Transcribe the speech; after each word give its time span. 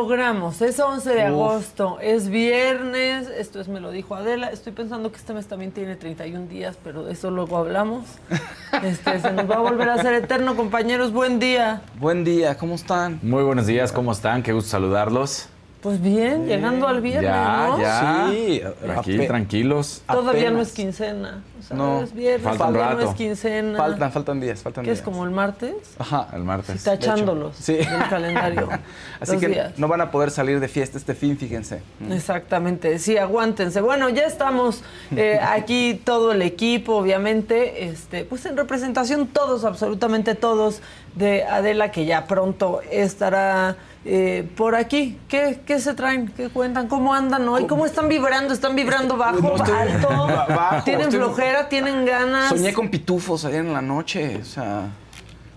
Logramos, 0.00 0.62
es 0.62 0.80
11 0.80 1.10
de 1.10 1.22
agosto, 1.22 1.98
es 2.00 2.30
viernes, 2.30 3.28
esto 3.28 3.60
es 3.60 3.68
me 3.68 3.80
lo 3.80 3.90
dijo 3.90 4.14
Adela, 4.14 4.48
estoy 4.48 4.72
pensando 4.72 5.12
que 5.12 5.18
este 5.18 5.34
mes 5.34 5.46
también 5.46 5.72
tiene 5.72 5.94
31 5.94 6.46
días, 6.46 6.78
pero 6.82 7.04
de 7.04 7.12
eso 7.12 7.30
luego 7.30 7.58
hablamos. 7.58 8.06
Este, 8.84 9.20
se 9.20 9.32
nos 9.32 9.50
va 9.50 9.56
a 9.56 9.58
volver 9.58 9.90
a 9.90 9.94
hacer 9.94 10.14
eterno, 10.14 10.56
compañeros, 10.56 11.12
buen 11.12 11.40
día. 11.40 11.82
Buen 11.98 12.24
día, 12.24 12.56
¿cómo 12.56 12.76
están? 12.76 13.18
Muy 13.20 13.42
buenos 13.42 13.66
días, 13.66 13.90
¿cómo 13.90 14.12
están? 14.12 14.44
Qué 14.44 14.52
gusto 14.52 14.70
saludarlos. 14.70 15.48
Pues 15.80 15.98
bien, 16.02 16.46
llegando 16.46 16.86
al 16.86 17.00
viernes, 17.00 17.30
Ya, 17.30 17.66
¿no? 17.68 17.80
ya. 17.80 18.26
Sí, 18.30 18.62
Aquí, 18.98 19.18
tranquilos. 19.26 20.02
Todavía 20.06 20.50
no 20.50 20.60
es 20.60 20.72
quincena. 20.72 21.42
O 21.58 21.62
sea, 21.62 21.74
No, 21.76 22.02
es 22.02 22.12
viernes, 22.12 22.42
falta 22.42 22.66
un 22.66 22.72
todavía 22.74 22.92
no 22.94 22.98
rato. 22.98 23.10
es 23.12 23.16
quincena. 23.16 23.78
Faltan, 23.78 24.12
faltan 24.12 24.40
días, 24.40 24.60
faltan 24.62 24.84
¿Qué 24.84 24.90
días. 24.90 24.98
es 24.98 25.04
como 25.04 25.24
el 25.24 25.30
martes? 25.30 25.74
Ajá. 25.98 26.28
El 26.34 26.44
martes. 26.44 26.84
Tachándolos 26.84 27.56
Sí. 27.56 27.76
del 27.76 28.08
calendario. 28.10 28.68
Así 29.20 29.32
los 29.32 29.40
que 29.40 29.48
días. 29.48 29.78
no 29.78 29.88
van 29.88 30.02
a 30.02 30.10
poder 30.10 30.30
salir 30.30 30.60
de 30.60 30.68
fiesta 30.68 30.98
este 30.98 31.14
fin, 31.14 31.38
fíjense. 31.38 31.80
Exactamente, 32.10 32.98
sí, 32.98 33.16
aguántense. 33.16 33.80
Bueno, 33.80 34.10
ya 34.10 34.24
estamos 34.24 34.82
eh, 35.16 35.38
aquí 35.42 35.98
todo 36.04 36.32
el 36.32 36.42
equipo, 36.42 36.96
obviamente, 36.96 37.86
este, 37.88 38.24
pues 38.24 38.44
en 38.44 38.58
representación 38.58 39.28
todos, 39.28 39.64
absolutamente 39.64 40.34
todos, 40.34 40.82
de 41.14 41.44
Adela, 41.44 41.90
que 41.90 42.04
ya 42.04 42.26
pronto 42.26 42.80
estará 42.90 43.76
eh, 44.04 44.48
por 44.56 44.74
aquí. 44.74 45.18
¿Qué, 45.28 45.60
¿Qué 45.66 45.78
se 45.80 45.94
traen? 45.94 46.28
¿Qué 46.28 46.48
cuentan? 46.48 46.88
¿Cómo 46.88 47.12
andan 47.14 47.48
hoy? 47.48 47.66
¿Cómo 47.66 47.84
están 47.86 48.08
vibrando? 48.08 48.54
¿Están 48.54 48.74
vibrando 48.74 49.16
bajo, 49.16 49.40
No 49.40 49.56
estoy- 49.56 49.74
alto? 49.76 50.08
ba- 50.08 50.46
bajo, 50.48 50.84
¿Tienen 50.84 51.08
estoy- 51.08 51.18
flojera? 51.20 51.68
¿Tienen 51.68 52.04
ganas? 52.06 52.48
Soñé 52.48 52.72
con 52.72 52.88
pitufos 52.88 53.44
ayer 53.44 53.60
en 53.60 53.72
la 53.72 53.82
noche, 53.82 54.38
o 54.40 54.44
sea, 54.44 54.88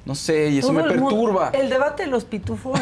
no 0.05 0.15
sé, 0.15 0.49
y 0.49 0.57
eso 0.59 0.67
Todo 0.67 0.77
me 0.77 0.83
perturba. 0.83 1.51
El 1.53 1.69
debate 1.69 2.03
de 2.03 2.09
los 2.09 2.25
pitufos 2.25 2.79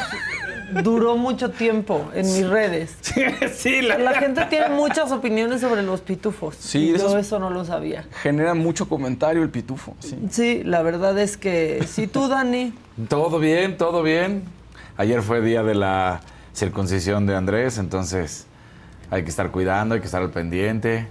duró 0.84 1.18
mucho 1.18 1.52
tiempo 1.52 2.09
en 2.16 2.25
mis 2.25 2.47
redes. 2.47 2.96
sí, 3.53 3.81
La 3.81 4.13
gente 4.16 4.46
tiene 4.46 4.69
muchas 4.69 5.12
opiniones 5.12 5.62
sobre 5.62 5.84
los 5.84 6.02
pitufos. 6.02 6.56
Sí, 6.56 6.91
y 6.96 6.97
yo 6.97 7.18
eso 7.18 7.38
no 7.40 7.50
lo 7.52 7.66
sabía. 7.66 8.06
Genera 8.24 8.53
mucho 8.56 8.88
comentario 8.90 9.44
el 9.44 9.50
pitufo, 9.50 9.96
sí. 10.00 10.18
Sí, 10.31 10.63
la 10.63 10.81
verdad 10.81 11.19
es 11.19 11.38
que 11.38 11.84
si 11.88 12.07
tú, 12.07 12.28
Dani, 12.28 12.74
Todo 13.09 13.38
bien, 13.40 13.78
todo 13.78 14.02
bien. 14.02 14.44
Ayer 15.01 15.23
fue 15.23 15.41
día 15.41 15.63
de 15.63 15.73
la 15.73 16.19
circuncisión 16.53 17.25
de 17.25 17.35
Andrés, 17.35 17.79
entonces 17.79 18.45
hay 19.09 19.23
que 19.23 19.31
estar 19.31 19.50
cuidando, 19.50 19.95
hay 19.95 20.00
que 20.00 20.06
estar 20.06 20.22
al 20.22 20.29
pendiente, 20.29 21.07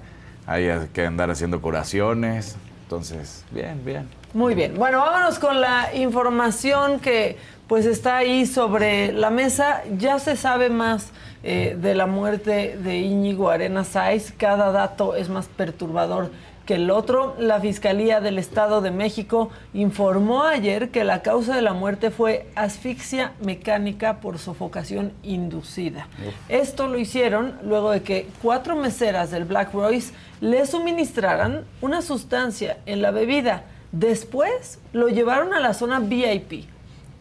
hay 0.47 0.69
que 0.93 1.07
andar 1.07 1.29
haciendo 1.29 1.61
curaciones. 1.61 2.57
Entonces, 2.85 3.45
bien, 3.51 3.85
bien. 3.85 4.09
muy 4.33 4.55
bien. 4.55 4.77
Bueno, 4.77 5.01
vámonos 5.01 5.41
con 5.41 5.61
la 5.61 5.93
información 5.93 7.01
que 7.01 7.37
pues 7.67 7.85
está 7.85 8.19
ahí 8.19 8.47
sobre 8.47 9.11
la 9.11 9.31
mesa. 9.31 9.83
Ya 9.99 10.21
se 10.21 10.37
sabe 10.37 10.71
más 10.71 11.11
eh, 11.43 11.77
de 11.77 11.97
la 11.97 12.07
muerte 12.07 12.79
de 12.81 12.99
Íñigo 12.99 13.51
Arenas 13.51 13.89
Sáiz. 13.89 14.33
Cada 14.39 14.71
dato 14.71 15.17
es 15.17 15.29
más 15.29 15.49
perturbador 15.49 16.31
que 16.71 16.77
el 16.77 16.93
otro. 16.93 17.35
La 17.37 17.61
Fiscalía 17.61 18.21
del 18.21 18.39
Estado 18.39 18.81
de 18.81 18.93
México 18.93 19.51
informó 19.75 20.45
ayer 20.45 20.91
que 20.91 21.03
la 21.03 21.21
causa 21.21 21.57
de 21.57 21.63
la 21.63 21.73
muerte 21.73 22.13
fue 22.13 22.47
asfixia 22.55 23.33
mecánica 23.45 24.21
por 24.21 24.39
sofocación 24.39 25.11
inducida. 25.25 26.07
Esto 26.49 26.87
lo 26.87 26.97
hicieron 26.97 27.59
luego 27.65 27.91
de 27.91 28.05
que 28.05 28.29
cuatro 28.41 28.77
meseras 28.77 29.33
del 29.33 29.47
Black 29.47 29.75
Royce 29.75 30.15
le 30.41 30.65
suministraran 30.65 31.65
una 31.81 32.03
sustancia 32.03 32.79
en 32.87 33.03
la 33.03 33.11
bebida. 33.11 33.65
Después 33.91 34.79
lo 34.93 35.09
llevaron 35.09 35.53
a 35.55 35.59
la 35.59 35.75
zona 35.75 35.99
VIP. 35.99 36.67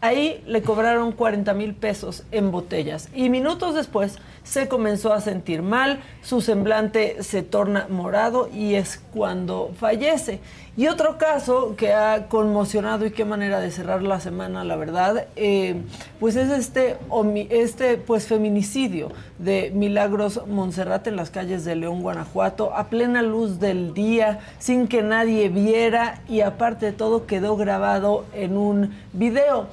Ahí 0.02 0.42
le 0.46 0.62
cobraron 0.62 1.12
40 1.12 1.52
mil 1.52 1.74
pesos 1.74 2.22
en 2.30 2.50
botellas 2.50 3.10
y 3.14 3.28
minutos 3.28 3.74
después 3.74 4.16
se 4.44 4.66
comenzó 4.66 5.12
a 5.12 5.20
sentir 5.20 5.60
mal, 5.60 6.00
su 6.22 6.40
semblante 6.40 7.22
se 7.22 7.42
torna 7.42 7.86
morado 7.90 8.48
y 8.48 8.74
es 8.74 9.02
cuando 9.12 9.72
fallece. 9.78 10.40
Y 10.76 10.86
otro 10.86 11.18
caso 11.18 11.74
que 11.76 11.92
ha 11.92 12.28
conmocionado 12.28 13.04
y 13.04 13.10
qué 13.10 13.26
manera 13.26 13.60
de 13.60 13.70
cerrar 13.70 14.02
la 14.02 14.20
semana, 14.20 14.64
la 14.64 14.76
verdad, 14.76 15.26
eh, 15.36 15.82
pues 16.18 16.36
es 16.36 16.48
este, 16.50 16.96
este 17.50 17.98
pues 17.98 18.26
feminicidio 18.26 19.10
de 19.38 19.70
Milagros 19.74 20.46
Monserrat 20.46 21.06
en 21.08 21.16
las 21.16 21.28
calles 21.28 21.66
de 21.66 21.76
León, 21.76 22.00
Guanajuato, 22.00 22.74
a 22.74 22.88
plena 22.88 23.20
luz 23.20 23.60
del 23.60 23.92
día, 23.92 24.38
sin 24.58 24.88
que 24.88 25.02
nadie 25.02 25.50
viera 25.50 26.22
y 26.28 26.40
aparte 26.40 26.86
de 26.86 26.92
todo 26.92 27.26
quedó 27.26 27.56
grabado 27.58 28.24
en 28.32 28.56
un 28.56 28.94
video. 29.12 29.68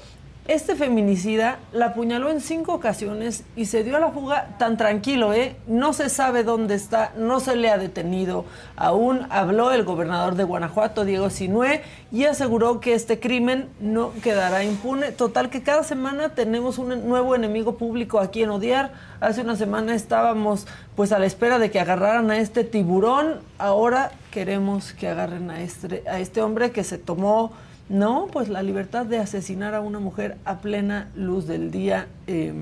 Este 0.48 0.78
feminicida 0.78 1.60
la 1.74 1.88
apuñaló 1.88 2.30
en 2.30 2.40
cinco 2.40 2.74
ocasiones 2.74 3.44
y 3.58 3.66
se 3.66 3.84
dio 3.84 3.98
a 3.98 4.00
la 4.00 4.12
fuga 4.12 4.56
tan 4.58 4.78
tranquilo, 4.78 5.34
¿eh? 5.34 5.58
No 5.68 5.92
se 5.92 6.08
sabe 6.08 6.46
dónde 6.46 6.74
está, 6.74 7.12
no 7.18 7.42
se 7.42 7.58
le 7.58 7.70
ha 7.70 7.78
detenido 7.78 8.46
aún. 8.78 9.28
Habló 9.30 9.74
el 9.74 9.84
gobernador 9.84 10.36
de 10.36 10.46
Guanajuato, 10.46 11.04
Diego 11.04 11.30
Sinué, 11.30 11.82
y 12.14 12.24
aseguró 12.24 12.80
que 12.80 12.94
este 12.94 13.20
crimen 13.20 13.68
no 13.82 14.14
quedará 14.24 14.64
impune. 14.64 15.12
Total, 15.12 15.50
que 15.50 15.64
cada 15.64 15.84
semana 15.84 16.30
tenemos 16.30 16.78
un 16.78 17.10
nuevo 17.10 17.36
enemigo 17.36 17.78
público 17.78 18.18
aquí 18.18 18.44
en 18.44 18.52
Odiar. 18.52 18.94
Hace 19.20 19.42
una 19.42 19.58
semana 19.58 19.96
estábamos 19.96 20.66
pues 20.96 21.12
a 21.12 21.20
la 21.20 21.26
espera 21.26 21.60
de 21.60 21.72
que 21.72 21.82
agarraran 21.82 22.32
a 22.32 22.38
este 22.38 22.64
tiburón. 22.64 23.42
Ahora 23.58 24.14
queremos 24.32 24.94
que 24.94 25.10
agarren 25.10 25.52
a 25.52 25.62
este, 25.62 26.06
a 26.10 26.20
este 26.20 26.42
hombre 26.42 26.72
que 26.72 26.86
se 26.86 26.98
tomó 26.98 27.52
no, 27.90 28.28
pues 28.32 28.50
la 28.50 28.64
libertad 28.64 29.06
de 29.06 29.18
asesinar 29.20 29.74
a 29.74 29.82
una 29.82 30.00
mujer 30.00 30.38
a 30.46 30.58
plena 30.58 31.10
luz 31.16 31.48
del 31.48 31.72
día. 31.72 32.08
Eh, 32.28 32.54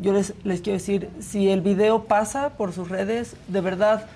yo 0.00 0.12
les, 0.12 0.34
les 0.42 0.60
quiero 0.60 0.78
decir, 0.78 1.08
si 1.20 1.48
el 1.48 1.60
video 1.60 2.04
pasa 2.04 2.50
por 2.50 2.72
sus 2.72 2.88
redes, 2.88 3.36
de 3.48 3.60
verdad, 3.60 4.06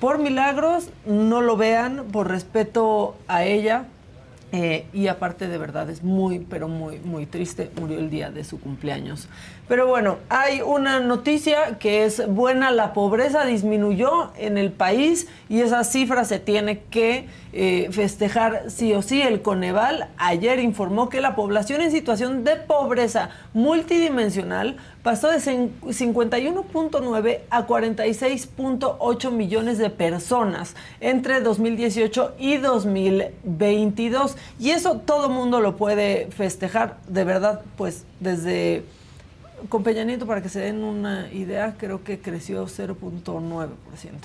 por 0.00 0.18
milagros, 0.18 0.90
no 1.06 1.40
lo 1.40 1.56
vean, 1.56 2.04
por 2.10 2.28
respeto 2.28 3.16
a 3.28 3.44
ella. 3.44 3.86
eh, 4.50 4.86
y 4.92 5.08
aparte, 5.08 5.46
de 5.46 5.58
verdad, 5.58 5.90
es 5.90 6.02
muy, 6.02 6.38
pero 6.38 6.68
muy, 6.68 6.98
muy 7.00 7.26
triste. 7.26 7.70
Murió 7.78 7.98
el 7.98 8.08
día 8.10 8.30
de 8.30 8.44
su 8.44 8.58
cumpleaños. 8.60 9.28
Pero 9.68 9.86
bueno, 9.86 10.16
hay 10.30 10.62
una 10.62 10.98
noticia 11.00 11.78
que 11.78 12.04
es 12.04 12.26
buena. 12.26 12.70
La 12.70 12.94
pobreza 12.94 13.44
disminuyó 13.44 14.32
en 14.38 14.56
el 14.56 14.72
país 14.72 15.28
y 15.50 15.60
esa 15.60 15.84
cifra 15.84 16.24
se 16.24 16.38
tiene 16.38 16.80
que 16.90 17.26
eh, 17.52 17.88
festejar 17.92 18.70
sí 18.70 18.94
o 18.94 19.02
sí. 19.02 19.20
El 19.20 19.42
Coneval 19.42 20.08
ayer 20.16 20.58
informó 20.58 21.10
que 21.10 21.20
la 21.20 21.36
población 21.36 21.82
en 21.82 21.90
situación 21.90 22.44
de 22.44 22.56
pobreza 22.56 23.28
multidimensional 23.52 24.76
pasó 25.02 25.28
de 25.28 25.36
cin- 25.36 25.70
51.9 25.82 27.40
a 27.50 27.66
46.8 27.66 29.30
millones 29.30 29.76
de 29.78 29.90
personas 29.90 30.76
entre 31.00 31.40
2018 31.40 32.36
y 32.38 32.56
2022. 32.56 34.36
y 34.58 34.70
eso 34.70 34.96
todo 35.04 35.28
mundo 35.28 35.60
lo 35.60 35.76
puede 35.76 36.28
festejar, 36.30 36.96
de 37.06 37.24
verdad, 37.24 37.60
pues 37.76 38.04
desde 38.20 38.82
con 39.68 39.82
para 39.82 40.42
que 40.42 40.48
se 40.48 40.60
den 40.60 40.84
una 40.84 41.32
idea, 41.32 41.74
creo 41.78 42.04
que 42.04 42.20
creció 42.20 42.66
0.9%. 42.66 43.68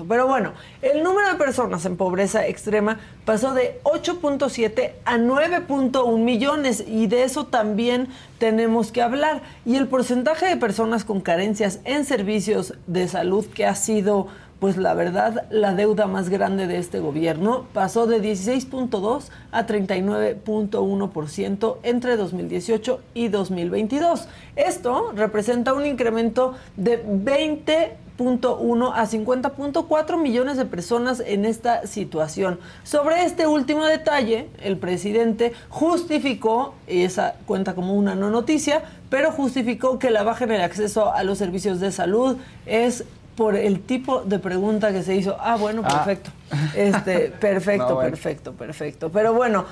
Pero 0.08 0.28
bueno, 0.28 0.54
el 0.82 1.04
número 1.04 1.30
de 1.30 1.36
personas 1.36 1.86
en 1.86 1.98
pobreza 1.98 2.46
extrema 2.48 3.00
pasó 3.26 3.54
de 3.54 3.80
8.7 3.84 4.92
a 5.06 5.18
9.1 5.18 6.18
millones 6.20 6.84
y 6.88 7.08
de 7.08 7.24
eso 7.24 7.46
también 7.48 8.08
tenemos 8.38 8.92
que 8.92 9.02
hablar. 9.02 9.42
Y 9.66 9.76
el 9.76 9.88
porcentaje 9.88 10.48
de 10.48 10.58
personas 10.58 11.06
con 11.06 11.22
carencias 11.22 11.80
en 11.86 12.06
servicios 12.06 12.74
de 12.88 13.08
salud 13.08 13.46
que 13.46 13.66
ha 13.66 13.76
sido 13.76 14.28
pues 14.64 14.78
la 14.78 14.94
verdad, 14.94 15.46
la 15.50 15.76
deuda 15.76 16.08
más 16.08 16.30
grande 16.30 16.68
de 16.68 16.78
este 16.78 17.02
gobierno 17.02 17.66
pasó 17.74 18.08
de 18.08 18.22
16.2 18.22 19.26
a 19.52 19.68
39.1% 19.68 21.78
entre 21.84 22.16
2018 22.16 23.02
y 23.14 23.28
2022. 23.28 24.30
Esto 24.56 25.12
representa 25.14 25.74
un 25.74 25.86
incremento 25.86 26.54
de 26.78 27.06
20.1 27.06 28.92
a 28.96 29.06
50.4 29.06 30.22
millones 30.22 30.56
de 30.56 30.64
personas 30.64 31.20
en 31.20 31.44
esta 31.44 31.86
situación. 31.86 32.58
Sobre 32.86 33.26
este 33.26 33.48
último 33.48 33.84
detalle, 33.84 34.48
el 34.62 34.78
presidente 34.78 35.52
justificó, 35.68 36.74
y 36.88 37.02
esa 37.02 37.36
cuenta 37.46 37.76
como 37.76 37.96
una 37.96 38.16
no 38.16 38.30
noticia, 38.30 38.82
pero 39.10 39.34
justificó 39.34 40.00
que 40.00 40.10
la 40.10 40.24
baja 40.24 40.46
en 40.46 40.52
el 40.52 40.62
acceso 40.62 41.14
a 41.14 41.26
los 41.26 41.38
servicios 41.38 41.82
de 41.82 41.92
salud 41.92 42.38
es 42.66 43.04
por 43.36 43.56
el 43.56 43.82
tipo 43.82 44.22
de 44.22 44.40
pregunta 44.40 44.92
que 44.92 45.04
se 45.04 45.16
hizo. 45.16 45.38
Ah, 45.40 45.56
bueno, 45.56 45.82
perfecto. 45.82 46.30
Este, 46.76 47.30
perfecto, 47.40 48.00
perfecto, 48.00 48.54
perfecto. 48.54 49.12
Pero 49.12 49.34
bueno, 49.34 49.66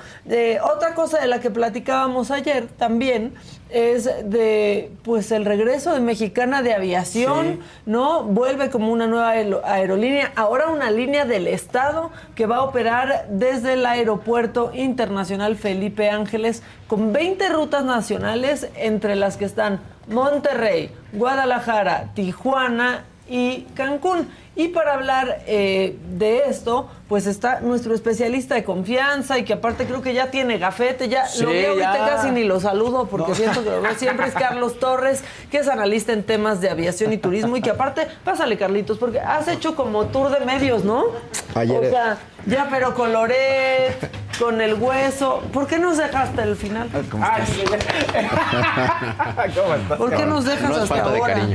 otra 0.62 0.94
cosa 0.94 1.20
de 1.20 1.28
la 1.28 1.40
que 1.40 1.50
platicábamos 1.50 2.30
ayer 2.30 2.66
también 2.66 3.34
es 3.70 4.04
de 4.04 4.90
pues 5.02 5.32
el 5.32 5.44
regreso 5.44 5.94
de 5.94 6.00
Mexicana 6.00 6.62
de 6.62 6.74
Aviación, 6.74 7.60
¿no? 7.86 8.24
Vuelve 8.24 8.68
como 8.68 8.92
una 8.92 9.06
nueva 9.06 9.30
aerolínea, 9.30 10.32
ahora 10.36 10.68
una 10.68 10.90
línea 10.90 11.24
del 11.24 11.46
Estado 11.46 12.10
que 12.34 12.46
va 12.46 12.56
a 12.56 12.62
operar 12.62 13.26
desde 13.30 13.74
el 13.74 13.86
Aeropuerto 13.86 14.72
Internacional 14.74 15.56
Felipe 15.56 16.10
Ángeles 16.10 16.62
con 16.86 17.12
20 17.12 17.48
rutas 17.48 17.84
nacionales 17.84 18.68
entre 18.76 19.16
las 19.16 19.36
que 19.36 19.46
están 19.46 19.80
Monterrey, 20.08 20.90
Guadalajara, 21.12 22.10
Tijuana 22.14 23.04
y 23.32 23.62
Cancún. 23.74 24.28
Y 24.54 24.68
para 24.68 24.92
hablar 24.92 25.42
eh, 25.46 25.96
de 26.18 26.42
esto, 26.50 26.90
pues 27.12 27.26
está 27.26 27.60
nuestro 27.60 27.94
especialista 27.94 28.54
de 28.54 28.64
confianza 28.64 29.36
y 29.36 29.44
que 29.44 29.52
aparte 29.52 29.84
creo 29.84 30.00
que 30.00 30.14
ya 30.14 30.30
tiene 30.30 30.56
gafete, 30.56 31.10
ya 31.10 31.26
lo 31.42 31.50
veo 31.50 31.72
ahorita 31.72 32.06
casi 32.06 32.30
ni 32.30 32.42
lo 32.42 32.58
saludo 32.58 33.06
porque 33.06 33.34
siento 33.34 33.62
que 33.62 33.68
lo 33.68 33.82
veo 33.82 33.94
siempre, 33.96 34.28
es 34.28 34.32
Carlos 34.32 34.78
Torres, 34.78 35.22
que 35.50 35.58
es 35.58 35.68
analista 35.68 36.14
en 36.14 36.22
temas 36.22 36.62
de 36.62 36.70
aviación 36.70 37.12
y 37.12 37.18
turismo 37.18 37.58
y 37.58 37.60
que 37.60 37.68
aparte, 37.68 38.08
pásale 38.24 38.56
Carlitos, 38.56 38.96
porque 38.96 39.20
has 39.20 39.46
hecho 39.46 39.76
como 39.76 40.06
tour 40.06 40.30
de 40.30 40.42
medios, 40.46 40.86
¿no? 40.86 41.04
Ayer. 41.54 41.84
O 41.84 41.90
sea, 41.90 42.16
ya 42.46 42.68
pero 42.70 42.94
con 42.94 43.12
Loret, 43.12 44.10
con 44.38 44.60
el 44.60 44.74
hueso, 44.74 45.42
¿por 45.52 45.66
qué 45.66 45.78
nos 45.78 45.98
dejaste 45.98 46.42
el 46.42 46.56
final? 46.56 46.88
¿Cómo 47.10 47.24
estás? 47.24 47.50
¿Cómo 49.54 49.74
estás? 49.74 49.98
¿Por 49.98 50.16
qué 50.16 50.26
nos 50.26 50.44
dejas 50.44 50.70
No 50.70 50.76
es 50.76 50.82
hasta 50.82 50.94
falta 50.94 51.12
de 51.12 51.18
ahora? 51.18 51.48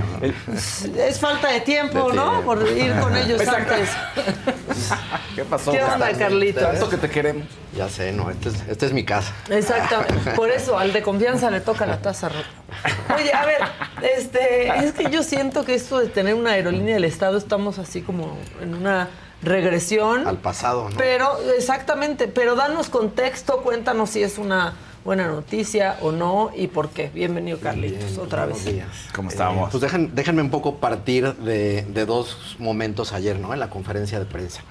Es 0.97 1.19
falta 1.19 1.47
de 1.49 1.61
tiempo, 1.61 2.09
De 2.09 2.15
¿no? 2.15 2.29
tiempo. 2.29 2.45
Por 2.45 2.67
ir 2.69 2.95
con 2.99 3.15
ellos 3.17 3.47
antes. 3.47 3.89
¿Qué 5.35 5.43
pasó? 5.47 5.71
¿Qué 5.71 5.83
onda? 5.83 6.11
Carlitos? 6.13 6.63
Tanto 6.63 6.89
que 6.89 6.97
te 6.97 7.09
queremos. 7.09 7.47
Ya 7.75 7.89
sé, 7.89 8.11
no, 8.11 8.29
esta 8.29 8.49
es, 8.49 8.55
esta 8.67 8.85
es 8.85 8.93
mi 8.93 9.03
casa. 9.03 9.33
Exactamente. 9.49 10.31
Por 10.35 10.49
eso 10.49 10.77
al 10.77 10.93
de 10.93 11.01
confianza 11.01 11.49
le 11.51 11.61
toca 11.61 11.85
la 11.85 12.01
taza 12.01 12.29
rota. 12.29 13.15
Oye, 13.15 13.33
a 13.33 13.45
ver, 13.45 13.61
este, 14.15 14.67
es 14.85 14.93
que 14.93 15.09
yo 15.09 15.23
siento 15.23 15.65
que 15.65 15.73
esto 15.75 15.99
de 15.99 16.07
tener 16.07 16.35
una 16.35 16.51
aerolínea 16.51 16.95
del 16.95 17.05
Estado 17.05 17.37
estamos 17.37 17.79
así 17.79 18.01
como 18.01 18.37
en 18.61 18.73
una 18.75 19.09
regresión. 19.41 20.27
Al 20.27 20.37
pasado, 20.37 20.89
¿no? 20.89 20.97
Pero, 20.97 21.37
exactamente, 21.57 22.27
pero 22.27 22.55
danos 22.55 22.89
contexto, 22.89 23.61
cuéntanos 23.61 24.09
si 24.11 24.23
es 24.23 24.37
una 24.37 24.73
buena 25.05 25.27
noticia 25.27 25.97
o 26.01 26.11
no 26.11 26.51
y 26.55 26.67
por 26.67 26.89
qué. 26.89 27.09
Bienvenido, 27.13 27.59
Carlitos, 27.59 28.09
Bien, 28.09 28.19
otra 28.19 28.45
buenos 28.45 28.65
vez. 28.65 28.73
días. 28.73 28.87
¿Cómo 29.15 29.29
estamos? 29.29 29.73
Eh, 29.73 29.77
pues 29.79 30.13
déjenme 30.13 30.41
un 30.41 30.49
poco 30.49 30.75
partir 30.75 31.33
de, 31.35 31.83
de 31.83 32.05
dos 32.05 32.57
momentos 32.59 33.13
ayer, 33.13 33.39
¿no? 33.39 33.53
En 33.53 33.59
la 33.59 33.69
conferencia 33.69 34.19
de 34.19 34.25
prensa. 34.25 34.63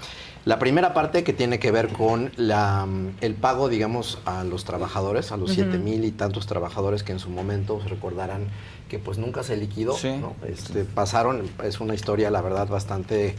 La 0.47 0.61
primera 0.61 0.95
parte 0.95 1.25
que 1.25 1.33
tiene 1.33 1.59
que 1.59 1.73
ver 1.73 1.89
con 1.89 2.31
la, 2.37 2.87
el 3.21 3.35
pago, 3.35 3.69
digamos, 3.69 4.19
a 4.27 4.45
los 4.45 4.65
trabajadores, 4.65 5.33
a 5.33 5.37
los 5.37 5.51
siete 5.51 5.77
mil 5.77 6.05
y 6.05 6.13
tantos 6.13 6.47
trabajadores 6.47 7.03
que 7.03 7.11
en 7.11 7.19
su 7.19 7.31
momento 7.31 7.81
se 7.83 7.89
recordarán 7.89 8.45
que 8.89 9.01
pues 9.01 9.19
nunca 9.19 9.43
se 9.43 9.57
liquidó, 9.57 9.95
Sí. 9.95 10.17
¿no? 10.21 10.37
Este, 10.47 10.85
pasaron, 10.85 11.51
es 11.65 11.81
una 11.81 11.95
historia, 11.95 12.31
la 12.31 12.43
verdad, 12.43 12.69
bastante 12.69 13.35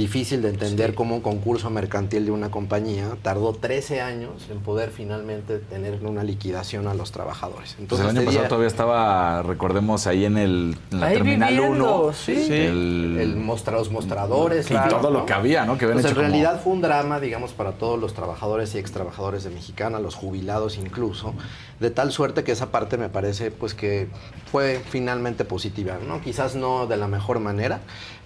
difícil 0.00 0.42
de 0.42 0.48
entender 0.48 0.94
cómo 0.94 1.14
un 1.14 1.20
concurso 1.20 1.70
mercantil 1.70 2.24
de 2.24 2.30
una 2.30 2.50
compañía 2.50 3.08
tardó 3.22 3.52
13 3.52 4.00
años 4.00 4.32
en 4.50 4.58
poder 4.60 4.90
finalmente 4.90 5.58
tener 5.58 6.04
una 6.04 6.24
liquidación 6.24 6.88
a 6.88 6.94
los 6.94 7.12
trabajadores. 7.12 7.74
Pues 7.74 7.80
Entonces, 7.80 8.04
el 8.06 8.10
año 8.10 8.20
este 8.20 8.26
pasado 8.26 8.42
día- 8.42 8.48
todavía 8.48 8.68
estaba, 8.68 9.42
recordemos, 9.42 10.06
ahí 10.06 10.24
en, 10.24 10.38
el, 10.38 10.76
en 10.90 11.00
la 11.00 11.06
Ahí 11.06 11.14
Terminal 11.14 11.52
viviendo, 11.54 12.04
1. 12.06 12.12
sí. 12.12 12.32
El, 12.50 13.16
el 13.20 13.36
mostra, 13.36 13.76
los 13.76 13.90
mostradores 13.90 14.70
y 14.70 14.74
todo 14.88 15.10
lo 15.10 15.26
que 15.26 15.32
había, 15.32 15.64
¿no? 15.64 15.76
Que 15.78 15.84
habían 15.84 15.96
Pues 16.00 16.06
hecho 16.06 16.20
en 16.20 16.26
como- 16.26 16.28
realidad 16.28 16.60
fue 16.62 16.72
un 16.72 16.80
drama, 16.80 17.20
digamos, 17.20 17.52
para 17.52 17.72
todos 17.72 17.98
los 18.00 18.14
trabajadores 18.14 18.74
y 18.74 18.78
ex 18.78 18.92
trabajadores 18.92 19.44
de 19.44 19.50
Mexicana, 19.50 19.98
los 20.00 20.14
jubilados 20.14 20.78
incluso, 20.78 21.34
de 21.78 21.90
tal 21.90 22.10
suerte 22.12 22.44
que 22.44 22.52
esa 22.52 22.70
parte 22.70 22.96
me 22.96 23.08
parece 23.08 23.50
pues 23.50 23.74
que 23.74 24.08
fue 24.50 24.80
finalmente 24.88 25.44
positiva, 25.44 25.98
¿no? 26.06 26.20
Quizás 26.20 26.54
no 26.56 26.86
de 26.86 26.96
la 26.96 27.06
mejor 27.08 27.40
manera, 27.40 27.80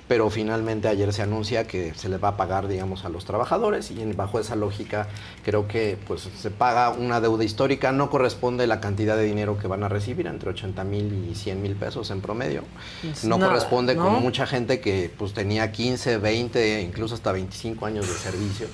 pero 0.09 0.29
finalmente 0.29 0.89
ayer 0.89 1.13
se 1.13 1.23
anuncia 1.23 1.67
que 1.67 1.95
se 1.95 2.09
les 2.09 2.23
va 2.23 2.29
a 2.29 2.37
pagar, 2.37 2.69
digamos, 2.69 3.05
a 3.05 3.09
los 3.09 3.25
trabajadores 3.25 3.91
y 3.91 4.05
bajo 4.13 4.39
esa 4.39 4.55
lógica 4.55 5.09
creo 5.45 5.67
que 5.67 5.97
pues 6.07 6.29
se 6.39 6.51
paga 6.51 6.91
una 6.91 7.21
deuda 7.21 7.45
histórica, 7.45 7.93
no 7.93 8.11
corresponde 8.11 8.67
la 8.67 8.81
cantidad 8.81 9.17
de 9.17 9.25
dinero 9.25 9.59
que 9.59 9.67
van 9.67 9.83
a 9.83 9.89
recibir, 9.89 10.27
entre 10.27 10.51
80 10.51 10.85
mil 10.85 11.29
y 11.31 11.35
100 11.35 11.63
mil 11.63 11.75
pesos 11.75 12.11
en 12.11 12.21
promedio. 12.21 12.65
Es 13.03 13.25
No 13.25 13.39
nada, 13.39 13.53
corresponde 13.53 13.95
¿no? 13.95 14.05
con 14.05 14.23
mucha 14.23 14.47
gente 14.47 14.81
que 14.81 15.11
pues 15.17 15.33
tenía 15.33 15.73
15, 15.73 16.19
20, 16.19 16.83
incluso 16.83 17.15
hasta 17.15 17.33
25 17.33 17.87
años 17.87 18.07
de 18.07 18.15
servicio. 18.15 18.67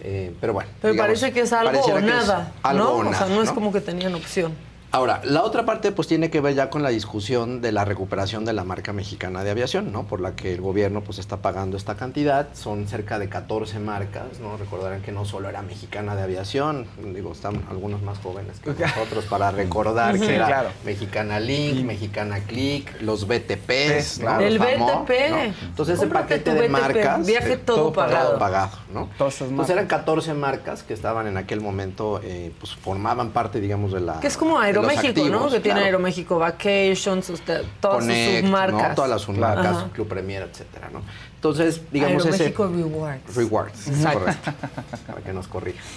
Eh, 0.00 0.34
pero 0.40 0.52
bueno. 0.52 0.70
Pero 0.80 0.92
digamos, 0.92 1.08
parece 1.08 1.32
que 1.32 1.40
es 1.40 1.52
algo 1.52 1.80
o 1.80 1.84
que 1.84 1.98
es 1.98 2.04
nada, 2.04 2.52
algo 2.62 3.02
¿no? 3.02 3.08
o 3.08 3.10
o 3.10 3.14
sea, 3.14 3.26
no 3.26 3.42
es 3.42 3.50
como 3.50 3.72
que 3.72 3.80
tenían 3.80 4.14
opción. 4.14 4.52
Ahora, 4.92 5.20
la 5.24 5.42
otra 5.42 5.64
parte 5.64 5.92
pues 5.92 6.08
tiene 6.08 6.30
que 6.30 6.40
ver 6.40 6.54
ya 6.54 6.70
con 6.70 6.82
la 6.82 6.90
discusión 6.90 7.60
de 7.60 7.72
la 7.72 7.84
recuperación 7.84 8.44
de 8.44 8.52
la 8.52 8.64
marca 8.64 8.92
mexicana 8.92 9.44
de 9.44 9.50
aviación, 9.50 9.92
¿no? 9.92 10.04
Por 10.04 10.20
la 10.20 10.36
que 10.36 10.54
el 10.54 10.60
gobierno 10.60 11.02
pues 11.02 11.18
está 11.18 11.38
pagando 11.38 11.76
esta 11.76 11.96
cantidad, 11.96 12.48
son 12.54 12.86
cerca 12.86 13.18
de 13.18 13.28
14 13.28 13.78
marcas, 13.78 14.40
¿no? 14.40 14.56
Recordarán 14.56 15.02
que 15.02 15.12
no 15.12 15.24
solo 15.24 15.48
era 15.48 15.62
mexicana 15.62 16.16
de 16.16 16.22
aviación, 16.22 16.86
digo, 17.14 17.32
están 17.32 17.64
algunos 17.68 18.02
más 18.02 18.18
jóvenes 18.18 18.60
que 18.60 18.70
nosotros 18.70 19.24
para 19.26 19.50
recordar 19.50 20.18
que 20.20 20.34
era 20.34 20.46
claro. 20.46 20.68
Mexicana 20.84 21.40
Link, 21.40 21.84
Mexicana 21.84 22.40
Click, 22.40 23.00
los 23.02 23.26
BTPs, 23.26 24.20
¿no? 24.20 24.40
El 24.40 24.58
famo, 24.58 25.04
BTP. 25.04 25.30
¿no? 25.30 25.66
Entonces 25.66 25.98
ese 25.98 26.06
paquete 26.06 26.54
de 26.54 26.68
BTP, 26.68 26.70
marcas 26.70 27.26
viaje 27.26 27.52
eh, 27.54 27.56
todo 27.56 27.92
pagado. 27.92 28.30
todo 28.30 28.38
pagado, 28.38 28.70
¿no? 28.92 29.10
Todas 29.18 29.34
esas 29.34 29.50
Entonces 29.50 29.74
eran 29.74 29.86
14 29.86 30.34
marcas 30.34 30.82
que 30.82 30.94
estaban 30.94 31.26
en 31.26 31.36
aquel 31.36 31.60
momento, 31.60 32.20
eh, 32.22 32.52
pues 32.58 32.74
formaban 32.74 33.30
parte, 33.30 33.60
digamos, 33.60 33.92
de 33.92 34.00
la 34.00 34.20
Que 34.20 34.28
es 34.28 34.36
como 34.36 34.58
Aeroméxico, 34.80 35.28
¿no? 35.28 35.44
Que 35.50 35.60
tiene 35.60 35.62
claro. 35.80 35.84
Aeroméxico 35.86 36.38
Vacations, 36.38 37.30
usted, 37.30 37.62
todas 37.80 37.98
Connect, 38.00 38.30
sus 38.30 38.40
submarcas. 38.46 38.88
¿no? 38.90 38.94
Todas 38.94 39.10
las 39.10 39.22
submarcas, 39.22 39.66
Ajá. 39.66 39.88
Club 39.92 40.08
Premier, 40.08 40.42
etcétera, 40.42 40.90
¿no? 40.92 41.02
Entonces, 41.36 41.80
digamos 41.92 42.24
ese... 42.26 42.44
Aeroméxico 42.44 42.66
Rewards. 42.68 43.34
Rewards, 43.36 43.90
correcto. 44.12 44.52
Para 45.06 45.20
que 45.22 45.32
nos 45.32 45.48
corrija. 45.48 45.80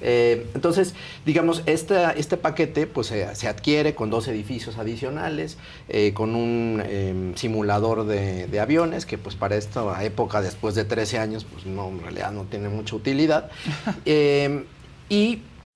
Eh, 0.00 0.46
entonces, 0.54 0.94
digamos, 1.26 1.62
esta- 1.66 2.12
este 2.12 2.36
paquete 2.36 2.86
pues 2.86 3.08
se, 3.08 3.34
se 3.34 3.48
adquiere 3.48 3.96
con 3.96 4.10
dos 4.10 4.28
edificios 4.28 4.78
adicionales, 4.78 5.58
eh, 5.88 6.12
con 6.14 6.36
un 6.36 6.80
eh, 6.86 7.32
simulador 7.34 8.06
de, 8.06 8.46
de 8.46 8.60
aviones, 8.60 9.06
que 9.06 9.18
pues 9.18 9.34
para 9.34 9.56
esta 9.56 10.02
época, 10.04 10.40
después 10.40 10.76
de 10.76 10.84
13 10.84 11.18
años, 11.18 11.44
pues 11.44 11.66
no, 11.66 11.88
en 11.88 12.00
realidad 12.00 12.30
no 12.30 12.44
tiene 12.44 12.68
mucha 12.68 12.94
utilidad. 12.94 13.50
Eh, 14.06 14.64
y 15.08 15.42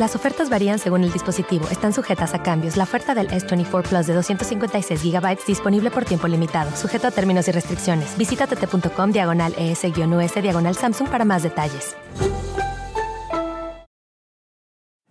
Las 0.00 0.16
ofertas 0.16 0.48
varían 0.48 0.78
según 0.78 1.04
el 1.04 1.12
dispositivo. 1.12 1.68
Están 1.70 1.92
sujetas 1.92 2.32
a 2.32 2.42
cambios. 2.42 2.78
La 2.78 2.84
oferta 2.84 3.14
del 3.14 3.28
S24 3.28 3.82
Plus 3.86 4.06
de 4.06 4.14
256 4.14 5.02
GB 5.02 5.38
disponible 5.46 5.90
por 5.90 6.06
tiempo 6.06 6.26
limitado, 6.26 6.74
sujeto 6.74 7.08
a 7.08 7.10
términos 7.10 7.48
y 7.48 7.52
restricciones. 7.52 8.16
Visita 8.16 8.46
tt.com 8.46 9.12
diagonal 9.12 9.52
ES-US 9.58 10.42
diagonal 10.42 10.74
Samsung 10.74 11.06
para 11.06 11.26
más 11.26 11.42
detalles. 11.42 11.94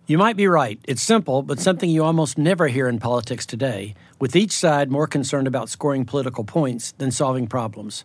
You 0.08 0.18
might 0.18 0.36
be 0.36 0.48
right. 0.48 0.80
It's 0.88 1.02
simple, 1.02 1.44
but 1.44 1.60
something 1.60 1.88
you 1.88 2.04
almost 2.04 2.36
never 2.36 2.66
hear 2.66 2.88
in 2.88 2.98
politics 2.98 3.46
today, 3.46 3.94
with 4.18 4.34
each 4.34 4.50
side 4.50 4.90
more 4.90 5.06
concerned 5.06 5.46
about 5.46 5.68
scoring 5.68 6.04
political 6.04 6.42
points 6.42 6.94
than 6.98 7.12
solving 7.12 7.46
problems. 7.46 8.04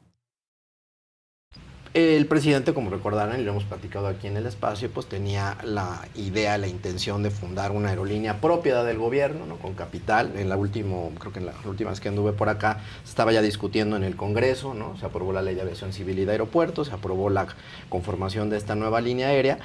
El 1.93 2.25
presidente, 2.25 2.73
como 2.73 2.89
recordarán 2.89 3.41
y 3.41 3.43
lo 3.43 3.51
hemos 3.51 3.65
platicado 3.65 4.07
aquí 4.07 4.27
en 4.27 4.37
el 4.37 4.45
espacio, 4.45 4.89
pues 4.89 5.07
tenía 5.07 5.57
la 5.61 6.07
idea, 6.15 6.57
la 6.57 6.69
intención 6.69 7.21
de 7.21 7.31
fundar 7.31 7.71
una 7.71 7.89
aerolínea 7.89 8.39
propiedad 8.39 8.85
del 8.85 8.97
gobierno, 8.97 9.45
¿no? 9.45 9.57
con 9.57 9.73
capital. 9.73 10.31
En 10.37 10.47
la 10.47 10.55
última, 10.55 10.95
creo 11.19 11.33
que 11.33 11.39
en 11.39 11.47
la 11.47 11.53
última 11.65 11.89
vez 11.89 11.99
que 11.99 12.07
anduve 12.07 12.31
por 12.31 12.47
acá, 12.47 12.79
estaba 13.03 13.33
ya 13.33 13.41
discutiendo 13.41 13.97
en 13.97 14.05
el 14.05 14.15
Congreso, 14.15 14.73
¿no? 14.73 14.97
Se 14.99 15.05
aprobó 15.05 15.33
la 15.33 15.41
ley 15.41 15.53
de 15.53 15.63
aviación 15.63 15.91
civil 15.91 16.17
y 16.19 16.23
de 16.23 16.31
aeropuertos, 16.31 16.87
se 16.87 16.93
aprobó 16.93 17.29
la 17.29 17.47
conformación 17.89 18.49
de 18.49 18.55
esta 18.55 18.73
nueva 18.75 19.01
línea 19.01 19.27
aérea 19.27 19.59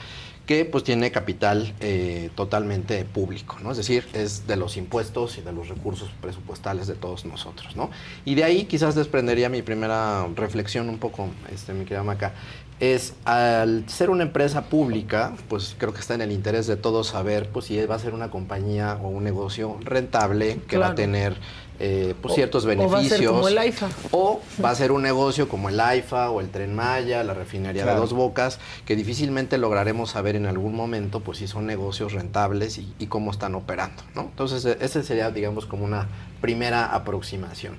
que 0.46 0.64
pues 0.64 0.84
tiene 0.84 1.10
capital 1.10 1.74
eh, 1.80 2.30
totalmente 2.36 3.04
público, 3.04 3.56
¿no? 3.62 3.72
Es 3.72 3.76
decir, 3.76 4.06
es 4.12 4.46
de 4.46 4.56
los 4.56 4.76
impuestos 4.76 5.38
y 5.38 5.42
de 5.42 5.52
los 5.52 5.68
recursos 5.68 6.08
presupuestales 6.22 6.86
de 6.86 6.94
todos 6.94 7.24
nosotros, 7.24 7.74
¿no? 7.74 7.90
Y 8.24 8.36
de 8.36 8.44
ahí 8.44 8.64
quizás 8.64 8.94
desprendería 8.94 9.48
mi 9.48 9.62
primera 9.62 10.26
reflexión 10.36 10.88
un 10.88 10.98
poco, 10.98 11.28
este, 11.52 11.74
mi 11.74 11.84
querida 11.84 12.04
Maca, 12.04 12.32
es 12.80 13.14
al 13.24 13.88
ser 13.88 14.10
una 14.10 14.24
empresa 14.24 14.64
pública, 14.64 15.32
pues 15.48 15.74
creo 15.78 15.94
que 15.94 16.00
está 16.00 16.14
en 16.14 16.20
el 16.20 16.32
interés 16.32 16.66
de 16.66 16.76
todos 16.76 17.08
saber 17.08 17.48
pues 17.48 17.66
si 17.66 17.84
va 17.86 17.94
a 17.94 17.98
ser 17.98 18.12
una 18.12 18.30
compañía 18.30 18.98
o 19.02 19.08
un 19.08 19.24
negocio 19.24 19.78
rentable 19.82 20.60
que 20.68 20.76
va 20.76 20.88
a 20.88 20.94
tener 20.94 21.36
eh, 21.78 22.14
pues, 22.20 22.34
ciertos 22.34 22.66
beneficios. 22.66 22.92
O 22.92 22.94
va 22.94 23.00
a 23.00 23.18
ser 23.18 23.26
como 23.26 23.48
el 23.48 23.58
AIFA. 23.58 23.88
O 24.10 24.40
va 24.62 24.70
a 24.70 24.74
ser 24.74 24.92
un 24.92 25.02
negocio 25.02 25.48
como 25.48 25.70
el 25.70 25.80
AIFA 25.80 26.30
o 26.30 26.40
el 26.40 26.50
Tren 26.50 26.74
Maya, 26.74 27.22
la 27.24 27.32
refinería 27.32 27.86
de 27.86 27.94
Dos 27.94 28.12
Bocas, 28.12 28.58
que 28.84 28.94
difícilmente 28.94 29.56
lograremos 29.56 30.10
saber 30.10 30.36
en 30.36 30.46
algún 30.46 30.74
momento 30.74 31.20
pues 31.20 31.38
si 31.38 31.46
son 31.46 31.66
negocios 31.66 32.12
rentables 32.12 32.78
y, 32.78 33.06
cómo 33.06 33.30
están 33.30 33.54
operando. 33.54 34.02
¿no? 34.14 34.22
Entonces, 34.22 34.64
e, 34.64 34.76
ese 34.80 35.02
sería, 35.02 35.30
digamos, 35.30 35.64
como 35.64 35.84
una 35.84 36.08
primera 36.40 36.86
aproximación. 36.86 37.76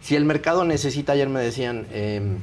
Si 0.00 0.14
el 0.14 0.24
mercado 0.24 0.64
necesita, 0.64 1.12
ayer 1.12 1.28
me 1.28 1.40
decían... 1.40 1.86
Eh, 1.90 2.38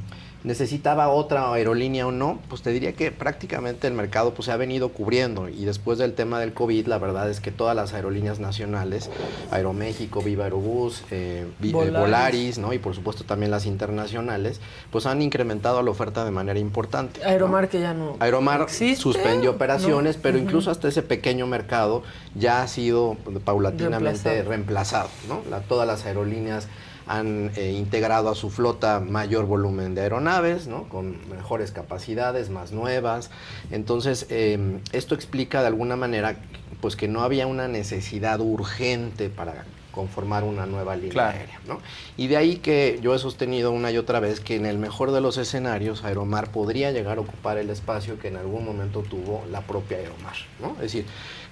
necesitaba 0.46 1.10
otra 1.10 1.52
aerolínea 1.52 2.06
o 2.06 2.12
no, 2.12 2.40
pues 2.48 2.62
te 2.62 2.70
diría 2.70 2.94
que 2.94 3.12
prácticamente 3.12 3.88
el 3.88 3.94
mercado 3.94 4.34
pues 4.34 4.46
se 4.46 4.52
ha 4.52 4.58
venido 4.58 4.90
cubriendo 4.90 5.50
y 5.50 5.66
después 5.66 5.98
del 5.98 6.14
tema 6.14 6.40
del 6.40 6.54
COVID, 6.54 6.86
la 6.86 7.00
verdad 7.00 7.30
es 7.30 7.40
que 7.40 7.52
todas 7.52 7.76
las 7.76 7.94
aerolíneas 7.94 8.40
nacionales, 8.40 9.10
Aeroméxico, 9.52 10.22
Viva 10.22 10.44
Aerobús, 10.44 11.04
eh, 11.10 11.48
eh, 11.64 11.72
Volaris. 11.72 12.60
¿no? 12.60 12.74
y 12.74 12.78
por 12.78 12.94
supuesto 12.94 13.24
también 13.24 13.50
las 13.52 13.66
internacionales, 13.66 14.62
pues 14.92 15.08
han 15.08 15.22
incrementado 15.22 15.82
la 15.82 15.90
oferta 15.90 16.24
de 16.24 16.32
manera 16.32 16.60
importante. 16.60 17.24
Aeromar 17.24 17.68
que 17.68 17.80
ya 17.80 17.94
no 17.94 18.16
Aeromar 18.20 18.70
suspendió 18.70 19.52
operaciones, 19.52 20.18
pero 20.18 20.38
incluso 20.38 20.70
hasta 20.70 20.88
ese 20.88 21.02
pequeño 21.02 21.48
mercado 21.48 22.04
ya 22.36 22.62
ha 22.62 22.68
sido 22.68 23.18
paulatinamente 23.44 24.44
reemplazado, 24.44 25.10
¿no? 25.28 25.42
todas 25.68 25.88
las 25.88 26.06
aerolíneas 26.06 26.68
han 27.08 27.52
eh, 27.56 27.72
integrado 27.72 28.30
a 28.30 28.36
su 28.36 28.50
flota 28.50 29.00
mayor 29.00 29.46
volumen 29.46 29.96
de 29.96 30.02
aeronaves, 30.02 30.68
¿no? 30.68 30.90
con 30.90 31.18
mejores 31.30 31.72
capacidades, 31.72 32.50
más 32.50 32.72
nuevas. 32.72 33.30
Entonces, 33.72 34.26
em, 34.30 34.80
esto 34.92 35.16
explica 35.16 35.62
de 35.62 35.68
alguna 35.68 35.96
manera 35.96 36.38
pues, 36.82 36.96
que 36.96 37.08
no 37.08 37.22
había 37.22 37.48
una 37.48 37.68
necesidad 37.68 38.40
urgente 38.40 39.30
para 39.30 39.66
conformar 39.96 40.44
una 40.44 40.66
nueva 40.66 40.96
línea 40.96 41.30
aérea. 41.30 41.60
¿no? 41.66 41.80
Y 42.18 42.28
de 42.28 42.38
ahí 42.38 42.58
que 42.58 43.00
yo 43.02 43.16
he 43.16 43.20
sostenido 43.20 43.72
una 43.72 43.90
y 43.92 43.98
otra 43.98 44.20
vez 44.20 44.42
que 44.42 44.58
en 44.58 44.66
el 44.66 44.78
mejor 44.78 45.12
de 45.12 45.22
los 45.22 45.38
escenarios 45.38 46.04
Aeromar 46.04 46.52
podría 46.52 46.92
llegar 46.92 47.18
a 47.18 47.22
ocupar 47.22 47.58
el 47.58 47.70
espacio 47.70 48.20
que 48.20 48.28
en 48.28 48.36
algún 48.36 48.66
momento 48.66 49.02
tuvo 49.02 49.44
la 49.50 49.62
propia 49.62 49.98
Aeromar. 49.98 50.36
¿no? 50.60 50.72
Es 50.74 50.92
decir, 50.92 51.06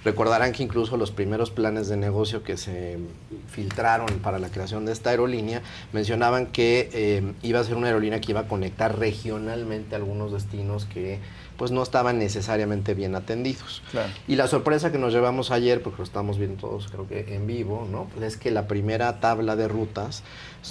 Recordarán 0.04 0.52
que 0.52 0.62
incluso 0.62 0.98
los 0.98 1.10
primeros 1.10 1.50
planes 1.50 1.88
de 1.88 1.96
negocio 1.96 2.42
que 2.42 2.58
se 2.58 2.98
filtraron 3.50 4.18
para 4.18 4.38
la 4.38 4.50
creación 4.50 4.84
de 4.84 4.92
esta 4.92 5.10
aerolínea 5.10 5.62
mencionaban 5.94 6.46
que 6.46 6.90
eh, 6.92 7.32
iba 7.42 7.60
a 7.60 7.64
ser 7.64 7.76
una 7.76 7.86
aerolínea 7.86 8.20
que 8.20 8.32
iba 8.32 8.40
a 8.40 8.48
conectar 8.48 8.98
regionalmente 8.98 9.96
algunos 9.96 10.30
destinos 10.32 10.84
que 10.84 11.20
pues 11.56 11.70
no 11.70 11.82
estaban 11.82 12.18
necesariamente 12.18 12.94
bien 12.94 13.14
atendidos. 13.14 13.82
Y 14.26 14.36
la 14.36 14.48
sorpresa 14.48 14.90
que 14.90 14.98
nos 14.98 15.12
llevamos 15.12 15.50
ayer, 15.50 15.82
porque 15.82 15.98
lo 15.98 16.04
estamos 16.04 16.38
viendo 16.38 16.60
todos 16.60 16.88
creo 16.88 17.06
que 17.06 17.34
en 17.34 17.46
vivo, 17.46 17.86
¿no? 17.90 18.08
Pues 18.14 18.24
es 18.24 18.36
que 18.36 18.50
la 18.50 18.66
primera 18.66 19.20
tabla 19.20 19.56
de 19.56 19.68
rutas 19.68 20.22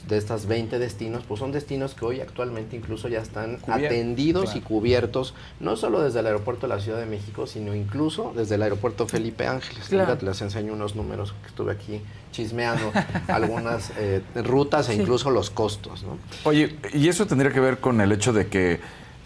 de 0.08 0.18
estas 0.18 0.48
20 0.48 0.80
destinos, 0.80 1.24
pues 1.28 1.40
son 1.40 1.52
destinos 1.52 1.94
que 1.94 2.06
hoy 2.06 2.20
actualmente 2.20 2.76
incluso 2.76 3.08
ya 3.08 3.20
están 3.20 3.60
atendidos 3.68 4.56
y 4.56 4.62
cubiertos, 4.62 5.34
no 5.60 5.76
solo 5.76 6.02
desde 6.02 6.20
el 6.20 6.28
aeropuerto 6.28 6.68
de 6.68 6.76
la 6.76 6.82
Ciudad 6.82 7.00
de 7.00 7.06
México, 7.06 7.46
sino 7.46 7.76
incluso 7.76 8.34
desde 8.36 8.56
el 8.56 8.64
aeropuerto 8.64 9.08
Felipe 9.08 9.48
Ángeles. 9.48 9.92
les 9.92 10.42
enseño 10.42 10.74
unos 10.74 10.96
números 10.96 11.34
que 11.42 11.48
estuve 11.48 11.72
aquí 11.72 12.02
chismeando, 12.32 12.92
algunas 13.28 13.92
eh, 13.98 14.22
rutas 14.36 14.90
e 14.90 14.96
incluso 14.96 15.30
los 15.30 15.50
costos, 15.50 16.04
¿no? 16.04 16.18
Oye, 16.44 16.78
y 16.94 17.08
eso 17.08 17.28
tendría 17.28 17.52
que 17.52 17.60
ver 17.60 17.80
con 17.80 18.02
el 18.02 18.12
hecho 18.12 18.34
de 18.34 18.48
que 18.48 18.80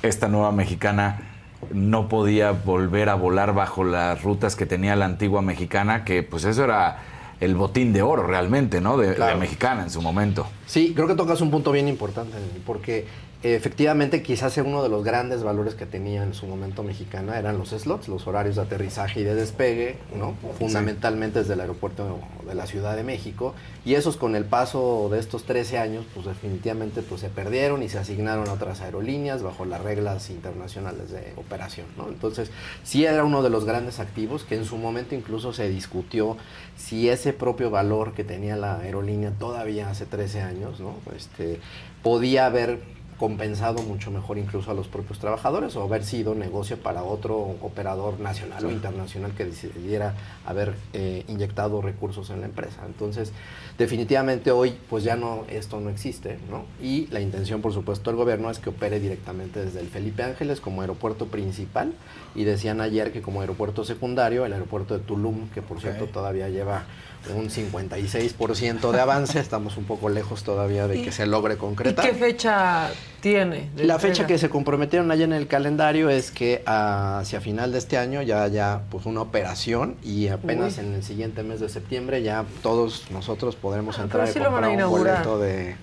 esta 0.04 0.28
nueva 0.28 0.52
mexicana 0.52 1.27
no 1.72 2.08
podía 2.08 2.52
volver 2.52 3.10
a 3.10 3.16
volar 3.16 3.54
bajo 3.54 3.84
las 3.84 4.22
rutas 4.24 4.56
que 4.56 4.66
tenía 4.66 4.96
la 4.96 5.06
antigua 5.06 5.42
mexicana, 5.42 6.06
que 6.06 6.24
pues 6.24 6.46
eso 6.46 6.64
era 6.64 6.98
el 7.40 7.56
botín 7.56 7.94
de 7.94 8.02
oro 8.02 8.24
realmente, 8.24 8.82
¿no? 8.82 8.98
De, 8.98 9.18
la 9.18 9.36
mexicana 9.36 9.84
en 9.84 9.90
su 9.90 10.02
momento. 10.02 10.48
Sí, 10.66 10.94
creo 10.96 11.08
que 11.08 11.16
tocas 11.16 11.42
un 11.42 11.52
punto 11.52 11.72
bien 11.72 11.88
importante, 11.88 12.38
porque 12.66 13.06
efectivamente 13.44 14.24
quizás 14.24 14.58
uno 14.58 14.82
de 14.82 14.90
los 14.90 15.04
grandes 15.04 15.44
valores 15.44 15.76
que 15.76 15.86
tenía 15.86 16.24
en 16.24 16.34
su 16.34 16.48
momento 16.48 16.82
mexicana 16.82 17.38
eran 17.38 17.58
los 17.60 17.70
slots, 17.70 18.08
los 18.08 18.26
horarios 18.26 18.56
de 18.56 18.64
aterrizaje 18.64 19.20
y 19.20 19.24
de 19.24 19.36
despegue, 19.36 19.98
¿no? 20.16 20.34
fundamentalmente 20.58 21.40
desde 21.40 21.54
el 21.54 21.62
aeropuerto 21.62 22.20
de 22.48 22.56
la 22.56 22.66
Ciudad 22.66 22.96
de 22.96 23.04
México, 23.04 23.54
y 23.86 23.94
esos 23.94 24.18
con 24.18 24.36
el 24.36 24.46
paso 24.46 25.10
de 25.12 25.20
estos 25.20 25.44
13 25.44 25.78
años, 25.78 26.06
pues 26.16 26.26
definitivamente 26.26 27.04
pues, 27.04 27.22
se 27.22 27.30
perdieron 27.30 27.84
y 27.84 27.90
se 27.90 28.00
asignaron 28.00 28.50
a 28.50 28.54
otras 28.54 28.82
aerolíneas 28.82 29.44
bajo 29.44 29.66
las 29.66 29.82
reglas 29.82 30.32
internacionales 30.32 31.12
de 31.12 31.34
operación. 31.36 31.86
¿no? 31.96 32.08
Entonces, 32.08 32.50
sí 32.84 33.06
era 33.06 33.24
uno 33.24 33.44
de 33.44 33.52
los 33.52 33.66
grandes 33.66 34.00
activos 34.00 34.46
que 34.46 34.56
en 34.56 34.66
su 34.66 34.78
momento 34.78 35.14
incluso 35.14 35.54
se 35.54 35.70
discutió 35.70 36.38
si 36.76 37.10
ese 37.10 37.34
propio 37.34 37.70
valor 37.70 38.14
que 38.14 38.24
tenía 38.24 38.56
la 38.56 38.80
aerolínea 38.80 39.32
todavía 39.32 39.90
hace 39.90 40.08
13 40.08 40.42
años, 40.42 40.80
¿no? 40.80 40.96
este, 41.16 41.60
podía 42.02 42.46
haber 42.48 42.97
compensado 43.18 43.82
mucho 43.82 44.12
mejor 44.12 44.38
incluso 44.38 44.70
a 44.72 44.74
los 44.74 44.88
propios 44.88 45.20
trabajadores 45.20 45.76
o 45.76 45.84
haber 45.84 46.04
sido 46.04 46.36
negocio 46.36 46.78
para 46.78 47.04
otro 47.04 47.36
operador 47.62 48.20
nacional 48.20 48.66
o 48.66 48.72
internacional 48.72 49.32
que 49.34 49.46
decidiera 49.46 50.14
haber 50.46 50.76
eh, 50.94 51.24
inyectado 51.28 51.82
recursos 51.82 52.30
en 52.30 52.42
la 52.42 52.46
empresa. 52.46 52.82
Entonces, 52.86 53.32
definitivamente 53.78 54.52
hoy 54.52 54.78
pues 54.90 55.04
ya 55.04 55.16
no, 55.16 55.46
esto 55.50 55.80
no 55.80 55.90
existe, 55.90 56.38
¿no? 56.50 56.66
Y 56.82 57.08
la 57.08 57.20
intención, 57.20 57.62
por 57.62 57.74
supuesto, 57.74 58.12
del 58.12 58.18
gobierno 58.18 58.52
es 58.52 58.60
que 58.60 58.70
opere 58.70 59.00
directamente 59.00 59.66
desde 59.66 59.80
el 59.80 59.88
Felipe 59.88 60.24
Ángeles 60.24 60.62
como 60.62 60.82
aeropuerto 60.82 61.28
principal 61.28 61.94
y 62.36 62.44
decían 62.44 62.82
ayer 62.82 63.12
que 63.12 63.22
como 63.22 63.42
aeropuerto 63.42 63.84
secundario, 63.84 64.46
el 64.46 64.54
aeropuerto 64.54 64.98
de 64.98 65.04
Tulum, 65.04 65.50
que 65.50 65.62
por 65.62 65.82
cierto 65.82 66.06
todavía 66.06 66.50
lleva 66.50 66.86
un 67.36 67.50
56% 67.50 68.92
de 68.92 69.00
avance, 69.00 69.40
estamos 69.40 69.78
un 69.78 69.86
poco 69.86 70.10
lejos 70.10 70.44
todavía 70.44 70.88
de 70.88 71.02
que 71.02 71.12
se 71.12 71.26
logre 71.26 71.58
concretar. 71.58 72.06
¿Y 72.06 72.10
qué 72.10 72.14
fecha 72.16 72.90
tiene? 73.22 73.70
La 73.78 74.00
fecha 74.00 74.26
que 74.28 74.38
se 74.38 74.50
comprometieron 74.50 75.10
allá 75.12 75.26
en 75.26 75.34
el 75.34 75.48
calendario 75.48 76.10
es 76.10 76.32
que 76.32 76.64
hacia 76.66 77.42
final 77.42 77.72
de 77.72 77.78
este 77.80 77.98
año 77.98 78.22
ya 78.22 78.44
haya 78.44 78.82
pues 78.90 79.06
una 79.06 79.22
operación 79.22 79.96
y 80.04 80.28
apenas 80.28 80.78
en 80.78 80.94
el 80.94 81.04
siguiente 81.04 81.44
mes 81.44 81.60
de 81.60 81.70
septiembre 81.70 82.22
ya 82.24 82.46
todos 82.64 83.10
nosotros 83.12 83.56
podremos 83.56 84.00
ah, 84.00 84.04
entrar 84.04 84.28
y 84.30 84.34
comprar 84.40 84.70
un 84.70 84.90
boleto 84.90 85.40
de, 85.40 85.76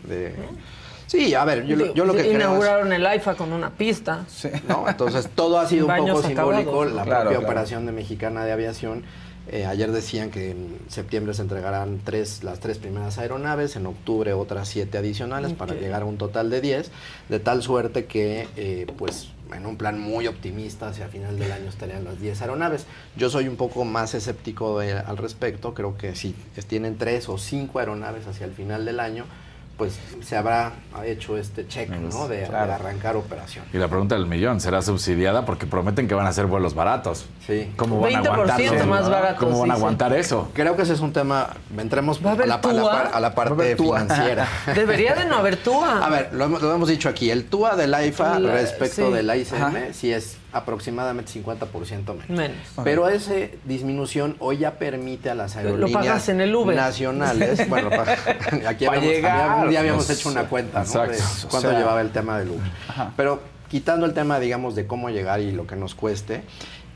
Sí, 1.07 1.35
a 1.35 1.45
ver, 1.45 1.67
yo, 1.67 1.77
lo- 1.77 1.93
yo 1.95 2.07
lo 2.07 2.13
que 2.15 2.21
creo 2.21 2.33
es- 2.33 2.37
Inauguraron 2.39 2.93
el 2.93 3.07
AIFA 3.07 3.35
con 3.35 3.53
una 3.53 3.71
pista. 3.71 4.25
¿no? 4.67 4.89
Entonces 4.89 5.29
todo 5.35 5.59
ha 5.61 5.67
sido 5.69 5.87
un 5.87 5.95
poco 5.97 6.23
simbólico. 6.23 6.85
La 6.87 7.05
Claro, 7.05 7.21
propia 7.23 7.39
claro. 7.39 7.41
operación 7.47 7.87
de 7.87 7.93
Mexicana 7.93 8.45
de 8.45 8.53
Aviación. 8.53 9.05
Eh, 9.51 9.67
ayer 9.67 9.93
decían 9.93 10.31
que 10.31 10.51
en 10.53 10.79
septiembre 10.89 11.35
se 11.35 11.43
entregarán 11.43 12.01
tres, 12.03 12.43
las 12.45 12.61
tres 12.61 12.79
primeras 12.79 13.19
aeronaves, 13.19 13.77
en 13.77 13.87
octubre 13.87 14.33
otras 14.33 14.69
siete 14.69 14.99
adicionales 14.99 15.53
para 15.53 15.75
llegar 15.75 16.03
a 16.03 16.05
un 16.07 16.17
total 16.19 16.51
de 16.51 16.61
10, 16.61 16.91
de 17.29 17.41
tal 17.41 17.63
suerte 17.63 18.07
que, 18.07 18.49
eh, 18.57 18.87
pues, 18.97 19.29
en 19.55 19.67
un 19.67 19.77
plan 19.77 20.01
muy 20.01 20.27
optimista, 20.27 20.89
hacia 20.89 21.09
final 21.09 21.39
del 21.39 21.53
año 21.53 21.69
estarían 21.69 22.05
las 22.05 22.19
10 22.21 22.41
aeronaves. 22.41 22.87
Yo 23.17 23.29
soy 23.31 23.47
un 23.47 23.57
poco 23.57 23.85
más 23.85 24.15
escéptico 24.15 24.79
de- 24.81 24.93
al 24.95 25.17
respecto, 25.19 25.75
creo 25.75 25.97
que 25.99 26.15
si 26.15 26.35
tienen 26.67 26.97
tres 26.97 27.29
o 27.29 27.37
cinco 27.39 27.79
aeronaves 27.79 28.27
hacia 28.27 28.47
el 28.47 28.53
final 28.53 28.85
del 28.87 28.99
año, 28.99 29.27
pues 29.77 29.99
se 30.23 30.37
habrá 30.37 30.73
hecho 31.05 31.37
este 31.37 31.67
check, 31.67 31.91
¿no? 31.91 32.29
De, 32.29 32.45
arrancar 32.47 33.17
operación. 33.17 33.65
Y 33.73 33.79
la 33.79 33.89
pregunta 33.89 34.15
del 34.15 34.27
millón, 34.27 34.61
¿será 34.61 34.83
subsidiada? 34.83 35.45
Porque 35.45 35.67
prometen 35.67 36.07
que 36.07 36.15
van 36.15 36.27
a 36.27 36.33
ser 36.33 36.47
vuelos 36.47 36.75
baratos. 36.75 37.27
Sí. 37.47 37.73
¿Cómo 37.77 38.01
van 38.01 38.15
a 38.15 38.23
20% 38.23 38.33
aguantar? 38.33 38.87
más 38.87 39.11
baratos, 39.11 39.39
¿Cómo 39.41 39.61
van 39.61 39.71
a 39.71 39.75
sí, 39.75 39.79
sí. 39.79 39.83
aguantar 39.83 40.13
eso? 40.13 40.51
Creo 40.55 40.77
que 40.77 40.83
ese 40.83 40.93
es 40.93 41.01
un 41.01 41.13
tema, 41.13 41.49
entremos 41.77 42.25
¿Va 42.25 42.31
a 42.31 42.35
a 42.35 42.47
la, 42.47 42.55
a 42.55 42.73
la 42.73 42.83
a 42.83 43.21
la 43.21 43.21
¿Va 43.21 43.27
a 43.29 43.35
parte 43.35 43.77
financiera. 43.77 44.47
Debería 44.75 45.15
de 45.17 45.25
no 45.25 45.37
haber 45.37 45.57
TUA. 45.57 46.05
A 46.07 46.09
ver, 46.09 46.31
lo, 46.33 46.45
hemos- 46.45 46.63
lo 46.63 46.73
hemos 46.75 46.89
dicho 46.89 47.09
aquí, 47.09 47.31
el 47.31 47.47
TUA 47.47 47.75
del 47.77 47.93
AIFA 47.95 48.39
La- 48.39 48.53
respecto 48.53 49.09
sí. 49.09 49.13
del 49.13 49.29
AICM 49.29 49.55
Ajá. 49.63 49.73
sí 49.93 50.13
es 50.13 50.37
aproximadamente 50.55 51.33
50% 51.43 52.15
menos. 52.15 52.29
Menos. 52.29 52.57
Pero 52.85 53.09
esa 53.09 53.35
disminución 53.65 54.37
hoy 54.39 54.59
ya 54.59 54.73
permite 54.79 55.29
a 55.31 55.35
las 55.35 55.55
Lo 55.55 55.61
aerolíneas 55.61 55.93
pagas 56.07 56.29
en 56.29 56.41
el 56.41 56.55
Uber. 56.55 56.77
nacionales, 56.77 57.69
bueno, 57.69 57.91
pa- 57.91 58.03
aquí 58.69 58.87
habíamos, 58.87 59.03
llegar, 59.11 59.41
había- 59.51 59.63
un 59.65 59.71
día 59.71 59.81
habíamos 59.81 60.07
pues, 60.07 60.19
hecho 60.19 60.29
una 60.31 60.45
cuenta, 60.45 60.85
¿no? 60.85 60.93
De 61.07 61.17
O 61.17 61.49
cuánto 61.51 61.71
sea, 61.71 61.79
llevaba 61.79 62.01
el 62.01 62.11
tema 62.11 62.39
del 62.39 62.51
Uber. 62.51 62.71
Pero 63.17 63.41
quitando 63.69 64.07
el 64.07 64.15
tema, 64.15 64.39
digamos, 64.41 64.75
de 64.75 64.87
cómo 64.87 65.11
llegar 65.11 65.41
y 65.41 65.51
lo 65.53 65.67
que 65.67 65.77
nos 65.77 65.95
cueste, 65.95 66.43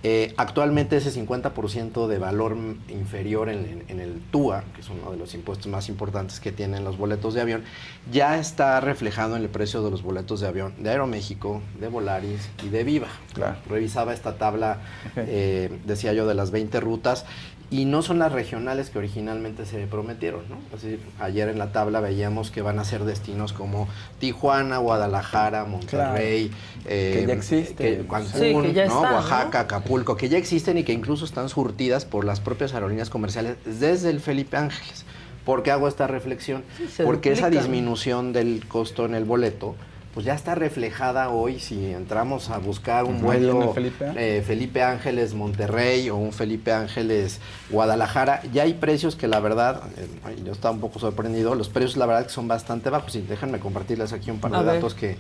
eh, 0.02 0.33
actualmente 0.37 0.97
ese 0.97 1.11
50% 1.11 2.07
de 2.07 2.19
valor 2.19 2.57
inferior 2.88 3.49
en, 3.49 3.59
en- 3.67 3.85
en 3.88 4.00
el 4.00 4.21
TUA, 4.31 4.62
que 4.75 4.81
es 4.83 4.88
uno 4.90 5.11
de 5.11 5.17
los 5.17 5.35
impuestos 5.35 5.67
más 5.67 5.88
importantes 5.88 6.38
que 6.40 6.52
tienen 6.52 6.85
los 6.85 6.97
boletos 6.97 7.35
de 7.35 7.40
avión, 7.40 7.64
ya 8.12 8.38
está 8.38 8.81
reflejado 8.81 9.37
en 9.37 9.43
el 9.43 9.49
precio 9.49 9.83
de 9.83 9.90
los 9.90 10.02
boletos 10.02 10.40
de 10.40 10.47
avión 10.49 10.75
de 10.78 10.90
Aeroméxico, 10.90 11.62
de 11.81 11.88
Volaris 11.88 12.49
y 12.64 12.69
de 12.69 12.85
Viva. 12.85 13.09
Claro. 13.35 13.57
Revisaba 13.69 14.14
esta 14.14 14.38
tabla, 14.38 14.78
eh, 15.17 15.76
decía 15.85 16.12
yo, 16.12 16.26
de 16.26 16.35
las 16.35 16.50
20 16.50 16.78
rutas. 16.81 17.25
Y 17.70 17.84
no 17.84 18.00
son 18.00 18.18
las 18.18 18.32
regionales 18.32 18.88
que 18.88 18.98
originalmente 18.98 19.66
se 19.66 19.87
prometieron, 19.87 20.40
¿no? 20.48 20.56
Es 20.75 20.82
decir, 20.82 21.00
ayer 21.20 21.50
en 21.50 21.58
la 21.58 21.70
tabla 21.70 22.00
veíamos 22.00 22.50
que 22.50 22.62
van 22.62 22.78
a 22.78 22.84
ser 22.84 23.04
destinos 23.04 23.52
como 23.52 23.88
Tijuana, 24.18 24.78
Guadalajara, 24.78 25.66
Monterrey, 25.66 26.50
eh, 26.87 27.12
Que 27.20 27.26
ya 27.26 27.34
existe. 27.34 27.75
que 27.75 28.06
Cancún, 28.06 28.32
Sí, 28.32 28.56
que 28.62 28.72
ya 28.72 28.87
¿no? 28.87 28.94
están, 28.96 29.10
¿no? 29.12 29.16
Oaxaca, 29.18 29.60
Acapulco, 29.60 30.16
que 30.16 30.30
ya 30.30 30.38
existen 30.38 30.78
y 30.78 30.84
que 30.84 30.94
incluso 30.94 31.26
están 31.26 31.50
surtidas 31.50 32.06
por 32.06 32.25
las 32.25 32.40
propias 32.40 32.72
aerolíneas 32.72 33.10
comerciales 33.10 33.56
desde 33.66 34.08
el 34.08 34.20
Felipe 34.20 34.56
Ángeles. 34.56 35.04
¿Por 35.44 35.62
qué 35.62 35.70
hago 35.70 35.88
esta 35.88 36.06
reflexión? 36.06 36.62
Porque 37.04 37.32
esa 37.32 37.50
disminución 37.50 38.32
del 38.32 38.64
costo 38.66 39.04
en 39.04 39.14
el 39.14 39.25
boleto, 39.25 39.76
pues 40.18 40.26
ya 40.26 40.34
está 40.34 40.56
reflejada 40.56 41.28
hoy 41.28 41.60
si 41.60 41.92
entramos 41.92 42.50
a 42.50 42.58
buscar 42.58 43.04
un 43.04 43.20
vuelo 43.22 43.62
el 43.68 43.72
Felipe. 43.72 44.04
eh, 44.16 44.42
Felipe 44.44 44.82
Ángeles 44.82 45.32
Monterrey 45.32 46.10
o 46.10 46.16
un 46.16 46.32
Felipe 46.32 46.72
Ángeles 46.72 47.38
Guadalajara, 47.70 48.42
ya 48.52 48.64
hay 48.64 48.75
precios 48.75 49.14
que 49.14 49.28
la 49.28 49.38
verdad, 49.38 49.80
eh, 49.96 50.08
yo 50.44 50.50
estaba 50.50 50.75
un 50.75 50.80
poco 50.80 50.98
sorprendido, 50.98 51.54
los 51.54 51.68
precios 51.68 51.96
la 51.96 52.06
verdad 52.06 52.25
que 52.25 52.30
son 52.32 52.48
bastante 52.48 52.90
bajos 52.90 53.14
y 53.14 53.20
déjenme 53.20 53.60
compartirles 53.60 54.12
aquí 54.12 54.32
un 54.32 54.40
par 54.40 54.52
A 54.56 54.58
de 54.58 54.64
datos 54.64 54.94
que, 54.96 55.16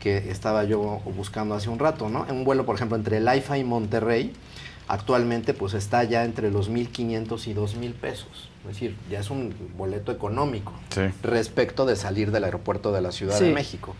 que 0.00 0.16
estaba 0.32 0.64
yo 0.64 1.00
buscando 1.16 1.54
hace 1.54 1.68
un 1.70 1.78
rato, 1.78 2.08
¿no? 2.08 2.26
En 2.28 2.34
un 2.34 2.42
vuelo, 2.44 2.66
por 2.66 2.74
ejemplo, 2.74 2.96
entre 2.96 3.18
el 3.18 3.28
AIFA 3.28 3.56
y 3.56 3.62
Monterrey, 3.62 4.32
actualmente 4.88 5.54
pues 5.54 5.74
está 5.74 6.02
ya 6.02 6.24
entre 6.24 6.50
los 6.50 6.68
1.500 6.72 7.46
y 7.46 7.54
2.000 7.54 7.92
pesos. 7.94 8.48
Es 8.62 8.74
decir, 8.74 8.94
ya 9.10 9.20
es 9.20 9.30
un 9.30 9.54
boleto 9.78 10.12
económico 10.12 10.72
Sí. 10.90 11.02
respecto 11.22 11.86
de 11.86 11.94
salir 11.96 12.30
del 12.32 12.44
aeropuerto 12.44 12.92
de 12.92 13.00
la 13.00 13.10
Ciudad 13.12 13.38
Sí. 13.38 13.44
de 13.44 13.54
México. 13.54 13.94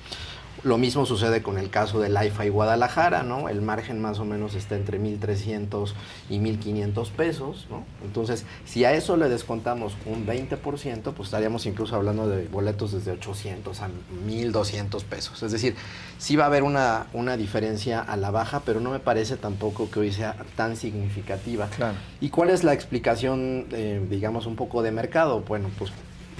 Lo 0.62 0.78
mismo 0.78 1.06
sucede 1.06 1.42
con 1.42 1.58
el 1.58 1.70
caso 1.70 2.00
del 2.00 2.16
AIFA 2.16 2.46
y 2.46 2.48
Guadalajara, 2.50 3.22
¿no? 3.22 3.48
El 3.48 3.62
margen 3.62 4.00
más 4.00 4.18
o 4.18 4.24
menos 4.24 4.54
está 4.54 4.76
entre 4.76 5.00
1.300 5.00 5.92
y 6.28 6.38
1.500 6.38 7.10
pesos, 7.10 7.66
¿no? 7.70 7.84
Entonces, 8.04 8.44
si 8.66 8.84
a 8.84 8.92
eso 8.92 9.16
le 9.16 9.28
descontamos 9.28 9.96
un 10.04 10.26
20%, 10.26 11.12
pues 11.12 11.28
estaríamos 11.28 11.64
incluso 11.66 11.96
hablando 11.96 12.28
de 12.28 12.46
boletos 12.48 12.92
desde 12.92 13.12
800 13.12 13.80
a 13.80 13.88
1.200 14.26 15.02
pesos. 15.04 15.42
Es 15.42 15.52
decir, 15.52 15.76
sí 16.18 16.36
va 16.36 16.44
a 16.44 16.46
haber 16.48 16.62
una, 16.62 17.06
una 17.12 17.36
diferencia 17.36 18.00
a 18.00 18.16
la 18.16 18.30
baja, 18.30 18.60
pero 18.64 18.80
no 18.80 18.90
me 18.90 18.98
parece 18.98 19.36
tampoco 19.36 19.90
que 19.90 20.00
hoy 20.00 20.12
sea 20.12 20.36
tan 20.56 20.76
significativa. 20.76 21.68
Claro. 21.68 21.96
¿Y 22.20 22.28
cuál 22.28 22.50
es 22.50 22.64
la 22.64 22.74
explicación, 22.74 23.66
eh, 23.72 24.04
digamos, 24.10 24.46
un 24.46 24.56
poco 24.56 24.82
de 24.82 24.90
mercado? 24.90 25.40
Bueno, 25.40 25.70
pues 25.78 25.90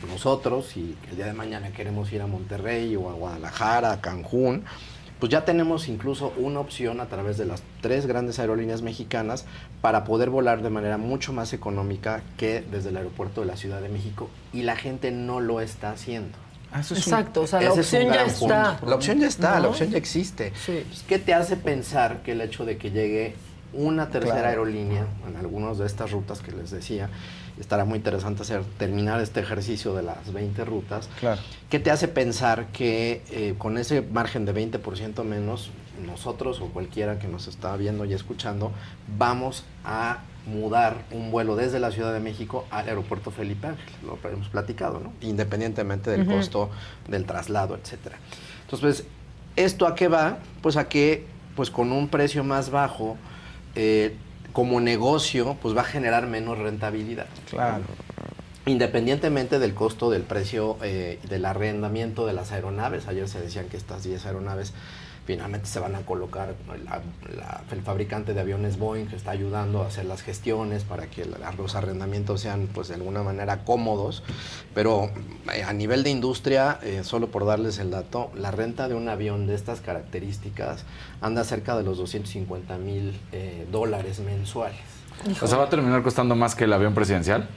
nosotros, 0.08 0.66
si 0.66 0.96
el 1.10 1.16
día 1.16 1.26
de 1.26 1.32
mañana 1.32 1.70
queremos 1.72 2.12
ir 2.12 2.22
a 2.22 2.26
Monterrey 2.26 2.96
o 2.96 3.08
a 3.10 3.12
Guadalajara, 3.12 3.92
a 3.92 4.00
Cancún, 4.00 4.64
pues 5.18 5.30
ya 5.30 5.44
tenemos 5.44 5.88
incluso 5.88 6.32
una 6.38 6.60
opción 6.60 6.98
a 7.00 7.06
través 7.06 7.36
de 7.36 7.44
las 7.44 7.62
tres 7.82 8.06
grandes 8.06 8.38
aerolíneas 8.38 8.80
mexicanas 8.80 9.44
para 9.82 10.04
poder 10.04 10.30
volar 10.30 10.62
de 10.62 10.70
manera 10.70 10.96
mucho 10.96 11.32
más 11.34 11.52
económica 11.52 12.22
que 12.38 12.62
desde 12.70 12.88
el 12.88 12.96
aeropuerto 12.96 13.42
de 13.42 13.46
la 13.46 13.56
Ciudad 13.56 13.82
de 13.82 13.90
México 13.90 14.30
y 14.54 14.62
la 14.62 14.76
gente 14.76 15.10
no 15.10 15.40
lo 15.40 15.60
está 15.60 15.90
haciendo. 15.90 16.38
Ah, 16.72 16.80
eso 16.80 16.94
es 16.94 17.06
un- 17.06 17.12
Exacto, 17.12 17.42
o 17.42 17.46
sea, 17.46 17.60
la 17.60 17.72
opción 17.72 18.04
ya 18.04 18.24
punto. 18.24 18.44
está. 18.46 18.78
La 18.86 18.94
opción 18.94 19.18
ya 19.18 19.26
está, 19.26 19.56
¿No? 19.56 19.60
la 19.64 19.68
opción 19.68 19.90
ya 19.90 19.98
existe. 19.98 20.52
Sí. 20.64 20.84
Pues, 20.88 21.02
¿Qué 21.02 21.18
te 21.18 21.34
hace 21.34 21.56
pensar 21.56 22.22
que 22.22 22.32
el 22.32 22.40
hecho 22.40 22.64
de 22.64 22.78
que 22.78 22.90
llegue 22.90 23.34
una 23.74 24.08
tercera 24.08 24.34
Claro. 24.36 24.48
aerolínea 24.48 25.04
en 25.28 25.36
algunas 25.36 25.78
de 25.78 25.86
estas 25.86 26.10
rutas 26.12 26.40
que 26.40 26.52
les 26.52 26.70
decía, 26.70 27.10
estará 27.60 27.84
muy 27.84 27.98
interesante 27.98 28.42
hacer 28.42 28.62
terminar 28.78 29.20
este 29.20 29.40
ejercicio 29.40 29.94
de 29.94 30.02
las 30.02 30.32
20 30.32 30.64
rutas? 30.64 31.08
Claro. 31.20 31.40
¿Qué 31.68 31.78
te 31.78 31.90
hace 31.90 32.08
pensar 32.08 32.68
que 32.68 33.22
eh, 33.30 33.54
con 33.58 33.78
ese 33.78 34.02
margen 34.02 34.44
de 34.44 34.54
20% 34.54 35.22
menos, 35.24 35.70
nosotros 36.04 36.60
o 36.60 36.66
cualquiera 36.68 37.18
que 37.18 37.28
nos 37.28 37.46
está 37.46 37.76
viendo 37.76 38.04
y 38.06 38.14
escuchando, 38.14 38.72
vamos 39.18 39.64
a 39.84 40.20
mudar 40.46 41.04
un 41.10 41.30
vuelo 41.30 41.54
desde 41.54 41.78
la 41.78 41.90
Ciudad 41.90 42.12
de 42.12 42.20
México 42.20 42.66
al 42.70 42.88
aeropuerto 42.88 43.30
Felipe 43.30 43.66
Ángeles? 43.66 43.94
Lo 44.02 44.18
hemos 44.28 44.48
platicado, 44.48 45.00
¿no? 45.00 45.12
Independientemente 45.20 46.10
del 46.10 46.26
costo 46.26 46.70
del 47.08 47.26
traslado, 47.26 47.76
etcétera. 47.76 48.18
Entonces, 48.62 49.04
¿esto 49.56 49.86
a 49.86 49.94
qué 49.94 50.08
va? 50.08 50.38
Pues 50.62 50.76
a 50.76 50.88
que, 50.88 51.26
pues 51.56 51.70
con 51.70 51.92
un 51.92 52.08
precio 52.08 52.42
más 52.42 52.70
bajo, 52.70 53.16
eh, 53.74 54.16
como 54.52 54.80
negocio, 54.80 55.56
pues 55.60 55.76
va 55.76 55.82
a 55.82 55.84
generar 55.84 56.26
menos 56.26 56.58
rentabilidad. 56.58 57.26
Claro. 57.48 57.84
Independientemente 58.66 59.58
del 59.58 59.74
costo 59.74 60.10
del 60.10 60.22
precio 60.22 60.76
eh, 60.82 61.18
del 61.28 61.44
arrendamiento 61.44 62.26
de 62.26 62.34
las 62.34 62.52
aeronaves, 62.52 63.08
ayer 63.08 63.28
se 63.28 63.40
decían 63.40 63.68
que 63.68 63.76
estas 63.76 64.04
10 64.04 64.26
aeronaves 64.26 64.74
finalmente 65.30 65.66
se 65.68 65.78
van 65.78 65.94
a 65.94 66.00
colocar, 66.00 66.54
la- 67.36 67.62
el 67.70 67.82
fabricante 67.82 68.34
de 68.34 68.40
aviones 68.40 68.78
Boeing 68.78 69.06
que 69.06 69.14
está 69.14 69.30
ayudando 69.30 69.82
a 69.82 69.86
hacer 69.86 70.04
las 70.06 70.22
gestiones 70.22 70.82
para 70.82 71.06
que 71.06 71.24
los 71.56 71.74
arrendamientos 71.76 72.40
sean 72.40 72.68
pues 72.74 72.88
de 72.88 72.94
alguna 72.96 73.22
manera 73.22 73.64
cómodos, 73.64 74.24
pero 74.74 75.08
eh, 75.54 75.62
a 75.62 75.72
nivel 75.72 76.02
de 76.02 76.10
industria, 76.10 76.80
eh, 76.82 77.02
solo 77.04 77.28
por 77.30 77.46
darles 77.46 77.78
el 77.78 77.92
dato, 77.92 78.32
la 78.34 78.50
renta 78.50 78.88
de 78.88 78.96
un 78.96 79.08
avión 79.08 79.46
de 79.46 79.54
estas 79.54 79.80
características 79.80 80.84
anda 81.20 81.44
cerca 81.44 81.76
de 81.76 81.84
los 81.84 81.96
250 81.98 82.76
mil 82.78 83.16
eh, 83.30 83.68
dólares 83.70 84.18
mensuales. 84.18 84.80
O 85.40 85.46
sea, 85.46 85.58
¿va 85.58 85.64
a 85.64 85.68
terminar 85.68 86.02
costando 86.02 86.34
más 86.34 86.56
que 86.56 86.64
el 86.64 86.72
avión 86.72 86.92
presidencial? 86.94 87.48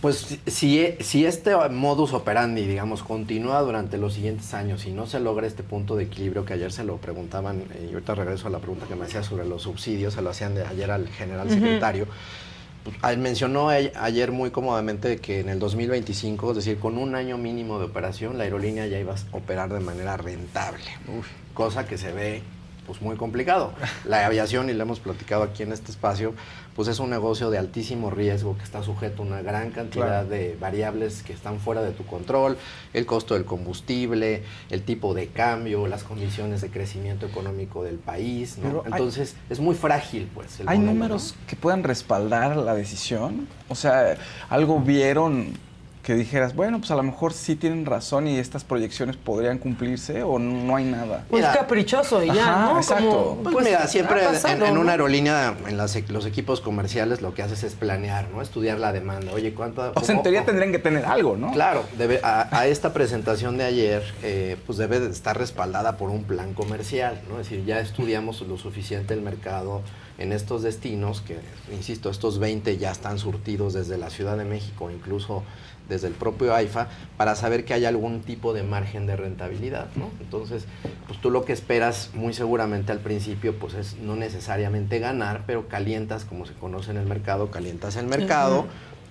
Pues 0.00 0.38
si, 0.46 0.94
si 1.00 1.26
este 1.26 1.56
modus 1.70 2.12
operandi, 2.12 2.64
digamos, 2.64 3.02
continúa 3.02 3.60
durante 3.62 3.98
los 3.98 4.14
siguientes 4.14 4.54
años 4.54 4.86
y 4.86 4.92
no 4.92 5.06
se 5.06 5.18
logra 5.18 5.46
este 5.48 5.64
punto 5.64 5.96
de 5.96 6.04
equilibrio 6.04 6.44
que 6.44 6.52
ayer 6.52 6.70
se 6.70 6.84
lo 6.84 6.98
preguntaban, 6.98 7.62
eh, 7.74 7.88
y 7.90 7.94
ahorita 7.94 8.14
regreso 8.14 8.46
a 8.46 8.50
la 8.50 8.58
pregunta 8.60 8.86
que 8.86 8.94
me 8.94 9.06
hacía 9.06 9.24
sobre 9.24 9.44
los 9.44 9.62
subsidios, 9.62 10.14
se 10.14 10.22
lo 10.22 10.30
hacían 10.30 10.54
de 10.54 10.64
ayer 10.64 10.92
al 10.92 11.08
general 11.08 11.50
secretario, 11.50 12.06
pues, 12.84 12.96
a- 13.02 13.16
mencionó 13.16 13.70
ayer 13.70 14.30
muy 14.30 14.50
cómodamente 14.52 15.16
que 15.18 15.40
en 15.40 15.48
el 15.48 15.58
2025, 15.58 16.50
es 16.50 16.56
decir, 16.58 16.78
con 16.78 16.96
un 16.96 17.16
año 17.16 17.36
mínimo 17.36 17.80
de 17.80 17.86
operación, 17.86 18.38
la 18.38 18.44
aerolínea 18.44 18.86
ya 18.86 19.00
iba 19.00 19.14
a 19.14 19.36
operar 19.36 19.72
de 19.72 19.80
manera 19.80 20.16
rentable, 20.16 20.84
cosa 21.54 21.86
que 21.88 21.98
se 21.98 22.12
ve 22.12 22.42
pues 22.86 23.02
muy 23.02 23.16
complicado. 23.16 23.72
La 24.06 24.24
aviación, 24.24 24.70
y 24.70 24.72
lo 24.72 24.82
hemos 24.82 24.98
platicado 25.00 25.42
aquí 25.42 25.62
en 25.62 25.72
este 25.72 25.90
espacio, 25.90 26.32
pues 26.78 26.86
es 26.86 27.00
un 27.00 27.10
negocio 27.10 27.50
de 27.50 27.58
altísimo 27.58 28.08
riesgo 28.08 28.56
que 28.56 28.62
está 28.62 28.84
sujeto 28.84 29.24
a 29.24 29.26
una 29.26 29.42
gran 29.42 29.72
cantidad 29.72 30.06
Claro. 30.06 30.28
de 30.28 30.56
variables 30.60 31.24
que 31.24 31.32
están 31.32 31.58
fuera 31.58 31.82
de 31.82 31.90
tu 31.90 32.06
control, 32.06 32.56
el 32.94 33.04
costo 33.04 33.34
del 33.34 33.44
combustible, 33.44 34.44
el 34.70 34.82
tipo 34.84 35.12
de 35.12 35.26
cambio, 35.26 35.88
las 35.88 36.04
condiciones 36.04 36.60
de 36.60 36.70
crecimiento 36.70 37.26
económico 37.26 37.82
del 37.82 37.96
país, 37.96 38.58
¿no? 38.58 38.82
Hay- 38.84 38.92
Entonces, 38.92 39.34
es 39.50 39.58
muy 39.58 39.74
frágil, 39.74 40.28
pues. 40.32 40.60
el 40.60 40.68
¿Hay 40.68 40.78
modelo, 40.78 40.94
números 40.94 41.34
que 41.48 41.56
puedan 41.56 41.82
respaldar 41.82 42.56
la 42.56 42.76
decisión? 42.76 43.48
O 43.68 43.74
sea, 43.74 44.16
¿algo 44.48 44.78
vieron 44.78 45.54
que 46.08 46.14
dijeras, 46.14 46.54
bueno, 46.56 46.78
pues 46.78 46.90
a 46.90 46.96
lo 46.96 47.02
mejor 47.02 47.34
sí 47.34 47.54
tienen 47.54 47.84
razón 47.84 48.26
y 48.28 48.38
estas 48.38 48.64
proyecciones 48.64 49.18
podrían 49.18 49.58
cumplirse 49.58 50.22
o 50.22 50.38
no 50.38 50.74
hay 50.74 50.86
nada? 50.86 51.26
Pues 51.28 51.42
Mira. 51.42 51.52
caprichoso 51.52 52.24
y 52.24 52.28
ya, 52.28 52.50
Ajá, 52.50 52.72
¿no? 52.72 52.78
exacto. 52.78 53.38
Pues, 53.42 53.52
pues, 53.52 53.66
mira, 53.66 53.86
siempre 53.86 54.20
en- 54.24 54.28
pasado, 54.32 54.64
en, 54.64 54.72
¿no? 54.74 54.80
una 54.80 54.92
aerolínea, 54.92 55.54
en 55.66 55.76
las 55.76 55.94
e- 55.96 56.06
los 56.08 56.24
equipos 56.24 56.62
comerciales, 56.62 57.20
lo 57.20 57.34
que 57.34 57.42
haces 57.42 57.62
es 57.62 57.74
planear, 57.74 58.30
¿no? 58.30 58.40
Estudiar 58.40 58.78
la 58.78 58.94
demanda. 58.94 59.32
Oye, 59.34 59.52
¿cuánto? 59.52 59.92
O 59.94 60.00
sea, 60.02 60.14
en 60.14 60.22
teoría 60.22 60.46
tendrían 60.46 60.72
que 60.72 60.78
tener 60.78 61.04
algo, 61.04 61.36
¿no? 61.36 61.52
Claro, 61.52 61.84
debe, 61.98 62.20
a, 62.22 62.48
a 62.58 62.66
esta 62.66 62.94
presentación 62.94 63.58
de 63.58 63.64
ayer, 63.64 64.02
eh, 64.22 64.56
pues 64.64 64.78
debe 64.78 65.00
de 65.00 65.10
estar 65.10 65.36
respaldada 65.36 65.98
por 65.98 66.08
un 66.08 66.24
plan 66.24 66.54
comercial, 66.54 67.20
¿no? 67.28 67.38
Es 67.38 67.50
decir, 67.50 67.66
ya 67.66 67.80
estudiamos 67.80 68.40
lo 68.40 68.56
suficiente 68.56 69.12
el 69.12 69.20
mercado 69.20 69.82
en 70.16 70.32
estos 70.32 70.62
destinos, 70.62 71.20
que, 71.20 71.38
insisto, 71.70 72.08
estos 72.08 72.38
20 72.38 72.78
ya 72.78 72.90
están 72.92 73.18
surtidos 73.18 73.74
desde 73.74 73.98
la 73.98 74.08
Ciudad 74.08 74.38
de 74.38 74.44
México, 74.46 74.90
incluso 74.90 75.42
desde 75.88 76.08
el 76.08 76.14
propio 76.14 76.54
AIFA, 76.54 76.88
para 77.16 77.34
saber 77.34 77.64
que 77.64 77.74
hay 77.74 77.84
algún 77.84 78.20
tipo 78.20 78.52
de 78.52 78.62
margen 78.62 79.06
de 79.06 79.16
rentabilidad, 79.16 79.88
¿no? 79.96 80.10
Entonces, 80.20 80.64
pues 81.06 81.20
tú 81.20 81.30
lo 81.30 81.44
que 81.44 81.52
esperas 81.52 82.10
muy 82.14 82.34
seguramente 82.34 82.92
al 82.92 83.00
principio, 83.00 83.58
pues 83.58 83.74
es 83.74 83.96
no 83.98 84.16
necesariamente 84.16 84.98
ganar, 84.98 85.44
pero 85.46 85.68
calientas, 85.68 86.24
como 86.24 86.46
se 86.46 86.54
conoce 86.54 86.90
en 86.90 86.98
el 86.98 87.06
mercado, 87.06 87.50
calientas 87.50 87.96
el 87.96 88.06
mercado, 88.06 88.66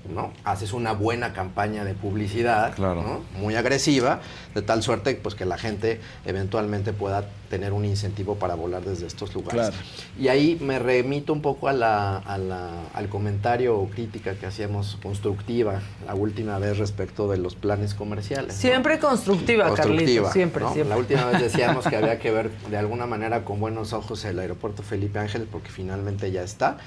¿no? 0.10 0.32
Haces 0.44 0.74
una 0.74 0.92
buena 0.94 1.34
campaña 1.34 1.84
de 1.86 1.94
publicidad, 1.94 2.74
Claro. 2.76 3.02
¿no? 3.04 3.40
Muy 3.40 3.56
agresiva, 3.56 4.22
de 4.56 4.62
tal 4.62 4.84
suerte 4.84 5.14
pues 5.16 5.36
que 5.36 5.46
la 5.46 5.58
gente 5.58 6.00
eventualmente 6.26 6.94
pueda 6.94 7.26
tener 7.50 7.72
un 7.74 7.86
incentivo 7.86 8.36
para 8.36 8.56
volar 8.56 8.84
desde 8.84 9.08
estos 9.08 9.34
lugares. 9.34 9.70
Claro. 9.70 9.76
Y 10.20 10.28
ahí 10.28 10.58
me 10.62 10.80
remito 10.80 11.32
un 11.32 11.42
poco 11.42 11.68
a 11.70 11.74
la, 11.74 12.18
a 12.18 12.38
la- 12.38 12.84
al 12.94 13.08
comentario 13.10 13.78
o 13.78 13.88
crítica 13.90 14.36
que 14.36 14.46
hacíamos 14.46 14.98
constructiva 15.02 15.82
la 16.06 16.14
última 16.16 16.60
vez 16.60 16.78
respecto 16.78 17.30
de 17.30 17.38
los 17.38 17.56
planes 17.56 17.94
comerciales. 17.94 18.54
¿no? 18.56 18.60
Siempre 18.62 19.00
constructiva, 19.00 19.74
Carlito. 19.74 20.32
Siempre, 20.32 20.64
¿no? 20.64 20.74
siempre. 20.74 20.90
La 20.90 20.98
última 20.98 21.26
vez 21.26 21.42
decíamos 21.42 21.86
que 21.88 21.96
había 21.96 22.20
que 22.20 22.32
ver 22.32 22.52
de 22.70 22.78
alguna 22.78 23.06
manera 23.06 23.46
con 23.46 23.60
buenos 23.60 23.94
ojos 23.94 24.26
el 24.26 24.40
aeropuerto 24.40 24.84
Felipe 24.84 25.20
Ángeles 25.20 25.48
porque 25.52 25.70
finalmente 25.70 26.32
ya 26.32 26.44
está, 26.44 26.78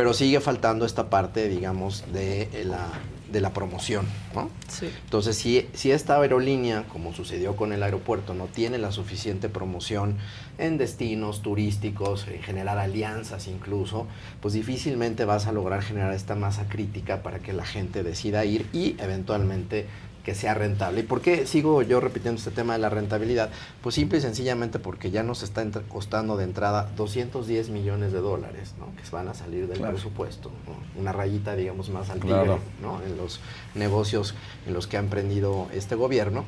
pero 0.00 0.14
sigue 0.14 0.40
faltando 0.40 0.86
esta 0.86 1.10
parte, 1.10 1.46
digamos, 1.46 2.10
de 2.10 2.44
eh, 2.54 2.64
la, 2.64 2.86
de 3.30 3.42
la 3.42 3.52
promoción, 3.52 4.06
¿no? 4.34 4.48
Sí. 4.66 4.88
Entonces, 5.04 5.36
si, 5.36 5.68
si 5.74 5.90
esta 5.90 6.18
aerolínea, 6.18 6.84
como 6.88 7.12
sucedió 7.12 7.54
con 7.54 7.74
el 7.74 7.82
aeropuerto, 7.82 8.32
no 8.32 8.46
tiene 8.46 8.78
la 8.78 8.92
suficiente 8.92 9.50
promoción 9.50 10.16
en 10.56 10.78
destinos 10.78 11.42
turísticos, 11.42 12.26
en 12.28 12.42
generar 12.42 12.78
alianzas 12.78 13.46
incluso, 13.46 14.06
pues 14.40 14.54
difícilmente 14.54 15.26
vas 15.26 15.46
a 15.46 15.52
lograr 15.52 15.82
generar 15.82 16.14
esta 16.14 16.34
masa 16.34 16.66
crítica 16.66 17.22
para 17.22 17.40
que 17.40 17.52
la 17.52 17.66
gente 17.66 18.02
decida 18.02 18.42
ir 18.46 18.64
y 18.72 18.96
eventualmente 19.00 19.84
que 20.30 20.36
sea 20.36 20.54
rentable. 20.54 21.00
¿Y 21.00 21.02
por 21.02 21.20
qué 21.22 21.44
sigo 21.44 21.82
yo 21.82 21.98
repitiendo 21.98 22.38
este 22.38 22.52
tema 22.52 22.74
de 22.74 22.78
la 22.78 22.88
rentabilidad? 22.88 23.50
Pues 23.82 23.96
simple 23.96 24.18
y 24.18 24.20
sencillamente 24.20 24.78
porque 24.78 25.10
ya 25.10 25.24
nos 25.24 25.42
está 25.42 25.64
costando 25.88 26.36
de 26.36 26.44
entrada 26.44 26.88
210 26.96 27.68
millones 27.70 28.12
de 28.12 28.20
dólares, 28.20 28.74
¿no? 28.78 28.86
Que 28.94 29.02
van 29.10 29.26
a 29.26 29.34
salir 29.34 29.66
del 29.66 29.78
Claro. 29.78 29.94
presupuesto. 29.94 30.52
¿no? 30.68 31.00
Una 31.00 31.10
rayita, 31.12 31.56
digamos, 31.56 31.88
más 31.90 32.10
al 32.10 32.20
Claro. 32.20 32.42
tigre, 32.42 32.58
¿no? 32.80 33.02
En 33.04 33.16
los 33.16 33.40
negocios 33.74 34.34
en 34.68 34.72
los 34.74 34.86
que 34.86 34.98
ha 34.98 35.00
emprendido 35.00 35.66
este 35.74 35.96
gobierno. 35.96 36.44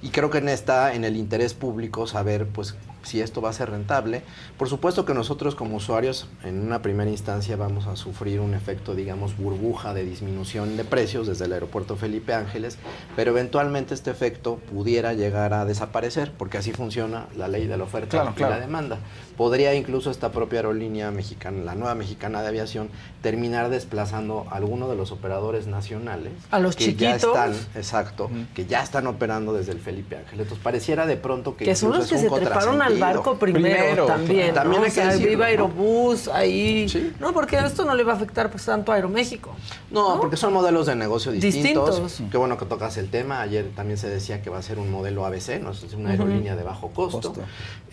Y 0.00 0.08
creo 0.08 0.30
que 0.30 0.38
en- 0.38 0.48
está 0.48 0.94
en 0.94 1.04
el 1.04 1.14
interés 1.16 1.52
público 1.52 2.06
saber, 2.06 2.46
pues, 2.46 2.74
si 3.06 3.20
esto 3.20 3.40
va 3.40 3.50
a 3.50 3.52
ser 3.52 3.70
rentable. 3.70 4.22
Por 4.58 4.68
supuesto 4.68 5.04
que 5.04 5.14
nosotros 5.14 5.54
como 5.54 5.76
usuarios, 5.76 6.28
en 6.44 6.60
una 6.60 6.82
primera 6.82 7.10
instancia, 7.10 7.56
vamos 7.56 7.86
a 7.86 7.96
sufrir 7.96 8.40
un 8.40 8.54
efecto, 8.54 8.94
digamos, 8.94 9.36
burbuja 9.36 9.94
de 9.94 10.04
disminución 10.04 10.76
de 10.76 10.84
precios 10.84 11.26
desde 11.26 11.44
el 11.46 11.52
aeropuerto 11.52 11.96
Felipe 11.96 12.34
Ángeles, 12.34 12.78
pero 13.14 13.30
eventualmente 13.30 13.94
este 13.94 14.10
efecto 14.10 14.56
pudiera 14.56 15.12
llegar 15.14 15.54
a 15.54 15.64
desaparecer, 15.64 16.32
porque 16.36 16.58
así 16.58 16.72
funciona 16.72 17.26
la 17.36 17.48
ley 17.48 17.66
de 17.66 17.76
la 17.76 17.84
oferta 17.84 18.08
Claro, 18.10 18.30
y 18.32 18.34
claro. 18.34 18.54
la 18.54 18.60
demanda. 18.60 18.98
Podría 19.36 19.74
incluso 19.74 20.10
esta 20.10 20.32
propia 20.32 20.60
aerolínea 20.60 21.10
mexicana, 21.10 21.62
la 21.62 21.74
nueva 21.74 21.94
mexicana 21.94 22.42
de 22.42 22.48
aviación, 22.48 22.88
terminar 23.22 23.68
desplazando 23.70 24.46
a 24.50 24.56
alguno 24.56 24.88
de 24.88 24.96
los 24.96 25.12
operadores 25.12 25.66
nacionales. 25.66 26.32
A 26.50 26.58
los 26.58 26.76
que 26.76 26.94
ya 26.94 27.16
chiquitos. 27.16 27.36
están, 27.36 27.54
exacto, 27.74 28.30
que 28.54 28.66
ya 28.66 28.82
están 28.82 29.06
operando 29.06 29.52
desde 29.52 29.72
el 29.72 29.80
Felipe 29.80 30.16
Ángeles. 30.16 30.40
Entonces 30.42 30.62
pareciera 30.62 31.06
de 31.06 31.16
pronto 31.16 31.56
que 31.56 31.64
Que 31.64 31.76
son 31.76 31.92
los 31.92 32.06
que 32.06 32.18
se 32.18 32.30
treparon 32.30 32.80
al 32.82 32.98
barco 32.98 33.36
primero, 33.38 33.76
Primero, 33.76 34.06
también. 34.06 34.54
También 34.54 34.82
hay 34.82 34.88
O 34.88 34.92
sea, 34.92 35.04
que 35.04 35.10
decirlo, 35.10 35.30
Viva 35.30 35.44
¿no? 35.44 35.50
Aerobús, 35.50 36.28
ahí. 36.28 36.88
Sí. 36.88 37.12
No, 37.20 37.32
porque 37.32 37.58
esto 37.58 37.84
no 37.84 37.94
le 37.94 38.04
va 38.04 38.12
a 38.12 38.16
afectar 38.16 38.50
pues 38.50 38.64
tanto 38.64 38.92
a 38.92 38.94
Aeroméxico. 38.94 39.54
No, 39.90 40.18
porque 40.18 40.36
son 40.36 40.52
modelos 40.52 40.86
de 40.86 40.96
negocio 40.96 41.32
distintos. 41.32 42.02
Distintos. 42.02 42.30
Qué 42.30 42.38
bueno 42.38 42.56
que 42.56 42.64
tocas 42.64 42.96
el 42.96 43.10
tema. 43.10 43.40
Ayer 43.40 43.70
también 43.74 43.98
se 43.98 44.08
decía 44.08 44.40
que 44.42 44.50
va 44.50 44.58
a 44.58 44.62
ser 44.62 44.78
un 44.78 44.90
modelo 44.90 45.26
ABC, 45.26 45.60
¿no? 45.60 45.72
es 45.72 45.92
una 45.94 46.10
aerolínea 46.10 46.56
de 46.56 46.62
bajo 46.62 46.90
costo. 46.90 47.32
Costo. 47.32 47.42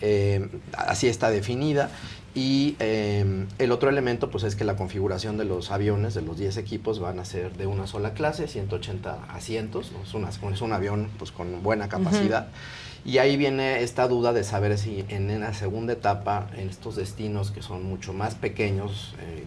Eh, 0.00 0.48
así 0.76 1.08
está 1.08 1.30
definida. 1.34 1.90
Y 2.36 2.74
eh, 2.80 3.46
el 3.58 3.70
otro 3.70 3.90
elemento, 3.90 4.28
pues 4.30 4.42
es 4.42 4.56
que 4.56 4.64
la 4.64 4.74
configuración 4.74 5.36
de 5.38 5.44
los 5.44 5.70
aviones, 5.70 6.14
de 6.14 6.22
los 6.22 6.36
10 6.36 6.56
equipos, 6.56 6.98
van 6.98 7.20
a 7.20 7.24
ser 7.24 7.56
de 7.56 7.66
una 7.68 7.86
sola 7.86 8.12
clase, 8.14 8.48
180 8.48 9.26
asientos. 9.28 9.92
¿no? 9.92 10.02
Es, 10.02 10.14
una- 10.14 10.30
es 10.30 10.60
un 10.62 10.72
avión 10.72 11.10
pues, 11.18 11.30
con 11.30 11.62
buena 11.62 11.88
capacidad. 11.88 12.48
Y 13.04 13.18
ahí 13.18 13.36
viene 13.36 13.82
esta 13.82 14.08
duda 14.08 14.32
de 14.32 14.42
saber 14.44 14.78
si 14.78 15.04
en 15.10 15.38
la 15.40 15.52
segunda 15.54 15.92
etapa, 15.92 16.48
en 16.56 16.68
estos 16.70 16.96
destinos 16.96 17.50
que 17.52 17.62
son 17.62 17.84
mucho 17.84 18.12
más 18.14 18.34
pequeños, 18.34 19.14
eh, 19.20 19.44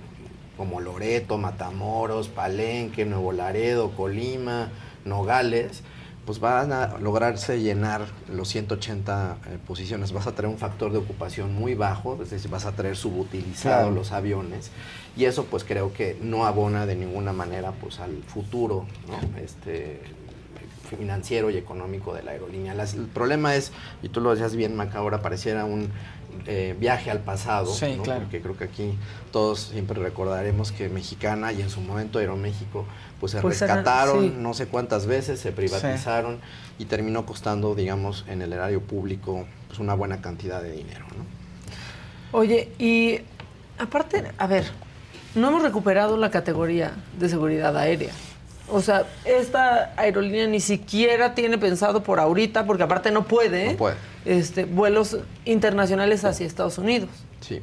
como 0.55 0.79
Loreto, 0.79 1.37
Matamoros, 1.37 2.29
Palenque, 2.29 3.03
Nuevo 3.05 3.31
Laredo, 3.31 3.91
Colima, 3.91 4.69
Nogales, 5.05 5.81
pues 6.27 6.39
van 6.41 6.71
a 6.73 6.97
lograrse 6.99 7.59
llenar 7.61 8.05
los 8.29 8.49
180 8.49 9.37
eh, 9.47 9.57
posiciones. 9.65 10.11
Vas 10.11 10.27
a 10.27 10.33
tener 10.33 10.51
un 10.51 10.57
factor 10.57 10.91
de 10.91 10.97
ocupación 10.99 11.53
muy 11.55 11.73
bajo, 11.73 12.21
es 12.21 12.29
decir, 12.29 12.51
vas 12.51 12.65
a 12.65 12.73
tener 12.73 12.95
subutilizados 12.97 13.61
Claro. 13.85 13.91
los 13.91 14.11
aviones. 14.11 14.69
Y 15.15 15.23
eso 15.25 15.45
pues 15.45 15.63
creo 15.63 15.93
que 15.93 16.17
no 16.21 16.45
abona 16.45 16.85
de 16.85 16.95
ninguna 16.95 17.31
manera 17.33 17.71
pues 17.71 17.99
al 17.99 18.21
futuro, 18.23 18.85
¿no? 19.07 19.39
Este 19.41 20.01
financiero 20.89 21.49
y 21.49 21.57
económico 21.57 22.13
de 22.13 22.23
la 22.23 22.31
aerolínea. 22.31 22.73
Las- 22.73 22.93
el 22.93 23.07
problema 23.07 23.55
es, 23.55 23.71
y 24.03 24.09
tú 24.09 24.21
lo 24.21 24.31
decías 24.31 24.55
bien, 24.55 24.75
Maca, 24.75 24.99
ahora 24.99 25.21
pareciera 25.21 25.65
un 25.65 25.89
eh, 26.45 26.75
viaje 26.79 27.09
al 27.09 27.19
pasado, 27.21 27.73
Sí, 27.73 27.95
¿no? 27.97 28.03
claro. 28.03 28.21
porque 28.21 28.41
creo 28.41 28.55
que 28.55 28.65
aquí 28.65 28.93
todos 29.31 29.59
siempre 29.71 29.99
recordaremos 29.99 30.71
que 30.71 30.87
Mexicana 30.87 31.51
y 31.51 31.61
en 31.61 31.69
su 31.69 31.81
momento 31.81 32.19
Aeroméxico 32.19 32.85
pues 33.19 33.31
se 33.31 33.41
Pues 33.41 33.59
rescataron 33.59 34.21
sí. 34.23 34.33
no 34.37 34.53
sé 34.53 34.67
cuántas 34.67 35.05
veces, 35.05 35.39
se 35.39 35.51
privatizaron 35.51 36.39
y 36.79 36.85
terminó 36.85 37.25
costando, 37.25 37.75
digamos, 37.75 38.25
en 38.27 38.41
el 38.41 38.53
erario 38.53 38.81
público 38.81 39.45
pues 39.67 39.79
una 39.79 39.93
buena 39.93 40.21
cantidad 40.21 40.61
de 40.61 40.71
dinero. 40.71 41.05
¿no? 41.17 42.37
Oye, 42.37 42.69
y 42.77 43.19
aparte, 43.79 44.23
a 44.37 44.47
ver, 44.47 44.65
no 45.35 45.49
hemos 45.49 45.63
recuperado 45.63 46.17
la 46.17 46.29
categoría 46.31 46.91
de 47.19 47.29
seguridad 47.29 47.75
aérea. 47.77 48.11
O 48.69 48.81
sea, 48.81 49.05
esta 49.23 49.93
aerolínea 49.95 50.45
ni 50.45 50.59
siquiera 50.59 51.33
tiene 51.35 51.57
pensado 51.57 52.03
por 52.03 52.19
ahorita, 52.19 52.65
porque 52.65 52.83
aparte 52.83 53.11
no 53.11 53.23
puede, 53.25 53.71
No 53.71 53.77
puede. 53.77 53.95
Este, 54.25 54.65
vuelos 54.65 55.17
internacionales 55.45 56.25
hacia 56.25 56.45
Estados 56.45 56.77
Unidos. 56.77 57.09
Sí, 57.39 57.61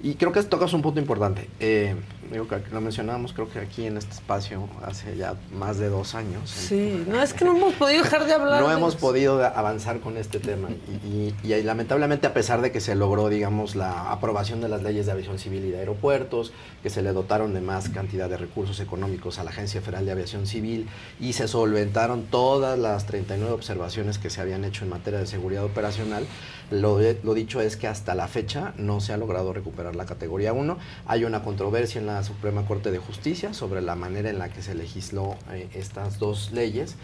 y 0.00 0.14
creo 0.14 0.30
que 0.30 0.40
tocas 0.44 0.72
un 0.72 0.80
punto 0.80 1.00
importante. 1.00 1.48
Eh, 1.58 1.96
digo 2.30 2.48
que 2.48 2.60
lo 2.72 2.80
mencionamos, 2.80 3.32
creo 3.32 3.48
que 3.48 3.58
aquí 3.60 3.86
en 3.86 3.96
este 3.96 4.12
espacio 4.12 4.68
hace 4.84 5.16
ya 5.16 5.34
más 5.52 5.78
de 5.78 5.88
dos 5.88 6.14
años. 6.14 6.50
Sí, 6.50 7.04
no 7.08 7.22
es 7.22 7.32
que 7.34 7.44
no 7.44 7.56
hemos 7.56 7.74
podido 7.74 8.02
dejar 8.02 8.26
de 8.26 8.32
hablar. 8.34 8.60
No 8.62 8.68
de 8.68 8.74
hemos 8.74 8.94
eso. 8.94 9.00
podido 9.00 9.44
avanzar 9.44 10.00
con 10.00 10.16
este 10.16 10.40
tema 10.40 10.68
y, 10.70 11.34
y- 11.42 11.52
y 11.54 11.62
lamentablemente 11.62 12.26
a 12.26 12.34
pesar 12.34 12.60
de 12.62 12.72
que 12.72 12.80
se 12.80 12.94
logró, 12.94 13.28
digamos, 13.28 13.76
la 13.76 14.10
aprobación 14.12 14.60
de 14.60 14.68
las 14.68 14.82
leyes 14.82 15.06
de 15.06 15.12
aviación 15.12 15.38
civil 15.38 15.64
y 15.64 15.70
de 15.70 15.78
aeropuertos, 15.78 16.52
que 16.82 16.90
se 16.90 17.02
le 17.02 17.12
dotaron 17.12 17.54
de 17.54 17.60
más 17.60 17.88
cantidad 17.88 18.28
de 18.28 18.36
recursos 18.36 18.80
económicos 18.80 19.38
a 19.38 19.44
la 19.44 19.50
Agencia 19.50 19.80
Federal 19.80 20.04
de 20.06 20.12
Aviación 20.12 20.46
Civil 20.46 20.88
y 21.20 21.32
se 21.34 21.48
solventaron 21.48 22.24
todas 22.24 22.78
las 22.78 23.06
39 23.06 23.52
observaciones 23.52 24.18
que 24.18 24.30
se 24.30 24.40
habían 24.40 24.64
hecho 24.64 24.84
en 24.84 24.90
materia 24.90 25.18
de 25.20 25.26
seguridad 25.26 25.64
operacional, 25.64 26.26
lo, 26.70 26.98
dicho 27.34 27.60
es 27.60 27.76
que 27.76 27.86
hasta 27.86 28.14
la 28.14 28.28
fecha 28.28 28.72
no 28.78 29.00
se 29.00 29.12
ha 29.12 29.16
logrado 29.16 29.52
recuperar 29.52 29.96
la 29.96 30.06
categoría 30.06 30.52
1. 30.52 30.78
Hay 31.06 31.24
una 31.24 31.42
controversia 31.42 32.00
en 32.00 32.06
la 32.06 32.22
Suprema 32.22 32.66
Corte 32.66 32.90
de 32.90 32.98
Justicia 32.98 33.54
sobre 33.54 33.80
la 33.82 33.94
manera 33.96 34.30
en 34.30 34.38
la 34.38 34.48
que 34.48 34.62
se 34.62 34.74
legisló 34.74 35.36
eh, 35.52 35.68
estas 35.74 36.18
dos 36.18 36.52
leyes 36.52 36.96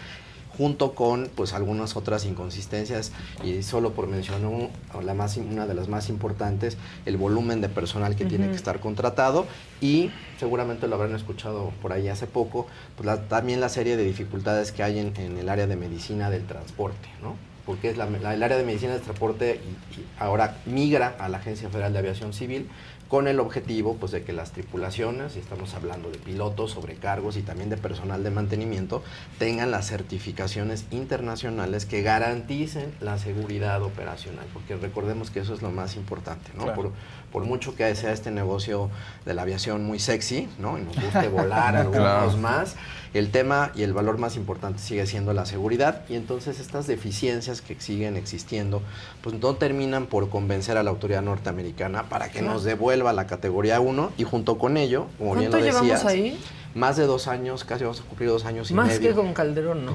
junto 0.59 0.95
con 0.95 1.31
pues 1.37 1.53
algunas 1.55 1.97
otras 1.97 2.25
inconsistencias 2.27 3.13
y 3.45 3.63
solo 3.63 3.93
por 3.93 4.09
mencionar 4.09 4.45
un- 4.51 4.69
la 5.07 5.15
más, 5.15 5.37
una 5.37 5.67
de 5.67 5.75
las 5.75 5.89
más 5.89 6.09
importantes, 6.09 6.77
el 7.07 7.17
volumen 7.17 7.61
de 7.61 7.69
personal 7.69 8.17
que 8.17 8.25
tiene 8.27 8.49
que 8.51 8.57
estar 8.57 8.81
contratado 8.81 9.47
y 9.81 10.11
seguramente 10.39 10.89
lo 10.89 10.97
habrán 10.97 11.15
escuchado 11.15 11.71
por 11.81 11.93
ahí 11.93 12.09
hace 12.09 12.27
poco, 12.27 12.67
pues 12.97 13.07
la- 13.07 13.29
también 13.29 13.61
la 13.61 13.69
serie 13.69 13.97
de 13.97 14.03
dificultades 14.05 14.73
que 14.73 14.83
hay 14.83 14.99
en, 14.99 15.17
en 15.17 15.39
el 15.39 15.49
área 15.49 15.67
de 15.69 15.77
medicina 15.77 16.29
del 16.31 16.45
transporte, 16.47 17.09
¿no? 17.23 17.37
Porque 17.67 17.91
es 17.91 17.97
la- 17.97 18.07
la- 18.07 18.35
el 18.35 18.43
área 18.43 18.57
de 18.57 18.65
medicina 18.65 18.93
del 18.93 19.03
transporte 19.03 19.61
y- 19.63 20.01
y 20.01 20.07
ahora 20.19 20.57
migra 20.67 21.17
a 21.19 21.29
la 21.29 21.39
Agencia 21.39 21.69
Federal 21.69 21.93
de 21.93 21.99
Aviación 21.99 22.33
Civil 22.33 22.69
con 23.09 23.27
el 23.27 23.41
objetivo 23.41 23.97
pues, 23.97 24.13
de 24.13 24.23
que 24.23 24.33
las 24.33 24.53
tripulaciones, 24.53 25.35
y 25.35 25.41
estamos 25.41 25.75
hablando 25.75 26.11
de 26.13 26.19
pilotos, 26.19 26.71
sobrecargos 26.71 27.37
y 27.37 27.43
también 27.43 27.69
de 27.69 27.77
personal 27.77 28.23
de 28.23 28.31
mantenimiento, 28.31 29.03
tengan 29.39 29.73
las 29.73 29.89
certificaciones 29.89 30.85
internacionales 30.93 31.87
que 31.87 32.03
garanticen 32.03 32.95
la 33.01 33.19
seguridad 33.19 33.83
operacional, 33.83 34.47
porque 34.53 34.77
recordemos 34.77 35.33
que 35.33 35.41
eso 35.41 35.55
es 35.55 35.61
lo 35.61 35.73
más 35.73 35.97
importante, 35.97 36.53
¿no? 36.57 36.65
Claro. 36.65 36.77
Por, 36.77 36.93
por 37.33 37.45
mucho 37.45 37.75
que 37.75 37.93
sea 37.97 38.13
este 38.13 38.31
negocio 38.31 38.91
de 39.27 39.35
la 39.35 39.43
aviación 39.43 39.85
muy 39.85 39.99
sexy, 39.99 40.49
¿no? 40.61 40.79
Y 40.79 40.83
nos 40.83 40.95
guste 40.95 41.29
volar 41.29 41.75
algunos 41.77 42.01
Claro. 42.01 42.37
más, 42.39 42.77
el 43.13 43.31
tema 43.31 43.73
y 43.75 43.83
el 43.83 43.93
valor 43.93 44.19
más 44.19 44.37
importante 44.37 44.79
sigue 44.81 45.05
siendo 45.07 45.33
la 45.33 45.45
seguridad 45.45 46.03
y 46.09 46.15
entonces 46.15 46.61
estas 46.61 46.87
deficiencias 46.87 47.61
que 47.61 47.75
siguen 47.81 48.17
existiendo 48.17 48.83
pues 49.21 49.35
no 49.41 49.55
terminan 49.57 50.07
por 50.07 50.29
convencer 50.29 50.77
a 50.77 50.83
la 50.85 50.91
autoridad 50.91 51.23
norteamericana 51.23 52.05
para 52.09 52.31
que 52.31 52.41
nos 52.43 52.63
devuelva 52.63 53.13
la 53.13 53.27
categoría 53.27 53.81
1 53.81 54.13
y 54.17 54.25
junto 54.25 54.59
con 54.59 54.77
ello, 54.77 55.07
como 55.19 55.35
bien 55.35 55.51
¿Cuánto 55.51 55.59
lo 55.59 55.65
llevamos 55.65 55.91
decías, 55.91 56.07
ahí? 56.07 56.41
más 56.75 56.97
de 56.97 57.07
dos 57.07 57.27
años, 57.27 57.65
casi 57.65 57.83
vamos 57.85 58.01
a 58.01 58.05
cumplir 58.05 58.29
dos 58.29 58.45
años 58.45 58.71
y 58.71 58.75
Más 58.75 58.89
medio. 58.89 59.09
que 59.09 59.15
con 59.17 59.35
Calderón, 59.35 59.85
¿no? 59.85 59.93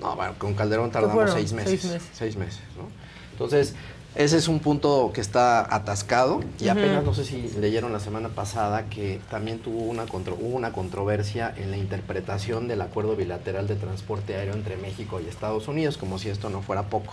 No, 0.00 0.16
bueno, 0.16 0.34
con 0.36 0.54
Calderón 0.54 0.90
tardamos 0.90 1.30
seis 1.32 1.52
meses. 1.52 1.80
Seis 1.80 1.92
meses. 1.92 2.08
Seis 2.12 2.36
meses, 2.36 2.60
¿no? 2.76 2.88
Entonces, 3.32 3.74
ese 4.16 4.38
es 4.38 4.48
un 4.48 4.60
punto 4.60 5.10
que 5.12 5.20
está 5.20 5.74
atascado 5.74 6.40
y 6.58 6.68
apenas 6.68 7.04
no 7.04 7.12
sé 7.14 7.24
si 7.24 7.50
leyeron 7.60 7.92
la 7.92 8.00
semana 8.00 8.28
pasada 8.30 8.84
que 8.86 9.20
también 9.30 9.58
tuvo 9.58 9.82
una 9.82 10.06
contro- 10.06 10.36
hubo 10.40 10.56
una 10.56 10.72
controversia 10.72 11.52
en 11.56 11.70
la 11.70 11.76
interpretación 11.76 12.66
del 12.66 12.80
acuerdo 12.80 13.14
bilateral 13.14 13.66
de 13.66 13.74
transporte 13.76 14.34
aéreo 14.34 14.54
entre 14.54 14.76
México 14.76 15.20
y 15.20 15.28
Estados 15.28 15.68
Unidos, 15.68 15.98
como 15.98 16.18
si 16.18 16.30
esto 16.30 16.48
no 16.50 16.62
fuera 16.62 16.84
poco. 16.84 17.12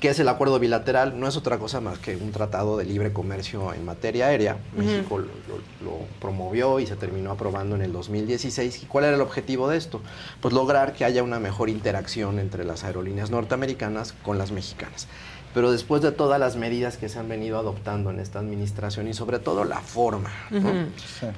¿Qué 0.00 0.10
es 0.10 0.18
el 0.18 0.28
acuerdo 0.28 0.58
bilateral? 0.58 1.18
No 1.18 1.26
es 1.26 1.36
otra 1.38 1.56
cosa 1.58 1.80
más 1.80 1.98
que 1.98 2.14
un 2.16 2.30
tratado 2.30 2.76
de 2.76 2.84
libre 2.84 3.14
comercio 3.14 3.72
en 3.72 3.86
materia 3.86 4.26
aérea. 4.26 4.58
México 4.76 5.16
lo, 5.16 5.24
lo- 5.24 5.64
lo 5.82 5.98
promovió 6.20 6.78
y 6.80 6.86
se 6.86 6.96
terminó 6.96 7.30
aprobando 7.30 7.74
en 7.76 7.80
el 7.80 7.92
2016. 7.94 8.82
¿Y 8.82 8.86
cuál 8.86 9.04
era 9.06 9.14
el 9.14 9.22
objetivo 9.22 9.66
de 9.70 9.78
esto? 9.78 10.02
Pues 10.42 10.52
lograr 10.52 10.92
que 10.92 11.06
haya 11.06 11.22
una 11.22 11.40
mejor 11.40 11.70
interacción 11.70 12.38
entre 12.38 12.64
las 12.66 12.84
aerolíneas 12.84 13.30
norteamericanas 13.30 14.12
con 14.12 14.36
las 14.36 14.50
mexicanas. 14.52 15.06
Pero 15.54 15.70
después 15.70 16.02
de 16.02 16.10
todas 16.10 16.40
las 16.40 16.56
medidas 16.56 16.96
que 16.96 17.08
se 17.08 17.18
han 17.18 17.28
venido 17.28 17.58
adoptando 17.58 18.10
en 18.10 18.18
esta 18.18 18.40
administración 18.40 19.06
y 19.06 19.14
sobre 19.14 19.38
todo 19.38 19.64
la 19.64 19.78
forma 19.78 20.30
¿no? 20.50 20.68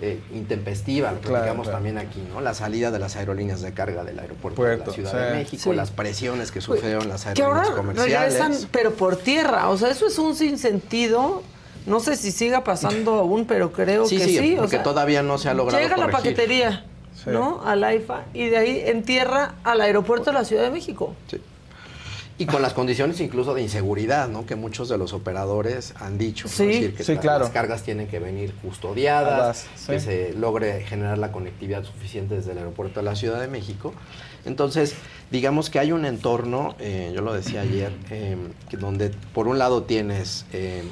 Eh, 0.00 0.20
intempestiva, 0.35 1.12
lo 1.12 1.18
Claro, 1.18 1.35
platicamos 1.35 1.64
claro. 1.64 1.76
también 1.76 1.98
aquí, 1.98 2.22
¿no? 2.33 2.40
la 2.40 2.55
salida 2.55 2.90
de 2.90 2.98
las 2.98 3.16
aerolíneas 3.16 3.61
de 3.61 3.72
carga 3.74 4.05
del 4.05 4.18
aeropuerto 4.18 4.62
de 4.62 4.79
la 4.79 4.87
Ciudad 4.87 5.11
sí. 5.12 5.16
de 5.18 5.31
México, 5.33 5.62
Sí. 5.70 5.76
las 5.76 5.90
presiones 5.90 6.50
que 6.50 6.61
sufrieron 6.62 7.09
las 7.09 7.26
ahora 7.26 7.40
aerolíneas 7.40 7.70
comerciales. 7.76 8.33
regresan, 8.40 8.68
pero 8.72 8.94
por 8.94 9.16
tierra. 9.16 9.68
O 9.68 9.76
sea, 9.76 9.90
eso 9.90 10.07
es 10.07 10.18
un 10.18 10.35
sinsentido. 10.35 11.42
No 11.85 12.00
sé 12.00 12.16
si 12.16 12.33
siga 12.33 12.64
pasando 12.64 13.14
aún, 13.16 13.44
pero 13.46 13.70
creo 13.72 14.07
Sí, 14.07 14.16
que 14.16 14.24
sí, 14.24 14.38
sí. 14.38 14.55
o 14.55 14.61
porque 14.62 14.76
sea, 14.76 14.83
todavía 14.83 15.22
no 15.22 15.37
se 15.38 15.50
ha 15.50 15.55
logrado 15.55 15.83
Llega 15.83 15.96
la 15.98 16.09
paquetería, 16.11 16.85
Sí. 17.22 17.31
¿no? 17.31 17.61
Al 17.64 17.85
AIFA 17.85 18.22
y 18.35 18.48
de 18.48 18.57
ahí 18.57 18.83
en 18.87 19.02
tierra 19.02 19.55
al 19.62 19.81
aeropuerto 19.83 20.26
de 20.31 20.35
la 20.35 20.44
Ciudad 20.44 20.62
de 20.62 20.70
México. 20.70 21.14
Sí. 21.31 21.40
Y 22.38 22.44
con 22.44 22.61
las 22.61 22.75
condiciones 22.75 23.18
incluso 23.20 23.55
de 23.55 23.62
inseguridad, 23.62 24.29
¿no? 24.29 24.44
Que 24.44 24.57
muchos 24.57 24.90
de 24.90 24.99
los 24.99 25.14
operadores 25.14 25.94
han 25.99 26.18
dicho. 26.18 26.49
¿no? 26.49 26.53
Sí. 26.55 26.64
Es 26.64 26.68
decir, 26.68 26.94
que 26.94 27.05
Sí, 27.05 27.14
la- 27.14 27.20
claro. 27.20 27.44
las 27.44 27.53
cargas 27.53 27.83
tienen 27.83 28.09
que 28.09 28.18
venir 28.18 28.53
custodiadas, 28.62 29.66
sí. 29.75 29.92
que 29.92 30.01
se 30.01 30.33
logre 30.35 30.83
generar 30.85 31.16
la 31.16 31.33
conectividad 31.33 31.83
suficiente 31.85 32.35
desde 32.37 32.53
el 32.53 32.59
aeropuerto 32.59 33.01
de 33.01 33.05
la 33.05 33.16
Ciudad 33.16 33.40
de 33.40 33.49
México. 33.49 33.94
Entonces, 34.44 34.94
digamos 35.31 35.70
que 35.70 35.79
hay 35.79 35.92
un 35.92 36.05
entorno, 36.05 36.77
eh, 36.79 37.11
yo 37.14 37.22
lo 37.22 37.33
decía 37.33 37.62
ayer, 37.62 37.92
eh, 38.11 38.37
que 38.68 38.77
donde 38.77 39.11
por 39.33 39.49
un 39.49 39.59
lado 39.59 39.85
tienes 39.85 40.44
eh, 40.53 40.83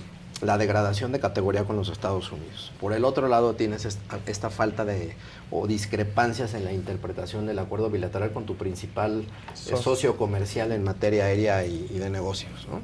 la 0.45 0.59
degradación 0.59 1.11
de 1.13 1.21
categoría 1.21 1.65
con 1.65 1.77
los 1.77 1.89
Estados 1.89 2.31
Unidos. 2.31 2.73
Por 2.81 2.93
el 2.93 3.05
otro 3.05 3.29
lado 3.29 3.55
tienes 3.55 3.85
esta, 3.85 4.19
esta 4.27 4.51
falta 4.51 4.85
de 4.85 5.15
o 5.51 5.67
discrepancias 5.67 6.55
en 6.55 6.65
la 6.65 6.73
interpretación 6.73 7.47
del 7.47 7.59
acuerdo 7.59 7.89
bilateral 7.91 8.33
con 8.33 8.45
tu 8.45 8.57
principal 8.57 9.21
eh, 9.23 9.27
Socio. 9.55 9.77
socio 9.77 10.17
comercial 10.17 10.73
en 10.73 10.83
materia 10.85 11.25
aérea 11.25 11.65
y, 11.67 11.87
y 11.91 11.99
de 11.99 12.11
negocios. 12.11 12.67
¿no? 12.71 12.81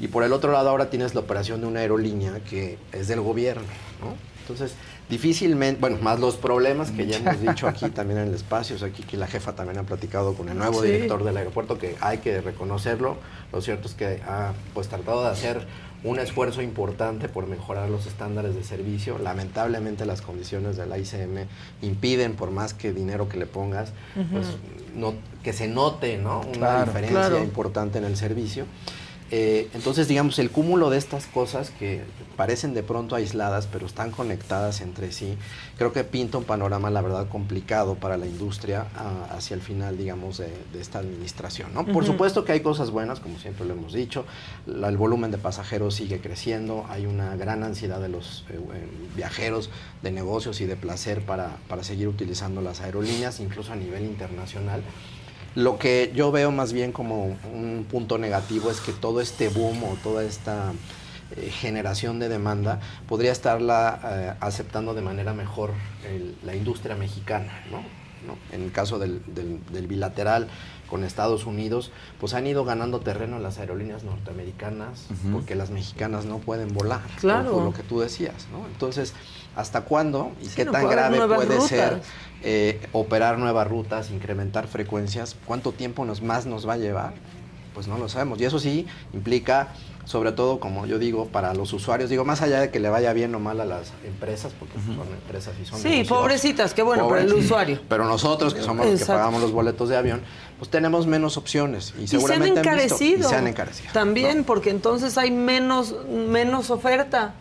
Y 0.00 0.08
por 0.08 0.22
el 0.22 0.32
otro 0.32 0.52
lado 0.52 0.68
ahora 0.70 0.88
tienes 0.90 1.14
la 1.14 1.20
operación 1.20 1.60
de 1.60 1.66
una 1.66 1.80
aerolínea 1.80 2.40
que 2.48 2.78
es 2.92 3.08
del 3.08 3.20
gobierno. 3.20 3.64
¿no? 4.00 4.14
Entonces, 4.42 4.74
difícilmente, 5.08 5.80
bueno, 5.80 5.98
más 6.02 6.20
los 6.20 6.36
problemas 6.36 6.90
que 6.92 7.06
ya 7.06 7.16
hemos 7.18 7.40
dicho 7.40 7.66
aquí 7.66 7.88
también 7.90 8.20
en 8.20 8.28
el 8.28 8.34
espacio, 8.34 8.76
o 8.76 8.78
sea, 8.78 8.88
aquí 8.88 9.02
que 9.02 9.16
la 9.16 9.26
jefa 9.26 9.54
también 9.54 9.78
ha 9.78 9.82
platicado 9.82 10.34
con 10.34 10.48
el 10.48 10.56
nuevo 10.58 10.80
Sí. 10.82 10.86
director 10.88 11.24
del 11.24 11.36
aeropuerto, 11.36 11.78
que 11.78 11.96
hay 12.00 12.18
que 12.18 12.40
reconocerlo. 12.40 13.16
Lo 13.52 13.60
cierto 13.60 13.88
es 13.88 13.94
que 13.94 14.20
ha 14.26 14.52
pues 14.74 14.88
tratado 14.88 15.22
de 15.24 15.30
hacer 15.30 15.66
un 16.06 16.18
esfuerzo 16.20 16.62
importante 16.62 17.28
por 17.28 17.46
mejorar 17.48 17.90
los 17.90 18.06
estándares 18.06 18.54
de 18.54 18.62
servicio. 18.62 19.18
Lamentablemente 19.18 20.06
las 20.06 20.22
condiciones 20.22 20.76
de 20.76 20.86
la 20.86 20.98
ICM 20.98 21.46
impiden, 21.82 22.34
por 22.34 22.50
más 22.52 22.74
que 22.74 22.92
dinero 22.92 23.28
que 23.28 23.36
le 23.36 23.46
pongas, 23.46 23.92
pues 24.32 24.46
no, 24.94 25.14
que 25.42 25.52
se 25.52 25.66
note 25.68 26.16
¿no? 26.16 26.40
una 26.40 26.52
Claro, 26.52 26.84
diferencia 26.86 27.18
claro. 27.28 27.38
importante 27.42 27.98
en 27.98 28.04
el 28.04 28.16
servicio. 28.16 28.66
Eh, 29.32 29.68
entonces, 29.74 30.06
digamos, 30.06 30.38
el 30.38 30.50
cúmulo 30.52 30.88
de 30.88 30.98
estas 30.98 31.26
cosas 31.26 31.70
que 31.70 32.02
parecen 32.36 32.74
de 32.74 32.84
pronto 32.84 33.16
aisladas, 33.16 33.66
pero 33.66 33.84
están 33.86 34.12
conectadas 34.12 34.80
entre 34.80 35.10
sí, 35.10 35.36
creo 35.78 35.92
que 35.92 36.04
pinta 36.04 36.38
un 36.38 36.44
panorama, 36.44 36.90
la 36.90 37.00
verdad, 37.02 37.28
complicado 37.28 37.96
para 37.96 38.16
la 38.18 38.26
industria 38.26 38.86
ah, 38.94 39.26
hacia 39.36 39.54
el 39.54 39.62
final, 39.62 39.98
digamos, 39.98 40.38
de, 40.38 40.48
de 40.72 40.80
esta 40.80 41.00
administración. 41.00 41.74
¿no? 41.74 41.84
Por 41.84 42.04
supuesto 42.06 42.44
que 42.44 42.52
hay 42.52 42.60
cosas 42.60 42.90
buenas, 42.92 43.18
como 43.18 43.38
siempre 43.40 43.66
lo 43.66 43.72
hemos 43.74 43.92
dicho, 43.92 44.24
la- 44.66 44.88
el 44.90 44.96
volumen 44.96 45.32
de 45.32 45.38
pasajeros 45.38 45.94
sigue 45.96 46.20
creciendo, 46.20 46.86
hay 46.88 47.06
una 47.06 47.34
gran 47.34 47.64
ansiedad 47.64 48.00
de 48.00 48.08
los 48.08 48.44
eh, 48.50 48.60
eh, 48.74 48.86
viajeros 49.16 49.70
de 50.02 50.12
negocios 50.12 50.60
y 50.60 50.66
de 50.66 50.76
placer 50.76 51.22
para, 51.22 51.56
para 51.68 51.82
seguir 51.82 52.06
utilizando 52.06 52.60
las 52.60 52.80
aerolíneas, 52.80 53.40
incluso 53.40 53.72
a 53.72 53.76
nivel 53.76 54.04
internacional. 54.04 54.82
Lo 55.56 55.78
que 55.78 56.12
yo 56.14 56.30
veo 56.30 56.52
más 56.52 56.72
bien 56.72 56.92
como 56.92 57.24
un 57.52 57.86
punto 57.90 58.18
negativo 58.18 58.70
es 58.70 58.80
que 58.80 58.92
todo 58.92 59.20
este 59.20 59.48
boom 59.48 59.82
o 59.84 59.96
toda 60.04 60.22
esta 60.22 60.72
eh, 61.36 61.50
generación 61.50 62.18
de 62.20 62.28
demanda 62.28 62.78
podría 63.08 63.32
estarla 63.32 63.98
eh, 64.04 64.32
aceptando 64.40 64.94
de 64.94 65.02
manera 65.02 65.32
mejor 65.34 65.72
el- 66.08 66.36
la 66.44 66.54
industria 66.54 66.94
mexicana, 66.94 67.52
¿no? 67.70 67.78
¿no? 68.26 68.36
En 68.52 68.62
el 68.62 68.70
caso 68.72 68.98
del, 68.98 69.22
del- 69.26 69.58
del 69.72 69.86
bilateral 69.86 70.48
con 70.88 71.04
Estados 71.04 71.46
Unidos, 71.46 71.90
pues 72.20 72.34
han 72.34 72.46
ido 72.46 72.64
ganando 72.64 73.00
terreno 73.00 73.38
las 73.40 73.58
aerolíneas 73.58 74.04
norteamericanas 74.04 75.06
porque 75.32 75.54
las 75.56 75.70
mexicanas 75.70 76.26
no 76.26 76.38
pueden 76.38 76.72
volar. 76.74 77.00
Claro. 77.18 77.50
Por 77.52 77.64
lo 77.64 77.72
que 77.72 77.82
tú 77.82 77.98
decías, 78.00 78.46
¿no? 78.52 78.66
Entonces, 78.66 79.12
¿hasta 79.56 79.80
cuándo 79.82 80.32
y 80.40 80.46
Sí, 80.46 80.52
qué 80.56 80.64
no 80.66 80.72
tan 80.72 80.88
grave 80.88 81.18
puede 81.26 81.60
ser. 81.62 82.00
Eh, 82.48 82.80
operar 82.92 83.38
nuevas 83.38 83.66
rutas, 83.66 84.10
incrementar 84.12 84.68
frecuencias, 84.68 85.34
¿cuánto 85.46 85.72
tiempo 85.72 86.04
nos, 86.04 86.22
más 86.22 86.46
nos 86.46 86.66
va 86.66 86.74
a 86.74 86.76
llevar? 86.76 87.12
Pues 87.74 87.88
no 87.88 87.98
lo 87.98 88.08
sabemos. 88.08 88.40
Y 88.40 88.44
eso 88.44 88.60
sí 88.60 88.86
implica, 89.12 89.68
sobre 90.04 90.30
todo, 90.30 90.60
como 90.60 90.86
yo 90.86 90.98
digo, 91.00 91.26
para 91.26 91.52
los 91.54 91.72
usuarios, 91.72 92.08
digo, 92.08 92.24
más 92.24 92.40
allá 92.42 92.60
de 92.60 92.70
que 92.70 92.78
le 92.78 92.88
vaya 92.88 93.12
bien 93.12 93.34
o 93.34 93.40
mal 93.40 93.60
a 93.60 93.64
las 93.64 93.92
empresas, 94.04 94.52
porque 94.58 94.74
son 94.78 95.06
empresas 95.12 95.54
y 95.60 95.66
son 95.66 95.80
Sí, 95.80 96.04
pobrecitas, 96.08 96.72
qué 96.72 96.82
bueno, 96.82 97.08
para 97.08 97.22
el 97.22 97.34
usuario. 97.34 97.80
Pero 97.88 98.04
nosotros, 98.06 98.54
que 98.54 98.62
somos 98.62 98.86
los 98.86 99.00
que 99.00 99.06
pagamos 99.06 99.42
los 99.42 99.50
boletos 99.52 99.88
de 99.88 99.96
avión, 99.96 100.22
pues 100.58 100.70
tenemos 100.70 101.06
menos 101.08 101.36
opciones. 101.36 101.92
Y 101.98 102.04
Y 102.04 102.06
se 102.06 102.16
han 102.16 102.20
seguramente 102.22 102.48
han 102.48 102.54
visto- 102.54 102.70
encarecido. 102.70 103.26
y 103.26 103.30
se 103.30 103.34
han 103.36 103.46
encarecido. 103.48 103.92
También, 103.92 104.38
¿no? 104.38 104.44
porque 104.44 104.70
entonces 104.70 105.18
hay 105.18 105.30
menos, 105.32 105.94
menos 106.08 106.70
oferta. 106.70 107.34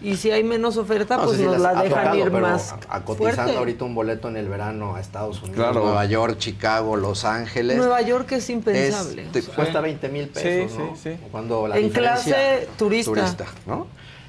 Y 0.00 0.16
si 0.16 0.30
hay 0.30 0.44
menos 0.44 0.76
oferta, 0.76 1.16
No 1.16 1.24
pues 1.24 1.38
si 1.38 1.44
nos 1.44 1.58
la 1.60 1.70
dejan 1.82 1.88
tocado, 1.88 2.16
ir 2.16 2.30
más 2.30 2.72
a- 2.72 2.76
a 2.96 3.04
cotizando 3.04 3.34
fuerte. 3.42 3.56
ahorita 3.56 3.84
un 3.84 3.94
boleto 3.96 4.28
en 4.28 4.36
el 4.36 4.48
verano 4.48 4.94
a 4.94 5.00
Estados 5.00 5.38
Unidos, 5.42 5.56
Claro. 5.56 5.80
Nueva 5.82 6.04
York, 6.04 6.38
Chicago, 6.38 6.96
Los 6.96 7.24
Ángeles. 7.24 7.76
Nueva 7.76 8.00
York 8.02 8.30
es 8.32 8.44
es- 8.44 8.50
impensable. 8.50 9.24
te 9.32 9.42
cuesta 9.42 9.80
20 9.80 10.08
mil 10.08 10.28
pesos, 10.28 10.72
Sí, 10.72 10.78
¿no? 10.78 10.96
sí, 10.96 11.00
sí. 11.16 11.16
Cuando 11.32 11.66
la 11.66 11.78
En 11.78 11.90
clase 11.90 12.68
turista. 12.78 13.46
¿no? 13.66 13.86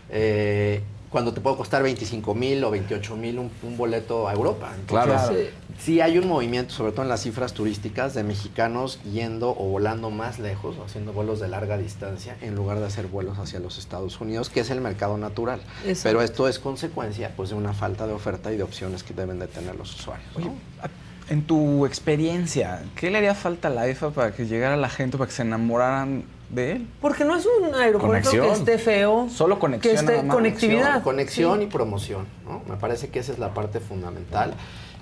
Eh, 0.10 0.82
cuando 1.10 1.34
te 1.34 1.42
puede 1.42 1.58
costar 1.58 1.82
25 1.84 2.36
mil 2.36 2.64
o 2.64 2.72
28 2.72 3.16
mil 3.16 3.40
un, 3.40 3.50
un 3.64 3.78
boleto 3.78 4.28
a 4.28 4.34
Europa. 4.34 4.72
Entonces, 4.80 5.10
Claro. 5.18 5.34
Sí. 5.34 5.50
Sí 5.80 6.02
hay 6.02 6.18
un 6.18 6.28
movimiento, 6.28 6.74
sobre 6.74 6.92
todo 6.92 7.04
en 7.04 7.08
las 7.10 7.22
cifras 7.24 7.54
turísticas, 7.54 8.14
de 8.14 8.24
mexicanos 8.24 9.00
yendo 9.04 9.52
o 9.52 9.70
volando 9.70 10.10
más 10.10 10.38
lejos, 10.38 10.76
o 10.78 10.84
haciendo 10.84 11.14
vuelos 11.14 11.40
de 11.40 11.48
larga 11.48 11.78
distancia, 11.78 12.36
en 12.42 12.54
lugar 12.56 12.80
de 12.80 12.86
hacer 12.86 13.08
vuelos 13.08 13.40
hacia 13.40 13.62
los 13.62 13.78
Estados 13.78 14.20
Unidos, 14.20 14.50
que 14.50 14.60
es 14.60 14.70
el 14.72 14.82
mercado 14.82 15.18
natural. 15.18 15.62
Exacto. 15.86 16.02
Pero 16.04 16.22
esto 16.22 16.48
es 16.50 16.60
consecuencia 16.60 17.32
pues, 17.38 17.50
de 17.50 17.56
una 17.56 17.72
falta 17.74 18.08
de 18.08 18.14
oferta 18.14 18.52
y 18.52 18.58
de 18.58 18.64
opciones 18.64 19.04
que 19.04 19.14
deben 19.14 19.40
de 19.40 19.48
tener 19.48 19.76
los 19.76 19.96
usuarios. 19.96 20.28
¿no? 20.38 20.48
Oye, 20.48 20.52
a- 20.84 20.90
en 21.32 21.44
tu 21.44 21.86
experiencia, 21.86 22.84
¿qué 22.96 23.10
le 23.10 23.20
haría 23.20 23.34
falta 23.36 23.70
a 23.70 23.72
la 23.72 23.88
EFA 23.88 24.10
para 24.10 24.34
que 24.34 24.48
llegara 24.48 24.76
la 24.76 24.90
gente, 24.90 25.18
para 25.18 25.30
que 25.30 25.36
se 25.36 25.44
enamoraran 25.44 26.24
de 26.50 26.72
él? 26.74 26.88
Porque 27.02 27.24
no 27.26 27.36
es 27.36 27.46
un 27.46 27.74
aeropuerto 27.76 28.30
Conexión. 28.30 28.46
que 28.48 28.52
esté 28.54 28.78
feo. 28.80 29.28
Solo 29.30 29.60
conexión 29.60 29.94
Que 29.96 30.00
esté 30.00 30.28
conectividad. 30.28 31.04
Conexión 31.04 31.62
y 31.62 31.66
Sí. 31.66 31.70
promoción, 31.72 32.26
¿no? 32.46 32.62
Me 32.68 32.76
parece 32.80 33.10
que 33.10 33.20
esa 33.20 33.32
es 33.32 33.40
la 33.40 33.54
parte 33.54 33.80
fundamental. 33.80 34.54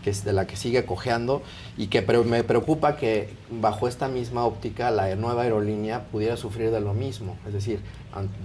que 0.04 0.12
es 0.12 0.24
de 0.24 0.32
la 0.32 0.48
que 0.48 0.56
sigue 0.56 0.86
cojeando 0.86 1.42
y 1.76 1.88
que 1.88 2.02
pero 2.02 2.24
me 2.24 2.42
preocupa 2.46 2.96
que 2.96 3.34
bajo 3.50 3.90
esta 3.90 4.08
misma 4.08 4.46
óptica 4.46 4.90
la 4.90 5.14
nueva 5.18 5.42
aerolínea 5.42 6.04
pudiera 6.06 6.38
sufrir 6.38 6.72
de 6.72 6.80
lo 6.80 6.94
mismo, 6.94 7.36
es 7.46 7.52
decir, 7.52 7.82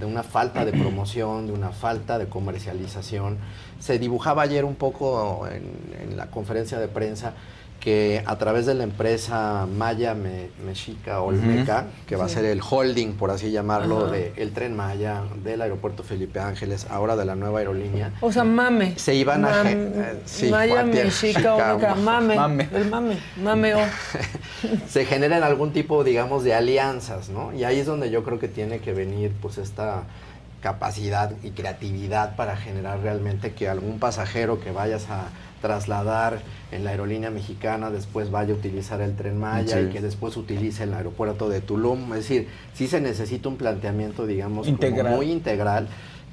de 0.01 0.05
una 0.07 0.25
falta 0.25 0.65
de 0.65 0.73
promoción, 0.73 1.47
de 1.47 1.53
una 1.53 1.71
falta 1.71 2.19
de 2.19 2.27
comercialización. 2.27 3.39
Se 3.79 4.01
dibujaba 4.01 4.43
ayer 4.43 4.65
un 4.65 4.75
poco 4.75 5.47
en 5.47 6.17
la 6.17 6.27
conferencia 6.33 6.81
de 6.81 6.89
prensa 6.89 7.35
que 7.83 8.23
a 8.27 8.39
través 8.39 8.65
de 8.65 8.75
la 8.75 8.85
empresa 8.85 9.67
Maya 9.67 10.15
Mexica 10.65 11.21
Olmeca, 11.21 11.87
que 12.07 12.15
va 12.15 12.27
a 12.27 12.29
ser 12.29 12.45
el 12.45 12.61
holding, 12.63 13.15
por 13.15 13.33
así 13.33 13.51
llamarlo, 13.51 14.07
del 14.07 14.53
tren 14.53 14.77
Maya, 14.77 15.23
del 15.43 15.61
aeropuerto 15.61 16.05
Felipe 16.05 16.39
Ángeles, 16.39 16.87
ahora 16.89 17.17
de 17.17 17.25
la 17.25 17.35
nueva 17.35 17.59
aerolínea. 17.59 18.13
O 18.21 18.31
sea, 18.31 18.45
mame. 18.45 18.97
Se 18.99 19.17
iban 19.17 19.45
a... 19.45 19.69
Eh, 19.69 20.23
Maya 20.49 20.85
Mexica 20.85 21.57
Olmeca, 21.57 21.97
mame, 21.97 22.37
mame. 22.37 22.69
El 22.73 22.89
mame, 22.89 23.19
mame 23.43 23.75
se 24.89 25.05
generan 25.05 25.43
algún 25.43 25.73
tipo, 25.73 26.05
digamos, 26.05 26.45
de 26.45 26.55
alianzas, 26.55 27.31
¿no? 27.31 27.53
Y 27.53 27.65
ahí 27.65 27.81
es 27.81 27.87
donde 27.87 28.13
yo 28.13 28.23
creo 28.23 28.39
que 28.39 28.47
tiene 28.47 28.79
que 28.79 28.93
venir, 28.93 29.33
pues, 29.43 29.59
esta 29.59 30.05
capacidad 30.61 31.33
y 31.43 31.51
creatividad 31.51 32.37
para 32.37 32.57
generar 32.57 33.01
realmente 33.01 33.55
que 33.55 33.69
algún 33.69 33.99
pasajero 33.99 34.61
que 34.61 34.71
vayas 34.71 35.11
a 35.11 35.31
trasladar 35.63 36.43
en 36.73 36.85
la 36.85 36.91
aerolínea 36.91 37.31
mexicana, 37.31 37.91
después 37.91 38.31
vaya 38.31 38.53
a 38.53 38.57
utilizar 38.57 39.01
el 39.01 39.17
tren 39.17 39.39
Maya 39.39 39.81
y 39.81 39.89
que 39.89 40.01
después 40.01 40.37
utilice 40.37 40.83
el 40.83 40.93
aeropuerto 40.93 41.49
de 41.49 41.61
Tulum. 41.61 42.13
Es 42.13 42.29
decir, 42.29 42.49
sí 42.75 42.89
se 42.89 43.01
necesita 43.01 43.49
un 43.49 43.57
planteamiento, 43.57 44.27
digamos, 44.27 44.69
muy 44.69 45.31
integral 45.31 45.89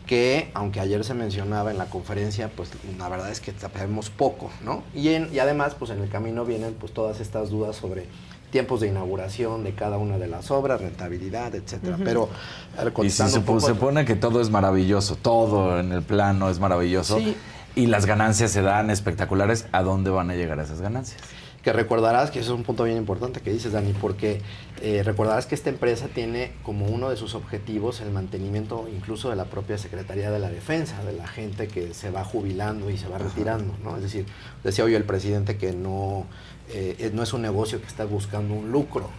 que, 0.06 0.50
aunque 0.56 0.80
ayer 0.80 1.04
se 1.04 1.14
mencionaba 1.14 1.70
en 1.70 1.78
la 1.78 1.86
conferencia, 1.86 2.50
pues 2.50 2.72
la 2.98 3.08
verdad 3.10 3.30
es 3.32 3.40
que 3.40 3.52
sabemos 3.52 4.10
poco, 4.10 4.50
¿no? 4.66 4.82
Y, 4.96 5.10
y 5.10 5.40
además, 5.40 5.76
pues 5.78 5.92
en 5.92 6.02
el 6.02 6.10
camino 6.10 6.46
vienen 6.46 6.74
pues 6.74 6.94
todas 6.94 7.20
estas 7.20 7.52
dudas 7.52 7.76
sobre 7.76 8.08
tiempos 8.50 8.80
de 8.80 8.88
inauguración 8.88 9.64
de 9.64 9.76
cada 9.76 10.00
una 10.00 10.18
de 10.18 10.28
las 10.28 10.50
obras, 10.50 10.82
rentabilidad, 10.82 11.54
etcétera. 11.54 11.98
Pero 12.04 12.30
y 13.04 13.10
si 13.12 13.22
se, 13.22 13.30
se 13.30 13.76
pone 13.76 14.06
que 14.06 14.16
todo 14.16 14.42
es 14.42 14.50
maravilloso, 14.50 15.16
todo 15.16 15.80
en 15.80 15.92
el 15.92 16.02
plano 16.02 16.50
es 16.50 16.60
maravilloso. 16.60 17.20
Sí 17.20 17.36
y 17.80 17.86
las 17.86 18.06
ganancias 18.06 18.52
se 18.52 18.62
dan 18.62 18.90
espectaculares, 18.90 19.68
¿a 19.72 19.84
dónde 19.84 20.10
van 20.10 20.30
a 20.30 20.36
llegar 20.36 20.60
esas 20.60 20.82
ganancias? 20.82 21.22
Que 21.64 21.72
recordarás 21.72 22.30
que 22.30 22.40
eso 22.40 22.54
es 22.54 22.58
un 22.58 22.66
punto 22.66 22.84
bien 22.84 22.98
importante 22.98 23.40
que 23.40 23.52
dices, 23.52 23.72
Dani, 23.72 23.94
porque 23.94 24.42
eh, 24.82 25.02
recordarás 25.04 25.46
que 25.46 25.56
esta 25.56 25.70
empresa 25.70 26.08
tiene 26.14 26.52
como 26.64 26.88
uno 26.88 27.10
de 27.10 27.16
sus 27.16 27.36
objetivos 27.36 28.02
el 28.02 28.12
mantenimiento 28.12 28.90
incluso 28.94 29.30
de 29.30 29.38
la 29.38 29.46
propia 29.46 29.78
Secretaría 29.78 30.30
de 30.30 30.40
la 30.40 30.50
Defensa, 30.50 31.02
de 31.06 31.14
la 31.14 31.28
gente 31.28 31.68
que 31.68 31.94
se 31.94 32.12
va 32.12 32.26
jubilando 32.26 32.90
y 32.90 32.98
se 32.98 33.08
va 33.08 33.18
retirando, 33.18 33.74
¿no? 33.82 33.96
Es 33.96 34.04
decir, 34.04 34.26
decía 34.64 34.84
hoy 34.84 34.96
el 34.96 35.06
presidente 35.06 35.58
que 35.58 35.72
no 35.72 36.26
eh, 36.72 37.12
no 37.14 37.24
es 37.24 37.34
un 37.34 37.42
negocio 37.42 37.82
que 37.82 37.88
está 37.88 38.06
buscando 38.06 38.54
un 38.54 38.72
lucro, 38.72 39.10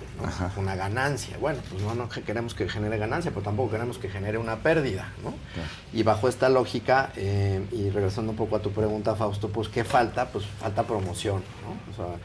una 0.56 0.76
ganancia. 0.76 1.36
Bueno, 1.38 1.60
pues 1.68 1.82
no, 1.82 1.94
no, 1.94 2.08
queremos 2.08 2.54
que 2.54 2.68
genere 2.68 2.98
ganancia, 2.98 3.30
pero 3.30 3.42
tampoco 3.42 3.72
queremos 3.72 3.98
que 3.98 4.08
genere 4.08 4.38
una 4.38 4.56
pérdida. 4.56 5.12
¿no? 5.24 5.34
Y 5.92 6.02
bajo 6.02 6.28
esta 6.28 6.48
lógica, 6.48 7.12
eh, 7.16 7.64
y 7.72 7.90
regresando 7.90 8.30
un 8.32 8.36
poco 8.36 8.56
a 8.56 8.62
tu 8.62 8.70
pregunta, 8.70 9.14
Fausto, 9.16 9.48
pues 9.48 9.68
¿qué 9.68 9.84
falta? 9.84 10.28
Pues 10.28 10.44
falta 10.46 10.84
promoción. 10.84 11.42
¿no? 11.64 11.92
O 11.92 11.96
sea, 11.96 12.18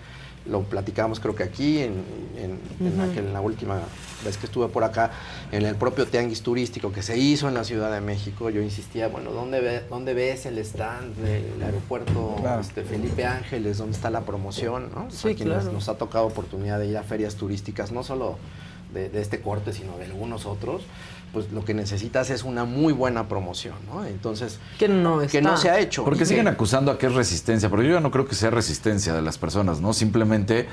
lo 0.45 0.61
platicamos 0.63 1.19
creo 1.19 1.35
que 1.35 1.43
aquí, 1.43 1.79
en, 1.79 2.03
en, 2.37 3.33
la 3.33 3.41
última 3.41 3.79
vez 4.23 4.37
que 4.37 4.45
estuve 4.45 4.67
por 4.67 4.83
acá, 4.83 5.11
en 5.51 5.65
el 5.65 5.75
propio 5.75 6.05
tianguis 6.05 6.41
turístico 6.41 6.91
que 6.91 7.01
se 7.01 7.17
hizo 7.17 7.47
en 7.47 7.53
la 7.53 7.63
Ciudad 7.63 7.91
de 7.91 8.01
México, 8.01 8.49
yo 8.49 8.61
insistía, 8.61 9.07
bueno, 9.07 9.31
¿dónde, 9.31 9.61
ve, 9.61 9.81
dónde 9.89 10.13
ves 10.13 10.45
el 10.45 10.57
stand 10.59 11.15
del 11.17 11.61
aeropuerto 11.61 12.35
este, 12.59 12.83
Felipe 12.83 13.25
Ángeles? 13.25 13.77
¿Dónde 13.77 13.95
está 13.95 14.09
la 14.09 14.21
promoción? 14.21 14.89
¿no? 14.93 15.09
Sí, 15.11 15.35
quienes 15.35 15.65
nos 15.65 15.89
ha 15.89 15.97
tocado 15.97 16.25
oportunidad 16.25 16.79
de 16.79 16.87
ir 16.87 16.97
a 16.97 17.03
ferias 17.03 17.35
turísticas, 17.35 17.91
no 17.91 18.03
solo 18.03 18.37
de, 18.93 19.09
de 19.09 19.21
este 19.21 19.41
corte, 19.41 19.73
sino 19.73 19.97
de 19.97 20.05
algunos 20.05 20.45
otros 20.45 20.83
pues 21.35 21.51
lo 21.51 21.65
que 21.65 21.73
necesitas 21.73 22.29
es 22.29 22.45
una 22.45 22.63
muy 22.63 22.93
buena 22.93 23.27
promoción, 23.27 23.75
¿no? 23.91 24.05
Entonces, 24.05 24.57
que 24.79 24.87
no, 24.87 25.19
que 25.19 25.41
no 25.41 25.57
se 25.57 25.69
ha 25.69 25.79
hecho. 25.79 26.05
Porque 26.05 26.25
siguen 26.25 26.47
acusando 26.47 26.91
a 26.91 26.97
que 26.97 27.07
es 27.07 27.13
resistencia, 27.13 27.69
pero 27.69 27.83
yo 27.83 27.95
ya 27.95 27.99
no 27.99 28.09
creo 28.09 28.25
que 28.25 28.35
sea 28.35 28.51
resistencia 28.51 29.13
de 29.13 29.21
las 29.21 29.37
personas, 29.37 29.81
¿no? 29.81 29.91
Simplemente 29.91 30.65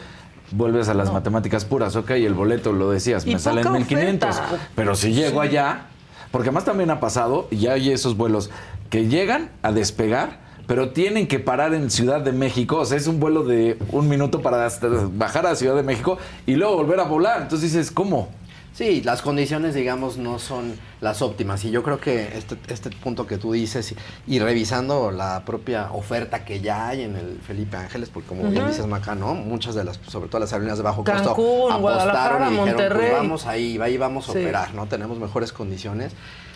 vuelves 0.53 0.89
a 0.89 0.95
las 0.95 1.13
matemáticas 1.13 1.65
puras, 1.65 1.97
ok, 1.97 2.11
el 2.11 2.35
boleto 2.35 2.73
lo 2.73 2.93
decías, 2.93 3.27
me 3.27 3.41
salen 3.41 3.73
1500, 3.73 4.41
pero 4.77 4.95
si 4.95 5.13
llego 5.13 5.41
allá, 5.41 5.87
porque 6.31 6.51
además 6.51 6.65
también 6.65 6.91
ha 6.91 7.01
pasado, 7.01 7.49
y 7.51 7.57
ya 7.57 7.73
hay 7.73 7.91
esos 7.91 8.17
vuelos 8.17 8.51
que 8.89 9.09
llegan 9.09 9.51
a 9.63 9.73
despegar, 9.73 10.39
pero 10.69 10.91
tienen 10.91 11.27
que 11.27 11.41
parar 11.41 11.75
en 11.75 11.91
Ciudad 11.91 12.21
de 12.21 12.31
México, 12.31 12.77
o 12.77 12.85
sea, 12.85 12.99
es 12.99 13.09
un 13.09 13.19
vuelo 13.19 13.43
de 13.43 13.79
un 13.91 14.09
minuto 14.09 14.43
para 14.43 14.69
bajar 15.15 15.45
a 15.45 15.57
Ciudad 15.57 15.75
de 15.75 15.83
México 15.83 16.19
y 16.47 16.55
luego 16.55 16.77
volver 16.77 17.01
a 17.01 17.05
volar, 17.05 17.43
entonces 17.43 17.73
dices, 17.73 17.91
¿cómo? 17.91 18.29
Sí, 18.75 19.03
las 19.03 19.21
condiciones, 19.21 19.75
digamos, 19.75 20.17
no 20.17 20.39
son 20.39 20.79
las 21.03 21.21
óptimas. 21.21 21.63
Y 21.65 21.71
yo 21.71 21.83
creo 21.83 22.01
que 22.01 22.39
este, 22.39 22.57
este 22.69 22.89
punto 22.89 23.27
que 23.27 23.37
tú 23.37 23.53
dices, 23.53 23.95
y, 24.27 24.39
revisando 24.39 25.11
la 25.11 25.45
propia 25.45 25.93
oferta 25.93 26.45
que 26.47 26.61
ya 26.61 26.89
hay 26.89 27.03
en 27.03 27.17
el 27.17 27.39
Felipe 27.47 27.77
Ángeles, 27.77 28.09
porque 28.09 28.31
como 28.31 28.49
bien 28.49 28.67
dices, 28.67 28.87
Maca, 28.87 29.15
¿no? 29.15 29.35
Muchas 29.35 29.75
de 29.75 29.85
las, 29.85 30.01
sobre 30.09 30.29
todo 30.29 30.41
las 30.41 30.53
aerolíneas 30.53 30.79
de 30.79 30.85
bajo 30.85 31.05
costo, 31.05 31.71
apostaron 31.71 32.55
y 32.55 32.57
dijeron, 32.57 32.99
pues 32.99 33.13
vamos 33.13 33.47
ahí, 33.47 33.79
ahí 33.83 33.99
vamos 33.99 34.29
a 34.29 34.33
operar, 34.33 34.73
¿no? 34.73 34.87
Tenemos 34.87 35.19
mejores 35.19 35.53
condiciones. 35.53 36.13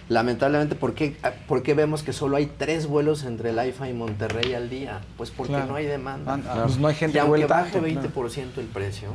Lamentablemente, 0.08 0.76
¿por 0.76 0.94
qué, 0.94 1.16
¿por 1.48 1.62
qué, 1.64 1.74
vemos 1.74 2.02
que 2.02 2.12
solo 2.12 2.36
hay 2.36 2.46
tres 2.46 2.86
vuelos 2.86 3.24
entre 3.24 3.50
el 3.50 3.58
AIFA 3.58 3.90
y 3.90 3.92
Monterrey 3.92 4.54
al 4.54 4.70
día? 4.70 5.00
Pues 5.16 5.30
porque 5.30 5.56
no 5.68 5.74
hay 5.74 5.84
demanda. 5.84 6.38
Ah, 6.48 6.62
pues 6.64 6.78
no 6.78 6.88
hay 6.88 6.94
gente 6.94 7.18
y 7.18 7.20
aunque 7.20 7.44
baje 7.46 7.82
20% 7.82 8.58
el 8.58 8.66
precio, 8.66 9.08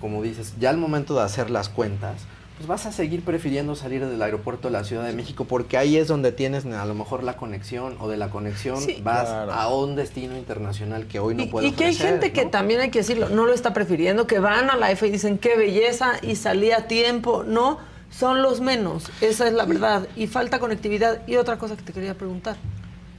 como 0.00 0.22
dices, 0.22 0.54
ya 0.60 0.70
al 0.70 0.76
momento 0.76 1.16
de 1.16 1.22
hacer 1.22 1.48
las 1.48 1.70
cuentas, 1.70 2.26
pues 2.56 2.66
vas 2.66 2.86
a 2.86 2.92
seguir 2.92 3.22
prefiriendo 3.22 3.76
salir 3.76 4.06
del 4.06 4.20
aeropuerto 4.22 4.68
de 4.68 4.72
la 4.72 4.84
Ciudad 4.84 5.04
de 5.04 5.12
México 5.12 5.44
porque 5.44 5.76
ahí 5.76 5.96
es 5.96 6.08
donde 6.08 6.32
tienes 6.32 6.64
a 6.64 6.84
lo 6.86 6.94
mejor 6.94 7.22
la 7.22 7.36
conexión 7.36 7.96
o 8.00 8.08
de 8.08 8.16
la 8.16 8.30
conexión 8.30 8.82
vas 9.02 9.28
a 9.28 9.68
un 9.68 9.94
destino 9.94 10.36
internacional 10.36 11.06
que 11.06 11.18
hoy 11.18 11.34
no 11.34 11.48
puedes 11.48 11.70
Y 11.70 11.74
que 11.74 11.84
hay 11.84 11.94
gente 11.94 12.32
que 12.32 12.46
también 12.46 12.80
hay 12.80 12.90
que 12.90 13.00
decirlo, 13.00 13.28
no 13.28 13.44
lo 13.46 13.52
está 13.52 13.74
prefiriendo, 13.74 14.26
que 14.26 14.38
van 14.38 14.70
a 14.70 14.76
la 14.76 14.90
F 14.90 15.06
y 15.06 15.10
dicen 15.10 15.38
qué 15.38 15.56
belleza 15.56 16.12
y 16.22 16.36
salí 16.36 16.70
a 16.70 16.86
tiempo, 16.86 17.44
no, 17.44 17.78
son 18.10 18.42
los 18.42 18.60
menos, 18.60 19.10
esa 19.20 19.46
es 19.46 19.52
la 19.52 19.64
verdad. 19.64 20.08
Y 20.16 20.26
falta 20.26 20.58
conectividad. 20.58 21.26
Y 21.26 21.36
otra 21.36 21.58
cosa 21.58 21.76
que 21.76 21.82
te 21.82 21.92
quería 21.92 22.14
preguntar. 22.14 22.56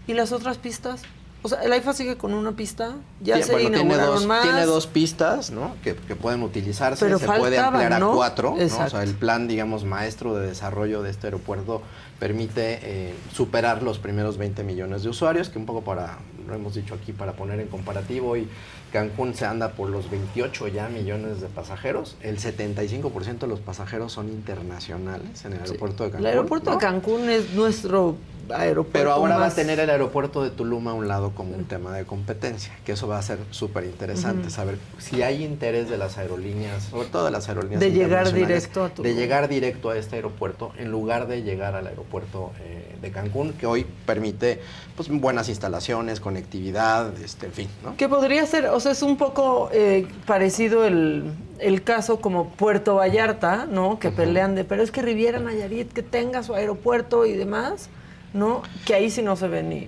¿Y 0.07 0.13
las 0.13 0.31
otras 0.31 0.57
pistas? 0.57 1.03
O 1.43 1.49
sea, 1.49 1.61
el 1.61 1.73
IFA 1.73 1.93
sigue 1.93 2.17
con 2.17 2.33
una 2.33 2.53
pista, 2.53 2.95
ya 3.21 3.41
se 3.41 3.55
tiene 3.55 3.83
dos, 3.83 4.27
Tiene 4.41 4.65
dos 4.65 4.87
pistas, 4.87 5.51
¿no? 5.51 5.75
Que, 5.83 5.93
pueden 5.93 6.41
utilizarse, 6.43 7.05
Pero 7.05 7.19
se 7.19 7.27
puede 7.27 7.59
ampliar 7.59 7.93
a 7.93 7.99
cuatro, 7.99 8.55
¿no? 8.57 8.85
O 8.85 8.89
sea, 8.89 9.03
el 9.03 9.13
plan, 9.13 9.47
digamos, 9.47 9.85
maestro 9.85 10.35
de 10.35 10.47
desarrollo 10.47 11.03
de 11.03 11.11
este 11.11 11.27
aeropuerto 11.27 11.83
permite 12.19 12.79
eh, 12.81 13.13
superar 13.31 13.83
los 13.83 13.99
primeros 13.99 14.37
20 14.37 14.63
millones 14.63 15.03
de 15.03 15.09
usuarios, 15.09 15.49
que 15.49 15.59
un 15.59 15.67
poco 15.67 15.83
para, 15.83 16.17
lo 16.47 16.55
hemos 16.55 16.73
dicho 16.73 16.95
aquí, 16.95 17.13
para 17.13 17.33
poner 17.33 17.59
en 17.59 17.67
comparativo, 17.67 18.35
y 18.35 18.47
Cancún 18.91 19.35
se 19.35 19.45
anda 19.45 19.73
por 19.73 19.89
los 19.89 20.09
28 20.09 20.67
ya 20.69 20.89
millones 20.89 21.41
de 21.41 21.47
pasajeros, 21.47 22.15
el 22.21 22.39
75% 22.39 23.39
de 23.39 23.47
los 23.47 23.59
pasajeros 23.59 24.13
son 24.13 24.29
internacionales 24.29 25.45
en 25.45 25.53
el 25.53 25.61
aeropuerto 25.61 26.03
de 26.03 26.11
Cancún. 26.11 26.25
El 26.25 26.31
aeropuerto 26.31 26.71
de 26.71 26.77
Cancún 26.77 27.29
es 27.29 27.53
nuestro 27.53 28.15
aeropuerto. 28.51 28.91
Pero 28.93 29.11
ahora 29.11 29.37
va 29.37 29.47
a 29.47 29.51
tener 29.51 29.79
el 29.79 29.89
aeropuerto 29.89 30.43
de 30.43 30.49
Tulum 30.49 30.87
a 30.87 30.93
un 30.93 31.07
lado 31.07 31.31
como 31.31 31.55
un 31.55 31.65
tema 31.65 31.95
de 31.95 32.05
competencia, 32.05 32.73
que 32.85 32.93
eso 32.93 33.07
va 33.07 33.17
a 33.17 33.21
ser 33.21 33.39
súper 33.51 33.85
interesante, 33.85 34.49
saber 34.49 34.77
si 34.97 35.21
hay 35.21 35.43
interés 35.43 35.89
de 35.89 35.97
las 35.97 36.17
aerolíneas, 36.17 36.83
sobre 36.83 37.07
todo 37.07 37.25
de 37.25 37.31
las 37.31 37.47
aerolíneas 37.49 37.79
de 37.79 37.91
llegar 37.91 38.31
directo 38.33 38.85
a 38.85 38.89
Tulum. 38.89 39.11
de 39.11 39.19
llegar 39.19 39.47
directo 39.47 39.89
a 39.89 39.97
este 39.97 40.15
aeropuerto 40.15 40.71
en 40.77 40.91
lugar 40.91 41.27
de 41.27 41.43
llegar 41.43 41.75
al 41.75 41.87
aeropuerto 41.87 42.51
eh, 42.61 42.95
de 43.01 43.11
Cancún, 43.11 43.53
que 43.53 43.65
hoy 43.65 43.85
permite 44.05 44.61
pues 44.95 45.09
buenas 45.09 45.49
instalaciones, 45.49 46.19
conectividad, 46.19 47.15
este, 47.21 47.47
en 47.47 47.51
fin, 47.51 47.69
¿no? 47.83 47.95
Que 47.97 48.09
podría 48.09 48.45
ser, 48.45 48.67
o 48.67 48.79
sea, 48.79 48.91
es 48.91 49.01
un 49.01 49.17
poco 49.17 49.69
eh, 49.71 50.07
parecido 50.25 50.85
el, 50.85 51.31
el, 51.59 51.83
caso 51.83 52.19
como 52.19 52.49
Puerto 52.49 52.95
Vallarta, 52.95 53.67
¿no? 53.69 53.99
Que 53.99 54.09
pelean 54.09 54.55
de, 54.55 54.63
pero 54.63 54.81
es 54.81 54.91
que 54.91 55.01
Riviera 55.01 55.39
Nayarit 55.39 55.91
que 55.93 56.03
tenga 56.03 56.43
su 56.43 56.55
aeropuerto 56.55 57.25
y 57.25 57.33
demás. 57.33 57.89
¿No? 58.33 58.63
Que 58.85 58.95
ahí 58.95 59.09
sí 59.09 59.21
no 59.21 59.35
se 59.35 59.47
ve 59.47 59.63
ni 59.63 59.87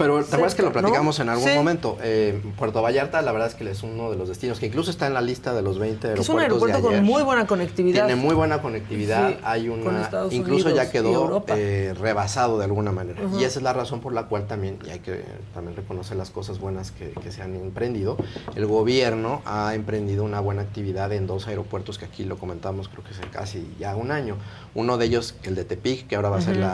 pero 0.00 0.24
te 0.24 0.34
acuerdas 0.34 0.54
que 0.54 0.62
lo 0.62 0.72
platicamos 0.72 1.20
en 1.20 1.28
algún 1.28 1.54
momento. 1.54 1.98
Eh, 2.02 2.40
Puerto 2.56 2.80
Vallarta, 2.80 3.20
la 3.20 3.32
verdad 3.32 3.48
es 3.48 3.54
que 3.54 3.70
es 3.70 3.82
uno 3.82 4.10
de 4.10 4.16
los 4.16 4.28
destinos 4.28 4.58
que 4.58 4.66
incluso 4.66 4.90
está 4.90 5.06
en 5.06 5.12
la 5.12 5.20
lista 5.20 5.52
de 5.52 5.60
los 5.60 5.78
20 5.78 6.08
aeropuertos. 6.08 6.24
Es 6.24 6.34
un 6.34 6.40
aeropuerto 6.40 6.80
con 6.80 7.04
muy 7.04 7.22
buena 7.22 7.46
conectividad. 7.46 8.06
Tiene 8.06 8.20
muy 8.20 8.34
buena 8.34 8.62
conectividad. 8.62 9.34
Hay 9.42 9.68
una. 9.68 10.08
Incluso 10.30 10.70
ya 10.70 10.90
quedó 10.90 11.44
eh, 11.48 11.94
rebasado 12.00 12.58
de 12.58 12.64
alguna 12.64 12.92
manera. 12.92 13.20
Y 13.38 13.44
esa 13.44 13.58
es 13.58 13.62
la 13.62 13.74
razón 13.74 14.00
por 14.00 14.14
la 14.14 14.24
cual 14.24 14.46
también, 14.46 14.78
y 14.86 14.90
hay 14.90 15.00
que 15.00 15.22
también 15.52 15.76
reconocer 15.76 16.16
las 16.16 16.30
cosas 16.30 16.58
buenas 16.58 16.92
que, 16.92 17.12
se 17.30 17.42
han 17.42 17.54
emprendido, 17.54 18.16
el 18.56 18.66
gobierno 18.66 19.42
ha 19.44 19.74
emprendido 19.74 20.24
una 20.24 20.40
buena 20.40 20.62
actividad 20.62 21.12
en 21.12 21.26
dos 21.26 21.46
aeropuertos 21.46 21.98
que 21.98 22.06
aquí 22.06 22.24
lo 22.24 22.38
comentamos, 22.38 22.88
creo 22.88 23.04
que 23.04 23.10
hace 23.10 23.28
casi 23.30 23.76
ya 23.78 23.94
un 23.94 24.10
año. 24.10 24.36
Uno 24.74 24.96
de 24.96 25.06
ellos, 25.06 25.34
el 25.42 25.54
de 25.54 25.64
Tepic, 25.64 26.06
que 26.06 26.16
ahora 26.16 26.30
va 26.30 26.38
a 26.38 26.40
ser 26.40 26.56
el 26.56 26.64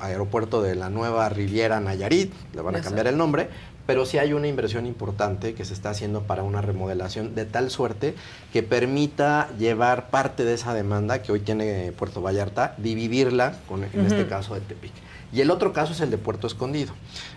aeropuerto 0.00 0.62
de 0.62 0.74
la 0.74 0.90
nueva 0.90 1.28
Riviera 1.28 1.80
Nayarit 1.80 2.32
le 2.56 2.62
van 2.62 2.74
a 2.74 2.80
cambiar 2.80 3.06
el 3.06 3.16
nombre, 3.16 3.48
pero 3.86 4.06
sí 4.06 4.18
hay 4.18 4.32
una 4.32 4.48
inversión 4.48 4.86
importante 4.86 5.54
que 5.54 5.64
se 5.64 5.74
está 5.74 5.90
haciendo 5.90 6.22
para 6.22 6.42
una 6.42 6.62
remodelación 6.62 7.34
de 7.34 7.44
tal 7.44 7.70
suerte 7.70 8.14
que 8.52 8.62
permita 8.62 9.48
llevar 9.58 10.08
parte 10.10 10.44
de 10.44 10.54
esa 10.54 10.74
demanda 10.74 11.22
que 11.22 11.30
hoy 11.30 11.40
tiene 11.40 11.92
Puerto 11.92 12.22
Vallarta, 12.22 12.74
dividirla 12.78 13.58
con, 13.68 13.84
en 13.84 14.06
este 14.06 14.26
caso 14.26 14.54
de 14.54 14.60
Tepic. 14.62 14.92
Y 15.32 15.40
el 15.40 15.50
otro 15.50 15.72
caso 15.72 15.92
es 15.92 16.00
el 16.00 16.10
de 16.10 16.18
Puerto 16.18 16.46
Escondido. 16.46 16.92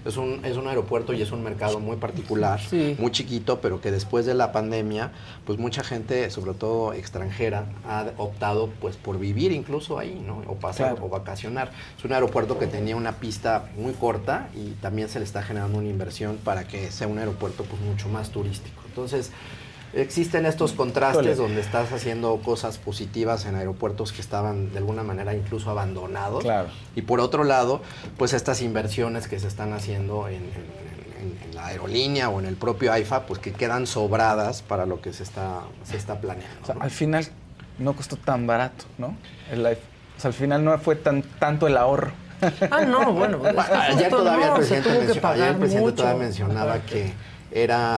Es 0.06 0.18
un, 0.18 0.44
es 0.46 0.58
un 0.58 0.68
aeropuerto 0.68 1.14
y 1.14 1.22
es 1.22 1.32
un 1.32 1.44
mercado 1.44 1.80
muy 1.80 1.98
particular, 1.98 2.60
muy 2.98 3.12
chiquito, 3.12 3.62
pero 3.62 3.82
que 3.82 3.92
después 3.92 4.26
de 4.26 4.34
la 4.34 4.52
pandemia, 4.52 5.12
pues 5.46 5.60
mucha 5.60 5.84
gente, 5.84 6.30
sobre 6.30 6.54
todo 6.54 6.94
extranjera, 6.94 7.66
ha 7.88 8.06
optado 8.18 8.70
pues 8.80 8.96
por 8.96 9.20
vivir 9.20 9.52
incluso 9.52 10.00
ahí, 10.00 10.22
¿no? 10.26 10.44
O 10.48 10.56
pasar 10.56 10.98
o 11.02 11.10
vacacionar. 11.10 11.72
Es 11.98 12.06
un 12.06 12.14
aeropuerto 12.14 12.60
que 12.60 12.68
tenía 12.68 12.96
una 12.96 13.14
pista 13.14 13.70
muy 13.76 13.94
corta 13.94 14.50
y 14.56 14.72
también 14.82 15.10
se 15.10 15.20
le 15.20 15.26
está 15.26 15.42
generando 15.44 15.78
una 15.78 15.90
inversión 15.90 16.38
para 16.38 16.68
que 16.68 16.92
sea 16.92 17.08
un 17.08 17.18
aeropuerto 17.18 17.64
pues 17.64 17.82
mucho 17.82 18.08
más 18.10 18.30
turístico. 18.30 18.82
Entonces, 18.88 19.32
existen 19.94 20.46
estos 20.46 20.74
contrastes 20.74 21.38
donde 21.38 21.62
estás 21.62 21.92
haciendo 21.92 22.38
cosas 22.38 22.78
positivas 22.78 23.46
en 23.46 23.56
aeropuertos 23.56 24.14
que 24.14 24.22
estaban 24.22 24.72
de 24.72 24.78
alguna 24.78 25.04
manera 25.04 25.34
incluso 25.34 25.70
abandonados. 25.70 26.46
Y 26.96 27.02
por 27.02 27.20
otro 27.20 27.44
lado, 27.44 27.82
pues 28.18 28.34
estas 28.34 28.62
inversiones 28.62 29.28
que 29.28 29.40
se 29.40 29.48
están 29.48 29.74
haciendo 29.74 30.28
en, 30.28 30.44
la 31.54 31.68
aerolínea 31.68 32.30
o 32.30 32.40
en 32.40 32.46
el 32.46 32.56
propio 32.56 32.94
AIFA, 32.94 33.26
pues 33.26 33.40
que 33.40 33.52
quedan 33.52 33.86
sobradas 33.88 34.62
para 34.62 34.86
lo 34.86 35.02
que 35.02 35.12
se 35.12 35.24
está, 35.24 35.62
se 35.84 35.98
está 35.98 36.22
planeando. 36.22 36.74
Al 36.80 36.92
final 36.92 37.28
no 37.78 37.94
costó 37.94 38.16
tan 38.16 38.48
barato, 38.48 38.86
¿no? 38.98 39.18
El 39.52 39.66
AIFA. 39.66 39.82
O 40.18 40.22
sea, 40.22 40.30
al 40.30 40.34
final 40.34 40.64
no 40.64 40.78
fue 40.80 40.96
tan, 40.96 41.22
tanto 41.22 41.68
el 41.68 41.76
ahorro. 41.76 42.12
Ah, 42.72 42.86
no, 42.86 43.12
bueno. 43.12 43.42
ayer 43.44 44.10
todavía 44.10 44.48
el 44.48 44.54
presidente, 44.54 44.90
ayer 45.24 45.48
el 45.50 45.56
presidente 45.58 45.92
todavía 45.92 46.24
mencionaba 46.24 46.80
que 46.80 47.12
era 47.52 47.99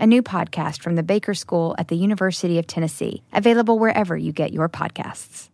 a 0.00 0.06
new 0.06 0.22
podcast 0.22 0.82
from 0.82 0.96
the 0.96 1.02
Baker 1.02 1.34
School 1.34 1.76
at 1.78 1.88
the 1.88 1.96
University 1.96 2.58
of 2.58 2.66
Tennessee, 2.66 3.22
available 3.32 3.78
wherever 3.78 4.16
you 4.16 4.32
get 4.32 4.52
your 4.52 4.68
podcasts. 4.68 5.50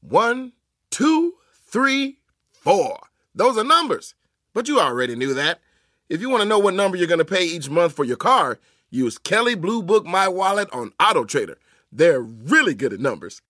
One, 0.00 0.52
two, 0.90 1.34
three, 1.66 2.18
four. 2.50 2.98
Those 3.34 3.56
are 3.56 3.64
numbers, 3.64 4.14
but 4.52 4.68
you 4.68 4.80
already 4.80 5.14
knew 5.14 5.32
that. 5.34 5.60
If 6.08 6.20
you 6.20 6.28
want 6.28 6.42
to 6.42 6.48
know 6.48 6.58
what 6.58 6.74
number 6.74 6.96
you're 6.96 7.06
going 7.06 7.18
to 7.18 7.24
pay 7.24 7.44
each 7.44 7.70
month 7.70 7.94
for 7.94 8.04
your 8.04 8.16
car, 8.16 8.58
use 8.90 9.16
Kelly 9.16 9.54
Blue 9.54 9.82
Book 9.82 10.04
My 10.04 10.28
Wallet 10.28 10.68
on 10.72 10.92
Auto 11.00 11.24
Trader. 11.24 11.58
They're 11.90 12.20
really 12.20 12.74
good 12.74 12.92
at 12.92 13.00
numbers. 13.00 13.40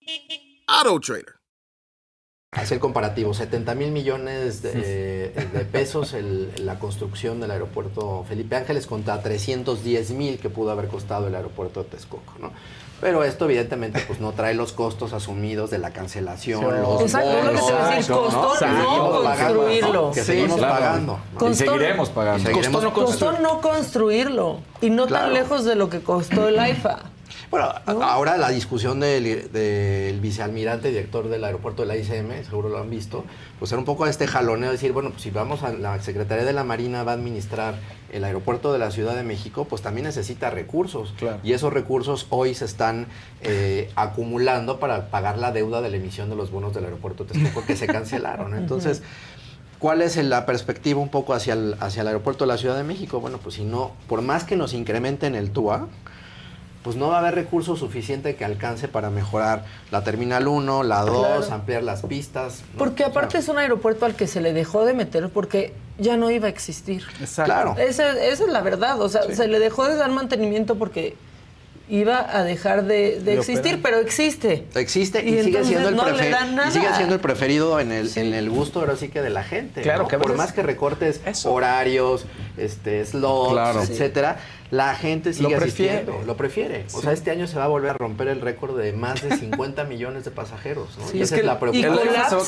Auto 0.68 0.98
Trader. 0.98 1.40
Hacer 2.54 2.80
comparativo, 2.80 3.32
70 3.32 3.74
mil 3.76 3.92
millones 3.92 4.60
de, 4.60 5.32
pesos 5.72 6.14
la 6.58 6.78
construcción 6.78 7.40
del 7.40 7.50
aeropuerto 7.50 8.26
Felipe 8.28 8.56
Ángeles 8.56 8.86
contra 8.86 9.22
310 9.22 10.10
mil 10.10 10.38
que 10.38 10.50
pudo 10.50 10.70
haber 10.70 10.88
costado 10.88 11.28
el 11.28 11.34
aeropuerto 11.34 11.82
de 11.82 11.88
Texcoco, 11.88 12.34
¿no? 12.38 12.52
Pero 13.00 13.24
esto 13.24 13.46
evidentemente 13.46 14.00
pues 14.06 14.20
no 14.20 14.32
trae 14.32 14.54
los 14.54 14.74
costos 14.74 15.14
asumidos 15.14 15.70
de 15.70 15.78
la 15.78 15.94
cancelación, 15.94 16.82
los 16.82 17.00
Exacto, 17.00 17.30
bonos, 17.30 17.54
lo 17.54 17.66
que 17.66 17.94
decir, 17.96 18.14
costó 18.14 18.66
no, 18.66 19.22
construirlo. 19.22 20.10
Que 20.12 20.22
seguimos 20.22 20.60
pagando. 20.60 21.20
y 21.50 21.54
seguiremos 21.54 22.10
pagando. 22.10 22.52
costó, 22.52 22.80
no 22.82 22.92
costó, 22.92 23.32
no 23.38 23.60
construirlo 23.62 24.58
y 24.82 24.90
no 24.90 25.06
tan 25.06 25.32
lejos 25.32 25.64
de 25.64 25.74
lo 25.74 25.88
que 25.88 26.02
costó 26.02 26.48
el 26.48 26.58
AIFA. 26.58 26.98
Bueno, 27.50 27.70
ahora 27.86 28.36
la 28.36 28.48
discusión 28.48 29.00
del, 29.00 30.18
vicealmirante 30.20 30.88
director 30.88 31.28
del 31.28 31.44
aeropuerto 31.44 31.82
de 31.82 31.88
la 31.88 31.96
ICM, 31.96 32.44
seguro 32.44 32.68
lo 32.68 32.78
han 32.78 32.90
visto, 32.90 33.24
pues 33.58 33.70
era 33.72 33.78
un 33.78 33.84
poco 33.84 34.06
este 34.06 34.26
jaloneo 34.26 34.70
de 34.70 34.72
decir, 34.72 34.92
bueno, 34.92 35.10
pues 35.10 35.22
si 35.22 35.30
vamos 35.30 35.62
a 35.62 35.72
la 35.72 36.00
Secretaría 36.00 36.44
de 36.44 36.52
la 36.52 36.64
Marina 36.64 37.02
va 37.04 37.12
a 37.12 37.14
administrar 37.14 37.74
el 38.10 38.24
aeropuerto 38.24 38.72
de 38.72 38.78
la 38.78 38.90
Ciudad 38.90 39.14
de 39.14 39.22
México, 39.22 39.66
pues 39.66 39.82
también 39.82 40.06
necesita 40.06 40.50
recursos. 40.50 41.14
Y 41.42 41.52
esos 41.52 41.72
recursos 41.72 42.26
hoy 42.30 42.54
se 42.54 42.64
están 42.64 43.06
eh, 43.42 43.90
acumulando 43.96 44.78
para 44.78 45.10
pagar 45.10 45.38
la 45.38 45.52
deuda 45.52 45.82
de 45.82 45.90
la 45.90 45.96
emisión 45.96 46.30
de 46.30 46.36
los 46.36 46.50
bonos 46.50 46.74
del 46.74 46.84
aeropuerto 46.84 47.24
de 47.24 47.34
Texcoco 47.34 47.66
que 47.66 47.76
se 47.76 47.86
cancelaron. 47.86 48.54
Entonces... 48.56 49.02
¿Cuál 49.78 50.00
es 50.00 50.16
la 50.16 50.46
perspectiva 50.46 51.00
un 51.00 51.08
poco 51.08 51.34
hacia 51.34 51.54
el, 51.54 51.74
hacia 51.80 52.02
el 52.02 52.06
aeropuerto 52.06 52.44
de 52.44 52.48
la 52.52 52.56
Ciudad 52.56 52.76
de 52.76 52.84
México? 52.84 53.18
Bueno, 53.18 53.38
pues 53.38 53.56
si 53.56 53.64
no, 53.64 53.90
por 54.06 54.22
más 54.22 54.44
que 54.44 54.54
nos 54.54 54.74
incrementen 54.74 55.34
el 55.34 55.50
TUA, 55.50 55.88
pues 56.82 56.96
no 56.96 57.08
va 57.08 57.16
a 57.16 57.18
haber 57.20 57.34
recursos 57.34 57.78
suficiente 57.78 58.34
que 58.34 58.44
alcance 58.44 58.88
para 58.88 59.10
mejorar 59.10 59.64
la 59.90 60.02
Terminal 60.02 60.48
1, 60.48 60.82
la 60.82 61.02
2, 61.02 61.50
ampliar 61.50 61.82
las 61.82 62.02
pistas. 62.02 62.62
Porque 62.76 63.04
aparte 63.04 63.38
es 63.38 63.48
un 63.48 63.58
aeropuerto 63.58 64.04
al 64.04 64.14
que 64.16 64.26
se 64.26 64.40
le 64.40 64.52
dejó 64.52 64.84
de 64.84 64.94
meter 64.94 65.28
porque 65.28 65.74
ya 65.98 66.16
no 66.16 66.30
iba 66.30 66.46
a 66.46 66.50
existir. 66.50 67.04
Exacto. 67.20 67.52
Claro. 67.52 67.76
Esa, 67.78 68.18
es 68.20 68.40
la 68.40 68.60
verdad, 68.62 69.00
o 69.00 69.08
sea, 69.08 69.22
se 69.22 69.46
le 69.46 69.58
dejó 69.58 69.88
de 69.88 69.96
dar 69.96 70.10
mantenimiento 70.10 70.74
porque 70.76 71.16
iba 71.88 72.36
a 72.36 72.42
dejar 72.44 72.84
de, 72.84 73.16
existir, 73.34 73.80
pero 73.82 73.98
existe. 73.98 74.66
Existe 74.74 75.22
y, 75.24 75.42
sigue 75.42 75.64
siendo 75.64 75.88
el 75.88 75.96
preferido. 75.96 76.38
sigue 76.70 76.94
siendo 76.96 77.14
el 77.14 77.20
preferido 77.20 77.80
en 77.80 77.92
el, 77.92 78.10
en 78.16 78.34
el 78.34 78.50
gusto 78.50 78.80
ahora 78.80 78.96
sí 78.96 79.08
que 79.08 79.22
de 79.22 79.30
la 79.30 79.44
gente. 79.44 79.82
Claro, 79.82 80.08
que 80.08 80.18
por 80.18 80.36
más 80.36 80.52
que 80.52 80.62
recortes 80.62 81.20
horarios, 81.44 82.26
este, 82.56 83.04
slots, 83.04 83.90
etcétera, 83.90 84.38
la 84.70 84.94
gente 84.94 85.32
sigue 85.32 85.50
lo 85.50 85.58
prefiere. 85.58 86.06
lo 86.26 86.36
prefiere. 86.36 86.86
O 86.94 87.02
sea, 87.02 87.12
este 87.12 87.30
año 87.30 87.46
se 87.46 87.56
va 87.56 87.64
a 87.64 87.68
volver 87.68 87.90
a 87.90 87.94
romper 87.94 88.28
el 88.28 88.40
récord 88.40 88.78
de 88.78 88.92
más 88.92 89.22
de 89.22 89.36
50 89.36 89.84
millones 89.92 90.24
de 90.24 90.30
pasajeros, 90.30 90.98
y 91.12 91.20
esa 91.20 91.36
es, 91.36 91.44
la 91.44 91.60
preocupación. 91.60 91.98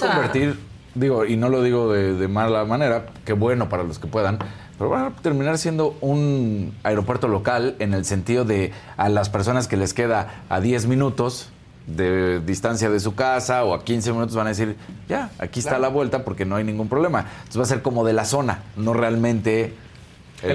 se 0.00 0.06
va 0.06 0.12
a 0.12 0.14
convertir, 0.14 0.58
digo, 0.94 1.26
y 1.26 1.36
no 1.36 1.48
lo 1.48 1.62
digo 1.62 1.92
de, 1.92 2.14
de 2.14 2.28
mala 2.28 2.64
manera, 2.64 3.06
que 3.24 3.34
bueno 3.34 3.68
para 3.68 3.82
los 3.82 3.98
que 3.98 4.06
puedan, 4.06 4.38
pero 4.78 4.90
van 4.90 5.04
a 5.06 5.10
terminar 5.16 5.58
siendo 5.58 5.96
un 6.00 6.74
aeropuerto 6.82 7.28
local 7.28 7.76
en 7.78 7.94
el 7.94 8.04
sentido 8.04 8.44
de 8.44 8.72
a 8.96 9.08
las 9.08 9.28
personas 9.28 9.68
que 9.68 9.76
les 9.76 9.94
queda 9.94 10.42
a 10.48 10.60
10 10.60 10.86
minutos 10.86 11.50
de 11.86 12.40
distancia 12.40 12.88
de 12.90 12.98
su 12.98 13.14
casa 13.14 13.64
o 13.64 13.74
a 13.74 13.84
15 13.84 14.12
minutos 14.12 14.34
van 14.34 14.46
a 14.46 14.50
decir, 14.50 14.76
ya, 15.08 15.30
aquí 15.38 15.60
está 15.60 15.78
la 15.78 15.88
vuelta 15.88 16.24
porque 16.24 16.44
no 16.44 16.56
hay 16.56 16.64
ningún 16.64 16.88
problema. 16.88 17.26
Entonces 17.36 17.58
va 17.58 17.62
a 17.62 17.66
ser 17.66 17.82
como 17.82 18.04
de 18.04 18.14
la 18.14 18.24
zona, 18.24 18.62
no 18.76 18.94
realmente 18.94 19.74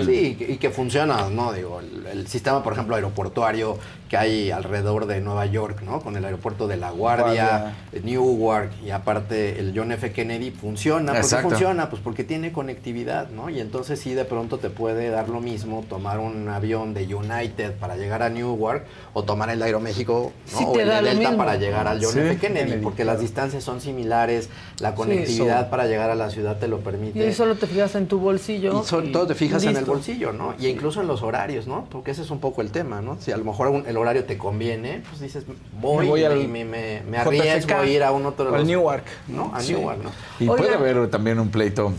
Sí, 0.05 0.37
y 0.39 0.57
que 0.57 0.69
funciona, 0.69 1.29
¿no? 1.29 1.51
Digo, 1.51 1.81
el, 2.11 2.27
sistema, 2.27 2.61
por 2.61 2.73
ejemplo, 2.73 2.95
aeroportuario 2.95 3.77
que 4.09 4.17
hay 4.17 4.51
alrededor 4.51 5.05
de 5.05 5.21
Nueva 5.21 5.45
York, 5.45 5.81
¿no? 5.83 6.01
Con 6.01 6.17
el 6.17 6.25
aeropuerto 6.25 6.67
de 6.67 6.77
La 6.77 6.89
Guardia, 6.89 7.75
Newark 8.03 8.71
y 8.83 8.89
aparte 8.89 9.59
el 9.59 9.71
John 9.75 9.91
F. 9.91 10.11
Kennedy 10.11 10.49
funciona. 10.49 11.13
¿Por 11.13 11.29
qué 11.29 11.35
funciona? 11.37 11.89
Pues 11.89 12.01
porque 12.01 12.23
tiene 12.23 12.51
conectividad, 12.51 13.29
¿no? 13.29 13.49
Y 13.51 13.59
entonces 13.59 13.99
sí, 13.99 14.15
de 14.15 14.25
pronto 14.25 14.57
te 14.57 14.71
puede 14.71 15.09
dar 15.11 15.29
lo 15.29 15.41
mismo 15.41 15.85
tomar 15.87 16.19
un 16.19 16.49
avión 16.49 16.95
de 16.95 17.13
United 17.13 17.73
para 17.73 17.97
llegar 17.97 18.23
a 18.23 18.29
Newark 18.29 18.85
o 19.13 19.23
tomar 19.23 19.51
el 19.51 19.61
Aeroméxico, 19.61 20.33
¿no? 20.53 20.59
o 20.59 20.79
el 20.79 20.87
de 20.89 21.01
Delta 21.01 21.37
para 21.37 21.55
llegar 21.57 21.87
al 21.87 22.03
John 22.03 22.17
F. 22.17 22.37
Kennedy, 22.37 22.81
porque 22.81 23.05
las 23.05 23.19
distancias 23.19 23.63
son 23.63 23.79
similares, 23.79 24.49
la 24.79 24.95
conectividad 24.95 25.69
para 25.69 25.85
llegar 25.85 26.09
a 26.09 26.15
la 26.15 26.31
ciudad 26.31 26.57
te 26.57 26.67
lo 26.67 26.79
permite. 26.79 27.27
Y 27.27 27.33
solo 27.33 27.55
te 27.55 27.67
fijas 27.67 27.93
en 27.93 28.07
tu 28.07 28.19
bolsillo. 28.19 28.83
Y, 29.03 29.11
todo 29.11 29.27
te 29.27 29.35
fijas 29.35 29.63
en 29.65 29.77
el 29.77 29.85
bolsillo, 29.85 30.33
¿no? 30.33 30.55
Y 30.59 30.67
incluso 30.67 31.01
en 31.01 31.07
los 31.07 31.21
horarios, 31.21 31.67
¿no? 31.67 31.85
Porque 31.91 32.11
ese 32.11 32.23
es 32.23 32.31
un 32.31 32.39
poco 32.39 32.61
el 32.61 32.71
tema, 32.71 33.01
¿no? 33.01 33.17
Si 33.19 33.31
a 33.31 33.37
lo 33.37 33.43
mejor 33.43 33.83
el 33.85 33.97
horario 33.99 34.25
te 34.25 34.37
conviene, 34.37 35.01
pues 35.07 35.21
dices, 35.21 35.45
voy, 35.79 36.07
y 36.23 36.47
me, 36.47 36.65
me, 36.65 37.17
arriesgo 37.17 37.75
a 37.75 37.85
ir 37.85 38.03
a 38.03 38.11
un 38.11 38.25
otro... 38.25 38.53
Al 38.53 38.65
Newark. 38.65 39.05
¿No? 39.27 39.51
A 39.53 39.61
Newark, 39.61 40.03
¿no? 40.03 40.11
Y 40.39 40.47
puede 40.47 40.73
haber 40.73 41.09
también 41.09 41.39
un 41.39 41.49
pleito 41.49 41.93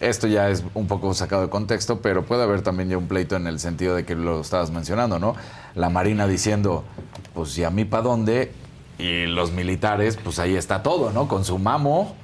esto 0.00 0.26
ya 0.26 0.50
es 0.50 0.62
un 0.74 0.86
poco 0.86 1.14
sacado 1.14 1.42
de 1.42 1.48
contexto, 1.48 2.00
pero 2.00 2.24
puede 2.24 2.42
haber 2.42 2.62
también 2.62 2.88
ya 2.90 2.98
un 2.98 3.08
pleito 3.08 3.36
en 3.36 3.46
el 3.46 3.58
sentido 3.58 3.94
de 3.94 4.04
que 4.04 4.14
lo 4.14 4.40
estabas 4.40 4.70
mencionando, 4.70 5.18
¿no? 5.18 5.34
La 5.74 5.88
Marina 5.88 6.26
diciendo, 6.26 6.84
pues, 7.34 7.56
¿y 7.56 7.64
a 7.64 7.70
mí 7.70 7.84
para 7.84 8.02
dónde? 8.02 8.52
Y 8.98 9.26
los 9.26 9.52
militares, 9.52 10.18
pues 10.22 10.38
ahí 10.38 10.54
está 10.54 10.82
todo, 10.82 11.12
¿no? 11.12 11.28
Con 11.28 11.44
su 11.44 11.58
mamo 11.58 12.14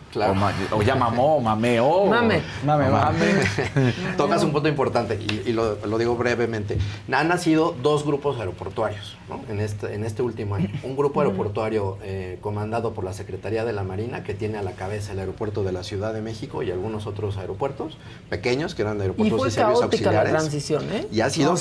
o, 0.73 0.83
ya 0.83 0.95
mamó, 0.95 1.41
mameo. 1.41 2.07
Mame. 2.07 2.43
Mame, 2.65 2.89
mame. 2.89 3.27
Tocas 4.17 4.43
un 4.43 4.53
punto 4.53 4.69
importante 4.69 5.19
y, 5.19 5.53
lo, 5.53 5.77
digo 5.99 6.17
brevemente. 6.17 6.79
Han 7.11 7.29
nacido 7.29 7.75
dos 7.83 8.05
grupos 8.05 8.39
aeroportuarios 8.39 9.17
en, 9.49 9.61
este, 9.61 9.95
en 9.95 10.05
este 10.05 10.23
último 10.23 10.55
año. 10.55 10.69
Un 10.83 10.97
grupo 10.97 11.21
aeroportuario 11.21 11.99
eh, 12.03 12.39
comandado 12.41 12.93
por 12.93 13.05
la 13.05 13.13
Secretaría 13.13 13.65
de 13.65 13.73
la 13.73 13.83
Marina, 13.83 14.23
que 14.25 14.35
tiene 14.35 14.59
a 14.59 14.63
la 14.63 14.73
cabeza 14.73 15.13
el 15.13 15.19
aeropuerto 15.19 15.65
de 15.65 15.73
la 15.73 15.83
Ciudad 15.83 16.13
de 16.13 16.21
México 16.21 16.63
y 16.63 16.71
algunos 16.71 17.07
otros 17.07 17.37
aeropuertos 17.39 17.97
pequeños, 18.29 18.75
que 18.75 18.83
eran 18.83 19.01
aeropuertos 19.01 19.49
y, 19.49 19.51
servicios 19.51 19.83
auxiliares. 19.83 20.33
la 20.33 20.39
transición, 20.39 20.85
¿eh? 20.93 21.07
Y 21.11 21.21
ha 21.21 21.31
sido 21.31 21.55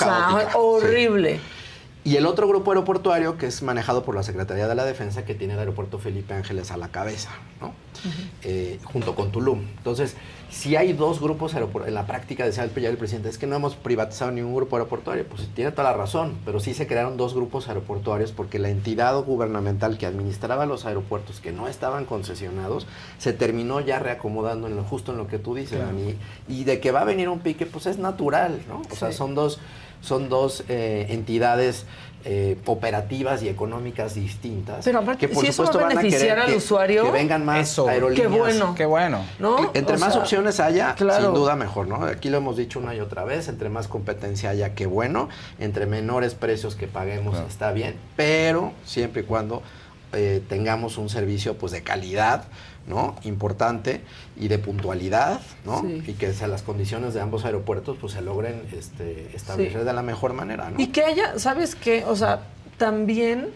o 0.55 0.59
horrible. 0.59 1.39
Y 2.03 2.15
el 2.15 2.25
otro 2.25 2.47
grupo 2.47 2.71
aeroportuario 2.71 3.37
que 3.37 3.45
es 3.45 3.61
manejado 3.61 4.03
por 4.03 4.15
la 4.15 4.23
Secretaría 4.23 4.67
de 4.67 4.73
la 4.73 4.85
Defensa, 4.85 5.23
que 5.23 5.35
tiene 5.35 5.53
el 5.53 5.59
aeropuerto 5.59 5.99
Felipe 5.99 6.33
Ángeles 6.33 6.71
a 6.71 6.77
la 6.77 6.87
cabeza, 6.87 7.29
¿no? 7.59 7.73
Eh, 8.43 8.79
junto 8.85 9.13
con 9.13 9.31
Tulum. 9.31 9.59
Entonces, 9.77 10.15
si 10.49 10.75
hay 10.75 10.93
dos 10.93 11.21
grupos 11.21 11.53
aeroportuarios, 11.53 11.89
en 11.89 11.93
la 11.93 12.07
práctica 12.07 12.43
decía 12.43 12.63
el, 12.63 12.85
el 12.85 12.97
presidente, 12.97 13.29
es 13.29 13.37
que 13.37 13.45
no 13.45 13.55
hemos 13.55 13.75
privatizado 13.75 14.31
ningún 14.31 14.55
grupo 14.55 14.77
aeroportuario. 14.77 15.27
Pues 15.27 15.47
tiene 15.53 15.71
toda 15.71 15.91
la 15.91 15.97
razón, 15.97 16.39
pero 16.43 16.59
sí 16.59 16.73
se 16.73 16.87
crearon 16.87 17.17
dos 17.17 17.35
grupos 17.35 17.67
aeroportuarios 17.67 18.31
porque 18.31 18.57
la 18.57 18.69
entidad 18.69 19.15
gubernamental 19.23 19.99
que 19.99 20.07
administraba 20.07 20.65
los 20.65 20.87
aeropuertos 20.87 21.39
que 21.39 21.51
no 21.51 21.67
estaban 21.67 22.05
concesionados 22.05 22.87
se 23.19 23.31
terminó 23.31 23.79
ya 23.79 23.99
reacomodando 23.99 24.65
en 24.65 24.75
lo, 24.75 24.83
justo 24.83 25.11
en 25.11 25.19
lo 25.19 25.27
que 25.27 25.37
tú 25.37 25.53
dices, 25.53 25.77
Dani. 25.77 26.15
Y 26.47 26.63
de 26.63 26.79
que 26.79 26.91
va 26.91 27.01
a 27.01 27.05
venir 27.05 27.29
un 27.29 27.41
pique, 27.41 27.67
pues 27.67 27.85
es 27.85 27.99
natural, 27.99 28.59
¿no? 28.67 28.81
O 28.91 28.95
sea, 28.95 29.11
son 29.11 29.35
dos, 29.35 29.59
son 30.01 30.29
dos 30.29 30.63
eh, 30.67 31.07
entidades 31.09 31.85
eh, 32.23 32.55
operativas 32.67 33.41
y 33.41 33.49
económicas 33.49 34.13
distintas. 34.13 34.85
Pero 34.85 34.99
aparte, 34.99 35.27
que 35.27 35.33
por 35.33 35.43
si 35.43 35.49
eso 35.49 35.63
va 35.63 35.69
a 35.69 35.71
supuesto 35.71 35.87
van 35.89 35.97
a 35.97 36.01
beneficiar 36.01 36.21
querer 36.35 36.39
al 36.43 36.51
que- 36.51 36.57
usuario, 36.57 37.03
que 37.05 37.11
vengan 37.11 37.43
más 37.45 37.69
eso, 37.71 37.87
aerolíneas. 37.87 38.29
Qué 38.31 38.37
bueno. 38.37 38.75
Qué 38.75 38.85
bueno. 38.85 39.25
¿No? 39.39 39.71
Entre 39.73 39.95
O 39.95 39.99
más 39.99 40.13
sea, 40.13 40.21
opciones 40.21 40.59
haya, 40.59 40.93
claro. 40.93 41.25
sin 41.25 41.33
duda 41.33 41.55
mejor, 41.55 41.87
¿no? 41.87 42.05
Aquí 42.05 42.29
lo 42.29 42.37
hemos 42.37 42.57
dicho 42.57 42.77
una 42.79 42.93
y 42.93 42.99
otra 42.99 43.23
vez, 43.23 43.47
entre 43.47 43.69
más 43.69 43.87
competencia 43.87 44.51
haya, 44.51 44.75
qué 44.75 44.85
bueno, 44.85 45.29
entre 45.59 45.87
menores 45.87 46.35
precios 46.35 46.75
que 46.75 46.85
paguemos 46.87 47.33
Claro. 47.33 47.47
está 47.47 47.71
bien, 47.71 47.95
pero 48.15 48.71
siempre 48.85 49.21
y 49.23 49.25
cuando 49.25 49.63
eh, 50.13 50.43
tengamos 50.47 50.97
un 50.99 51.09
servicio 51.09 51.57
pues 51.57 51.71
de 51.71 51.81
calidad, 51.83 52.43
¿no? 52.87 53.15
Importante 53.23 54.01
y 54.35 54.47
de 54.47 54.57
puntualidad, 54.57 55.39
¿no? 55.65 55.81
Sí. 55.81 56.03
Y 56.07 56.13
que 56.13 56.33
se- 56.33 56.47
las 56.47 56.61
condiciones 56.63 57.13
de 57.13 57.21
ambos 57.21 57.45
aeropuertos 57.45 57.97
pues 58.01 58.13
se 58.13 58.21
logren 58.21 58.63
este, 58.73 59.35
establecer 59.35 59.81
Sí. 59.81 59.85
de 59.85 59.93
la 59.93 60.01
mejor 60.01 60.33
manera, 60.33 60.69
¿no? 60.71 60.79
Y 60.81 60.87
que 60.87 61.03
haya, 61.03 61.37
¿sabes 61.39 61.75
qué? 61.75 62.03
O 62.05 62.15
sea, 62.15 62.41
también 62.77 63.49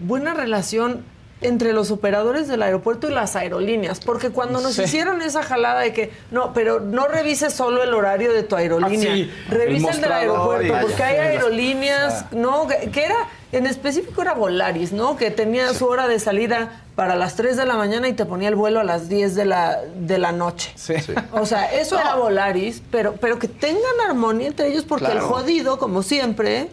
buena 0.00 0.34
relación 0.34 1.04
entre 1.40 1.72
los 1.74 1.90
operadores 1.90 2.48
del 2.48 2.62
aeropuerto 2.62 3.08
y 3.08 3.12
las 3.12 3.36
aerolíneas, 3.36 4.00
porque 4.00 4.30
cuando 4.30 4.60
nos 4.60 4.74
Sí. 4.74 4.82
hicieron 4.84 5.20
esa 5.20 5.42
jalada 5.42 5.80
de 5.80 5.92
que 5.92 6.10
no, 6.30 6.52
pero 6.54 6.80
no 6.80 7.06
revises 7.06 7.52
solo 7.52 7.82
el 7.82 7.92
horario 7.92 8.32
de 8.32 8.42
tu 8.44 8.56
aerolínea, 8.56 9.12
Ah, 9.12 9.14
sí, 9.16 9.30
revisa 9.50 9.90
el 9.90 9.96
el 9.96 10.00
del 10.02 10.12
aeropuerto, 10.12 10.74
porque 10.80 11.02
hay 11.02 11.14
Sí, 11.16 11.20
aerolíneas, 11.20 12.32
no, 12.32 12.66
que, 12.66 12.90
que 12.90 13.04
era 13.04 13.16
en 13.52 13.66
específico 13.66 14.22
era 14.22 14.32
Volaris, 14.34 14.92
¿no? 14.92 15.16
Que 15.16 15.30
tenía 15.30 15.72
su 15.74 15.86
hora 15.86 16.08
de 16.08 16.18
salida 16.18 16.82
para 16.96 17.14
las 17.14 17.36
3 17.36 17.56
de 17.56 17.66
la 17.66 17.74
mañana 17.74 18.08
y 18.08 18.12
te 18.14 18.24
ponía 18.24 18.48
el 18.48 18.56
vuelo 18.56 18.80
a 18.80 18.84
las 18.84 19.08
10 19.08 19.34
de 19.34 19.44
la 19.44 19.80
de 19.96 20.18
la 20.18 20.32
noche. 20.32 20.72
Sí. 20.76 20.94
O 21.32 21.44
sea, 21.46 21.72
eso 21.72 21.98
era 21.98 22.14
Volaris, 22.16 22.82
pero 22.90 23.14
pero 23.20 23.38
que 23.38 23.48
tengan 23.48 23.82
armonía 24.08 24.46
entre 24.48 24.68
ellos 24.68 24.84
porque 24.84 25.06
el 25.12 25.20
jodido, 25.20 25.78
como 25.78 26.02
siempre, 26.02 26.68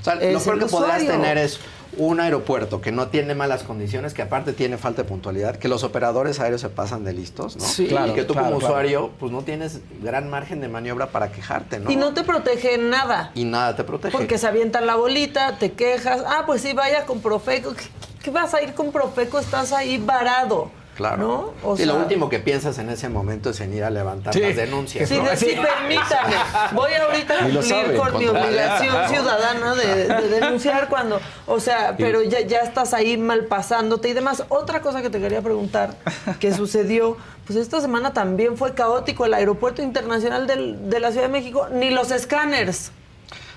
O 0.00 0.04
sea, 0.04 0.14
lo 0.14 0.20
es 0.22 0.42
peor 0.42 0.56
el 0.56 0.64
que 0.64 0.70
podrás 0.70 1.04
tener 1.04 1.38
es 1.38 1.58
un 1.96 2.20
aeropuerto 2.20 2.80
que 2.80 2.92
no 2.92 3.08
tiene 3.08 3.34
malas 3.34 3.62
condiciones, 3.62 4.14
que 4.14 4.22
aparte 4.22 4.52
tiene 4.52 4.78
falta 4.78 5.02
de 5.02 5.08
puntualidad, 5.08 5.56
que 5.56 5.68
los 5.68 5.84
operadores 5.84 6.40
aéreos 6.40 6.60
se 6.60 6.68
pasan 6.68 7.04
de 7.04 7.12
listos, 7.12 7.56
¿no? 7.56 7.64
Sí. 7.64 7.84
y 7.84 7.88
Claro, 7.88 8.14
que 8.14 8.24
tú 8.24 8.32
claro, 8.32 8.48
como 8.48 8.58
claro. 8.60 8.74
usuario, 8.74 9.10
pues 9.18 9.30
no 9.32 9.42
tienes 9.42 9.80
gran 10.02 10.30
margen 10.30 10.60
de 10.60 10.68
maniobra 10.68 11.08
para 11.08 11.30
quejarte, 11.32 11.78
¿no? 11.78 11.90
Y 11.90 11.96
no 11.96 12.14
te 12.14 12.22
protege 12.24 12.78
nada. 12.78 13.30
Y 13.34 13.44
nada 13.44 13.76
te 13.76 13.84
protege. 13.84 14.16
Porque 14.16 14.38
se 14.38 14.46
avientan 14.46 14.86
la 14.86 14.96
bolita, 14.96 15.58
te 15.58 15.72
quejas. 15.72 16.22
Ah, 16.26 16.44
pues 16.46 16.62
sí, 16.62 16.72
vaya 16.72 17.04
con 17.04 17.20
Profeco. 17.20 17.74
¿Qué, 17.74 17.84
qué 18.22 18.30
vas 18.30 18.54
a 18.54 18.62
ir 18.62 18.74
con 18.74 18.90
Profeco? 18.92 19.38
Estás 19.38 19.72
ahí 19.72 19.98
varado. 19.98 20.70
Claro. 20.96 21.16
¿No? 21.62 21.68
O 21.70 21.76
lo 21.76 21.96
último 21.96 22.28
que 22.28 22.38
piensas 22.38 22.76
en 22.78 22.90
ese 22.90 23.08
momento 23.08 23.48
es 23.50 23.60
en 23.60 23.72
ir 23.72 23.82
a 23.82 23.88
levantar 23.88 24.34
Sí. 24.34 24.40
las 24.40 24.54
denuncias. 24.56 25.08
Sí, 25.08 25.16
¿no? 25.18 25.24
sí, 25.36 25.46
permítame. 25.56 26.36
Voy 26.72 26.92
ahorita 26.92 27.34
a 27.34 27.38
cumplir 27.44 27.62
sabe, 27.64 27.96
con 27.96 28.18
mi 28.18 28.26
obligación 28.28 29.08
ciudadana 29.08 29.74
de, 29.74 30.06
de 30.06 30.28
denunciar 30.28 30.88
cuando, 30.90 31.18
o 31.46 31.60
sea, 31.60 31.94
pero 31.96 32.22
ya, 32.22 32.40
ya 32.40 32.58
estás 32.60 32.92
ahí 32.92 33.16
mal 33.16 33.46
pasándote 33.46 34.10
y 34.10 34.12
demás. 34.12 34.44
Otra 34.50 34.82
cosa 34.82 35.00
que 35.00 35.08
te 35.08 35.18
quería 35.18 35.40
preguntar 35.40 35.94
que 36.38 36.52
sucedió, 36.54 37.16
pues 37.46 37.58
esta 37.58 37.80
semana 37.80 38.12
también 38.12 38.58
fue 38.58 38.74
caótico 38.74 39.24
el 39.24 39.32
aeropuerto 39.32 39.80
internacional 39.82 40.46
del- 40.46 40.90
de 40.90 41.00
la 41.00 41.10
Ciudad 41.10 41.26
de 41.26 41.32
México, 41.32 41.68
ni 41.72 41.88
los 41.90 42.10
escáners, 42.10 42.92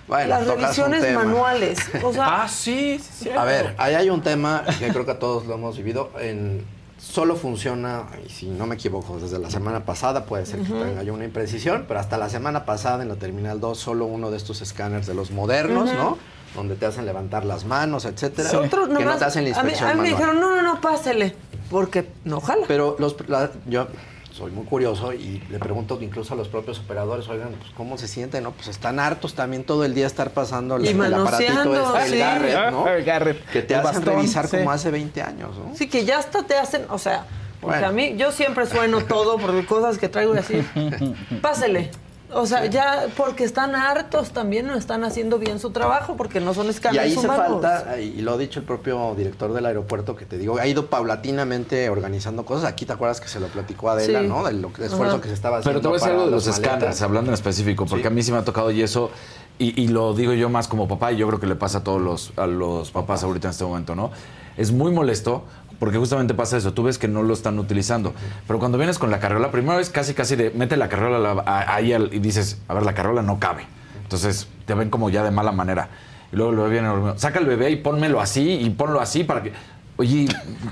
Bueno, 0.07 0.29
las 0.29 0.47
revisiones 0.47 1.13
manuales. 1.13 1.79
O 2.01 2.13
sea, 2.13 2.25
Ah, 2.43 2.47
sí, 2.47 2.97
sí. 2.99 3.29
A 3.29 3.43
ver, 3.43 3.75
ahí 3.77 3.93
hay 3.95 4.09
un 4.09 4.21
tema 4.21 4.63
que 4.79 4.88
creo 4.88 5.05
que 5.05 5.11
a 5.11 5.19
todos 5.19 5.45
lo 5.45 5.55
hemos 5.55 5.75
vivido. 5.77 6.11
En, 6.19 6.65
solo 7.06 7.36
funciona, 7.36 8.03
y 8.26 8.30
si 8.30 8.47
no 8.47 8.66
me 8.66 8.76
equivoco, 8.76 9.20
desde 9.20 9.38
la 9.39 9.49
semana 9.49 9.86
pasada, 9.86 10.26
puede 10.26 10.45
ser 10.45 10.62
que 10.62 10.72
tenga 10.74 11.03
yo 11.03 11.14
una 11.14 11.24
imprecisión, 11.26 11.86
pero 11.88 11.99
hasta 11.99 12.18
la 12.18 12.30
semana 12.30 12.66
pasada 12.66 13.03
en 13.03 13.10
la 13.10 13.16
Terminal 13.16 13.60
2, 13.60 13.78
solo 13.78 14.06
uno 14.06 14.32
de 14.32 14.38
estos 14.38 14.62
escáneres 14.62 15.06
de 15.06 15.14
los 15.14 15.32
modernos, 15.32 15.93
¿no? 15.93 16.18
Donde 16.56 16.76
te 16.76 16.86
hacen 16.86 17.06
levantar 17.06 17.45
las 17.45 17.66
manos, 17.66 18.06
etcétera. 18.06 18.49
otros 18.60 18.88
que 18.88 18.93
no 18.93 18.99
nomás- 19.01 19.20
te 19.20 19.26
hacen 19.26 19.43
la 19.49 19.58
a 19.58 19.64
mí, 19.64 19.70
inspección 19.70 19.89
a 19.89 19.93
mí 19.95 20.01
me 20.01 20.10
dijeron, 20.10 20.39
no, 20.39 20.56
no, 20.56 20.62
no, 20.62 20.82
pásele, 20.82 21.36
porque 21.70 22.10
no 22.24 22.41
jala. 22.41 22.66
Pero 22.68 22.95
los, 22.97 23.16
la- 23.30 23.51
yo 23.68 23.88
soy 24.36 24.51
muy 24.51 24.65
curioso 24.65 25.13
y 25.13 25.41
le 25.49 25.59
pregunto 25.59 25.97
incluso 26.01 26.33
a 26.33 26.38
los 26.38 26.49
propios 26.49 26.79
operadores, 26.79 27.27
oigan, 27.29 27.51
pues, 27.57 27.71
¿cómo 27.71 27.97
se 27.97 28.07
sienten? 28.07 28.43
No, 28.43 28.51
pues 28.51 28.67
están 28.67 28.99
hartos 28.99 29.33
también 29.33 29.63
todo 29.63 29.86
el 29.86 29.93
día 29.95 30.07
estar 30.07 30.31
pasando 30.31 30.77
Y 30.79 30.89
el, 30.89 30.99
el 30.99 31.13
aparatito 31.13 31.73
este, 31.93 32.03
el 32.05 32.09
sí. 32.11 32.17
Garrett, 32.17 32.71
¿no? 32.71 32.88
El 32.89 33.03
Garrett, 33.05 33.45
Que 33.45 33.61
te 33.61 33.73
el 33.75 33.79
hacen 33.79 33.93
bastón, 33.95 34.15
revisar 34.15 34.47
sí. 34.47 34.57
como 34.57 34.71
hace 34.71 34.91
20 34.91 35.21
años, 35.21 35.57
¿no? 35.57 35.73
Sí, 35.75 35.88
que 35.88 36.03
ya 36.03 36.19
hasta 36.19 36.43
te 36.43 36.57
hacen, 36.57 36.86
o 36.89 36.97
sea, 36.97 37.25
porque 37.61 37.77
Bueno. 37.79 37.88
a 37.88 37.91
mí, 37.93 38.15
yo 38.17 38.31
siempre 38.33 38.65
sueno 38.65 39.01
todo 39.05 39.38
por 39.38 39.65
cosas 39.65 39.97
que 39.97 40.09
traigo 40.09 40.36
y 40.36 40.39
así. 40.39 40.61
Pásele. 41.41 41.91
O 42.38 42.45
sea, 42.45 42.65
ya 42.65 43.05
porque 43.15 43.45
están 43.45 43.75
hartos 43.75 44.31
también, 44.31 44.67
no 44.67 44.75
están 44.75 45.05
haciendo 45.05 45.39
bien 45.39 45.57
su 45.59 45.69
trabajo, 45.71 46.17
porque 46.17 46.41
no 46.41 46.53
son 46.53 46.67
Y 46.67 46.69
escándalos 46.71 47.05
ahí 47.11 47.15
se 47.21 47.27
falta, 47.27 47.97
y 47.99 48.21
lo 48.21 48.33
ha 48.33 48.38
dicho 48.38 48.59
el 48.59 48.65
propio 48.65 49.15
director 49.15 49.53
del 49.53 49.65
aeropuerto, 49.65 50.15
que 50.17 50.25
te 50.25 50.38
digo, 50.38 50.57
ha 50.59 50.67
ido 50.67 50.88
paulatinamente 50.88 51.89
organizando 51.89 52.45
cosas. 52.45 52.65
Aquí 52.65 52.86
te 52.86 52.91
acuerdas 52.93 53.21
que 53.21 53.29
se 53.29 53.39
lo 53.39 53.47
platicó 53.47 53.89
Adela, 53.89 54.21
Sí. 54.21 54.27
¿no? 54.27 54.43
Del 54.43 54.65
esfuerzo 54.65 55.13
Ajá. 55.15 55.21
que 55.21 55.29
se 55.29 55.33
estaba 55.33 55.59
haciendo. 55.59 55.79
Pero 55.79 55.81
te 55.81 55.88
voy 55.88 55.95
a 55.95 55.99
decir 55.99 56.11
algo 56.11 56.25
de 56.25 56.31
los 56.31 56.47
escáneres, 56.47 57.01
hablando 57.01 57.31
en 57.31 57.36
específico, 57.36 57.86
porque 57.86 58.03
Sí. 58.03 58.07
a 58.07 58.11
mí 58.11 58.21
sí 58.21 58.31
me 58.31 58.39
ha 58.39 58.43
tocado 58.43 58.69
y 58.71 58.81
eso, 58.81 59.11
y, 59.57 59.81
y 59.81 59.88
lo 59.88 60.13
digo 60.13 60.33
yo 60.33 60.49
más 60.49 60.67
como 60.67 60.88
papá, 60.89 61.13
y 61.13 61.17
yo 61.17 61.27
creo 61.27 61.39
que 61.39 61.47
le 61.47 61.55
pasa 61.55 61.77
a 61.79 61.83
todos 61.83 62.01
los, 62.01 62.33
a 62.38 62.47
los 62.47 62.91
papás 62.91 63.23
ahorita 63.23 63.47
en 63.47 63.51
este 63.51 63.63
momento, 63.63 63.95
¿no? 63.95 64.11
Es 64.57 64.71
muy 64.71 64.91
molesto. 64.91 65.43
Porque 65.86 65.99
justamente 65.99 66.33
pasa 66.33 66.57
eso, 66.57 66.73
tú 66.73 66.81
ves 66.81 66.97
que 66.97 67.07
no 67.07 67.21
lo 67.21 67.31
están 67.31 67.59
utilizando. 67.59 68.15
Pero 68.47 68.57
cuando 68.57 68.79
vienes 68.79 68.97
con 68.97 69.11
la 69.11 69.19
carriola, 69.19 69.51
primero 69.51 69.79
es 69.79 69.91
casi 69.91 70.15
casi 70.15 70.36
de 70.36 70.49
mete 70.49 70.77
la 70.77 70.89
carriola 70.89 71.43
ahí 71.45 71.93
y 71.93 72.17
dices, 72.17 72.59
a 72.67 72.73
ver, 72.73 72.81
la 72.81 72.95
carriola 72.95 73.21
no 73.21 73.39
cabe. 73.39 73.67
Entonces 74.01 74.47
te 74.65 74.73
ven 74.73 74.89
como 74.89 75.11
ya 75.11 75.23
de 75.23 75.29
mala 75.29 75.51
manera. 75.51 75.89
Y 76.31 76.38
luego 76.38 76.53
el 76.53 76.57
bebé 76.57 76.69
viene. 76.71 77.19
Saca 77.19 77.38
el 77.38 77.45
bebé 77.45 77.69
y 77.69 77.75
pónmelo 77.75 78.19
así 78.19 78.61
y 78.61 78.67
ponlo 78.71 78.99
así 78.99 79.25
para 79.25 79.43
que. 79.43 79.53
Oye, 79.97 80.27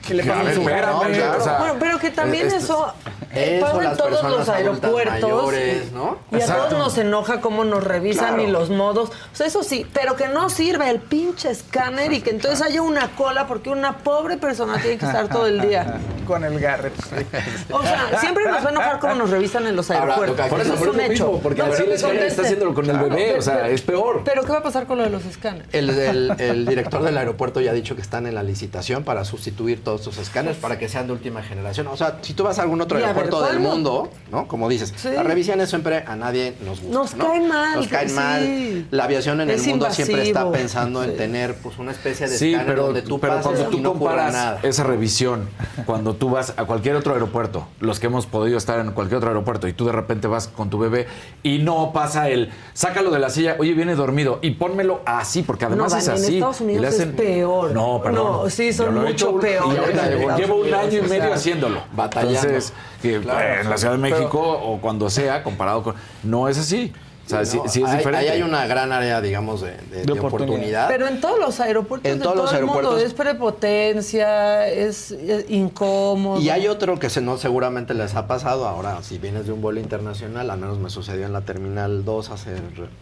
Que 0.06 0.14
le 0.16 0.24
a 0.24 0.26
pongan 0.26 0.46
ver, 0.46 0.56
su 0.56 0.62
espérame, 0.62 0.94
mano, 0.98 1.14
claro. 1.14 1.40
o 1.40 1.44
sea, 1.44 1.58
bueno, 1.60 1.76
pero 1.80 1.98
que 2.00 2.10
también 2.10 2.48
eso, 2.48 2.94
eh, 3.34 3.58
Eso, 3.58 3.66
pasa 3.66 3.90
en 3.92 3.98
todos 3.98 4.24
los 4.24 4.50
aeropuertos. 4.50 5.22
mayores, 5.22 5.92
¿no? 5.94 6.18
Y 6.32 6.42
a 6.42 6.46
todos 6.46 6.74
nos 6.74 6.98
enoja 6.98 7.40
cómo 7.40 7.64
nos 7.64 7.86
revisan 7.86 8.36
Claro. 8.36 8.44
y 8.44 8.48
los 8.52 8.70
modos. 8.70 9.10
O 9.12 9.36
sea, 9.36 9.48
eso 9.48 9.64
sí, 9.64 9.88
pero 9.94 10.18
que 10.18 10.28
no 10.28 10.50
sirva 10.50 10.90
el 10.90 11.00
pinche 11.00 11.50
escáner 11.52 12.12
y 12.12 12.20
que 12.20 12.32
entonces 12.32 12.62
haya 12.62 12.82
una 12.82 13.16
cola 13.16 13.48
porque 13.48 13.70
una 13.70 13.98
pobre 14.00 14.36
persona 14.36 14.78
tiene 14.82 14.98
que 14.98 15.06
estar 15.06 15.30
todo 15.30 15.48
el 15.48 15.62
día. 15.62 16.00
Con 16.28 16.44
el 16.44 16.60
Garrett. 16.60 16.94
O 17.72 17.82
sea, 17.82 18.20
siempre 18.20 18.46
nos 18.46 18.64
va 18.64 18.68
a 18.68 18.72
enojar 18.72 19.00
cómo 19.00 19.16
nos 19.16 19.30
revisan 19.30 19.68
en 19.68 19.76
los 19.78 19.90
Ahora, 19.90 20.04
aeropuertos. 20.16 20.38
toca- 20.38 20.50
Por 20.50 20.60
eso, 20.62 20.74
es 20.74 20.80
por 20.80 20.90
un 20.90 21.00
eso 21.00 21.12
hecho. 21.14 21.26
mismo, 21.28 21.40
porque 21.42 21.64
No, 21.64 21.72
así 21.74 21.84
está 22.28 22.42
haciéndolo 22.42 22.74
con 22.74 22.90
el 22.90 22.98
bebé, 22.98 23.38
o 23.38 23.42
sea, 23.42 23.70
es 23.70 23.82
peor. 23.82 24.22
Pero 24.26 24.44
¿qué 24.44 24.52
va 24.52 24.58
a 24.60 24.64
pasar 24.64 24.86
con 24.86 24.98
lo 24.98 25.04
de 25.06 25.10
los 25.10 25.24
escáneres? 25.26 25.68
El, 25.72 25.90
el- 25.92 26.36
el 26.40 26.66
director 26.66 27.02
del 27.04 27.18
aeropuerto 27.18 27.62
ya 27.62 27.72
ha 27.72 27.74
dicho 27.74 27.96
que 27.96 28.02
están 28.02 28.28
en 28.28 28.36
la 28.36 28.44
licitación 28.44 29.04
para 29.04 29.13
sustituir 29.24 29.84
todos 29.84 30.02
estos 30.02 30.18
escáneres 30.18 30.58
para 30.58 30.78
que 30.80 30.90
sean 30.90 31.08
de 31.08 31.14
última 31.14 31.42
generación. 31.44 31.88
O 31.88 31.96
sea, 31.98 32.18
si 32.22 32.34
tú 32.34 32.44
vas 32.44 32.60
a 32.60 32.64
algún 32.64 32.82
otro 32.82 32.98
ver, 32.98 33.06
aeropuerto 33.06 33.42
del 33.44 33.60
mundo, 33.60 34.10
¿no? 34.32 34.48
Como 34.48 34.68
dices, 34.68 34.94
Sí. 34.98 35.10
las 35.16 35.26
revisiones 35.26 35.70
siempre 35.70 36.04
a 36.08 36.16
nadie 36.16 36.56
nos 36.66 36.82
gustan. 36.82 36.92
Nos 36.92 37.16
¿no? 37.16 37.28
caen 37.28 37.48
mal, 37.48 37.76
Nos 37.78 37.88
caen 37.88 38.10
sí. 38.10 38.16
mal. 38.16 38.88
La 38.92 39.04
aviación 39.06 39.40
en 39.42 39.50
Es 39.52 39.64
el 39.64 39.70
mundo 39.70 39.92
siempre 39.92 40.24
está 40.24 40.52
pensando 40.52 41.04
en 41.04 41.16
tener 41.16 41.56
pues 41.56 41.78
una 41.78 41.92
especie 41.92 42.28
de 42.28 42.38
Sí, 42.38 42.52
escáner 42.52 42.68
pero, 42.74 42.86
donde 42.88 43.02
tú 43.04 43.20
pero 43.20 43.40
cuando 43.42 43.62
y 43.62 43.66
tú 43.72 43.80
no 43.80 43.94
comparas 43.94 44.34
nada. 44.34 44.60
esa 44.64 44.84
revisión, 44.84 45.48
cuando 45.86 46.16
tú 46.16 46.30
vas 46.32 46.54
a 46.58 46.66
cualquier 46.66 46.96
otro 46.96 47.14
aeropuerto, 47.14 47.68
los 47.80 48.00
que 48.00 48.08
hemos 48.08 48.26
podido 48.26 48.58
estar 48.58 48.80
en 48.80 48.92
cualquier 48.92 49.18
otro 49.18 49.30
aeropuerto, 49.30 49.68
y 49.68 49.74
tú 49.74 49.86
de 49.86 49.92
repente 49.92 50.28
vas 50.28 50.48
con 50.48 50.70
tu 50.70 50.80
bebé 50.80 51.08
y 51.44 51.60
no 51.60 51.92
pasa 51.94 52.30
el, 52.30 52.52
sácalo 52.74 53.12
de 53.12 53.20
la 53.20 53.30
silla, 53.30 53.56
oye, 53.60 53.74
viene 53.74 53.96
dormido, 53.96 54.40
y 54.42 54.52
pónmelo 54.52 55.02
así, 55.06 55.44
porque 55.44 55.66
además 55.66 55.92
No, 55.92 55.98
es 56.00 56.06
Dani, 56.06 56.18
en 56.20 56.24
así. 56.24 56.36
Estados 56.38 56.62
y 56.62 56.80
le 56.80 56.88
hacen- 56.88 57.10
es 57.10 57.16
peor. 57.16 57.72
No, 57.72 58.02
perdón. 58.02 58.44
No, 58.44 58.50
sí, 58.50 58.72
son 58.74 58.96
mucho 59.06 59.40
hecho 59.42 59.48
en 59.48 60.38
llevo, 60.38 60.56
un 60.56 60.74
año 60.74 61.00
y 61.00 61.02
medio 61.10 61.34
haciéndolo. 61.34 61.84
batallando. 61.96 62.40
Entonces, 62.40 62.74
que 63.02 63.20
Claro. 63.20 63.62
en 63.62 63.70
la 63.70 63.78
Ciudad 63.78 63.94
de 63.94 64.00
México 64.00 64.40
o 64.42 64.80
cuando 64.80 65.10
sea, 65.10 65.44
comparado 65.44 65.84
con... 65.84 65.96
No 66.24 66.48
es 66.48 66.58
así. 66.58 66.94
O 67.26 67.30
sea, 67.30 67.46
sí, 67.46 67.58
No, 67.58 67.70
sí 67.70 67.82
es 67.82 67.90
ahí- 67.90 67.98
diferente. 68.00 68.28
Ahí 68.30 68.36
hay 68.36 68.42
una 68.44 68.68
gran 68.68 68.92
área, 68.92 69.22
digamos, 69.22 69.62
de, 69.62 69.72
de- 69.72 70.04
de 70.04 70.12
oportunidad. 70.12 70.26
oportunidad. 70.26 70.88
Pero 70.90 71.08
en 71.08 71.22
todos 71.22 71.40
los 71.40 71.58
aeropuertos 71.62 72.12
En 72.12 72.20
de 72.20 72.24
todos 72.24 72.36
todo 72.36 72.46
los 72.46 72.54
el 72.54 72.66
mundo 72.66 72.80
aeropuertos. 72.80 73.08
es 73.08 73.14
prepotencia, 73.14 74.68
es, 74.68 75.12
es 75.12 75.50
incómodo. 75.50 76.42
Y 76.42 76.50
hay 76.50 76.68
otro 76.68 77.00
que 77.00 77.10
se, 77.10 77.22
no, 77.22 77.38
seguramente 77.38 77.94
les 77.94 78.16
ha 78.16 78.28
pasado 78.28 78.68
ahora, 78.68 79.02
si 79.04 79.18
vienes 79.20 79.46
de 79.46 79.54
un 79.54 79.62
vuelo 79.62 79.80
internacional, 79.80 80.50
al 80.50 80.60
menos 80.60 80.80
me 80.80 80.90
sucedió 80.90 81.26
en 81.26 81.34
la 81.34 81.42
Terminal 81.42 82.04
2 82.04 82.30
hace 82.30 82.52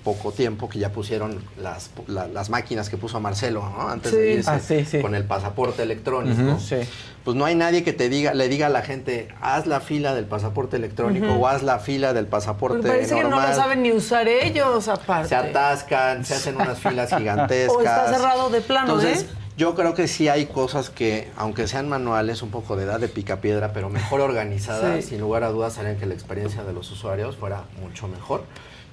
poco 0.04 0.32
tiempo, 0.32 0.70
que 0.70 0.80
ya 0.80 0.90
pusieron 0.92 1.44
las, 1.62 1.90
la- 2.08 2.28
las 2.28 2.50
máquinas 2.50 2.90
que 2.90 2.98
puso 2.98 3.20
Marcelo, 3.20 3.62
¿no? 3.76 3.90
Antes 3.90 4.12
de 4.12 4.28
Sí. 4.28 4.34
irse 4.38 4.50
Ah, 4.52 4.60
sí, 4.60 4.86
sí. 4.86 5.00
con 5.02 5.16
el 5.16 5.24
pasaporte 5.24 5.84
electrónico. 5.84 6.60
Sí. 6.60 6.76
Pues 7.24 7.38
no 7.38 7.46
hay 7.46 7.54
nadie 7.54 7.84
que 7.84 7.94
te 7.94 8.10
diga, 8.10 8.34
le 8.34 8.50
diga 8.50 8.66
a 8.66 8.70
la 8.70 8.82
gente, 8.82 9.28
haz 9.42 9.68
la 9.68 9.80
fila 9.80 10.16
del 10.16 10.26
pasaporte 10.26 10.78
electrónico 10.78 11.28
o 11.34 11.48
haz 11.48 11.62
la 11.62 11.78
fila 11.78 12.14
del 12.14 12.26
pasaporte 12.26 12.78
Me 12.80 12.90
parece 12.90 13.14
que 13.16 13.24
no 13.24 13.40
lo 13.40 13.54
saben 13.54 13.84
ni 13.84 13.92
usar 13.92 14.28
ellos, 14.28 14.88
aparte. 14.88 15.30
se 15.30 15.36
atascan, 15.36 16.26
se 16.26 16.34
hacen 16.34 16.56
unas 16.56 16.80
filas 16.80 17.14
gigantescas. 17.18 17.76
O 17.78 17.82
está 17.82 18.14
cerrado 18.14 18.50
de 18.50 18.62
plano, 18.62 18.96
Entonces, 18.96 19.24
¿eh? 19.24 19.36
yo 19.56 19.76
creo 19.76 19.94
que 19.94 20.08
sí 20.08 20.30
hay 20.30 20.48
cosas 20.48 20.90
que, 20.90 21.30
aunque 21.38 21.68
sean 21.68 21.88
manuales, 21.88 22.42
un 22.42 22.50
poco 22.50 22.76
de 22.76 22.86
edad 22.86 23.00
de 23.00 23.08
picapiedra, 23.08 23.72
pero 23.72 23.90
mejor 23.90 24.22
organizadas, 24.22 25.04
Sí. 25.04 25.10
sin 25.12 25.20
lugar 25.22 25.44
a 25.44 25.50
dudas 25.50 25.78
harían 25.78 25.98
que 25.98 26.08
la 26.08 26.16
experiencia 26.16 26.64
de 26.64 26.74
los 26.74 26.90
usuarios 26.92 27.38
fuera 27.38 27.66
mucho 27.80 28.08
mejor 28.08 28.44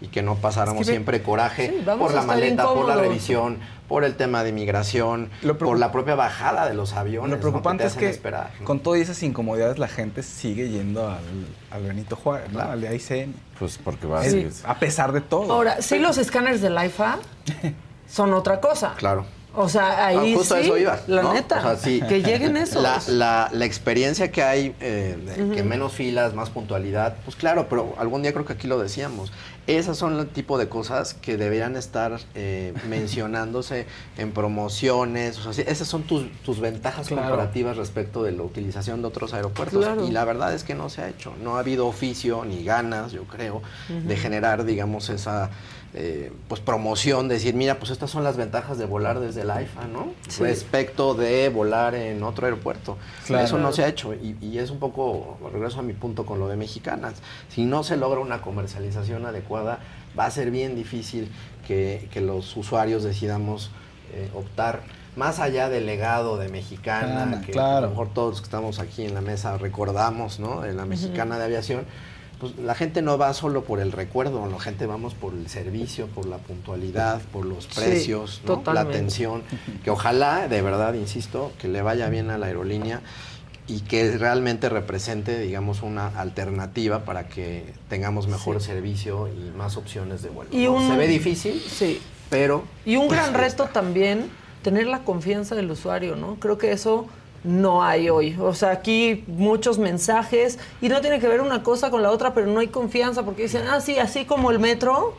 y 0.00 0.08
que 0.08 0.22
no 0.22 0.36
pasáramos 0.36 0.82
Es 0.82 0.86
que 0.86 0.92
ve- 0.92 0.96
siempre 0.96 1.22
coraje 1.22 1.68
Sí, 1.68 1.84
por 1.98 2.10
a 2.12 2.14
la 2.14 2.22
maleta, 2.22 2.64
por 2.72 2.86
la 2.86 2.96
revisión, 2.96 3.58
por 3.88 4.04
el 4.04 4.14
tema 4.16 4.42
de 4.44 4.50
inmigración, 4.50 5.30
por 5.58 5.78
la 5.78 5.90
propia 5.90 6.14
bajada 6.14 6.68
de 6.68 6.74
los 6.74 6.92
aviones. 6.92 7.30
Lo 7.30 7.36
¿no? 7.36 7.40
preocupante 7.40 7.82
te 7.84 7.88
es 7.88 7.96
que 7.96 8.08
esperar, 8.08 8.50
¿no? 8.60 8.64
con 8.66 8.80
todas 8.80 9.00
esas 9.00 9.22
incomodidades 9.22 9.78
la 9.78 9.88
gente 9.88 10.22
sigue 10.22 10.68
yendo 10.68 11.08
al, 11.08 11.18
al 11.70 11.82
Benito 11.82 12.14
Juárez, 12.16 12.52
¿no? 12.52 12.60
al 12.60 12.80
de 12.80 12.88
AICN. 12.88 13.34
Pues 13.58 13.78
porque 13.82 14.06
va 14.06 14.20
así. 14.20 14.48
A 14.64 14.78
pesar 14.78 15.12
de 15.12 15.20
todo. 15.20 15.52
Ahora, 15.52 15.82
sí 15.82 15.98
los 15.98 16.16
escáneres 16.18 16.60
del 16.60 16.76
IFA 16.84 17.18
son 18.08 18.32
otra 18.34 18.60
cosa. 18.60 18.94
Claro. 18.96 19.26
O 19.54 19.68
sea, 19.68 20.06
ahí 20.06 20.32
Ah, 20.34 20.36
justo 20.36 20.54
a 20.54 20.58
sí, 20.58 20.64
eso 20.66 20.76
iba. 20.76 21.00
la 21.08 21.22
¿no? 21.22 21.32
neta, 21.32 21.58
O 21.58 21.62
sea, 21.62 21.76
sí. 21.76 22.00
que 22.08 22.22
lleguen 22.22 22.56
esos. 22.56 22.82
La, 22.82 23.00
la- 23.08 23.48
la 23.52 23.64
experiencia 23.64 24.30
que 24.30 24.42
hay, 24.42 24.74
eh, 24.80 25.16
de 25.48 25.56
que 25.56 25.62
menos 25.62 25.92
filas, 25.94 26.34
más 26.34 26.50
puntualidad, 26.50 27.16
pues 27.24 27.34
claro, 27.34 27.66
pero 27.68 27.94
algún 27.98 28.22
día 28.22 28.32
creo 28.32 28.44
que 28.44 28.52
aquí 28.52 28.66
lo 28.68 28.78
decíamos. 28.78 29.32
Esas 29.66 29.98
son 29.98 30.18
el 30.18 30.28
tipo 30.28 30.56
de 30.58 30.68
cosas 30.68 31.12
que 31.14 31.36
deberían 31.36 31.76
estar 31.76 32.18
eh, 32.34 32.72
mencionándose 32.88 33.86
en 34.16 34.32
promociones. 34.32 35.44
O 35.44 35.52
sea, 35.52 35.64
esas 35.64 35.88
son 35.88 36.02
tus, 36.04 36.30
tus 36.42 36.60
ventajas 36.60 37.08
Claro. 37.08 37.22
comparativas 37.28 37.76
respecto 37.76 38.22
de 38.22 38.32
la 38.32 38.42
utilización 38.42 39.00
de 39.02 39.08
otros 39.08 39.34
aeropuertos. 39.34 39.84
Claro. 39.84 40.06
Y 40.06 40.10
la 40.10 40.24
verdad 40.24 40.54
es 40.54 40.62
que 40.62 40.74
no 40.74 40.88
se 40.90 41.02
ha 41.02 41.08
hecho. 41.08 41.32
No 41.42 41.56
ha 41.56 41.60
habido 41.60 41.86
oficio 41.86 42.44
ni 42.44 42.64
ganas, 42.64 43.12
yo 43.12 43.24
creo, 43.24 43.62
de 43.88 44.16
generar, 44.16 44.64
digamos, 44.64 45.08
esa 45.10 45.50
eh, 45.94 46.30
pues 46.48 46.60
promoción, 46.60 47.28
decir, 47.28 47.54
mira, 47.54 47.78
pues 47.78 47.90
estas 47.90 48.10
son 48.10 48.22
las 48.22 48.36
ventajas 48.36 48.76
de 48.78 48.84
volar 48.84 49.20
desde 49.20 49.40
el 49.42 49.50
AIFA, 49.50 49.86
¿no? 49.86 50.12
Sí. 50.28 50.42
Respecto 50.42 51.14
de 51.14 51.48
volar 51.48 51.94
en 51.94 52.22
otro 52.22 52.44
aeropuerto. 52.46 52.98
Claro. 53.26 53.44
Eso 53.44 53.58
no 53.58 53.72
se 53.72 53.84
ha 53.84 53.88
hecho 53.88 54.12
y, 54.14 54.36
y 54.40 54.58
es 54.58 54.70
un 54.70 54.78
poco, 54.78 55.38
regreso 55.52 55.80
a 55.80 55.82
mi 55.82 55.94
punto 55.94 56.26
con 56.26 56.38
lo 56.38 56.48
de 56.48 56.56
mexicanas, 56.56 57.14
si 57.48 57.64
no 57.64 57.82
se 57.84 57.96
logra 57.96 58.20
una 58.20 58.42
comercialización 58.42 59.24
adecuada, 59.26 59.78
va 60.18 60.26
a 60.26 60.30
ser 60.30 60.50
bien 60.50 60.76
difícil 60.76 61.30
que, 61.66 62.08
que 62.12 62.20
los 62.20 62.56
usuarios 62.56 63.02
decidamos 63.02 63.70
eh, 64.12 64.30
optar 64.34 64.82
más 65.16 65.40
allá 65.40 65.68
del 65.68 65.84
legado 65.86 66.36
de 66.36 66.48
mexicana, 66.48 67.28
Ah, 67.38 67.40
que 67.44 67.52
claro. 67.52 67.76
a 67.78 67.80
lo 67.80 67.88
mejor 67.90 68.12
todos 68.14 68.30
los 68.30 68.40
que 68.40 68.44
estamos 68.44 68.78
aquí 68.78 69.04
en 69.04 69.14
la 69.14 69.20
mesa 69.20 69.58
recordamos, 69.58 70.38
¿no? 70.38 70.60
De 70.60 70.72
la 70.74 70.84
mexicana 70.86 71.38
de 71.38 71.44
aviación. 71.44 71.84
Pues 72.40 72.56
la 72.56 72.74
gente 72.76 73.02
no 73.02 73.18
va 73.18 73.34
solo 73.34 73.64
por 73.64 73.80
el 73.80 73.90
recuerdo, 73.90 74.46
la 74.46 74.60
gente 74.60 74.86
vamos 74.86 75.14
por 75.14 75.34
el 75.34 75.48
servicio, 75.48 76.06
por 76.06 76.26
la 76.26 76.36
puntualidad, 76.38 77.20
por 77.32 77.44
los 77.44 77.64
Sí, 77.64 77.70
precios, 77.80 78.42
¿no? 78.46 78.62
la 78.72 78.82
atención. 78.82 79.42
Que 79.82 79.90
ojalá, 79.90 80.46
de 80.46 80.62
verdad, 80.62 80.94
insisto, 80.94 81.50
que 81.60 81.66
le 81.66 81.82
vaya 81.82 82.08
bien 82.08 82.30
a 82.30 82.38
la 82.38 82.46
aerolínea 82.46 83.00
y 83.66 83.80
que 83.80 84.16
realmente 84.16 84.68
represente, 84.68 85.38
digamos, 85.40 85.82
una 85.82 86.06
alternativa 86.18 87.04
para 87.04 87.26
que 87.28 87.74
tengamos 87.88 88.28
mejor 88.28 88.62
servicio 88.62 89.28
y 89.28 89.50
más 89.56 89.76
opciones 89.76 90.22
de 90.22 90.30
vuelo. 90.30 90.50
Y 90.52 90.64
¿no? 90.64 90.74
un- 90.74 90.88
Se 90.88 90.96
ve 90.96 91.08
difícil, 91.08 91.60
Sí. 91.60 92.00
pero... 92.30 92.62
Y 92.86 92.96
un 92.96 93.08
pues, 93.08 93.18
gran 93.20 93.34
reto 93.34 93.64
también, 93.72 94.30
tener 94.62 94.86
la 94.86 95.00
confianza 95.00 95.54
del 95.56 95.70
usuario, 95.70 96.14
¿no? 96.16 96.36
Creo 96.36 96.56
que 96.56 96.70
eso 96.72 97.08
no 97.44 97.82
hay 97.82 98.08
hoy. 98.08 98.36
O 98.40 98.54
sea, 98.54 98.70
aquí 98.70 99.24
muchos 99.26 99.78
mensajes 99.78 100.58
y 100.80 100.88
no 100.88 101.00
tiene 101.00 101.20
que 101.20 101.28
ver 101.28 101.40
una 101.40 101.62
cosa 101.62 101.90
con 101.90 102.02
la 102.02 102.10
otra, 102.10 102.34
pero 102.34 102.46
no 102.46 102.60
hay 102.60 102.68
confianza 102.68 103.24
porque 103.24 103.42
dicen, 103.42 103.62
ah, 103.70 103.80
sí, 103.80 103.98
así 103.98 104.24
como 104.24 104.50
el 104.50 104.58
metro, 104.58 105.14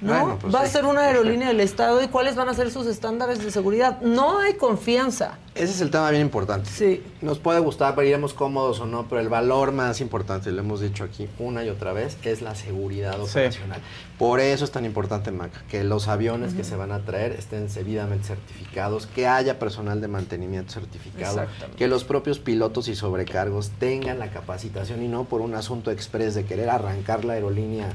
¿no? 0.00 0.12
Bueno, 0.12 0.38
pues 0.40 0.54
Va 0.54 0.62
a 0.62 0.66
ser 0.66 0.84
una 0.86 1.02
aerolínea 1.02 1.48
del 1.48 1.60
Estado 1.60 2.02
y 2.02 2.08
cuáles 2.08 2.34
van 2.36 2.48
a 2.48 2.54
ser 2.54 2.70
sus 2.70 2.86
estándares 2.86 3.42
de 3.44 3.50
seguridad. 3.50 4.00
No 4.00 4.38
hay 4.38 4.54
confianza. 4.54 5.38
Ese 5.54 5.72
es 5.72 5.80
el 5.80 5.90
tema 5.90 6.10
bien 6.10 6.22
importante. 6.22 6.70
Sí. 6.70 7.02
Nos 7.20 7.38
puede 7.38 7.60
gustar, 7.60 7.94
pero 7.94 8.06
iremos 8.06 8.32
cómodos 8.32 8.80
o 8.80 8.86
no, 8.86 9.06
pero 9.08 9.20
el 9.20 9.28
valor 9.28 9.72
más 9.72 10.00
importante, 10.00 10.50
lo 10.52 10.60
hemos 10.60 10.80
dicho 10.80 11.04
aquí 11.04 11.28
una 11.38 11.64
y 11.64 11.68
otra 11.68 11.92
vez, 11.92 12.16
es 12.22 12.40
la 12.40 12.54
seguridad 12.54 13.14
Sí. 13.16 13.30
operacional. 13.30 13.80
Por 14.18 14.40
eso 14.40 14.64
es 14.64 14.70
tan 14.70 14.84
importante, 14.84 15.30
Maca, 15.32 15.62
que 15.68 15.82
los 15.84 16.08
aviones 16.08 16.54
que 16.54 16.62
se 16.64 16.76
van 16.76 16.92
a 16.92 17.00
traer 17.00 17.32
estén 17.32 17.68
debidamente 17.72 18.26
certificados, 18.28 19.06
que 19.06 19.26
haya 19.26 19.58
personal 19.58 20.00
de 20.00 20.08
mantenimiento 20.08 20.72
certificado, 20.72 21.46
que 21.76 21.88
los 21.88 22.04
propios 22.04 22.38
pilotos 22.38 22.88
y 22.88 22.94
sobrecargos 22.94 23.70
tengan 23.78 24.18
la 24.18 24.30
capacitación 24.30 25.02
y 25.02 25.08
no 25.08 25.24
por 25.24 25.40
un 25.40 25.54
asunto 25.54 25.90
express 25.90 26.34
de 26.34 26.44
querer 26.44 26.70
arrancar 26.70 27.24
la 27.24 27.34
aerolínea 27.34 27.88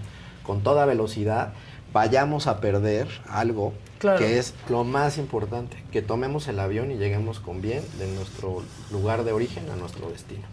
con 0.43 0.61
toda 0.61 0.85
velocidad, 0.85 1.53
vayamos 1.99 2.45
a 2.47 2.59
perder 2.59 3.07
algo 3.29 3.71
Claro. 3.99 4.19
que 4.19 4.37
es 4.37 4.53
lo 4.69 4.83
más 4.83 5.17
importante, 5.17 5.81
que 5.93 6.01
tomemos 6.01 6.49
el 6.49 6.59
avión 6.59 6.91
y 6.91 6.97
lleguemos 6.97 7.39
con 7.39 7.61
bien 7.61 7.81
de 7.97 8.05
nuestro 8.07 8.61
lugar 8.91 9.23
de 9.23 9.31
origen 9.31 9.69
a 9.71 9.77
nuestro 9.77 10.09
destino. 10.09 10.43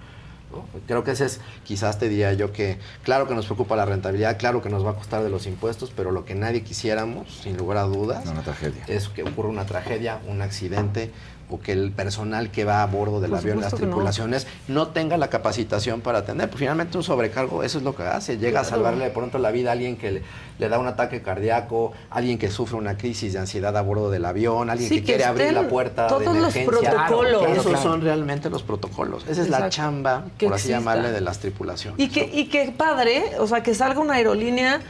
¿no? 0.53 0.65
Creo 0.87 1.03
que 1.03 1.11
ese 1.11 1.25
es, 1.25 1.41
quizás 1.65 1.99
te 1.99 2.09
diría 2.09 2.33
yo 2.35 2.53
que, 2.53 2.79
claro 3.03 3.27
que 3.27 3.35
nos 3.35 3.47
preocupa 3.47 3.75
la 3.75 3.85
rentabilidad, 3.85 4.39
claro 4.39 4.63
que 4.63 4.69
nos 4.71 4.87
va 4.87 4.91
a 4.91 4.95
costar 4.95 5.25
de 5.25 5.29
los 5.31 5.47
impuestos, 5.47 5.93
pero 5.95 6.13
lo 6.13 6.25
que 6.25 6.37
nadie 6.37 6.63
quisiéramos, 6.63 7.41
sin 7.43 7.57
lugar 7.57 7.79
a 7.79 7.83
dudas, 7.83 8.25
Una 8.27 8.43
tragedia. 8.43 8.85
es 8.87 9.09
que 9.09 9.25
ocurra 9.25 9.49
una 9.49 9.67
tragedia, 9.67 10.21
un 10.29 10.41
accidente 10.43 11.11
o 11.53 11.61
que 11.61 11.73
el 11.73 11.93
personal 11.93 12.51
que 12.51 12.65
va 12.65 12.83
a 12.83 12.87
bordo 12.87 13.21
del 13.21 13.31
Por 13.31 13.39
avión, 13.41 13.61
las 13.61 13.73
no. 13.73 13.79
tripulaciones, 13.79 14.47
no. 14.69 14.89
tenga 14.89 15.17
la 15.17 15.29
capacitación 15.29 16.01
para 16.01 16.19
atender. 16.19 16.49
Pues 16.49 16.59
finalmente 16.61 16.97
un 16.97 17.05
sobrecargo, 17.05 17.63
eso 17.63 17.79
es 17.79 17.85
lo 17.85 17.95
que 17.95 18.05
hace. 18.05 18.39
Llega 18.39 18.61
a 18.61 18.65
salvarle 18.65 19.05
de 19.05 19.11
pronto 19.11 19.39
la 19.39 19.51
vida 19.51 19.71
a 19.71 19.73
alguien 19.73 19.97
que 19.97 20.11
le, 20.11 20.23
le 20.59 20.69
da 20.69 20.79
un 20.79 20.87
ataque 20.87 21.23
cardíaco, 21.23 21.93
alguien 22.11 22.39
que 22.39 22.51
sufre 22.51 22.77
una 22.77 22.97
crisis 22.97 23.33
de 23.35 23.39
ansiedad 23.41 23.77
a 23.77 23.83
bordo 23.83 24.11
del 24.11 24.25
avión, 24.25 24.71
alguien 24.71 24.89
Sí, 24.89 24.97
que, 24.97 25.01
que 25.03 25.07
quiere 25.07 25.25
abrir 25.25 25.53
la 25.53 25.69
puerta 25.69 26.05
de 26.05 26.09
todos 26.09 26.25
los 26.37 26.57
emergencia. 26.57 26.91
protocolos. 26.91 27.43
Esos 27.51 27.67
Claro. 27.67 27.83
son 27.83 28.01
realmente 28.03 28.49
los 28.51 28.63
protocolos. 28.63 29.25
Esa 29.29 29.43
es 29.43 29.49
la 29.51 29.69
chamba, 29.69 30.25
Que 30.39 30.47
por 30.47 30.55
así 30.55 30.69
exista. 30.73 30.79
llamarle, 30.79 31.13
de 31.13 31.21
las 31.21 31.39
tripulaciones. 31.39 32.01
Y 32.01 32.09
que, 32.09 32.31
y 32.33 32.47
que 32.47 32.73
padre, 32.77 33.25
o 33.39 33.47
sea, 33.47 33.63
que 33.63 33.75
salga 33.75 34.01
una 34.01 34.15
aerolínea 34.15 34.81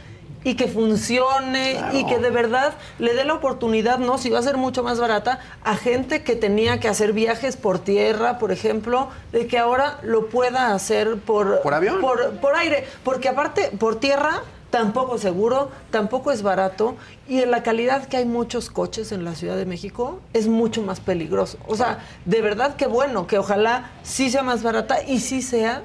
y 0.43 0.55
que 0.55 0.67
funcione 0.67 1.73
Claro. 1.77 1.97
y 1.97 2.05
que 2.05 2.19
de 2.19 2.29
verdad 2.29 2.73
le 2.99 3.13
dé 3.13 3.23
la 3.25 3.33
oportunidad, 3.33 3.97
¿no? 3.99 4.17
Si 4.17 4.29
va 4.29 4.39
a 4.39 4.43
ser 4.43 4.57
mucho 4.57 4.83
más 4.83 4.99
barata, 4.99 5.39
a 5.63 5.75
gente 5.75 6.23
que 6.23 6.35
tenía 6.35 6.79
que 6.79 6.87
hacer 6.87 7.13
viajes 7.13 7.57
por 7.57 7.79
tierra, 7.79 8.39
por 8.39 8.51
ejemplo, 8.51 9.09
de 9.31 9.47
que 9.47 9.57
ahora 9.57 9.99
lo 10.03 10.27
pueda 10.27 10.73
hacer 10.73 11.17
por... 11.17 11.61
Por 11.61 11.73
avión. 11.73 12.01
Por, 12.01 12.37
por 12.39 12.55
aire. 12.55 12.85
Porque 13.03 13.29
aparte, 13.29 13.71
por 13.79 13.99
tierra 13.99 14.41
tampoco 14.69 15.15
es 15.17 15.21
seguro, 15.21 15.69
tampoco 15.91 16.31
es 16.31 16.41
barato 16.41 16.95
y 17.27 17.41
en 17.43 17.51
la 17.51 17.61
calidad 17.61 18.07
que 18.07 18.17
hay 18.17 18.25
muchos 18.25 18.71
coches 18.71 19.11
en 19.11 19.23
la 19.23 19.35
Ciudad 19.35 19.55
de 19.55 19.67
México 19.67 20.19
es 20.33 20.47
mucho 20.47 20.81
más 20.81 20.99
peligroso. 20.99 21.59
O 21.67 21.75
sea, 21.75 21.99
de 22.25 22.41
verdad 22.41 22.75
que 22.75 22.87
bueno, 22.87 23.27
que 23.27 23.37
ojalá 23.37 23.91
sí 24.01 24.31
sea 24.31 24.41
más 24.41 24.63
barata 24.63 25.03
y 25.03 25.19
sí 25.19 25.43
sea 25.43 25.83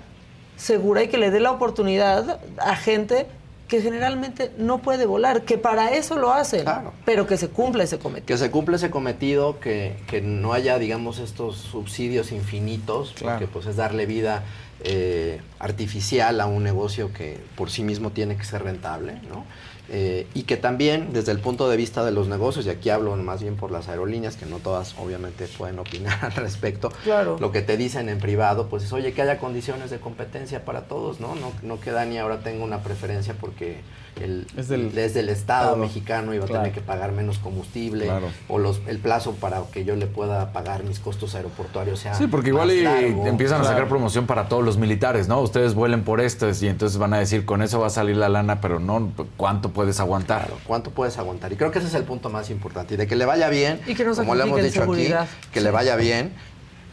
segura 0.56 1.02
y 1.02 1.08
que 1.08 1.18
le 1.18 1.30
dé 1.30 1.38
la 1.38 1.50
oportunidad 1.52 2.40
a 2.58 2.76
gente 2.76 3.26
que 3.68 3.82
generalmente 3.82 4.50
no 4.56 4.78
puede 4.78 5.04
volar, 5.06 5.42
que 5.42 5.58
para 5.58 5.92
eso 5.94 6.16
lo 6.16 6.32
hacen, 6.32 6.62
Claro. 6.62 6.92
pero 7.04 7.26
que 7.26 7.36
se 7.36 7.48
cumpla 7.48 7.84
ese 7.84 7.98
cometido. 7.98 8.26
Que 8.26 8.38
se 8.38 8.50
cumpla 8.50 8.76
ese 8.76 8.90
cometido, 8.90 9.60
que, 9.60 9.94
que 10.06 10.20
no 10.22 10.54
haya, 10.54 10.78
digamos, 10.78 11.18
estos 11.18 11.56
subsidios 11.58 12.32
infinitos, 12.32 13.12
Claro. 13.16 13.38
porque 13.38 13.52
pues 13.52 13.66
es 13.66 13.76
darle 13.76 14.06
vida 14.06 14.42
eh, 14.84 15.40
artificial 15.58 16.40
a 16.40 16.46
un 16.46 16.62
negocio 16.62 17.12
que 17.12 17.38
por 17.56 17.68
sí 17.70 17.82
mismo 17.82 18.10
tiene 18.10 18.36
que 18.36 18.44
ser 18.44 18.62
rentable, 18.62 19.14
¿no? 19.28 19.44
Eh, 19.90 20.26
y 20.34 20.42
que 20.42 20.56
también, 20.58 21.12
desde 21.14 21.32
el 21.32 21.38
punto 21.40 21.68
de 21.70 21.76
vista 21.78 22.04
de 22.04 22.10
los 22.12 22.28
negocios, 22.28 22.66
y 22.66 22.70
aquí 22.70 22.90
hablo 22.90 23.16
más 23.16 23.40
bien 23.42 23.56
por 23.56 23.70
las 23.70 23.88
aerolíneas, 23.88 24.36
que 24.36 24.44
no 24.44 24.58
todas 24.58 24.94
obviamente 24.98 25.46
pueden 25.56 25.78
opinar 25.78 26.18
al 26.24 26.32
respecto, 26.34 26.90
Claro. 27.04 27.38
lo 27.40 27.52
que 27.52 27.62
te 27.62 27.76
dicen 27.78 28.08
en 28.10 28.18
privado, 28.18 28.68
pues 28.68 28.84
es, 28.84 28.92
oye, 28.92 29.12
que 29.14 29.22
haya 29.22 29.38
condiciones 29.38 29.90
de 29.90 29.98
competencia 29.98 30.64
para 30.64 30.82
todos, 30.82 31.20
¿no? 31.20 31.34
No, 31.36 31.52
no 31.62 31.80
que 31.80 31.90
Dani 31.90 32.18
ahora 32.18 32.40
tenga 32.40 32.64
una 32.64 32.82
preferencia 32.82 33.34
porque 33.40 33.80
el, 34.24 34.46
Es 34.56 34.68
del- 34.68 34.92
desde 34.94 35.20
el 35.20 35.28
Estado 35.28 35.68
Estado. 35.70 35.76
mexicano 35.76 36.34
iba 36.34 36.44
a 36.44 36.46
Claro. 36.48 36.62
tener 36.64 36.74
que 36.74 36.80
pagar 36.84 37.12
menos 37.12 37.38
combustible 37.38 38.04
Claro. 38.06 38.28
o 38.48 38.58
los, 38.58 38.80
el 38.86 38.98
plazo 38.98 39.32
para 39.34 39.62
que 39.72 39.84
yo 39.84 39.96
le 39.96 40.06
pueda 40.06 40.52
pagar 40.52 40.84
mis 40.84 40.98
costos 40.98 41.34
aeroportuarios 41.34 42.00
sea 42.00 42.14
Sí, 42.14 42.26
porque 42.26 42.48
igual 42.50 42.70
y 42.70 42.82
largo. 42.82 43.26
empiezan 43.26 43.60
a 43.60 43.64
sacar 43.64 43.88
promoción 43.88 44.26
para 44.26 44.48
todos 44.48 44.64
los 44.64 44.76
militares, 44.78 45.28
¿no? 45.28 45.40
Ustedes 45.40 45.74
vuelen 45.74 46.02
por 46.04 46.20
esto 46.20 46.48
y 46.60 46.66
entonces 46.68 46.98
van 46.98 47.14
a 47.14 47.18
decir, 47.18 47.44
con 47.44 47.62
eso 47.62 47.80
va 47.80 47.86
a 47.88 47.90
salir 47.90 48.16
la 48.16 48.28
lana, 48.28 48.60
pero 48.60 48.80
no, 48.80 49.12
¿cuánto 49.36 49.70
puedes 49.70 50.00
aguantar? 50.00 50.46
Claro, 50.46 50.60
¿cuánto 50.66 50.90
puedes 50.90 51.18
aguantar? 51.18 51.52
Y 51.52 51.56
creo 51.56 51.70
que 51.70 51.78
ese 51.78 51.88
es 51.88 51.94
el 51.94 52.04
punto 52.04 52.30
más 52.30 52.50
importante. 52.50 52.94
Y 52.94 52.96
de 52.96 53.06
que 53.06 53.16
le 53.16 53.24
vaya 53.26 53.48
bien, 53.48 53.80
Y 53.86 53.94
que 53.94 54.04
como 54.04 54.34
le 54.34 54.42
hemos 54.44 54.62
dicho 54.62 54.80
seguridad. 54.80 55.22
aquí, 55.22 55.48
que 55.52 55.60
le 55.60 55.70
vaya 55.70 55.96
bien, 55.96 56.32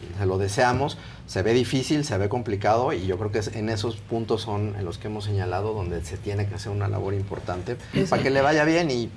y 0.02 0.18
se 0.18 0.26
lo 0.26 0.38
deseamos. 0.38 0.98
Se 1.26 1.42
ve 1.42 1.52
difícil, 1.54 2.04
se 2.04 2.16
ve 2.18 2.28
complicado 2.28 2.92
y 2.92 3.06
yo 3.06 3.18
creo 3.18 3.32
que 3.32 3.40
es- 3.40 3.48
en 3.56 3.68
esos 3.68 3.96
puntos 3.96 4.42
son 4.42 4.76
en 4.78 4.84
los 4.84 4.98
que 4.98 5.08
hemos 5.08 5.24
señalado 5.24 5.72
donde 5.74 6.04
se 6.04 6.16
tiene 6.16 6.46
que 6.48 6.54
hacer 6.54 6.70
una 6.70 6.86
labor 6.88 7.14
importante 7.14 7.76
para 8.08 8.22
que 8.22 8.30
le 8.30 8.40
vaya 8.42 8.64
bien 8.64 8.90
y 8.90 9.10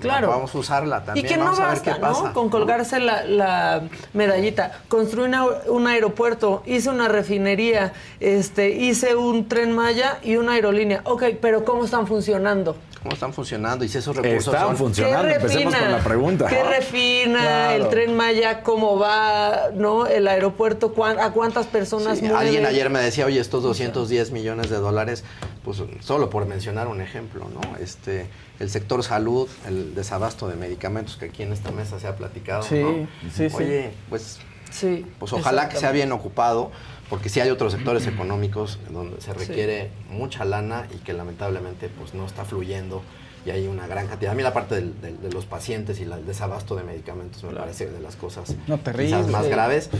Claro. 0.00 0.28
vamos 0.28 0.52
a 0.54 0.58
usarla 0.58 1.04
también. 1.04 1.24
Y 1.24 1.28
que 1.28 1.36
no 1.36 1.44
vamos 1.44 1.60
a 1.60 1.66
ver 1.66 1.70
basta, 1.74 1.94
qué 1.94 2.00
pasa. 2.00 2.22
¿no? 2.28 2.32
Con 2.32 2.48
colgarse 2.48 2.98
la, 2.98 3.22
la 3.24 3.82
medallita. 4.14 4.80
Construí 4.88 5.26
una- 5.26 5.44
un 5.46 5.86
aeropuerto, 5.86 6.64
hice 6.66 6.90
una 6.90 7.06
refinería, 7.06 7.92
este, 8.18 8.70
hice 8.70 9.14
un 9.14 9.46
tren 9.46 9.70
Maya 9.70 10.18
y 10.24 10.36
una 10.36 10.54
aerolínea. 10.54 11.02
Ok, 11.04 11.24
pero 11.40 11.64
¿cómo 11.64 11.84
están 11.84 12.08
funcionando? 12.08 12.76
¿Cómo 13.02 13.14
están 13.14 13.32
funcionando? 13.32 13.84
Y 13.84 13.88
si 13.88 13.98
esos 13.98 14.14
recursos 14.16 14.54
Están 14.54 14.68
son... 14.68 14.76
funcionando. 14.76 15.26
¿Qué 15.28 15.34
Empecemos 15.34 15.72
refina? 15.72 15.80
con 15.90 15.98
la 15.98 16.04
pregunta. 16.04 16.46
¿Qué 16.46 16.62
refina? 16.62 17.40
Claro. 17.40 17.84
El 17.84 17.90
tren 17.90 18.16
Maya, 18.16 18.62
¿cómo 18.62 18.96
va? 18.96 19.70
¿No? 19.74 20.06
El 20.06 20.28
aeropuerto, 20.28 20.92
¿cuán- 20.94 21.18
¿a 21.18 21.32
cuántas 21.32 21.66
personas 21.66 22.18
Sí, 22.18 22.24
mueve? 22.26 22.38
alguien 22.38 22.64
ayer 22.66 22.90
me 22.90 23.00
decía, 23.00 23.26
oye, 23.26 23.40
estos 23.40 23.64
210 23.64 24.30
millones 24.30 24.70
de 24.70 24.76
dólares, 24.76 25.24
pues 25.64 25.82
solo 26.00 26.30
por 26.30 26.46
mencionar 26.46 26.86
un 26.86 27.00
ejemplo, 27.00 27.48
¿no? 27.52 27.60
Este, 27.78 28.28
el 28.60 28.70
sector 28.70 29.02
salud, 29.02 29.48
el 29.66 29.96
desabasto 29.96 30.46
de 30.46 30.54
medicamentos 30.54 31.16
que 31.16 31.24
aquí 31.24 31.42
en 31.42 31.52
esta 31.52 31.72
mesa 31.72 31.98
se 31.98 32.06
ha 32.06 32.14
platicado, 32.14 32.62
Sí, 32.62 32.76
¿no? 32.80 33.08
sí, 33.34 33.50
sí. 33.50 33.56
Oye, 33.56 33.90
pues, 34.10 34.38
Sí. 34.70 35.04
pues 35.18 35.32
ojalá 35.32 35.68
que 35.68 35.76
sea 35.76 35.90
bien 35.90 36.12
ocupado, 36.12 36.70
porque 37.12 37.28
sí 37.28 37.40
hay 37.40 37.50
otros 37.50 37.74
sectores 37.74 38.06
económicos 38.06 38.78
donde 38.88 39.20
se 39.20 39.34
requiere 39.34 39.90
mucha 40.08 40.46
lana 40.46 40.86
y 40.94 40.96
que 41.04 41.12
lamentablemente 41.12 41.90
pues 41.90 42.14
no 42.14 42.24
está 42.24 42.46
fluyendo 42.46 43.02
y 43.44 43.50
hay 43.50 43.66
una 43.66 43.86
gran 43.86 44.06
cantidad. 44.06 44.32
A 44.32 44.34
mí 44.34 44.42
la 44.42 44.54
parte 44.54 44.76
del- 44.76 44.98
del- 45.02 45.20
de 45.20 45.30
los 45.30 45.44
pacientes 45.44 46.00
y 46.00 46.06
la- 46.06 46.16
el 46.16 46.24
desabasto 46.24 46.74
de 46.74 46.84
medicamentos 46.84 47.44
me 47.44 47.52
parece 47.52 47.84
de 47.90 48.00
las 48.00 48.16
cosas 48.16 48.54
No, 48.66 48.78
terrible. 48.78 49.08
quizás 49.08 49.28
más 49.28 49.44
Sí. 49.44 49.50
graves. 49.50 49.90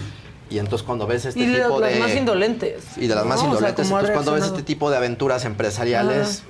Y 0.48 0.58
entonces 0.58 0.86
cuando 0.86 1.06
ves 1.06 1.26
este 1.26 1.40
Y 1.40 1.46
de 1.48 1.60
tipo 1.64 1.80
las 1.80 1.92
de... 1.92 2.00
más 2.00 2.16
indolentes. 2.16 2.82
Y 2.96 3.06
de 3.08 3.14
las 3.14 3.26
más 3.26 3.42
¿no? 3.42 3.50
O 3.50 3.58
sea, 3.58 3.68
indolentes. 3.68 3.86
¿cómo 3.88 3.96
ha 3.98 4.00
Entonces, 4.00 4.14
cuando 4.14 4.32
ves 4.32 4.44
este 4.46 4.62
tipo 4.62 4.90
de 4.90 4.96
aventuras 4.96 5.44
empresariales, 5.44 6.44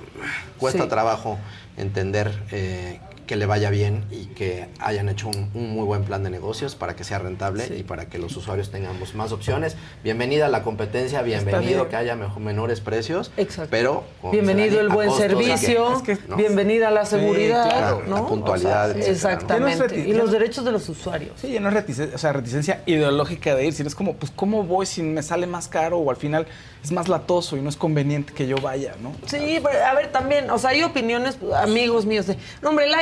cuesta 0.57 0.83
Sí. 0.83 0.87
trabajo 0.89 1.39
entender 1.75 2.41
eh, 2.51 3.01
que 3.33 3.37
le 3.37 3.47
vaya 3.47 3.71
bien 3.71 4.05
y 4.11 4.27
que 4.27 4.67
hayan 4.79 5.09
hecho 5.09 5.27
un, 5.27 5.49
un 5.55 5.71
muy 5.71 5.85
buen 5.85 6.03
plan 6.03 6.21
de 6.21 6.29
negocios 6.29 6.75
para 6.75 6.95
que 6.95 7.03
sea 7.03 7.17
rentable 7.17 7.65
Sí. 7.65 7.77
y 7.79 7.83
para 7.83 8.05
que 8.07 8.19
los 8.19 8.37
usuarios 8.37 8.69
tengamos 8.69 9.15
más 9.15 9.31
opciones. 9.31 9.75
Bienvenida 10.03 10.45
a 10.45 10.49
la 10.49 10.61
competencia, 10.61 11.23
bienvenido 11.23 11.79
bien. 11.79 11.89
que 11.89 11.95
haya 11.95 12.15
mejor, 12.15 12.39
menores 12.43 12.79
precios, 12.79 13.31
Exacto. 13.37 13.71
pero 13.71 14.03
con- 14.21 14.33
Bienvenido 14.33 14.79
el 14.79 14.91
a 14.91 14.93
buen 14.93 15.07
costos 15.09 15.25
servicio, 15.31 16.03
que- 16.05 16.19
¿no? 16.27 16.35
bienvenida 16.35 16.91
la 16.91 17.05
seguridad, 17.07 17.63
claro, 17.71 18.03
¿no? 18.07 18.17
la 18.17 18.25
puntualidad, 18.27 18.95
exactamente. 18.97 19.97
No 19.97 20.09
y 20.09 20.13
los 20.13 20.31
derechos 20.31 20.63
de 20.63 20.71
los 20.71 20.87
usuarios. 20.87 21.31
Sí, 21.41 21.51
ya 21.53 21.59
no 21.59 21.69
es 21.69 21.73
reticencia, 21.73 22.15
o 22.15 22.19
sea, 22.19 22.33
reticencia 22.33 22.83
ideológica 22.85 23.55
de 23.55 23.65
ir, 23.65 23.73
sino 23.73 23.87
es 23.87 23.95
como, 23.95 24.13
pues, 24.13 24.31
¿cómo 24.35 24.61
voy 24.61 24.85
si 24.85 25.01
me 25.01 25.23
sale 25.23 25.47
más 25.47 25.67
caro 25.67 25.97
o 25.97 26.11
al 26.11 26.17
final 26.17 26.45
es 26.83 26.91
más 26.91 27.07
latoso 27.07 27.57
y 27.57 27.61
no 27.61 27.69
es 27.69 27.77
conveniente 27.77 28.31
que 28.31 28.45
yo 28.45 28.57
vaya, 28.57 28.93
¿no? 29.01 29.11
Sí, 29.25 29.59
pero 29.63 29.83
a 29.83 29.95
ver, 29.95 30.11
también, 30.11 30.51
o 30.51 30.59
sea, 30.59 30.69
hay 30.69 30.83
opiniones, 30.83 31.37
amigos 31.55 32.05
míos, 32.05 32.27
de, 32.27 32.37
no, 32.61 32.69
hombre, 32.69 32.85
el 32.85 32.93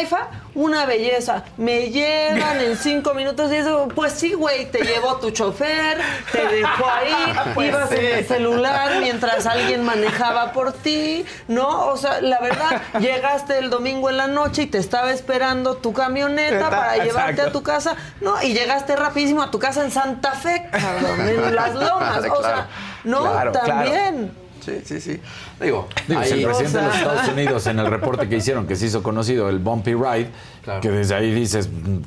Una 0.54 0.86
belleza, 0.86 1.44
me 1.56 1.90
llevan 1.90 2.60
en 2.60 2.76
cinco 2.76 3.14
minutos 3.14 3.52
y 3.52 3.56
eso, 3.56 3.88
pues 3.96 4.12
sí, 4.14 4.34
güey, 4.34 4.70
te 4.70 4.84
llevó 4.84 5.16
tu 5.16 5.32
chofer, 5.32 5.98
te 6.32 6.46
dejó 6.46 6.86
ahí, 6.90 7.66
ibas 7.68 7.92
en 7.94 8.06
el 8.06 8.26
celular 8.28 9.00
mientras 9.00 9.46
alguien 9.46 9.84
manejaba 9.84 10.52
por 10.52 10.74
ti, 10.74 11.26
¿no? 11.48 11.88
O 11.88 11.96
sea, 11.98 12.20
la 12.20 12.40
verdad, 12.40 12.82
llegaste 13.00 13.60
el 13.60 13.70
domingo 13.70 14.10
en 14.10 14.18
la 14.18 14.28
noche 14.28 14.64
y 14.64 14.68
te 14.68 14.78
estaba 14.78 15.12
esperando 15.12 15.76
tu 15.76 15.94
camioneta 15.94 16.70
para 16.70 16.96
Exacto. 16.98 17.04
llevarte 17.04 17.42
a 17.42 17.52
tu 17.52 17.64
casa, 17.64 17.96
¿no? 18.20 18.42
Y 18.44 18.54
llegaste 18.54 18.96
rapidísimo 18.98 19.42
a 19.42 19.52
tu 19.52 19.60
casa 19.60 19.84
en 19.84 19.92
Santa 19.92 20.34
Fe, 20.34 20.68
cabrón, 20.72 21.30
en 21.30 21.56
Las 21.56 21.74
Lomas, 21.76 22.18
o 22.30 22.44
sea, 22.44 22.68
¿no? 23.06 23.22
claro, 23.22 23.52
claro. 23.54 24.41
Sí, 24.62 24.82
sí, 24.86 25.02
sí. 25.02 25.20
Digo, 25.60 25.88
Digo, 26.08 26.24
si 26.24 26.34
el 26.34 26.44
presidente 26.44 26.78
de 26.78 26.84
los 26.86 26.96
Estados 26.98 27.28
Unidos, 27.30 27.68
en 27.68 27.80
el 27.80 27.88
reporte 27.88 28.30
que 28.30 28.38
hicieron, 28.38 28.68
que 28.68 28.76
se 28.76 28.86
hizo 28.86 29.02
conocido, 29.04 29.50
el 29.50 29.60
Bumpy 29.60 29.94
Ride, 29.94 30.30
Claro. 30.64 30.82
que 30.82 30.90
desde 30.90 31.16
ahí 31.16 31.32
dices, 31.34 31.68
mm, 31.70 31.98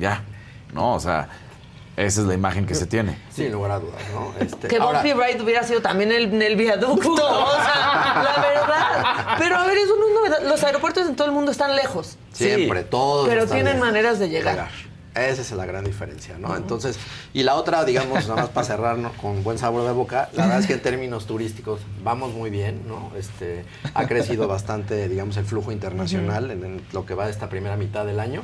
ya, 0.00 0.22
no, 0.72 0.94
o 0.94 1.00
sea, 1.00 1.28
esa 1.96 2.20
es 2.22 2.26
la 2.26 2.32
imagen 2.34 2.64
que 2.64 2.74
se 2.74 2.86
tiene. 2.86 3.18
sin 3.30 3.52
lugar 3.52 3.72
a 3.72 3.78
dudas, 3.78 4.00
¿no? 4.14 4.32
Este, 4.42 4.68
Que 4.68 4.76
ahora- 4.78 5.02
Bumpy 5.02 5.12
Ride 5.12 5.42
hubiera 5.42 5.62
sido 5.64 5.82
también 5.82 6.10
el, 6.12 6.24
en 6.32 6.40
el 6.40 6.56
viaducto, 6.56 7.12
o 7.12 7.50
sea, 7.50 8.22
la 8.24 8.42
verdad. 8.42 9.26
Pero 9.38 9.56
a 9.58 9.66
ver, 9.66 9.76
eso 9.76 9.94
no 9.96 10.06
es 10.08 10.14
novedad. 10.14 10.48
Los 10.50 10.64
aeropuertos 10.64 11.06
en 11.08 11.16
todo 11.16 11.26
el 11.26 11.32
mundo 11.34 11.50
están 11.52 11.76
lejos. 11.76 12.16
Siempre, 12.32 12.84
todos. 12.84 13.28
Pero 13.28 13.42
están 13.42 13.56
tienen 13.56 13.74
lejos 13.74 13.86
maneras 13.86 14.18
de 14.18 14.28
llegar. 14.30 14.68
Esa 15.14 15.42
es 15.42 15.50
la 15.52 15.66
gran 15.66 15.84
diferencia, 15.84 16.38
¿no? 16.38 16.56
Entonces, 16.56 16.96
y 17.32 17.42
la 17.42 17.56
otra, 17.56 17.84
digamos, 17.84 18.28
nada 18.28 18.42
más 18.42 18.50
para 18.50 18.64
cerrarnos 18.64 19.12
con 19.14 19.42
buen 19.42 19.58
sabor 19.58 19.84
de 19.84 19.92
boca, 19.92 20.28
la 20.34 20.44
verdad 20.44 20.60
es 20.60 20.66
que 20.68 20.74
en 20.74 20.82
términos 20.82 21.26
turísticos 21.26 21.80
vamos 22.04 22.32
muy 22.32 22.48
bien, 22.48 22.82
¿no? 22.86 23.10
Este, 23.16 23.64
ha 23.92 24.06
crecido 24.06 24.46
bastante, 24.46 25.08
digamos, 25.08 25.36
el 25.36 25.44
flujo 25.44 25.72
internacional 25.72 26.52
en, 26.52 26.64
en 26.64 26.82
lo 26.92 27.06
que 27.06 27.14
va 27.14 27.24
de 27.24 27.32
esta 27.32 27.48
primera 27.48 27.76
mitad 27.76 28.06
del 28.06 28.20
año. 28.20 28.42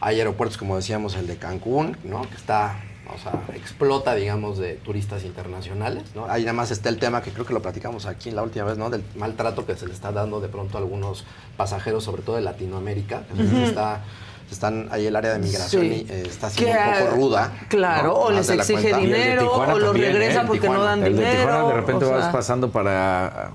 Hay 0.00 0.18
aeropuertos, 0.18 0.58
como 0.58 0.74
decíamos, 0.76 1.14
el 1.14 1.28
de 1.28 1.36
Cancún, 1.36 1.96
¿no? 2.02 2.22
Que 2.22 2.34
está, 2.34 2.80
o 3.14 3.18
sea, 3.18 3.40
explota, 3.54 4.16
digamos, 4.16 4.58
de 4.58 4.74
turistas 4.74 5.24
internacionales, 5.24 6.02
¿no? 6.16 6.26
Ahí 6.28 6.42
nada 6.42 6.52
más 6.52 6.72
está 6.72 6.88
el 6.88 6.98
tema 6.98 7.22
que 7.22 7.30
creo 7.30 7.46
que 7.46 7.54
lo 7.54 7.62
platicamos 7.62 8.06
aquí 8.06 8.32
la 8.32 8.42
última 8.42 8.64
vez, 8.64 8.76
¿no? 8.76 8.90
Del 8.90 9.04
maltrato 9.16 9.66
que 9.66 9.76
se 9.76 9.86
le 9.86 9.92
está 9.92 10.10
dando 10.10 10.40
de 10.40 10.48
pronto 10.48 10.78
a 10.78 10.80
algunos 10.80 11.24
pasajeros, 11.56 12.02
sobre 12.02 12.22
todo 12.22 12.36
de 12.36 12.42
Latinoamérica, 12.42 13.22
que 13.36 13.46
se 13.46 13.64
está 13.64 14.02
están 14.50 14.88
ahí 14.90 15.06
el 15.06 15.14
área 15.16 15.32
de 15.32 15.38
migración 15.40 15.82
Sí. 15.82 16.06
y 16.08 16.12
eh, 16.12 16.22
está 16.26 16.48
siendo 16.50 16.72
Que, 16.74 16.78
un 16.78 16.94
poco 16.94 17.06
ah, 17.08 17.16
ruda. 17.16 17.52
Claro, 17.68 18.08
¿no? 18.08 18.14
o 18.14 18.30
les 18.30 18.48
exige 18.48 18.94
dinero, 18.96 19.52
o 19.52 19.66
los 19.78 19.84
también, 19.92 20.12
regresa 20.12 20.40
¿eh? 20.42 20.44
porque 20.46 20.60
Tijuana. 20.60 20.78
no 20.80 20.84
dan 20.86 21.02
El 21.04 21.12
dinero. 21.14 21.30
de 21.30 21.36
Tijuana 21.44 21.68
de 21.68 21.74
repente 21.74 22.04
o 22.04 22.10
vas 22.10 22.32
pasando 22.32 22.70
para 22.70 23.26
ah, 23.26 23.50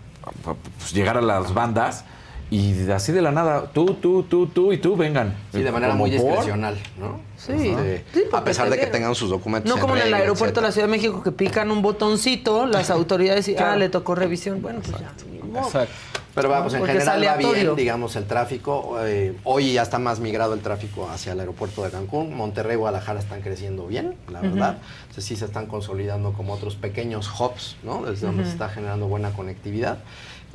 pues, 0.78 0.94
llegar 0.94 1.18
a 1.18 1.22
las 1.22 1.54
bandas 1.54 2.06
y 2.52 2.88
así 2.92 3.12
de 3.12 3.24
la 3.24 3.32
nada, 3.32 3.72
tú, 3.74 3.96
tú, 3.96 4.22
tú, 4.24 4.46
tú 4.46 4.72
y 4.74 4.78
tú 4.78 4.96
vengan. 4.96 5.36
Sí, 5.52 5.64
de 5.64 5.72
manera 5.72 5.96
muy 5.96 6.12
por- 6.12 6.20
discrecional, 6.28 6.78
¿no? 7.00 7.20
Sí. 7.36 7.52
Este, 7.70 8.04
Sí, 8.14 8.20
porque 8.30 8.38
a 8.38 8.44
pesar 8.44 8.70
de 8.70 8.78
que 8.80 8.86
tengan 8.86 9.16
sus 9.16 9.32
documentos. 9.32 9.74
No 9.74 9.82
como 9.82 9.96
en 9.96 10.04
el 10.04 10.14
aeropuerto 10.14 10.62
de 10.62 10.68
la. 10.68 10.72
Ciudad 10.72 10.86
de 10.88 10.92
México 10.92 11.24
que 11.24 11.32
pican 11.32 11.72
un 11.72 11.82
botoncito, 11.82 12.68
las 12.68 12.90
autoridades 12.92 13.48
y, 13.48 13.56
ah, 13.58 13.76
le 13.76 13.90
tocó 13.90 14.14
revisión. 14.14 14.62
Bueno, 14.62 14.82
pues 14.84 14.96
ya. 15.02 15.12
ni 15.32 15.40
modo. 15.52 15.66
Exacto. 15.66 15.94
Pero 16.36 16.50
vamos, 16.50 16.74
en 16.74 16.80
Porque 16.80 16.98
es 16.98 17.04
general 17.04 17.28
va 17.28 17.38
bien, 17.38 17.76
digamos, 17.76 18.16
el 18.16 18.26
tráfico. 18.26 18.98
Eh, 19.02 19.36
hoy 19.44 19.74
ya 19.74 19.84
está 19.84 20.00
más 20.00 20.20
migrado 20.20 20.54
el 20.54 20.62
tráfico 20.62 21.10
hacia 21.10 21.34
el 21.34 21.40
aeropuerto 21.40 21.84
de 21.84 21.92
Cancún. 21.92 22.36
Monterrey 22.36 22.74
y 22.74 22.78
Guadalajara 22.80 23.20
están 23.20 23.42
creciendo 23.42 23.86
bien, 23.86 24.16
la 24.32 24.42
verdad. 24.42 24.78
Entonces, 25.02 25.26
sí 25.26 25.36
se 25.36 25.46
están 25.46 25.68
consolidando 25.68 26.34
como 26.34 26.54
otros 26.54 26.76
pequeños 26.76 27.30
hubs, 27.40 27.78
¿no? 27.84 28.04
Desde 28.04 28.26
donde 28.26 28.46
se 28.46 28.52
está 28.52 28.70
generando 28.70 29.08
buena 29.08 29.32
conectividad. 29.34 30.00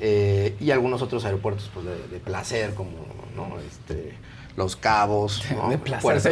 Eh, 0.01 0.57
y 0.61 0.71
algunos 0.71 1.03
otros 1.03 1.25
aeropuertos 1.25 1.71
pues, 1.73 1.87
de, 1.87 1.97
de 2.09 2.21
placer, 2.21 2.75
como 2.75 2.91
¿no? 3.37 3.59
este, 3.61 4.15
Los 4.59 4.77
Cabos, 4.77 5.43
¿no? 5.55 5.71
De 5.71 5.79
placer, 5.79 6.03
Puerto, 6.03 6.31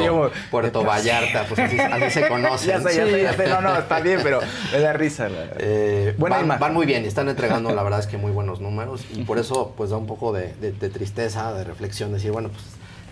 de. 0.80 0.84
Vallarta, 0.84 1.44
pues 1.48 1.58
así, 1.60 1.78
así 1.78 2.10
se 2.20 2.28
conocen. 2.28 2.82
Ya 2.82 2.90
sé, 2.90 2.96
ya 2.96 3.06
sé, 3.06 3.22
ya 3.22 3.32
sé. 3.32 3.46
No, 3.48 3.60
no, 3.62 3.78
está 3.78 4.00
bien, 4.00 4.20
pero 4.22 4.40
me 4.72 4.78
da 4.80 4.92
risa. 4.92 5.28
Eh, 5.58 6.14
Buena 6.18 6.42
van, 6.42 6.74
muy 6.74 6.84
bien 6.84 7.04
y 7.04 7.06
están 7.06 7.28
entregando, 7.28 7.74
la 7.74 7.82
verdad 7.82 8.00
es 8.00 8.06
que 8.06 8.18
muy 8.18 8.32
buenos 8.32 8.60
números. 8.60 9.02
Y 9.14 9.22
por 9.22 9.38
eso, 9.38 9.72
pues 9.76 9.90
da 9.90 9.96
un 9.96 10.06
poco 10.06 10.32
de, 10.32 10.52
de- 10.60 10.72
de 10.72 10.90
tristeza, 10.90 11.54
de 11.54 11.64
reflexión, 11.64 12.12
decir, 12.12 12.32
bueno, 12.32 12.50
pues 12.50 12.62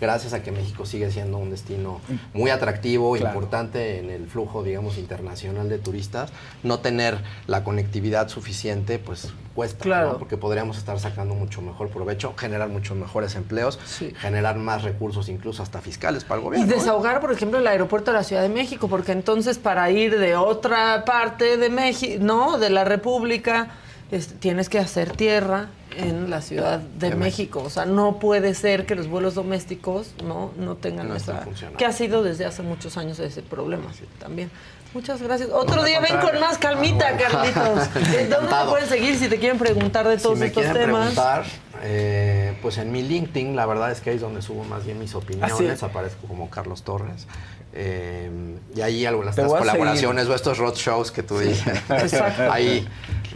gracias 0.01 0.33
a 0.33 0.43
que 0.43 0.51
México 0.51 0.85
sigue 0.85 1.11
siendo 1.11 1.37
un 1.37 1.49
destino 1.49 2.01
muy 2.33 2.49
atractivo, 2.51 3.13
Claro. 3.15 3.27
importante 3.35 3.99
en 3.99 4.09
el 4.09 4.27
flujo, 4.27 4.63
digamos, 4.63 4.97
internacional 4.97 5.69
de 5.69 5.77
turistas, 5.79 6.31
no 6.63 6.79
tener 6.79 7.17
la 7.47 7.63
conectividad 7.63 8.27
suficiente, 8.29 8.99
pues 8.99 9.33
cuesta, 9.53 9.83
Claro. 9.83 10.13
¿no? 10.13 10.17
porque 10.19 10.35
podríamos 10.37 10.77
estar 10.77 10.99
sacando 10.99 11.33
mucho 11.33 11.61
mejor 11.61 11.89
provecho, 11.89 12.33
generar 12.37 12.67
muchos 12.67 12.97
mejores 12.97 13.35
empleos, 13.35 13.79
Sí. 13.85 14.13
generar 14.19 14.57
más 14.57 14.83
recursos, 14.83 15.29
incluso 15.29 15.63
hasta 15.63 15.79
fiscales 15.79 16.25
para 16.25 16.39
el 16.39 16.41
Y 16.41 16.45
gobierno. 16.45 16.71
¿eh? 16.73 16.75
desahogar, 16.77 17.21
por 17.21 17.31
ejemplo, 17.31 17.59
el 17.59 17.67
aeropuerto 17.67 18.11
de 18.11 18.17
la 18.17 18.23
Ciudad 18.23 18.41
de 18.41 18.49
México, 18.49 18.87
porque 18.89 19.13
entonces 19.13 19.57
para 19.57 19.89
ir 19.91 20.19
de 20.19 20.35
otra 20.35 21.05
parte 21.05 21.55
de 21.57 21.69
México, 21.69 22.21
no, 22.23 22.57
de 22.57 22.69
la 22.69 22.83
República, 22.83 23.69
es- 24.11 24.27
tienes 24.39 24.67
que 24.69 24.77
hacer 24.77 25.15
tierra 25.15 25.69
en 25.97 26.29
la 26.29 26.41
Ciudad 26.41 26.79
de, 26.79 27.09
De 27.09 27.15
México. 27.15 27.61
O 27.65 27.69
sea, 27.69 27.85
no 27.85 28.19
puede 28.19 28.53
ser 28.53 28.85
que 28.85 28.95
los 28.95 29.07
vuelos 29.07 29.35
domésticos 29.35 30.13
no, 30.23 30.51
no 30.57 30.75
tengan 30.75 31.09
No 31.09 31.15
esa... 31.15 31.45
Que 31.77 31.85
ha 31.85 31.91
sido 31.91 32.23
desde 32.23 32.45
hace 32.45 32.61
muchos 32.61 32.97
años 32.97 33.19
ese 33.19 33.41
problema 33.41 33.91
también. 34.19 34.49
Muchas 34.93 35.21
gracias. 35.21 35.49
Otro 35.51 35.83
día 35.83 35.99
ven 35.99 36.17
con 36.21 36.39
más 36.39 36.57
calmita, 36.57 37.17
Carlitos. 37.17 37.89
Eh, 38.15 38.27
¿Dónde 38.29 38.49
te 38.49 38.69
pueden 38.69 38.87
seguir 38.87 39.17
si 39.19 39.27
te 39.27 39.37
quieren 39.37 39.57
preguntar 39.57 40.07
de 40.07 40.17
todos 40.17 40.35
si 40.35 40.39
me 40.41 40.45
estos 40.47 40.63
quieren 40.63 40.85
temas? 40.85 40.99
preguntar, 41.13 41.43
eh, 41.83 42.57
pues 42.61 42.77
en 42.77 42.93
mi 42.93 43.03
LinkedIn, 43.03 43.57
la 43.57 43.65
verdad 43.65 43.91
es 43.91 43.99
que 43.99 44.11
ahí 44.11 44.15
es 44.15 44.21
donde 44.21 44.41
subo 44.41 44.63
más 44.63 44.85
bien 44.85 44.97
mis 44.97 45.13
opiniones, 45.13 45.53
Así 45.53 45.65
es. 45.65 45.83
aparezco 45.83 46.25
como 46.27 46.49
Carlos 46.49 46.83
Torres. 46.83 47.27
Eh, 47.77 48.31
y 48.73 48.81
ahí 48.81 49.05
algunas 49.05 49.37
las 49.37 49.51
colaboraciones 49.51 50.27
o 50.27 50.35
estos 50.35 50.57
road 50.57 50.75
shows 50.75 51.11
que 51.11 51.23
tú 51.23 51.39
dices, 51.39 51.81
ahí 52.49 52.87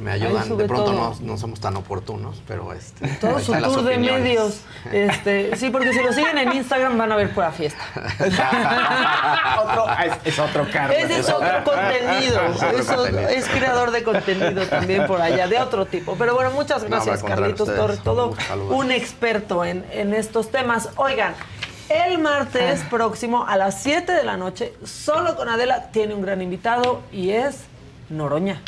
me 0.01 0.11
ayudan. 0.11 0.57
de 0.57 0.65
pronto 0.65 0.93
no, 0.93 1.15
no 1.19 1.37
somos 1.37 1.59
tan 1.59 1.75
oportunos, 1.75 2.41
pero 2.47 2.73
este, 2.73 3.07
Todo 3.19 3.39
su 3.39 3.53
tour 3.53 3.83
de 3.83 3.97
medios. 3.97 4.61
Este, 4.93 5.55
sí, 5.57 5.69
porque 5.69 5.91
si 5.91 6.01
lo 6.01 6.13
siguen 6.13 6.37
en 6.37 6.53
Instagram 6.53 6.97
van 6.97 7.11
a 7.11 7.17
ver 7.17 7.33
pura 7.33 7.51
fiesta. 7.51 7.83
otro, 9.61 9.85
es, 10.05 10.13
es 10.23 10.39
otro 10.39 10.65
Carlos. 10.71 10.97
Ese 10.97 11.19
es 11.19 11.29
otro 11.29 11.63
contenido. 11.65 12.41
Es 12.77 12.89
otro 12.89 13.59
creador 13.59 13.91
de 13.91 14.03
contenido 14.03 14.65
también 14.67 15.05
por 15.05 15.21
allá, 15.21 15.47
de 15.47 15.59
otro 15.59 15.85
tipo. 15.85 16.15
Pero 16.17 16.33
bueno, 16.33 16.51
muchas 16.51 16.85
gracias, 16.85 17.23
Carlitos. 17.23 17.67
Torres. 17.67 17.99
Todo 17.99 18.33
un 18.69 18.91
experto 18.91 19.65
en, 19.65 19.85
en 19.91 20.13
estos 20.13 20.49
temas. 20.49 20.89
Oigan, 20.95 21.35
el 21.89 22.19
martes 22.19 22.81
próximo 22.89 23.45
a 23.47 23.57
las 23.57 23.81
7 23.81 24.11
de 24.11 24.23
la 24.23 24.37
noche, 24.37 24.73
solo 24.83 25.35
con 25.35 25.49
Adela, 25.49 25.91
tiene 25.91 26.13
un 26.13 26.21
gran 26.21 26.41
invitado 26.41 27.01
y 27.11 27.31
es 27.31 27.57
Noroña. 28.09 28.61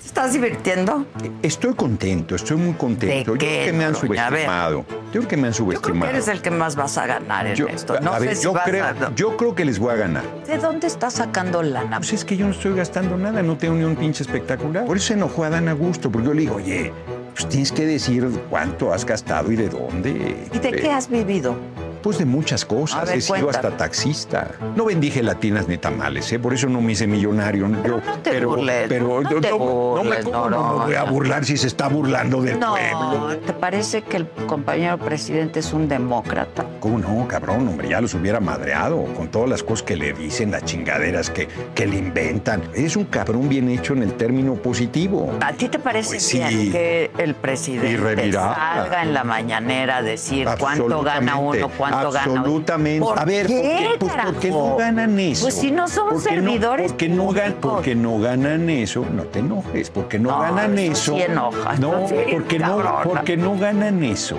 ¿Te 0.00 0.06
estás 0.08 0.34
divirtiendo? 0.34 1.06
Estoy 1.42 1.74
contento, 1.74 2.34
estoy 2.36 2.58
muy 2.58 2.74
contento. 2.74 3.32
¿De 3.32 3.38
Yo 3.38 3.38
qué, 3.38 3.46
creo 3.62 3.64
que 3.66 3.72
me 3.72 3.84
han 3.86 3.94
subestimado. 3.96 4.84
Yo 5.12 5.20
creo 5.20 5.28
que 5.28 5.36
me 5.38 5.46
han 5.48 5.52
Yo 5.54 5.64
creo 5.64 5.70
que 5.70 5.76
subestimado. 5.78 6.12
eres 6.12 6.28
el 6.28 6.42
que 6.42 6.50
más 6.50 6.76
vas 6.76 6.98
a 6.98 7.06
ganar 7.06 7.46
en 7.46 7.54
Yo- 7.54 7.68
esto. 7.68 7.98
No 8.00 8.12
a 8.12 8.18
sé 8.20 8.26
ver, 8.26 8.36
si 8.36 8.44
yo, 8.44 8.52
vas 8.52 8.64
creo, 8.64 8.84
a... 8.84 9.14
yo 9.16 9.36
creo 9.38 9.54
que 9.54 9.64
les 9.64 9.78
voy 9.78 9.92
a 9.92 9.96
ganar. 9.96 10.22
¿De 10.46 10.58
dónde 10.58 10.86
estás 10.88 11.14
sacando 11.14 11.62
lana? 11.62 11.96
Pues 11.98 12.12
es 12.12 12.24
que 12.24 12.36
yo 12.36 12.44
no 12.46 12.52
estoy 12.52 12.74
gastando 12.76 13.16
nada, 13.16 13.42
no 13.42 13.56
tengo 13.56 13.74
ni 13.76 13.84
un 13.84 13.96
pinche 13.96 14.22
espectacular. 14.22 14.84
Por 14.84 14.98
eso 14.98 15.06
se 15.08 15.14
enojó 15.14 15.44
a 15.44 15.50
Dan 15.50 15.68
Augusto, 15.70 16.12
porque 16.12 16.28
yo 16.28 16.34
le 16.34 16.40
digo, 16.42 16.56
oye, 16.56 16.92
pues 17.34 17.48
tienes 17.48 17.72
que 17.72 17.86
decir 17.86 18.28
cuánto 18.50 18.92
has 18.92 19.04
gastado 19.06 19.50
y 19.50 19.56
de 19.56 19.68
dónde. 19.70 20.36
¿Y 20.52 20.58
de 20.58 20.70
qué 20.70 20.92
has 20.92 21.08
vivido? 21.08 21.56
Pues 22.04 22.18
de 22.18 22.26
muchas 22.26 22.66
cosas. 22.66 23.06
Ver, 23.06 23.16
He 23.16 23.20
sido 23.22 23.40
cuéntame. 23.46 23.66
hasta 23.68 23.76
taxista. 23.78 24.50
No 24.76 24.84
vendí 24.84 25.10
gelatinas 25.10 25.66
ni 25.68 25.78
tamales, 25.78 26.30
¿eh? 26.32 26.38
por 26.38 26.52
eso 26.52 26.68
no 26.68 26.82
me 26.82 26.92
hice 26.92 27.06
millonario. 27.06 27.66
Yo- 27.82 27.96
no 27.96 28.18
te 28.22 28.30
pero, 28.32 28.50
burles, 28.50 28.86
pero 28.90 29.22
no 29.22 29.28
te 29.40 29.50
me- 29.50 29.52
burles, 29.52 30.24
¿cómo 30.26 30.50
no 30.50 30.78
me 30.80 30.84
voy 30.84 30.94
a 30.96 31.04
burlar 31.04 31.46
si 31.46 31.56
se 31.56 31.66
está 31.66 31.88
burlando 31.88 32.42
del 32.42 32.60
No, 32.60 32.72
pueblo? 32.74 33.38
¿te 33.38 33.54
parece 33.54 34.02
que 34.02 34.18
el 34.18 34.28
compañero 34.46 34.98
presidente 34.98 35.60
es 35.60 35.72
un 35.72 35.88
demócrata? 35.88 36.66
¿Cómo 36.78 36.98
no, 36.98 37.26
cabrón? 37.26 37.66
Hombre, 37.68 37.88
ya 37.88 38.02
los 38.02 38.12
hubiera 38.12 38.38
madreado 38.38 39.02
con 39.16 39.28
todas 39.28 39.48
las 39.48 39.62
cosas 39.62 39.84
que 39.86 39.96
le 39.96 40.12
dicen, 40.12 40.50
las 40.50 40.62
chingaderas 40.66 41.30
que, 41.30 41.48
que 41.74 41.86
le 41.86 41.96
inventan. 41.96 42.60
Es 42.74 42.96
un 42.96 43.04
cabrón 43.06 43.48
bien 43.48 43.70
hecho 43.70 43.94
en 43.94 44.02
el 44.02 44.12
término 44.12 44.56
positivo. 44.56 45.32
¿A 45.40 45.54
ti 45.54 45.70
te 45.70 45.78
parece 45.78 46.10
Pues 46.16 46.22
sí. 46.26 46.36
bien 46.36 46.70
que 46.70 47.10
el 47.16 47.34
presidente 47.34 48.30
salga 48.30 49.02
en 49.02 49.14
la 49.14 49.24
mañanera 49.24 49.96
a 49.96 50.02
decir 50.02 50.46
cuánto 50.58 51.00
gana 51.02 51.36
uno, 51.38 51.70
cuánto 51.78 51.93
Absolutamente. 52.00 53.00
¿Por 53.04 53.18
a 53.18 53.24
ver, 53.24 53.46
qué, 53.46 53.96
¿por 53.98 54.10
qué? 54.10 54.16
Pues 54.16 54.26
porque 54.32 54.50
no 54.50 54.76
ganan 54.76 55.18
eso. 55.18 55.42
Pues 55.44 55.54
si 55.54 55.70
no 55.70 55.88
son 55.88 56.08
¿Por 56.10 56.22
qué 56.22 56.30
no- 56.36 56.50
servidores 56.50 56.92
porque, 56.92 57.08
no 57.08 57.28
gan- 57.32 57.54
porque 57.60 57.94
no 57.94 58.18
ganan 58.18 58.68
eso, 58.70 59.04
no 59.14 59.22
te 59.24 59.38
enojes. 59.40 59.90
Porque 59.90 60.18
no, 60.18 60.30
No, 60.30 60.40
ganan 60.40 60.78
eso 60.78 60.92
eso. 60.92 61.14
sí 61.16 61.22
enoja, 61.22 61.74
No, 61.76 62.08
sí, 62.08 62.14
porque 62.32 62.58
no, 62.58 63.00
porque 63.04 63.36
no 63.36 63.56
ganan 63.58 64.02
eso. 64.04 64.38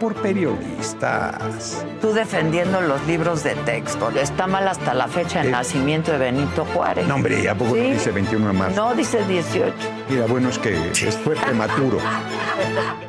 Por 0.00 0.14
periodistas. 0.16 1.84
Tú 2.00 2.12
defendiendo 2.12 2.80
los 2.80 3.06
libros 3.06 3.44
de 3.44 3.54
texto. 3.54 4.10
Está 4.10 4.48
mal 4.48 4.66
hasta 4.66 4.94
la 4.94 5.06
fecha 5.06 5.42
de 5.42 5.48
Eh. 5.48 5.52
nacimiento 5.52 6.10
de 6.10 6.18
Benito 6.18 6.64
Juárez. 6.74 7.06
No, 7.06 7.14
hombre, 7.14 7.48
¿a 7.48 7.54
poco 7.54 7.76
no 7.76 7.82
dice 7.82 8.10
21 8.10 8.48
de 8.48 8.52
marzo? 8.52 8.74
No, 8.76 8.94
dice 8.94 9.24
18. 9.28 9.72
Mira, 10.10 10.26
bueno, 10.26 10.48
es 10.48 10.58
que 10.58 10.90
es- 10.90 11.16
fue 11.18 11.36
prematuro. 11.36 11.98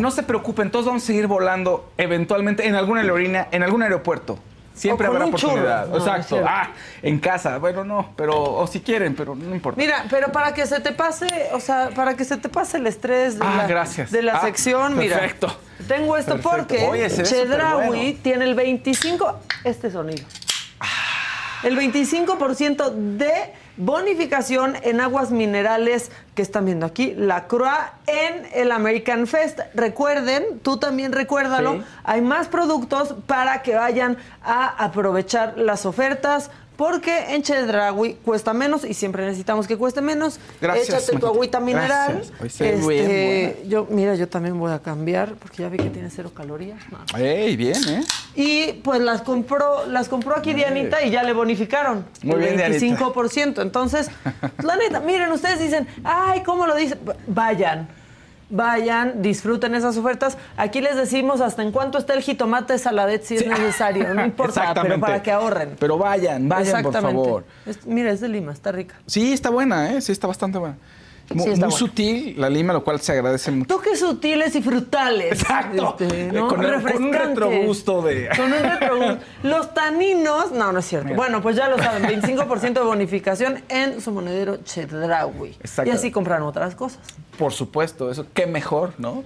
No 0.00 0.10
se 0.10 0.22
preocupen, 0.22 0.70
todos 0.70 0.86
vamos 0.86 1.02
a 1.02 1.06
seguir 1.06 1.26
volando 1.26 1.90
eventualmente 1.98 2.66
en 2.66 2.74
alguna 2.74 3.02
aerolínea, 3.02 3.48
en 3.50 3.62
algún 3.62 3.82
aeropuerto. 3.82 4.38
Siempre 4.72 5.06
habrá 5.06 5.26
oportunidad. 5.26 5.88
No, 5.88 5.98
Exacto. 5.98 6.40
ah, 6.46 6.70
en 7.02 7.18
casa. 7.18 7.58
Bueno, 7.58 7.84
no, 7.84 8.12
pero 8.16 8.34
o 8.42 8.66
si 8.66 8.80
quieren, 8.80 9.14
pero 9.14 9.34
no 9.34 9.54
importa. 9.54 9.78
Mira, 9.78 10.06
pero 10.08 10.32
para 10.32 10.54
que 10.54 10.64
se 10.66 10.80
te 10.80 10.92
pase, 10.92 11.26
o 11.52 11.60
sea, 11.60 11.90
para 11.94 12.14
que 12.16 12.24
se 12.24 12.38
te 12.38 12.48
pase 12.48 12.78
el 12.78 12.86
estrés 12.86 13.38
de 13.38 13.44
Ah, 13.44 13.56
la, 13.58 13.66
gracias. 13.66 14.10
de 14.10 14.22
la 14.22 14.36
Ah, 14.36 14.40
sección, 14.40 14.96
mira. 14.96 15.18
perfecto. 15.18 15.54
Tengo 15.86 16.16
esto 16.16 16.36
Perfecto. 16.38 16.56
porque 16.56 16.86
Oye, 16.88 17.10
Chedraui 17.10 18.14
tiene 18.22 18.44
el 18.46 18.54
25, 18.54 19.38
este 19.64 19.90
sonido. 19.90 20.24
El 21.62 21.76
25% 21.76 22.90
de 23.18 23.52
bonificación 23.80 24.76
en 24.82 25.00
aguas 25.00 25.30
minerales 25.30 26.10
que 26.34 26.42
están 26.42 26.66
viendo 26.66 26.84
aquí, 26.86 27.14
la 27.16 27.46
Croix 27.48 27.72
en 28.06 28.46
el 28.54 28.72
American 28.72 29.26
Fest. 29.26 29.60
Recuerden, 29.74 30.60
tú 30.62 30.76
también 30.78 31.12
recuérdalo, 31.12 31.74
Sí. 31.74 31.82
hay 32.04 32.20
más 32.20 32.48
productos 32.48 33.14
para 33.26 33.62
que 33.62 33.74
vayan 33.74 34.18
a 34.42 34.84
aprovechar 34.84 35.56
las 35.56 35.86
ofertas. 35.86 36.50
Porque 36.80 37.34
en 37.34 37.42
Chedraui 37.42 38.14
cuesta 38.24 38.54
menos 38.54 38.86
y 38.86 38.94
siempre 38.94 39.26
necesitamos 39.26 39.66
que 39.66 39.76
cueste 39.76 40.00
menos. 40.00 40.40
Gracias, 40.62 40.88
Échate 40.88 41.18
tu 41.18 41.26
agüita 41.26 41.60
mineral. 41.60 42.22
Este, 42.42 43.62
yo, 43.68 43.86
mira, 43.90 44.14
yo 44.14 44.26
también 44.28 44.58
voy 44.58 44.72
a 44.72 44.78
cambiar 44.78 45.34
porque 45.34 45.62
ya 45.62 45.68
vi 45.68 45.76
que 45.76 45.90
tiene 45.90 46.08
cero 46.08 46.32
calorías. 46.34 46.80
No. 46.90 47.18
Ey, 47.18 47.54
bien, 47.54 47.76
¿eh? 47.86 48.00
Y 48.34 48.72
pues 48.82 48.98
las 49.02 49.20
compró, 49.20 49.84
las 49.88 50.08
compró 50.08 50.34
aquí 50.34 50.54
Dianita 50.54 51.02
y 51.02 51.10
ya 51.10 51.22
le 51.22 51.34
bonificaron 51.34 52.06
Muy 52.22 52.36
el 52.36 52.56
bien, 52.56 52.56
Dianita. 52.56 53.12
25%. 53.12 53.60
Entonces, 53.60 54.10
la 54.62 54.76
neta, 54.76 55.00
miren, 55.00 55.30
ustedes 55.32 55.60
dicen, 55.60 55.86
ay, 56.02 56.42
¿cómo 56.44 56.66
lo 56.66 56.74
dicen? 56.74 56.98
Vayan, 57.26 57.90
vayan, 58.50 59.22
disfruten 59.22 59.74
esas 59.74 59.96
ofertas. 59.96 60.36
Aquí 60.56 60.80
les 60.80 60.96
decimos 60.96 61.40
hasta 61.40 61.62
en 61.62 61.72
cuánto 61.72 61.98
está 61.98 62.14
el 62.14 62.22
jitomate 62.22 62.78
saladet 62.78 63.22
si 63.22 63.36
es 63.36 63.46
necesario, 63.46 64.12
no 64.14 64.24
importa, 64.24 64.74
pero 64.82 65.00
para 65.00 65.22
que 65.22 65.30
ahorren. 65.32 65.76
Pero 65.78 65.96
vayan, 65.98 66.48
vayan, 66.48 66.82
por 66.82 66.92
favor. 66.92 67.44
Es- 67.66 67.86
mira, 67.86 68.10
es 68.10 68.20
de 68.20 68.28
Lima, 68.28 68.52
está 68.52 68.72
rica. 68.72 68.96
Sí, 69.06 69.32
está 69.32 69.50
buena, 69.50 69.92
¿eh? 69.92 70.00
Sí, 70.00 70.12
está 70.12 70.26
bastante 70.26 70.58
buena. 70.58 70.76
Sí, 71.30 71.36
muy 71.60 71.70
sutil 71.70 72.34
la 72.38 72.50
lima, 72.50 72.72
lo 72.72 72.82
cual 72.82 73.00
se 73.00 73.12
agradece 73.12 73.50
mucho. 73.52 73.68
Toques 73.76 74.00
sutiles 74.00 74.54
y 74.56 74.62
frutales. 74.62 75.32
Exacto. 75.40 75.96
Este, 76.00 76.32
¿no? 76.32 76.48
Con 76.48 76.64
el- 76.64 76.82
con 76.82 77.04
un 77.04 77.12
retrogusto 77.12 78.02
de- 78.02 78.28
Con 78.36 78.46
un 78.52 78.62
retrogusto. 78.62 79.18
Los 79.44 79.72
taninos. 79.74 80.50
No, 80.52 80.72
no 80.72 80.78
es 80.80 80.86
cierto. 80.86 81.06
Mira. 81.06 81.16
Bueno, 81.16 81.40
pues 81.40 81.54
ya 81.56 81.68
lo 81.68 81.78
saben. 81.78 82.02
25% 82.02 82.80
de 82.80 82.86
bonificación 82.86 83.62
en 83.68 84.00
su 84.00 84.10
monedero 84.10 84.56
Chedraui. 84.64 85.50
Exacto. 85.60 85.90
Y 85.90 85.94
así 85.94 86.10
compran 86.10 86.42
otras 86.42 86.74
cosas. 86.74 86.98
Por 87.38 87.52
supuesto, 87.52 88.10
eso 88.10 88.26
qué 88.34 88.46
mejor, 88.46 88.92
¿no? 88.98 89.22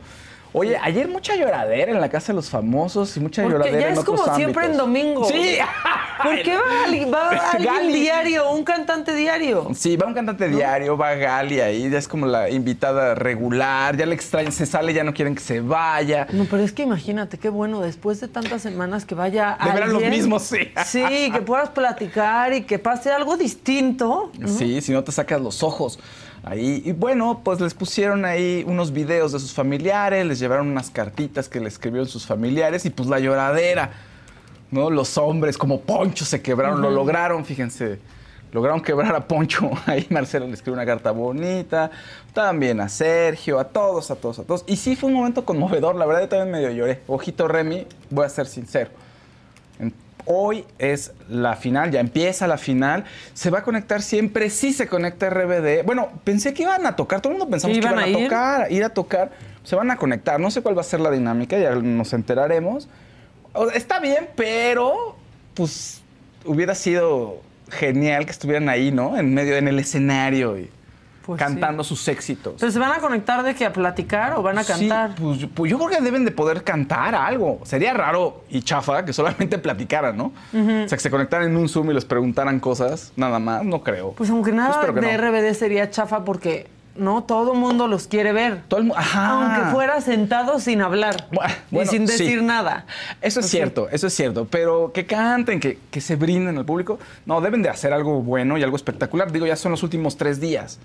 Oye, 0.57 0.79
ayer 0.81 1.09
mucha 1.09 1.35
lloradera 1.35 1.91
en 1.91 2.01
la 2.01 2.09
casa 2.09 2.29
de 2.29 2.37
los 2.37 2.49
famosos 2.49 3.17
y 3.17 3.21
mucha 3.21 3.43
Porque 3.43 3.59
lloradera 3.59 3.81
ya 3.81 3.87
en 3.89 3.93
es 3.95 3.99
otros 3.99 4.21
como 4.21 4.37
siempre 4.37 4.67
en 4.67 4.77
domingo. 4.77 5.25
Sí. 5.25 5.59
¿Por 6.23 6.43
qué 6.43 6.57
va, 6.57 7.11
va 7.11 7.29
alguien 7.53 7.75
Gali. 7.75 7.93
diario, 8.01 8.51
un 8.53 8.63
cantante 8.63 9.17
diario? 9.17 9.67
Sí, 9.75 9.97
va 9.97 10.07
un 10.07 10.15
cantante 10.15 10.49
diario, 10.49 10.97
va 10.97 11.15
Gali 11.15 11.59
ahí, 11.59 11.91
ya 11.91 11.99
es 11.99 12.07
como 12.07 12.27
la 12.27 12.49
invitada 12.51 13.17
regular, 13.17 13.97
ya 13.97 14.07
le 14.07 14.15
extrañan, 14.15 14.53
se 14.53 14.65
sale, 14.65 14.95
ya 14.95 15.03
no 15.03 15.13
quieren 15.13 15.35
que 15.35 15.41
se 15.41 15.61
vaya. 15.61 16.29
No, 16.31 16.45
pero 16.45 16.63
es 16.63 16.73
que 16.73 16.85
imagínate 16.85 17.37
qué 17.37 17.49
bueno 17.49 17.81
después 17.81 18.21
de 18.21 18.29
tantas 18.29 18.63
semanas 18.63 19.05
que 19.05 19.17
vaya 19.17 19.59
De 19.63 19.73
ver 19.73 19.83
a 19.83 19.87
los 19.87 20.03
mismos, 20.05 20.45
sí. 20.45 20.71
Sí, 20.87 21.33
que 21.33 21.41
puedas 21.43 21.71
platicar 21.71 22.53
y 22.53 22.63
que 22.63 22.79
pase 22.79 23.11
algo 23.11 23.37
distinto. 23.37 24.31
¿no? 24.39 24.47
Sí, 24.49 24.81
si 24.81 24.93
no 24.93 25.03
te 25.03 25.11
sacas 25.11 25.41
los 25.41 25.65
ojos. 25.65 25.99
Ahí, 26.45 26.83
y 26.85 26.93
bueno, 26.93 27.41
pues 27.43 27.61
les 27.61 27.73
pusieron 27.73 28.27
ahí 28.27 28.65
unos 28.67 28.93
videos 28.93 29.33
de 29.33 29.39
sus 29.39 29.55
familiares, 29.55 30.27
les 30.27 30.39
llevaron 30.39 30.69
unas 30.69 30.91
cartitas 30.91 31.49
que 31.49 31.59
le 31.59 31.69
escribieron 31.69 32.07
sus 32.07 32.27
familiares 32.27 32.85
y 32.85 32.91
pues 32.91 33.09
la 33.09 33.19
lloradera, 33.19 33.93
¿no? 34.71 34.91
Los 34.91 35.17
hombres 35.17 35.57
como 35.57 35.81
Poncho 35.81 36.27
se 36.27 36.43
quebraron, 36.43 36.83
lo 36.83 36.91
lograron, 36.91 37.45
fíjense. 37.47 37.99
Lograron 38.53 38.81
quebrar 38.81 39.13
a 39.17 39.27
Poncho. 39.27 39.69
Ahí 39.87 40.07
Marcelo 40.11 40.47
le 40.47 40.53
escribió 40.53 40.75
una 40.75 40.87
carta 40.87 41.11
bonita. 41.11 41.91
También 42.33 42.81
a 42.81 42.89
Sergio, 42.89 43.59
a 43.59 43.65
todos, 43.65 44.13
a 44.13 44.15
todos, 44.15 44.39
a 44.39 44.45
todos. 44.45 44.65
Y 44.69 44.77
sí 44.77 44.95
fue 44.95 45.09
un 45.09 45.17
momento 45.17 45.45
conmovedor. 45.45 45.97
La 45.97 46.07
verdad, 46.07 46.23
yo 46.23 46.29
también 46.29 46.53
medio 46.53 46.71
lloré. 46.71 47.01
Ojito 47.09 47.49
Remy, 47.49 47.87
voy 48.11 48.27
a 48.27 48.29
ser 48.29 48.47
sincero. 48.47 48.91
Hoy 50.27 50.65
es 50.79 51.13
la 51.29 51.55
final, 51.57 51.91
ya 51.91 52.01
empieza 52.01 52.47
la 52.47 52.57
final. 52.59 53.05
Se 53.35 53.51
va 53.51 53.59
a 53.59 53.63
conectar 53.63 54.01
siempre, 54.03 54.49
sí 54.51 54.73
se 54.73 54.87
conecta 54.87 55.29
RBD. 55.31 55.85
Bueno, 55.85 56.09
pensé 56.25 56.55
que 56.55 56.63
iban 56.63 56.87
a 56.87 56.97
tocar, 56.97 57.21
todo 57.21 57.33
el 57.33 57.39
mundo 57.39 57.51
pensamos 57.51 57.77
¿Que 57.77 57.81
que 57.83 57.87
iban 57.89 57.99
a, 57.99 58.09
ir? 58.09 58.25
tocar, 58.25 58.73
ir 58.73 58.85
a 58.85 58.89
tocar. 58.89 59.33
Se 59.65 59.77
van 59.77 59.91
a 59.91 59.97
conectar, 59.97 60.41
no 60.41 60.51
sé 60.51 60.63
cuál 60.63 60.77
va 60.77 60.81
a 60.81 60.85
ser 60.85 61.01
la 61.01 61.11
dinámica, 61.11 61.59
ya 61.59 61.75
nos 61.75 62.13
enteraremos. 62.13 62.89
O- 63.53 63.71
Está 63.71 64.01
bien, 64.01 64.29
pero 64.37 65.17
pues 65.55 66.03
hubiera 66.45 66.75
sido 66.75 67.41
genial 67.71 68.25
que 68.27 68.33
estuvieran 68.33 68.69
ahí, 68.69 68.91
¿no? 68.93 69.17
En 69.19 69.33
medio, 69.35 69.57
en 69.57 69.69
el 69.69 69.79
escenario. 69.79 70.59
y- 70.59 70.71
Pues 71.25 71.39
cantando 71.39 71.83
sus 71.83 72.07
éxitos. 72.09 72.53
Entonces, 72.55 72.75
¿se 72.75 72.79
van 72.81 72.93
a 72.93 72.99
conectar 72.99 73.43
de 73.43 73.55
que 73.55 73.65
a 73.65 73.73
platicar 73.73 74.35
o 74.35 74.43
van 74.43 74.59
a 74.59 74.65
cantar? 74.65 75.15
Sí, 75.17 75.23
pues, 75.23 75.47
pues 75.55 75.71
yo 75.71 75.79
creo 75.79 75.89
que 75.89 76.01
deben 76.03 76.25
de 76.27 76.31
poder 76.31 76.63
cantar 76.63 77.15
algo. 77.15 77.61
Sería 77.65 77.95
raro 77.95 78.45
y 78.51 78.61
chafa 78.63 79.05
que 79.05 79.13
solamente 79.15 79.57
platicaran, 79.65 80.17
¿no? 80.17 80.27
O 80.53 80.89
sea, 80.89 80.99
que 80.99 81.01
se 81.01 81.11
conectaran 81.11 81.49
en 81.49 81.57
un 81.57 81.69
Zoom 81.69 81.91
y 81.91 81.95
les 81.95 82.05
preguntaran 82.05 82.61
cosas, 82.61 83.13
nada 83.17 83.39
más, 83.39 83.65
no 83.65 83.83
creo. 83.83 84.13
Pues 84.13 84.29
aunque 84.29 84.53
nada 84.53 84.81
que 84.85 85.01
de 85.01 85.17
no. 85.17 85.31
RBD 85.31 85.55
sería 85.55 85.91
chafa 85.91 86.25
porque 86.25 86.67
no 86.97 87.25
todo 87.25 87.55
el 87.55 87.59
mundo 87.59 87.89
los 87.89 88.07
quiere 88.07 88.33
ver. 88.33 88.63
Todo 88.69 88.81
el 88.81 88.93
Ajá. 88.95 89.31
Aunque 89.31 89.71
fuera 89.73 90.01
sentado 90.01 90.61
sin 90.61 90.81
hablar 90.83 91.27
Bueno, 91.33 91.51
y 91.83 91.87
sin 91.87 92.07
sí. 92.07 92.19
decir 92.19 92.43
nada. 92.43 92.85
Eso 93.23 93.41
es 93.41 93.45
Pues 93.45 93.47
sí. 93.47 93.57
cierto, 93.57 93.89
eso 93.91 94.07
es 94.07 94.15
cierto. 94.15 94.47
Pero 94.51 94.93
que 94.93 95.07
canten, 95.07 95.59
que, 95.59 95.79
que 95.91 96.01
se 96.01 96.17
brinden 96.17 96.57
al 96.59 96.65
público. 96.65 96.99
No, 97.27 97.41
deben 97.41 97.63
de 97.63 97.71
hacer 97.71 97.93
algo 97.93 98.21
bueno 98.23 98.59
y 98.59 98.63
algo 98.63 98.77
espectacular. 98.77 99.33
Digo, 99.33 99.47
ya 99.47 99.57
son 99.57 99.73
los 99.73 99.83
últimos 99.83 100.17
tres 100.17 100.39
días. 100.39 100.79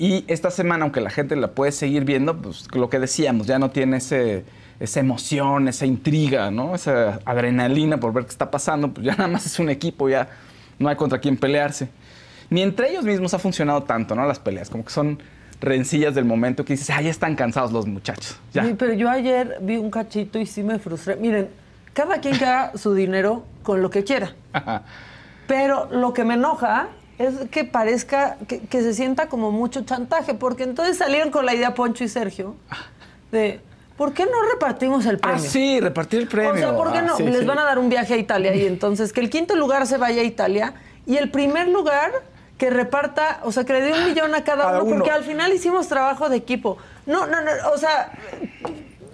Y 0.00 0.24
esta 0.28 0.50
semana, 0.50 0.84
aunque 0.84 1.02
la 1.02 1.10
gente 1.10 1.36
la 1.36 1.48
puede 1.48 1.72
seguir 1.72 2.06
viendo, 2.06 2.34
pues 2.34 2.74
lo 2.74 2.88
que 2.88 2.98
decíamos, 2.98 3.46
ya 3.46 3.58
no 3.58 3.68
tiene 3.68 3.98
ese, 3.98 4.46
esa 4.80 4.98
emoción, 4.98 5.68
esa 5.68 5.84
intriga, 5.84 6.50
¿no? 6.50 6.74
Esa 6.74 7.20
adrenalina 7.26 8.00
por 8.00 8.14
ver 8.14 8.24
qué 8.24 8.30
está 8.30 8.50
pasando. 8.50 8.94
Pues 8.94 9.04
ya 9.04 9.12
nada 9.18 9.28
más 9.28 9.44
es 9.44 9.58
un 9.58 9.68
equipo, 9.68 10.08
ya 10.08 10.26
no 10.78 10.88
hay 10.88 10.96
contra 10.96 11.18
quién 11.18 11.36
pelearse. 11.36 11.90
Ni 12.48 12.62
entre 12.62 12.88
ellos 12.88 13.04
mismos 13.04 13.34
ha 13.34 13.38
funcionado 13.38 13.82
tanto, 13.82 14.14
¿no? 14.14 14.26
Las 14.26 14.38
peleas, 14.38 14.70
como 14.70 14.86
que 14.86 14.90
son 14.90 15.22
rencillas 15.60 16.14
del 16.14 16.24
momento 16.24 16.64
que 16.64 16.72
dices, 16.72 16.88
ah, 16.88 17.02
ya 17.02 17.10
están 17.10 17.36
cansados 17.36 17.70
los 17.70 17.86
muchachos. 17.86 18.38
Ya. 18.54 18.64
Sí, 18.64 18.74
pero 18.78 18.94
yo 18.94 19.10
ayer 19.10 19.58
vi 19.60 19.76
un 19.76 19.90
cachito 19.90 20.38
y 20.38 20.46
sí 20.46 20.62
me 20.62 20.78
frustré. 20.78 21.16
Miren, 21.16 21.50
cada 21.92 22.22
quien 22.22 22.38
que 22.38 22.46
haga 22.46 22.72
su 22.78 22.94
dinero 22.94 23.44
con 23.62 23.82
lo 23.82 23.90
que 23.90 24.02
quiera. 24.02 24.32
Pero 25.46 25.88
lo 25.90 26.12
que 26.12 26.22
me 26.24 26.34
enoja 26.34 26.90
es 27.20 27.34
que 27.50 27.64
parezca, 27.64 28.38
que, 28.48 28.60
que 28.60 28.80
se 28.80 28.94
sienta 28.94 29.28
como 29.28 29.50
mucho 29.50 29.82
chantaje, 29.82 30.32
porque 30.34 30.62
entonces 30.62 30.96
salieron 30.96 31.30
con 31.30 31.44
la 31.44 31.54
idea 31.54 31.74
Poncho 31.74 32.02
y 32.02 32.08
Sergio 32.08 32.54
de, 33.30 33.60
¿por 33.98 34.14
qué 34.14 34.24
no 34.24 34.32
repartimos 34.52 35.04
el 35.04 35.18
premio? 35.18 35.36
Ah, 35.44 35.46
sí, 35.46 35.78
repartir 35.80 36.20
el 36.20 36.28
premio. 36.28 36.52
O 36.54 36.56
sea, 36.56 36.74
¿por 36.76 36.90
qué 36.92 36.98
Ah, 36.98 37.02
no? 37.02 37.16
sí, 37.18 37.24
Les 37.24 37.40
sí. 37.40 37.44
van 37.44 37.58
a 37.58 37.64
dar 37.64 37.78
un 37.78 37.90
viaje 37.90 38.14
a 38.14 38.16
Italia 38.16 38.54
y 38.54 38.66
entonces 38.66 39.12
que 39.12 39.20
el 39.20 39.28
quinto 39.28 39.54
lugar 39.54 39.86
se 39.86 39.98
vaya 39.98 40.22
a 40.22 40.24
Italia 40.24 40.72
y 41.06 41.18
el 41.18 41.30
primer 41.30 41.68
lugar 41.68 42.10
que 42.56 42.70
reparta, 42.70 43.40
o 43.44 43.52
sea, 43.52 43.64
que 43.64 43.74
le 43.74 43.80
dé 43.82 43.92
un 43.92 44.04
millón 44.06 44.34
a 44.34 44.42
cada, 44.42 44.64
Cada 44.64 44.78
uno, 44.82 44.84
uno. 44.84 44.94
porque 44.96 45.10
al 45.10 45.24
final 45.24 45.52
hicimos 45.52 45.88
trabajo 45.88 46.28
de 46.30 46.36
equipo. 46.38 46.78
No, 47.06 47.26
no, 47.26 47.40
no, 47.42 47.50
o 47.74 47.76
sea, 47.78 48.12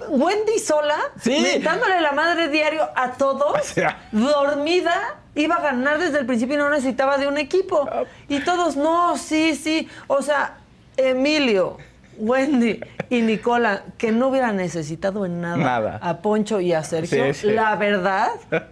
Wendy 0.09 0.59
sola, 0.59 0.97
Sí. 1.21 1.39
mentándole 1.41 2.01
la 2.01 2.13
madre 2.13 2.49
diario 2.49 2.89
a 2.95 3.13
todos, 3.13 3.65
sea. 3.65 4.09
dormida, 4.13 5.17
iba 5.35 5.57
a 5.57 5.61
ganar 5.61 5.99
desde 5.99 6.19
el 6.19 6.27
principio 6.27 6.55
y 6.55 6.59
no 6.59 6.71
necesitaba 6.71 7.19
de 7.19 7.29
un 7.29 7.39
equipo. 7.39 7.89
Y 8.29 8.41
todos, 8.41 8.77
no, 8.77 9.17
sí, 9.17 9.55
sí. 9.55 9.89
O 10.07 10.23
sea, 10.23 10.59
Emilio, 10.97 11.77
Wendy 12.19 12.81
y 13.11 13.21
Nicola, 13.21 13.83
que 13.99 14.11
no 14.13 14.29
hubieran 14.29 14.57
necesitado 14.57 15.27
en 15.27 15.41
nada, 15.43 15.57
Nada. 15.59 15.99
a 16.03 16.19
Poncho 16.23 16.61
y 16.61 16.73
a 16.73 16.83
Sergio, 16.83 17.33
Sí, 17.35 17.41
sí. 17.41 17.47
la 17.53 17.77
verdad. 17.77 18.31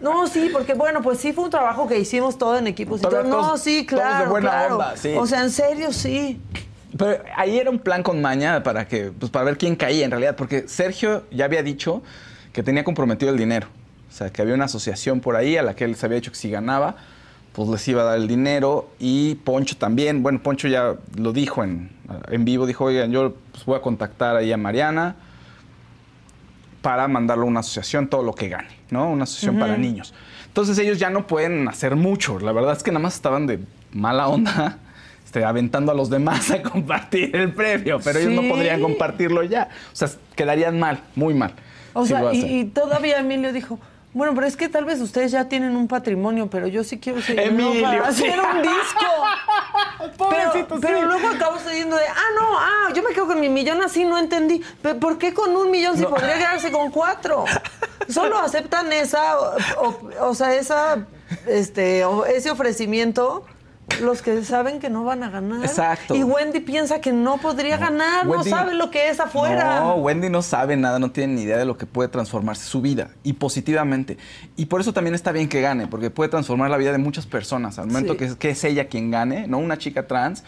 No, 0.00 0.26
sí, 0.26 0.50
porque 0.52 0.74
bueno, 0.74 1.00
pues 1.00 1.18
sí 1.18 1.32
fue 1.32 1.44
un 1.44 1.50
trabajo 1.50 1.88
que 1.88 1.98
hicimos 1.98 2.36
todo 2.36 2.58
en 2.58 2.66
equipos 2.66 2.98
y 3.00 3.02
todo. 3.02 3.12
Todavía 3.12 3.30
No, 3.30 3.40
todos- 3.40 3.62
sí, 3.62 3.84
todos 3.88 4.02
de 4.02 4.08
claro, 4.10 4.30
buena 4.30 4.50
claro. 4.50 4.74
onda, 4.74 4.96
sí. 4.96 5.14
O 5.16 5.26
sea, 5.26 5.40
en 5.42 5.50
serio, 5.50 5.90
sí. 5.92 6.40
Pero 6.96 7.22
ahí 7.36 7.58
era 7.58 7.70
un 7.70 7.78
plan 7.78 8.02
con 8.02 8.20
maña 8.20 8.62
para 8.62 8.86
que, 8.86 9.12
pues 9.18 9.30
para 9.30 9.44
ver 9.44 9.58
quién 9.58 9.76
caía 9.76 10.04
en 10.04 10.10
realidad, 10.10 10.36
porque 10.36 10.68
Sergio 10.68 11.24
ya 11.30 11.44
había 11.44 11.62
dicho 11.62 12.02
que 12.52 12.62
tenía 12.62 12.84
comprometido 12.84 13.32
el 13.32 13.38
dinero. 13.38 13.68
O 14.08 14.12
sea, 14.12 14.30
que 14.30 14.40
había 14.40 14.54
una 14.54 14.64
asociación 14.64 15.20
por 15.20 15.36
ahí 15.36 15.56
a 15.56 15.62
la 15.62 15.74
que 15.74 15.84
él 15.84 15.94
se 15.96 16.06
había 16.06 16.16
dicho 16.16 16.30
que 16.30 16.38
si 16.38 16.50
ganaba, 16.50 16.96
pues 17.52 17.68
les 17.68 17.86
iba 17.88 18.02
a 18.02 18.04
dar 18.04 18.18
el 18.18 18.28
dinero. 18.28 18.90
Y 18.98 19.34
Poncho 19.36 19.76
también, 19.76 20.22
bueno, 20.22 20.42
Poncho 20.42 20.68
ya 20.68 20.94
lo 21.16 21.32
dijo 21.32 21.64
en, 21.64 21.90
en 22.30 22.44
vivo, 22.44 22.66
dijo, 22.66 22.84
oigan, 22.84 23.10
yo 23.10 23.34
pues, 23.52 23.64
voy 23.66 23.76
a 23.76 23.82
contactar 23.82 24.36
ahí 24.36 24.52
a 24.52 24.56
Mariana 24.56 25.16
para 26.82 27.08
mandarlo 27.08 27.44
a 27.44 27.48
una 27.48 27.60
asociación 27.60 28.06
todo 28.08 28.22
lo 28.22 28.32
que 28.32 28.48
gane, 28.48 28.68
¿no? 28.90 29.10
Una 29.10 29.24
asociación 29.24 29.58
para 29.58 29.76
niños. 29.76 30.14
Entonces 30.46 30.78
ellos 30.78 30.98
ya 30.98 31.10
no 31.10 31.26
pueden 31.26 31.66
hacer 31.68 31.96
mucho. 31.96 32.38
La 32.38 32.52
verdad 32.52 32.76
es 32.76 32.82
que 32.82 32.92
nada 32.92 33.02
más 33.02 33.14
estaban 33.16 33.46
de 33.46 33.58
mala 33.92 34.28
onda, 34.28 34.78
este, 35.36 35.44
aventando 35.44 35.92
a 35.92 35.94
los 35.94 36.08
demás 36.08 36.50
a 36.50 36.62
compartir 36.62 37.34
el 37.36 37.52
premio, 37.52 37.98
pero 38.02 38.18
ellos 38.18 38.32
no 38.32 38.48
podrían 38.48 38.80
compartirlo 38.80 39.42
ya. 39.42 39.68
O 39.92 39.96
sea, 39.96 40.08
quedarían 40.34 40.78
mal, 40.78 41.00
muy 41.14 41.34
mal. 41.34 41.52
O 41.92 42.04
si 42.04 42.12
sea, 42.12 42.32
y, 42.32 42.64
todavía 42.66 43.18
Emilio 43.18 43.52
dijo, 43.52 43.78
bueno, 44.12 44.34
pero 44.34 44.46
es 44.46 44.56
que 44.56 44.68
tal 44.68 44.84
vez 44.86 45.00
ustedes 45.00 45.32
ya 45.32 45.46
tienen 45.48 45.76
un 45.76 45.88
patrimonio, 45.88 46.48
pero 46.48 46.66
yo 46.66 46.84
sí 46.84 46.98
quiero 46.98 47.20
seguir 47.20 47.40
Emilio, 47.42 47.82
para 47.82 48.12
sí. 48.12 48.24
hacer 48.26 48.38
un 48.40 48.62
disco. 48.62 49.06
Pobrecito, 50.18 50.78
pero, 50.80 50.80
pero 50.80 51.02
luego 51.06 51.28
acabó 51.28 51.56
diciendo 51.58 51.96
de, 51.96 52.06
ah, 52.06 52.30
no, 52.38 52.58
ah, 52.58 52.92
yo 52.94 53.02
me 53.02 53.10
quedo 53.10 53.26
con 53.26 53.40
mi 53.40 53.48
millón 53.48 53.82
así, 53.82 54.04
no 54.04 54.18
entendí. 54.18 54.62
Pe- 54.82 54.94
¿Por 54.94 55.18
qué 55.18 55.34
con 55.34 55.54
un 55.56 55.70
millón 55.70 55.96
si 55.98 56.04
podría 56.04 56.34
quedarse 56.38 56.70
con 56.70 56.90
cuatro? 56.90 57.44
Solo 58.08 58.38
aceptan 58.38 58.92
esa, 58.92 59.38
o, 59.38 59.56
o- 59.78 60.28
o 60.28 60.34
sea, 60.34 60.54
esa, 60.54 61.06
este, 61.46 62.04
o- 62.04 62.24
ese 62.24 62.50
ofrecimiento 62.50 63.44
los 64.02 64.20
que 64.20 64.44
saben 64.44 64.78
que 64.80 64.90
no 64.90 65.04
van 65.04 65.22
a 65.22 65.30
ganar. 65.30 65.64
Exacto. 65.64 66.14
Y 66.14 66.22
Wendy 66.22 66.60
piensa 66.60 67.00
que 67.00 67.12
no 67.12 67.38
podría 67.38 67.76
ganar, 67.78 68.26
Wendy- 68.26 68.50
no 68.50 68.56
sabe 68.56 68.74
lo 68.74 68.90
que 68.90 69.08
es 69.08 69.20
afuera. 69.20 69.80
No, 69.80 69.94
Wendy 69.96 70.28
no 70.28 70.42
sabe 70.42 70.76
nada, 70.76 70.98
no 70.98 71.10
tiene 71.12 71.34
ni 71.34 71.42
idea 71.42 71.56
de 71.56 71.64
lo 71.64 71.78
que 71.78 71.86
puede 71.86 72.08
transformarse 72.08 72.64
su 72.66 72.80
vida 72.82 73.10
y 73.22 73.34
positivamente. 73.34 74.18
Y 74.56 74.66
por 74.66 74.80
eso 74.80 74.92
también 74.92 75.14
está 75.14 75.32
bien 75.32 75.48
que 75.48 75.60
gane, 75.60 75.86
porque 75.86 76.10
puede 76.10 76.28
transformar 76.30 76.70
la 76.70 76.76
vida 76.76 76.92
de 76.92 76.98
muchas 76.98 77.26
personas. 77.26 77.78
Al 77.78 77.86
momento 77.86 78.12
Sí. 78.14 78.18
que, 78.18 78.24
es, 78.26 78.34
que 78.36 78.50
es 78.50 78.64
ella 78.64 78.88
quien 78.88 79.10
gane, 79.10 79.46
no 79.46 79.58
una 79.58 79.78
chica 79.78 80.06
trans, 80.06 80.44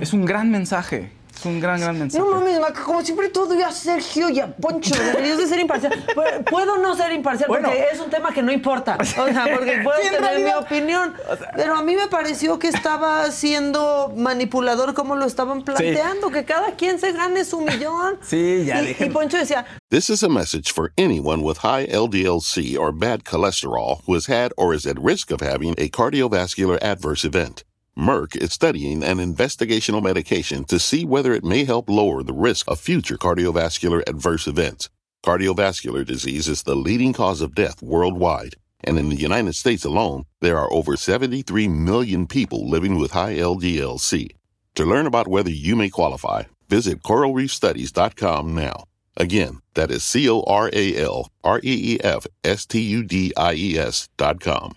es 0.00 0.12
un 0.12 0.24
gran 0.24 0.50
mensaje. 0.50 1.12
Es 1.38 1.44
un 1.46 1.60
gran, 1.60 1.78
gran 1.80 1.96
mensaje. 1.96 2.24
No 2.24 2.30
mames, 2.34 2.58
Maca, 2.58 2.82
como 2.82 3.04
siempre 3.04 3.28
todo 3.28 3.54
y 3.56 3.62
a 3.62 3.70
Sergio 3.70 4.28
y 4.28 4.40
a 4.40 4.48
Poncho. 4.56 4.92
Deberías 5.00 5.38
de 5.38 5.46
ser 5.46 5.60
imparcial. 5.60 5.92
Pu- 6.14 6.44
Puedo 6.50 6.78
no 6.78 6.96
ser 6.96 7.12
imparcial 7.12 7.46
Bueno. 7.48 7.68
porque 7.68 7.84
es 7.92 8.00
un 8.00 8.10
tema 8.10 8.32
que 8.32 8.42
no 8.42 8.50
importa. 8.50 8.96
O 9.00 9.04
sea, 9.04 9.46
porque 9.54 9.80
puedo 9.84 9.98
Sí, 10.02 10.08
en 10.08 10.14
tener 10.14 10.20
mi 10.20 10.42
realidad. 10.42 10.58
opinión. 10.58 11.14
Pero 11.54 11.76
a 11.76 11.82
mí 11.82 11.94
me 11.94 12.08
pareció 12.08 12.58
que 12.58 12.66
estaba 12.68 13.30
siendo 13.30 14.12
manipulador 14.16 14.94
como 14.94 15.14
lo 15.14 15.26
estaban 15.26 15.62
planteando, 15.62 16.30
que 16.30 16.44
cada 16.44 16.72
quien 16.74 16.98
se 16.98 17.12
gane 17.12 17.44
su 17.44 17.60
millón. 17.60 18.18
Sí, 18.28 18.64
ya 18.66 18.82
y, 18.82 18.96
y 18.98 19.08
Poncho 19.10 19.36
decía, 19.36 19.64
This 19.90 20.10
is 20.10 20.22
a 20.24 20.28
message 20.28 20.72
for 20.72 20.92
anyone 20.98 21.42
with 21.42 21.58
high 21.58 21.86
LDL-C 21.86 22.76
or 22.76 22.92
bad 22.92 23.22
cholesterol 23.22 24.00
who 24.06 24.14
has 24.16 24.26
had 24.28 24.50
or 24.56 24.74
is 24.74 24.86
at 24.86 24.96
risk 25.00 25.30
of 25.30 25.40
having 25.40 25.72
a 25.78 25.88
cardiovascular 25.88 26.78
adverse 26.82 27.24
event. 27.24 27.62
Merck 27.98 28.36
is 28.36 28.52
studying 28.52 29.02
an 29.02 29.18
investigational 29.18 30.00
medication 30.00 30.62
to 30.66 30.78
see 30.78 31.04
whether 31.04 31.32
it 31.32 31.42
may 31.42 31.64
help 31.64 31.90
lower 31.90 32.22
the 32.22 32.32
risk 32.32 32.70
of 32.70 32.78
future 32.78 33.16
cardiovascular 33.16 34.08
adverse 34.08 34.46
events. 34.46 34.88
Cardiovascular 35.26 36.06
disease 36.06 36.46
is 36.46 36.62
the 36.62 36.76
leading 36.76 37.12
cause 37.12 37.40
of 37.40 37.56
death 37.56 37.82
worldwide, 37.82 38.54
and 38.84 39.00
in 39.00 39.08
the 39.08 39.16
United 39.16 39.56
States 39.56 39.84
alone, 39.84 40.22
there 40.40 40.56
are 40.56 40.72
over 40.72 40.96
73 40.96 41.66
million 41.66 42.28
people 42.28 42.70
living 42.70 43.00
with 43.00 43.10
high 43.10 43.34
LDL-C. 43.34 44.30
To 44.76 44.84
learn 44.84 45.06
about 45.06 45.26
whether 45.26 45.50
you 45.50 45.74
may 45.74 45.88
qualify, 45.88 46.44
visit 46.68 47.02
coralreefstudies.com 47.02 48.54
now. 48.54 48.84
Again, 49.16 49.58
that 49.74 49.90
is 49.90 50.04
C 50.04 50.30
O 50.30 50.42
R 50.42 50.70
A 50.72 50.96
L 50.96 51.32
R 51.42 51.58
E 51.64 51.94
E 51.94 52.00
F 52.00 52.28
S 52.44 52.64
T 52.64 52.80
U 52.80 53.02
D 53.02 53.32
I 53.36 53.54
E 53.54 53.76
S 53.76 54.08
dot 54.16 54.38
com. 54.38 54.76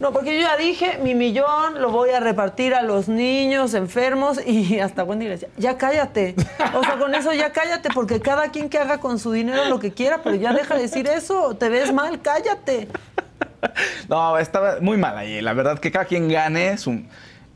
No, 0.00 0.12
porque 0.12 0.34
yo 0.34 0.40
ya 0.40 0.56
dije, 0.56 0.98
mi 1.02 1.14
millón 1.14 1.80
lo 1.80 1.90
voy 1.90 2.10
a 2.10 2.18
repartir 2.20 2.74
a 2.74 2.82
los 2.82 3.06
niños 3.08 3.74
enfermos 3.74 4.40
y 4.44 4.78
hasta 4.80 5.04
Wendy 5.04 5.26
le 5.26 5.32
decía, 5.32 5.48
ya 5.58 5.76
cállate. 5.78 6.34
O 6.74 6.82
sea, 6.82 6.98
con 6.98 7.14
eso 7.14 7.32
ya 7.34 7.52
cállate, 7.52 7.90
porque 7.94 8.18
cada 8.20 8.48
quien 8.50 8.68
que 8.68 8.78
haga 8.78 8.98
con 8.98 9.18
su 9.18 9.30
dinero 9.30 9.66
lo 9.66 9.78
que 9.78 9.92
quiera, 9.92 10.22
pero 10.24 10.34
ya 10.36 10.52
deja 10.52 10.74
de 10.74 10.82
decir 10.82 11.06
eso, 11.06 11.54
te 11.56 11.68
ves 11.68 11.92
mal, 11.92 12.20
cállate. 12.22 12.88
No, 14.08 14.38
estaba 14.38 14.78
muy 14.80 14.96
mal 14.96 15.16
ahí. 15.18 15.40
La 15.40 15.52
verdad 15.52 15.78
que 15.78 15.90
cada 15.92 16.06
quien 16.06 16.28
gane 16.28 16.78
su- 16.78 17.02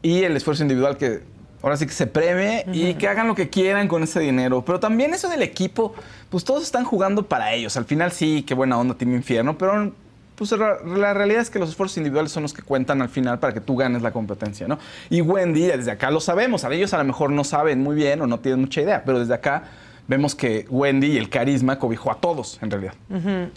y 0.02 0.22
el 0.24 0.36
esfuerzo 0.36 0.62
individual 0.62 0.96
que 0.98 1.22
ahora 1.62 1.78
sí 1.78 1.86
que 1.86 1.92
se 1.94 2.06
premie 2.06 2.66
y 2.74 2.92
que 2.94 3.08
hagan 3.08 3.26
lo 3.26 3.34
que 3.34 3.48
quieran 3.48 3.88
con 3.88 4.02
ese 4.02 4.20
dinero. 4.20 4.62
Pero 4.66 4.78
también 4.80 5.14
eso 5.14 5.28
del 5.30 5.40
equipo, 5.42 5.94
pues 6.28 6.44
todos 6.44 6.62
están 6.62 6.84
jugando 6.84 7.26
para 7.26 7.54
ellos. 7.54 7.76
Al 7.78 7.86
final 7.86 8.12
sí, 8.12 8.44
qué 8.46 8.52
buena 8.52 8.78
onda 8.78 8.94
Team 8.96 9.14
Infierno, 9.14 9.56
pero 9.56 9.92
pues 10.34 10.50
la, 10.52 11.14
realidad 11.14 11.42
es 11.42 11.50
que 11.50 11.58
los 11.58 11.70
esfuerzos 11.70 11.96
individuales 11.98 12.32
son 12.32 12.42
los 12.42 12.52
que 12.52 12.62
cuentan 12.62 13.00
al 13.02 13.08
final 13.08 13.38
para 13.38 13.54
que 13.54 13.60
tú 13.60 13.76
ganes 13.76 14.02
la 14.02 14.12
competencia, 14.12 14.66
¿no? 14.66 14.78
Y 15.10 15.20
Wendy, 15.20 15.66
desde 15.66 15.90
acá 15.92 16.10
lo 16.10 16.20
sabemos, 16.20 16.64
a 16.64 16.72
ellos 16.72 16.92
a 16.92 16.98
lo 16.98 17.04
mejor 17.04 17.30
no 17.30 17.44
saben 17.44 17.82
muy 17.82 17.94
bien 17.94 18.20
o 18.20 18.26
no 18.26 18.40
tienen 18.40 18.60
mucha 18.60 18.80
idea, 18.80 19.02
pero 19.04 19.20
desde 19.20 19.34
acá 19.34 19.64
vemos 20.08 20.34
que 20.34 20.66
Wendy 20.68 21.12
y 21.12 21.16
el 21.18 21.30
carisma 21.30 21.78
cobijó 21.78 22.10
a 22.10 22.16
todos, 22.16 22.58
en 22.62 22.70
realidad. 22.70 22.94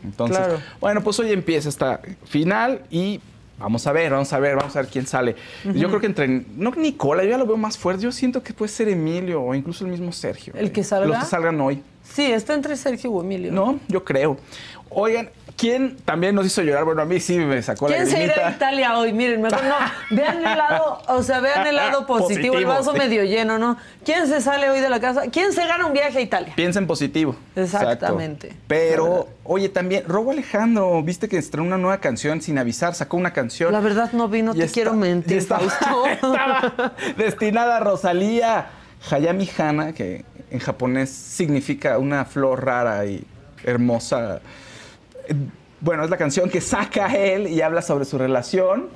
Entonces, 0.04 0.38
Claro. 0.38 0.60
bueno, 0.80 1.04
pues 1.04 1.20
hoy 1.20 1.32
empieza 1.32 1.68
esta 1.68 2.00
final 2.26 2.82
y 2.90 3.20
vamos 3.60 3.86
a 3.88 3.92
ver, 3.92 4.12
vamos 4.12 4.32
a 4.32 4.40
ver, 4.40 4.56
vamos 4.56 4.76
a 4.76 4.82
ver 4.82 4.90
quién 4.90 5.08
sale. 5.08 5.36
Yo 5.74 5.88
creo 5.88 6.00
que 6.00 6.06
entre, 6.06 6.28
no 6.56 6.72
Nicola, 6.72 7.24
yo 7.24 7.32
ya 7.32 7.38
lo 7.38 7.46
veo 7.46 7.58
más 7.58 7.78
fuerte, 7.78 8.04
yo 8.04 8.12
siento 8.12 8.44
que 8.44 8.54
puede 8.54 8.72
ser 8.72 8.88
Emilio 8.88 9.42
o 9.42 9.56
incluso 9.56 9.84
el 9.84 9.92
mismo 9.92 10.12
Sergio. 10.12 10.54
¿El 10.56 10.72
que 10.72 10.84
salga? 10.84 11.08
Los 11.08 11.18
que 11.20 11.26
salgan 11.26 11.60
hoy. 11.60 11.82
Sí, 12.04 12.32
está 12.32 12.54
entre 12.54 12.76
Sergio 12.78 13.12
o 13.12 13.22
Emilio. 13.22 13.52
No, 13.52 13.80
yo 13.88 14.04
creo. 14.04 14.38
Oigan, 14.90 15.30
¿quién 15.58 15.98
también 16.06 16.36
nos 16.36 16.46
hizo 16.46 16.62
llorar? 16.62 16.86
Bueno, 16.86 17.02
a 17.02 17.06
mí 17.06 17.20
sí 17.20 17.38
me 17.38 17.62
sacó 17.62 17.90
la 17.90 17.96
¿Quién 17.98 18.08
se 18.08 18.24
irá 18.24 18.34
a 18.34 18.38
lagrimita. 18.38 18.56
Italia 18.56 18.98
hoy? 18.98 19.12
Miren, 19.14 19.42
mejor 19.42 19.64
no. 19.64 19.76
Vean 20.16 20.38
el 20.38 20.44
lado, 20.44 21.02
o 21.08 21.24
sea, 21.24 21.40
vean 21.42 21.68
el 21.68 21.76
lado 21.76 22.06
positivo, 22.08 22.58
el 22.58 22.66
vaso 22.66 22.94
sí. 22.94 22.98
medio 23.00 23.24
lleno, 23.24 23.58
¿no? 23.58 23.78
¿Quién 24.06 24.28
se 24.28 24.40
sale 24.40 24.70
hoy 24.70 24.80
de 24.80 24.90
la 24.90 25.00
casa? 25.00 25.24
¿Quién 25.32 25.52
se 25.52 25.66
gana 25.68 25.86
un 25.88 25.94
viaje 25.94 26.20
a 26.20 26.22
Italia? 26.22 26.54
Piensa 26.56 26.80
en 26.80 26.88
positivo. 26.88 27.36
Exactamente. 27.56 28.48
Exacto. 28.48 28.66
Pero, 28.68 29.28
oye, 29.44 29.70
también, 29.70 30.04
Robo 30.08 30.32
Alejandro, 30.32 31.02
viste 31.04 31.28
que 31.28 31.38
estrenó 31.38 31.66
una 31.68 31.78
nueva 31.78 31.98
canción 32.00 32.42
sin 32.42 32.58
avisar, 32.58 32.94
sacó 32.96 33.18
una 33.18 33.34
canción. 33.34 33.74
La 33.74 33.80
verdad 33.80 34.12
no 34.14 34.30
vi, 34.30 34.44
no 34.44 34.54
te 34.54 34.62
está- 34.64 34.74
quiero 34.74 34.94
mentir, 34.94 35.38
estaba- 35.38 35.64
estaba 36.12 36.94
destinada 37.18 37.78
a 37.78 37.80
Rosalía 37.80 38.68
Hayami 39.12 39.50
Hana, 39.58 39.94
que 39.94 40.24
en 40.52 40.60
japonés 40.60 41.10
significa 41.10 41.98
una 41.98 42.26
flor 42.26 42.64
rara 42.66 43.06
y 43.06 43.26
hermosa. 43.64 44.40
Bueno, 45.80 46.04
es 46.04 46.10
la 46.10 46.18
canción 46.18 46.50
que 46.50 46.60
saca 46.62 47.16
él 47.16 47.48
y 47.48 47.62
habla 47.62 47.82
sobre 47.82 48.06
su 48.06 48.18
relación. 48.18 48.88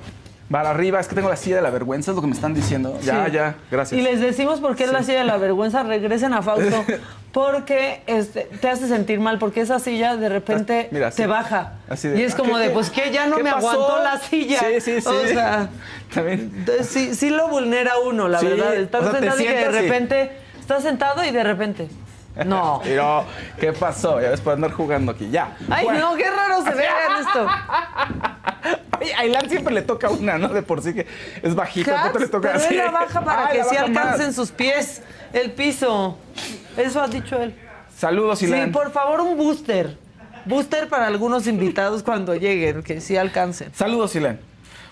Va 0.52 0.60
arriba, 0.68 1.00
es 1.00 1.08
que 1.08 1.14
tengo 1.14 1.30
la 1.30 1.36
silla 1.36 1.56
de 1.56 1.62
la 1.62 1.70
vergüenza, 1.70 2.10
es 2.10 2.14
lo 2.14 2.20
que 2.20 2.26
me 2.26 2.34
están 2.34 2.52
diciendo. 2.52 2.98
Ya, 3.02 3.24
Sí. 3.26 3.32
ya, 3.32 3.54
gracias. 3.70 3.98
Y 3.98 4.02
les 4.02 4.20
decimos 4.20 4.60
por 4.60 4.76
qué 4.76 4.84
es 4.84 4.92
la 4.92 5.02
silla 5.02 5.20
de 5.20 5.24
la 5.24 5.38
vergüenza, 5.38 5.82
regresen 5.82 6.34
a 6.34 6.42
Fausto, 6.42 6.84
porque 7.32 8.02
este, 8.06 8.42
te 8.60 8.68
hace 8.68 8.86
sentir 8.86 9.18
mal, 9.18 9.38
porque 9.38 9.62
esa 9.62 9.78
silla 9.78 10.16
de 10.16 10.28
repente 10.28 10.88
Mira, 10.90 11.08
así. 11.08 11.18
te 11.22 11.26
baja. 11.26 11.74
Así 11.88 12.08
de, 12.08 12.20
y 12.20 12.22
es 12.24 12.34
como 12.34 12.56
¿qué- 12.56 12.64
de, 12.64 12.70
pues 12.70 12.90
que 12.90 13.10
ya 13.10 13.26
no 13.26 13.38
me 13.38 13.50
pasó? 13.50 13.70
aguantó 13.70 14.02
la 14.02 14.18
silla. 14.18 14.58
Sí, 14.58 14.80
sí, 14.82 15.00
sí. 15.00 15.08
O 15.08 15.26
sea, 15.26 15.70
También. 16.14 16.66
sí, 16.82 17.14
sí 17.14 17.30
lo 17.30 17.48
vulnera 17.48 17.92
uno, 18.04 18.28
la 18.28 18.40
verdad. 18.42 18.74
Estar 18.74 19.00
o 19.00 19.04
sea, 19.04 19.12
te 19.12 19.18
sentado 19.20 19.40
y 19.40 19.44
que 19.46 19.54
de 19.54 19.70
repente, 19.70 20.32
estás 20.60 20.82
sentado 20.82 21.24
y 21.24 21.30
de 21.30 21.44
repente, 21.44 21.88
no. 22.44 22.80
Pero, 22.84 23.24
¿qué 23.60 23.72
pasó? 23.72 24.20
Ya 24.20 24.30
ves 24.30 24.40
por 24.40 24.54
andar 24.54 24.72
jugando 24.72 25.12
aquí. 25.12 25.28
Ya. 25.30 25.56
Ay, 25.70 25.84
Bueno. 25.84 26.10
no, 26.12 26.16
qué 26.16 26.30
raro 26.30 26.62
se 26.62 26.74
ve 26.74 26.84
esto. 27.20 27.46
Oye, 29.00 29.36
a 29.36 29.48
siempre 29.48 29.74
le 29.74 29.82
toca 29.82 30.08
una, 30.10 30.38
¿no? 30.38 30.48
De 30.48 30.62
por 30.62 30.80
sí 30.82 30.94
que 30.94 31.06
es 31.42 31.54
bajito. 31.54 31.90
Cats, 31.90 32.00
¿cuánto 32.02 32.18
le 32.20 32.28
toca 32.28 32.52
pero 32.52 32.64
así? 32.64 32.74
él 32.74 32.78
la 32.78 32.90
baja 32.90 33.20
para 33.24 33.46
Ay, 33.48 33.58
que 33.58 33.64
sí 33.64 33.74
más. 33.74 33.82
alcancen 33.84 34.32
sus 34.32 34.50
pies 34.52 35.02
el 35.32 35.50
piso. 35.52 36.16
Eso 36.76 37.02
ha 37.02 37.08
dicho 37.08 37.36
él. 37.42 37.54
Saludos, 37.96 38.38
Sí, 38.38 38.46
Ilan. 38.46 38.72
por 38.72 38.90
favor, 38.92 39.20
un 39.20 39.36
booster. 39.36 39.96
Booster 40.44 40.88
para 40.88 41.06
algunos 41.06 41.46
invitados 41.46 42.02
cuando 42.02 42.34
lleguen, 42.34 42.82
que 42.82 43.00
sí 43.00 43.16
alcancen. 43.16 43.72
Saludos, 43.74 44.14
Ilan. 44.16 44.40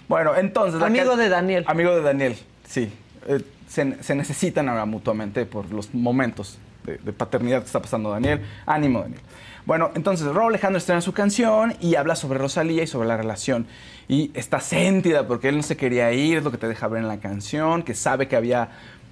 Bueno, 0.08 0.34
entonces... 0.36 0.82
Amigo 0.82 1.16
de 1.16 1.28
Daniel. 1.28 1.64
Amigo 1.68 1.94
de 1.94 2.02
Daniel, 2.02 2.36
sí. 2.68 2.92
Eh, 3.28 3.40
se, 3.68 4.02
se 4.02 4.14
necesitan 4.14 4.68
ahora 4.68 4.84
mutuamente 4.84 5.46
por 5.46 5.70
los 5.72 5.94
momentos 5.94 6.58
de, 6.84 6.98
de 6.98 7.12
paternidad 7.12 7.60
que 7.60 7.66
está 7.66 7.80
pasando 7.80 8.10
Daniel. 8.10 8.40
Ánimo, 8.66 9.00
Daniel. 9.00 9.20
Bueno, 9.66 9.90
entonces 9.94 10.26
Rob 10.26 10.48
Alejandro 10.48 10.78
estrena 10.78 11.00
su 11.00 11.12
canción 11.12 11.74
y 11.80 11.94
habla 11.94 12.16
sobre 12.16 12.38
Rosalía 12.38 12.82
y 12.82 12.86
sobre 12.86 13.08
la 13.08 13.16
relación. 13.16 13.66
Y 14.08 14.30
está 14.34 14.58
sentida 14.60 15.26
porque 15.26 15.48
él 15.48 15.56
no 15.56 15.62
se 15.62 15.76
quería 15.76 16.12
ir, 16.12 16.38
es 16.38 16.44
lo 16.44 16.50
que 16.50 16.58
te 16.58 16.66
deja 16.66 16.88
ver 16.88 17.02
en 17.02 17.08
la 17.08 17.20
canción, 17.20 17.82
que 17.82 17.94
sabe 17.94 18.26
que 18.26 18.36
había 18.36 18.70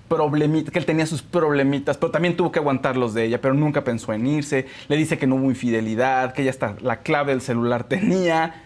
problemitas, 0.08 0.72
que 0.72 0.78
él 0.78 0.86
tenía 0.86 1.06
sus 1.06 1.22
problemitas, 1.22 1.98
pero 1.98 2.10
también 2.10 2.36
tuvo 2.36 2.50
que 2.50 2.58
aguantarlos 2.58 3.14
de 3.14 3.24
ella, 3.24 3.40
pero 3.40 3.54
nunca 3.54 3.84
pensó 3.84 4.12
en 4.12 4.26
irse. 4.26 4.66
Le 4.88 4.96
dice 4.96 5.18
que 5.18 5.26
no 5.26 5.36
hubo 5.36 5.44
infidelidad, 5.44 6.32
que 6.32 6.42
ella 6.42 6.50
hasta 6.50 6.76
la 6.80 7.00
clave 7.00 7.32
del 7.32 7.42
celular 7.42 7.84
tenía. 7.84 8.64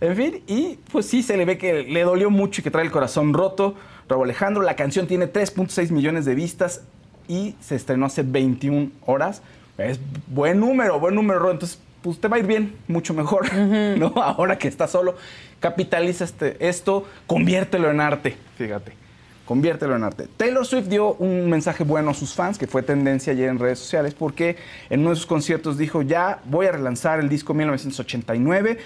En 0.00 0.16
fin, 0.16 0.42
y 0.46 0.78
pues 0.92 1.06
sí, 1.06 1.22
se 1.22 1.36
le 1.36 1.44
ve 1.44 1.58
que 1.58 1.82
le 1.82 2.02
dolió 2.02 2.30
mucho 2.30 2.60
y 2.60 2.64
que 2.64 2.70
trae 2.70 2.84
el 2.84 2.90
corazón 2.90 3.34
roto. 3.34 3.74
Robo 4.08 4.24
Alejandro, 4.24 4.62
la 4.62 4.76
canción 4.76 5.06
tiene 5.06 5.30
3.6 5.30 5.90
millones 5.90 6.24
de 6.24 6.34
vistas 6.34 6.82
y 7.28 7.54
se 7.60 7.76
estrenó 7.76 8.06
hace 8.06 8.22
21 8.22 8.90
horas. 9.06 9.42
Es 9.78 9.98
buen 10.28 10.60
número, 10.60 11.00
buen 11.00 11.14
número, 11.14 11.40
Ro. 11.40 11.50
Entonces, 11.50 11.78
pues 12.02 12.20
te 12.20 12.28
va 12.28 12.36
a 12.36 12.38
ir 12.38 12.46
bien, 12.46 12.76
mucho 12.86 13.14
mejor, 13.14 13.52
¿no? 13.98 14.12
Ahora 14.16 14.58
que 14.58 14.68
estás 14.68 14.90
solo, 14.90 15.16
capitaliza 15.58 16.24
este, 16.24 16.68
esto, 16.68 17.06
conviértelo 17.26 17.90
en 17.90 18.00
arte, 18.00 18.36
fíjate. 18.58 18.92
Conviértelo 19.46 19.94
en 19.94 20.04
arte. 20.04 20.26
Taylor 20.38 20.64
Swift 20.64 20.86
dio 20.86 21.14
un 21.14 21.50
mensaje 21.50 21.84
bueno 21.84 22.10
a 22.10 22.14
sus 22.14 22.34
fans, 22.34 22.56
que 22.56 22.66
fue 22.66 22.82
tendencia 22.82 23.32
ayer 23.32 23.50
en 23.50 23.58
redes 23.58 23.78
sociales, 23.78 24.14
porque 24.14 24.56
en 24.88 25.00
uno 25.00 25.10
de 25.10 25.16
sus 25.16 25.26
conciertos 25.26 25.76
dijo, 25.76 26.00
ya 26.00 26.40
voy 26.46 26.66
a 26.66 26.72
relanzar 26.72 27.20
el 27.20 27.28
disco 27.28 27.52
1989, 27.52 28.78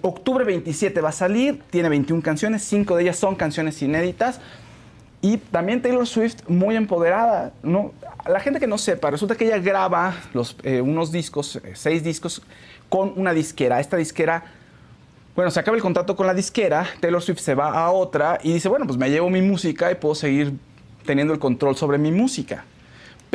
octubre 0.00 0.44
27 0.44 1.02
va 1.02 1.10
a 1.10 1.12
salir, 1.12 1.60
tiene 1.68 1.90
21 1.90 2.22
canciones, 2.22 2.62
5 2.62 2.96
de 2.96 3.02
ellas 3.02 3.18
son 3.18 3.34
canciones 3.34 3.82
inéditas, 3.82 4.40
y 5.22 5.38
también 5.38 5.82
Taylor 5.82 6.06
Swift 6.06 6.48
muy 6.48 6.76
empoderada, 6.76 7.52
¿no? 7.62 7.92
La 8.26 8.40
gente 8.40 8.60
que 8.60 8.66
no 8.66 8.78
sepa, 8.78 9.10
resulta 9.10 9.34
que 9.34 9.46
ella 9.46 9.58
graba 9.58 10.14
los, 10.34 10.56
eh, 10.62 10.80
unos 10.80 11.12
discos, 11.12 11.56
eh, 11.56 11.72
seis 11.74 12.02
discos, 12.02 12.42
con 12.88 13.12
una 13.16 13.32
disquera. 13.32 13.80
Esta 13.80 13.96
disquera 13.96 14.44
bueno, 15.36 15.50
se 15.50 15.60
acaba 15.60 15.76
el 15.76 15.82
contrato 15.82 16.16
con 16.16 16.26
la 16.26 16.32
disquera, 16.32 16.86
Taylor 16.98 17.20
Swift 17.20 17.40
se 17.40 17.54
va 17.54 17.68
a 17.68 17.90
otra 17.90 18.38
y 18.42 18.54
dice, 18.54 18.70
bueno, 18.70 18.86
pues 18.86 18.96
me 18.96 19.10
llevo 19.10 19.28
mi 19.28 19.42
música 19.42 19.92
y 19.92 19.94
puedo 19.94 20.14
seguir 20.14 20.54
teniendo 21.04 21.34
el 21.34 21.38
control 21.38 21.76
sobre 21.76 21.98
mi 21.98 22.10
música. 22.10 22.64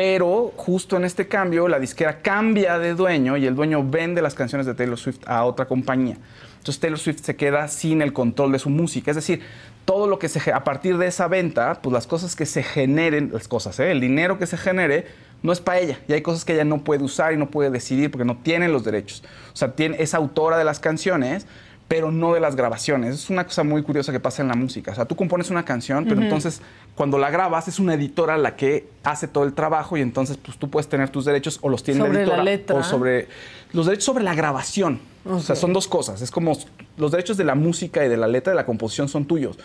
Pero 0.02 0.52
justo 0.58 0.98
en 0.98 1.06
este 1.06 1.28
cambio, 1.28 1.68
la 1.68 1.80
disquera 1.80 2.24
cambia 2.24 2.80
de 2.80 2.96
dueño 2.96 3.38
y 3.38 3.46
el 3.46 3.54
dueño 3.54 3.88
vende 3.88 4.24
las 4.24 4.34
canciones 4.34 4.66
de 4.66 4.74
Taylor 4.74 4.98
Swift 4.98 5.20
a 5.28 5.44
otra 5.44 5.68
compañía. 5.68 6.18
Entonces 6.58 6.80
Taylor 6.80 6.98
Swift 6.98 7.20
se 7.22 7.36
queda 7.36 7.68
sin 7.68 8.02
el 8.02 8.12
control 8.12 8.52
de 8.52 8.58
su 8.58 8.72
música. 8.72 9.12
Es 9.12 9.16
decir, 9.16 9.42
todo 9.86 10.08
lo 10.08 10.18
que 10.18 10.28
se 10.28 10.52
a 10.54 10.64
partir 10.64 10.98
de 10.98 11.06
esa 11.06 11.28
venta, 11.28 11.84
pues 11.84 11.94
las 11.94 12.08
cosas 12.08 12.36
que 12.36 12.48
se 12.48 12.64
generen, 12.64 13.30
las 13.32 13.48
cosas, 13.48 13.80
¿eh? 13.80 13.92
el 13.92 14.02
dinero 14.02 14.40
que 14.40 14.48
se 14.48 14.58
genere, 14.58 15.06
no 15.44 15.52
es 15.52 15.62
para 15.62 15.78
ella. 15.78 16.00
Y 16.08 16.14
hay 16.14 16.24
cosas 16.24 16.46
que 16.46 16.54
ella 16.54 16.66
no 16.66 16.84
puede 16.84 17.04
usar 17.04 17.34
y 17.34 17.38
no 17.38 17.52
puede 17.52 17.70
decidir 17.70 18.10
porque 18.10 18.26
no 18.26 18.38
tiene 18.38 18.70
los 18.70 18.84
derechos. 18.84 19.24
O 19.54 19.56
sea, 19.56 19.72
es 19.78 20.16
autora 20.16 20.58
de 20.58 20.64
las 20.64 20.80
canciones, 20.80 21.46
pero 21.92 22.10
no 22.10 22.34
de 22.34 22.40
las 22.40 22.56
grabaciones. 22.56 23.16
Es 23.16 23.30
una 23.30 23.44
cosa 23.44 23.66
muy 23.66 23.84
curiosa 23.84 24.14
que 24.14 24.22
pasa 24.22 24.42
en 24.42 24.48
la 24.48 24.54
música. 24.56 24.94
O 24.94 24.96
sea, 24.96 25.04
tú 25.04 25.18
compones 25.18 25.50
una 25.50 25.66
canción, 25.66 26.06
pero 26.06 26.22
entonces 26.22 26.62
cuando 26.96 27.18
la 27.18 27.30
grabas 27.30 27.68
es 27.68 27.80
una 27.80 27.96
editora 27.96 28.38
la 28.38 28.56
que 28.56 28.88
hace 29.04 29.28
todo 29.28 29.44
el 29.44 29.52
trabajo 29.52 29.98
y 29.98 30.02
entonces 30.02 30.38
pues 30.38 30.58
tú 30.58 30.70
puedes 30.70 30.88
tener 30.88 31.10
tus 31.10 31.26
derechos 31.26 31.60
o 31.62 31.68
los 31.68 31.84
tiene 31.84 32.00
la 32.00 32.06
Sobre 32.06 32.16
la 32.16 32.22
editora 32.24 32.44
letra. 32.44 32.76
o 32.78 32.84
sobre 32.84 33.28
los 33.74 33.88
derechos 33.88 34.06
sobre 34.06 34.24
la 34.24 34.34
grabación. 34.34 35.02
O 35.26 35.42
sea, 35.42 35.58
son 35.58 35.74
dos 35.74 35.90
cosas. 35.90 36.22
Es 36.22 36.32
como 36.32 36.58
los 36.96 37.12
derechos 37.12 37.36
de 37.36 37.44
la 37.44 37.56
música 37.56 38.06
y 38.06 38.08
de 38.08 38.16
la 38.16 38.28
letra 38.30 38.52
de 38.52 38.56
la 38.56 38.66
composición 38.66 39.10
son 39.10 39.26
tuyos. 39.26 39.60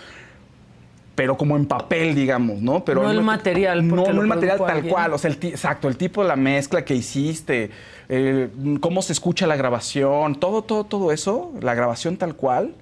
Pero 1.17 1.37
como 1.37 1.57
en 1.57 1.67
papel, 1.67 2.15
digamos, 2.15 2.61
¿no? 2.63 2.85
Pero 2.85 3.03
No 3.03 3.11
el 3.11 3.23
material, 3.23 3.89
No, 3.89 3.97
no 3.97 4.21
el 4.23 4.27
material 4.29 4.59
tal 4.59 4.71
alguien. 4.71 4.93
cual. 4.95 5.13
O 5.15 5.19
sea, 5.19 5.31
el 5.31 5.39
exacto, 5.43 5.89
el 5.89 5.97
tipo 5.97 6.23
de 6.23 6.29
la 6.29 6.37
mezcla 6.37 6.85
que 6.85 6.95
hiciste, 6.95 7.71
eh, 8.09 8.49
cómo 8.81 9.03
se 9.03 9.13
escucha 9.15 9.47
la 9.49 9.57
grabación, 9.57 10.35
todo, 10.39 10.63
todo, 10.63 10.85
todo 10.85 11.11
eso, 11.13 11.53
la 11.61 11.75
grabación 11.75 12.17
tal 12.19 12.37
cual, 12.37 12.75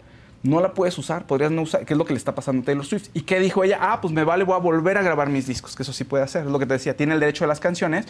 no 0.42 0.60
la 0.60 0.74
puedes 0.74 0.98
usar, 0.98 1.26
podrías 1.26 1.50
no 1.52 1.62
usar, 1.62 1.86
que 1.86 1.94
es 1.94 1.96
lo 1.98 2.04
que 2.04 2.12
le 2.12 2.18
está 2.18 2.34
pasando 2.34 2.60
a 2.60 2.64
Taylor 2.66 2.84
Swift. 2.84 3.08
¿Y 3.14 3.22
qué 3.22 3.40
dijo 3.40 3.64
ella? 3.64 3.78
Ah, 3.80 4.00
pues 4.02 4.12
me 4.12 4.24
vale, 4.24 4.44
voy 4.44 4.54
a 4.56 4.58
volver 4.58 4.98
a 4.98 5.02
grabar 5.02 5.30
mis 5.30 5.46
discos, 5.46 5.74
que 5.74 5.82
eso 5.84 5.94
sí 5.94 6.04
puede 6.04 6.22
hacer. 6.24 6.44
Es 6.44 6.50
lo 6.50 6.58
que 6.58 6.66
te 6.66 6.74
decía, 6.74 6.94
tiene 6.96 7.14
el 7.14 7.20
derecho 7.20 7.44
a 7.44 7.46
las 7.46 7.60
canciones, 7.60 8.04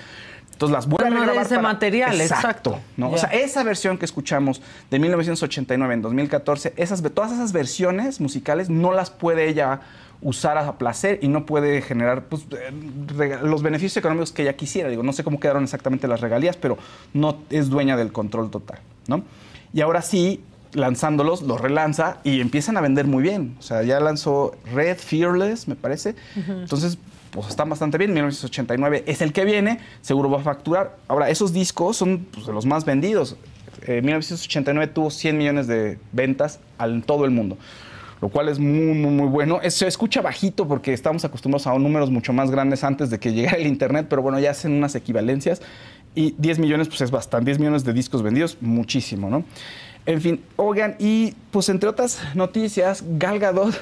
entonces 0.51 0.73
las 0.75 0.89
vuelve 0.89 1.11
no 1.11 1.21
a 1.21 1.25
grabar. 1.27 1.43
ese 1.47 1.55
para- 1.57 1.69
material, 1.69 2.21
exacto. 2.21 2.81
¿no? 2.97 3.11
Ya. 3.11 3.15
O 3.15 3.19
sea, 3.19 3.29
esa 3.29 3.63
versión 3.63 3.99
que 3.99 4.05
escuchamos 4.07 4.63
de 4.91 4.99
1989 4.99 5.95
en 5.95 6.03
2014, 6.03 6.73
esas, 6.77 7.03
todas 7.15 7.31
esas 7.31 7.53
versiones 7.53 8.21
musicales 8.21 8.69
no 8.69 8.91
las 8.93 9.11
puede 9.11 9.49
ella 9.49 9.81
usar 10.23 10.59
a 10.59 10.79
placer 10.79 11.19
y 11.23 11.29
no 11.29 11.47
puede 11.47 11.83
generar 11.83 12.25
pues, 12.25 12.47
eh, 12.53 13.39
los 13.43 13.63
beneficios 13.63 13.97
económicos 13.97 14.33
que 14.33 14.43
ella 14.43 14.57
quisiera. 14.57 14.89
Digo, 14.89 15.03
no 15.03 15.13
sé 15.13 15.25
cómo 15.25 15.41
quedaron 15.41 15.65
exactamente 15.65 16.09
las 16.09 16.21
regalías, 16.21 16.57
pero 16.57 16.79
no 17.13 17.39
es 17.51 17.69
dueña 17.69 17.97
del 17.97 18.13
control 18.13 18.51
total, 18.51 18.79
¿no? 19.07 19.23
Y 19.73 19.81
ahora 19.81 20.03
sí, 20.03 20.41
lanzándolos, 20.73 21.43
los 21.43 21.61
relanza 21.61 22.19
y 22.25 22.41
empiezan 22.41 22.77
a 22.77 22.81
vender 22.81 23.07
muy 23.07 23.23
bien. 23.23 23.57
O 23.59 23.63
sea, 23.63 23.83
ya 23.83 24.01
lanzó 24.01 24.55
Red 24.73 24.99
Fearless, 24.99 25.69
me 25.69 25.75
parece. 25.75 26.15
Entonces, 26.37 26.99
pues 27.31 27.49
están 27.49 27.69
bastante 27.69 27.99
bien. 27.99 28.13
1989 28.13 29.05
es 29.07 29.21
el 29.21 29.33
que 29.33 29.45
viene, 29.45 29.81
seguro 30.01 30.31
va 30.31 30.41
a 30.41 30.43
facturar. 30.43 30.97
Ahora, 31.09 31.29
esos 31.29 31.53
discos 31.53 31.97
son 31.97 32.27
pues, 32.33 32.47
de 32.47 32.53
los 32.53 32.67
más 32.67 32.85
vendidos. 32.85 33.37
Eh, 33.87 34.01
1989 34.01 34.93
tuvo 34.95 35.11
100 35.11 35.37
millones 35.37 35.67
de 35.67 35.99
ventas 36.13 36.61
en 36.79 37.03
todo 37.03 37.25
el 37.25 37.31
mundo, 37.33 37.59
lo 38.25 38.31
cual 38.31 38.49
es 38.49 38.59
muy, 38.59 38.95
muy, 38.95 39.11
muy 39.11 39.29
bueno. 39.29 39.61
Es- 39.63 39.75
se 39.75 39.87
escucha 39.87 40.23
bajito 40.23 40.67
porque 40.67 40.95
estamos 40.95 41.27
acostumbrados 41.27 41.67
a 41.67 41.79
números 41.79 42.11
mucho 42.11 42.33
más 42.33 42.51
grandes 42.51 42.83
antes 42.83 43.11
de 43.11 43.19
que 43.19 43.35
llegara 43.35 43.59
el 43.59 43.67
Internet, 43.67 44.07
pero 44.09 44.23
bueno, 44.23 44.41
ya 44.41 44.51
hacen 44.53 44.73
unas 44.73 44.95
equivalencias. 44.95 45.61
Y 46.15 46.35
10 46.39 46.59
millones, 46.59 46.89
pues 46.89 47.03
es 47.03 47.11
bastante. 47.11 47.51
10 47.51 47.59
millones 47.59 47.85
de 47.85 47.93
discos 47.93 48.23
vendidos, 48.23 48.57
muchísimo, 48.63 49.29
¿no? 49.29 49.45
En 50.07 50.23
fin, 50.23 50.41
oigan, 50.57 50.97
y 50.99 51.35
pues 51.51 51.69
entre 51.69 51.87
otras 51.91 52.19
noticias, 52.35 53.05
Gal 53.19 53.39
Gadot 53.39 53.75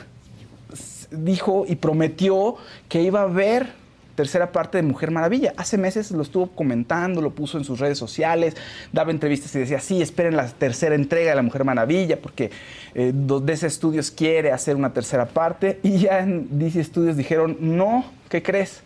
dijo 1.12 1.64
y 1.68 1.76
prometió 1.76 2.56
que 2.88 3.00
iba 3.00 3.22
a 3.22 3.26
ver 3.26 3.72
tercera 4.14 4.52
parte 4.52 4.78
de 4.78 4.82
Mujer 4.82 5.10
Maravilla. 5.10 5.54
Hace 5.56 5.78
meses 5.78 6.10
lo 6.10 6.22
estuvo 6.22 6.48
comentando, 6.48 7.20
lo 7.20 7.30
puso 7.30 7.58
en 7.58 7.64
sus 7.64 7.78
redes 7.78 7.98
sociales, 7.98 8.56
daba 8.92 9.10
entrevistas 9.10 9.54
y 9.56 9.60
decía, 9.60 9.80
sí, 9.80 10.02
esperen 10.02 10.36
la 10.36 10.46
tercera 10.48 10.94
entrega 10.94 11.30
de 11.30 11.36
la 11.36 11.42
Mujer 11.42 11.64
Maravilla, 11.64 12.20
porque 12.20 12.50
eh, 12.94 13.12
DC 13.14 13.68
Studios 13.70 14.10
quiere 14.10 14.52
hacer 14.52 14.76
una 14.76 14.92
tercera 14.92 15.26
parte. 15.26 15.80
Y 15.82 15.98
ya 15.98 16.20
en 16.20 16.58
DC 16.58 16.84
Studios 16.84 17.16
dijeron, 17.16 17.56
no, 17.60 18.04
¿qué 18.28 18.42
crees? 18.42 18.82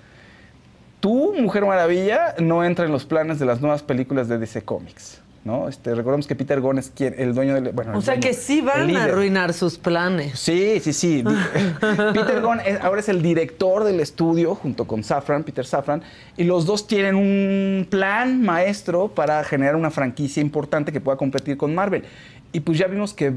tú, 1.06 1.34
Mujer 1.38 1.64
Maravilla, 1.64 2.34
no 2.40 2.64
entra 2.64 2.84
en 2.84 2.90
los 2.90 3.04
planes 3.04 3.38
de 3.38 3.46
las 3.46 3.60
nuevas 3.60 3.82
películas 3.82 4.26
de 4.26 4.38
DC 4.38 4.62
Comics. 4.62 5.20
¿No? 5.46 5.68
Este, 5.68 5.94
recordemos 5.94 6.26
que 6.26 6.34
Peter 6.34 6.60
Gunn 6.60 6.78
es 6.78 6.90
quien, 6.94 7.14
el 7.16 7.34
dueño 7.34 7.54
del. 7.54 7.70
Bueno, 7.72 7.96
O 7.96 8.02
sea 8.02 8.14
dueño, 8.14 8.28
que 8.28 8.34
sí 8.34 8.60
van 8.60 8.94
a 8.96 9.04
arruinar 9.04 9.52
sus 9.54 9.78
planes. 9.78 10.38
Sí, 10.38 10.80
sí, 10.80 10.92
sí. 10.92 11.24
Peter 12.12 12.42
Gunn 12.42 12.60
es- 12.66 12.80
ahora 12.82 13.00
es 13.00 13.08
el 13.08 13.22
director 13.22 13.84
del 13.84 14.00
estudio 14.00 14.54
junto 14.56 14.86
con 14.86 15.04
Safran, 15.04 15.44
Peter 15.44 15.64
Safran, 15.64 16.02
y 16.36 16.44
los 16.44 16.66
dos 16.66 16.86
tienen 16.86 17.14
un 17.14 17.86
plan 17.88 18.42
maestro 18.42 19.08
para 19.08 19.42
generar 19.44 19.76
una 19.76 19.90
franquicia 19.90 20.40
importante 20.40 20.92
que 20.92 21.00
pueda 21.00 21.16
competir 21.16 21.56
con 21.56 21.74
Marvel. 21.74 22.04
Y 22.52 22.60
pues 22.60 22.76
ya 22.78 22.86
vimos 22.88 23.14
que 23.14 23.32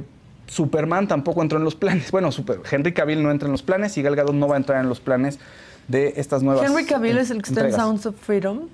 Superman 0.47 1.07
tampoco 1.07 1.41
entró 1.43 1.59
en 1.59 1.63
los 1.63 1.75
planes. 1.75 2.09
Bueno, 2.11 2.31
Super- 2.31 2.61
Henry 2.69 2.91
Cavill 2.93 3.21
no 3.21 3.29
entra 3.31 3.45
en 3.45 3.51
los 3.51 3.61
planes 3.61 3.95
y 3.97 4.01
Gal 4.01 4.15
Gadot 4.15 4.33
no 4.33 4.47
va 4.47 4.55
a 4.55 4.57
entrar 4.57 4.81
en 4.81 4.89
los 4.89 4.99
planes 4.99 5.39
de 5.87 6.13
estas 6.17 6.41
nuevas 6.43 6.65
Henry 6.69 6.85
Cavill 6.85 7.17
en- 7.17 7.23
es 7.23 7.31
el 7.31 7.41
que 7.43 7.49
está 7.49 7.67
en. 7.67 7.73
Sounds 7.73 8.05
of 8.07 8.15
Freedom. 8.19 8.67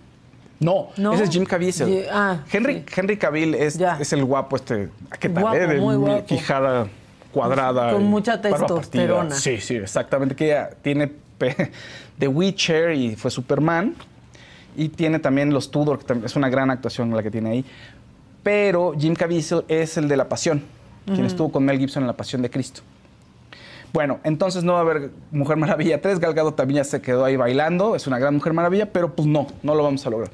No, 0.60 0.90
¿No? 0.98 1.14
ese 1.14 1.26
es 1.26 1.30
Jim 1.30 1.46
Caviezel. 1.46 2.06
Ah, 2.12 2.40
Henry, 2.52 2.86
Henry 2.96 3.18
Cavill 3.18 3.56
es, 3.56 3.80
es 4.00 4.14
el 4.14 4.24
guapo 4.24 4.56
este, 4.56 4.90
¿qué 5.20 5.30
tal? 5.30 5.44
Guapo, 5.44 5.58
eh? 5.58 5.68
De 5.68 5.82
muy 5.82 5.96
guapo. 5.96 6.26
quijada 6.26 6.88
cuadrada. 7.36 7.92
Con 7.92 8.06
mucha 8.06 8.42
testosterona. 8.42 9.36
Sí, 9.36 9.60
sí, 9.60 9.76
exactamente. 9.76 10.36
Que 10.36 10.46
ella 10.46 10.70
tiene 10.82 11.12
The 12.20 12.28
Witcher 12.28 12.94
y 12.94 13.16
fue 13.16 13.30
Superman. 13.30 13.96
Y 14.78 14.90
tiene 14.90 15.20
también 15.20 15.54
Los 15.54 15.72
Tudor, 15.72 16.04
que 16.04 16.26
es 16.26 16.36
una 16.36 16.50
gran 16.50 16.70
actuación 16.70 17.14
la 17.16 17.24
que 17.24 17.32
tiene 17.32 17.50
ahí. 17.50 17.66
Pero 18.44 18.94
Jim 18.98 19.16
Caviezel 19.16 19.64
es 19.68 19.98
el 19.98 20.08
de 20.08 20.18
La 20.18 20.28
Pasión, 20.28 20.62
quien 21.06 21.26
estuvo 21.26 21.52
con 21.52 21.64
Mel 21.64 21.80
Gibson 21.80 22.04
en 22.04 22.08
La 22.08 22.14
Pasión 22.14 22.42
de 22.42 22.50
Cristo. 22.50 22.82
Bueno, 23.96 24.20
entonces 24.26 24.66
no 24.66 24.74
va 24.74 24.80
a 24.80 24.82
haber 24.82 25.10
Mujer 25.32 25.56
Maravilla 25.56 26.02
3. 26.02 26.20
Gal 26.20 26.34
Gadot 26.34 26.54
también 26.56 26.78
ya 26.78 26.84
se 26.84 27.02
quedó 27.02 27.24
ahí 27.24 27.38
bailando. 27.38 27.96
Es 27.96 28.08
una 28.08 28.20
gran 28.20 28.34
Mujer 28.36 28.52
Maravilla, 28.52 28.92
pero 28.92 29.16
pues 29.16 29.26
no, 29.26 29.48
no 29.64 29.74
lo 29.74 29.84
vamos 29.84 30.06
a 30.06 30.10
lograr. 30.10 30.32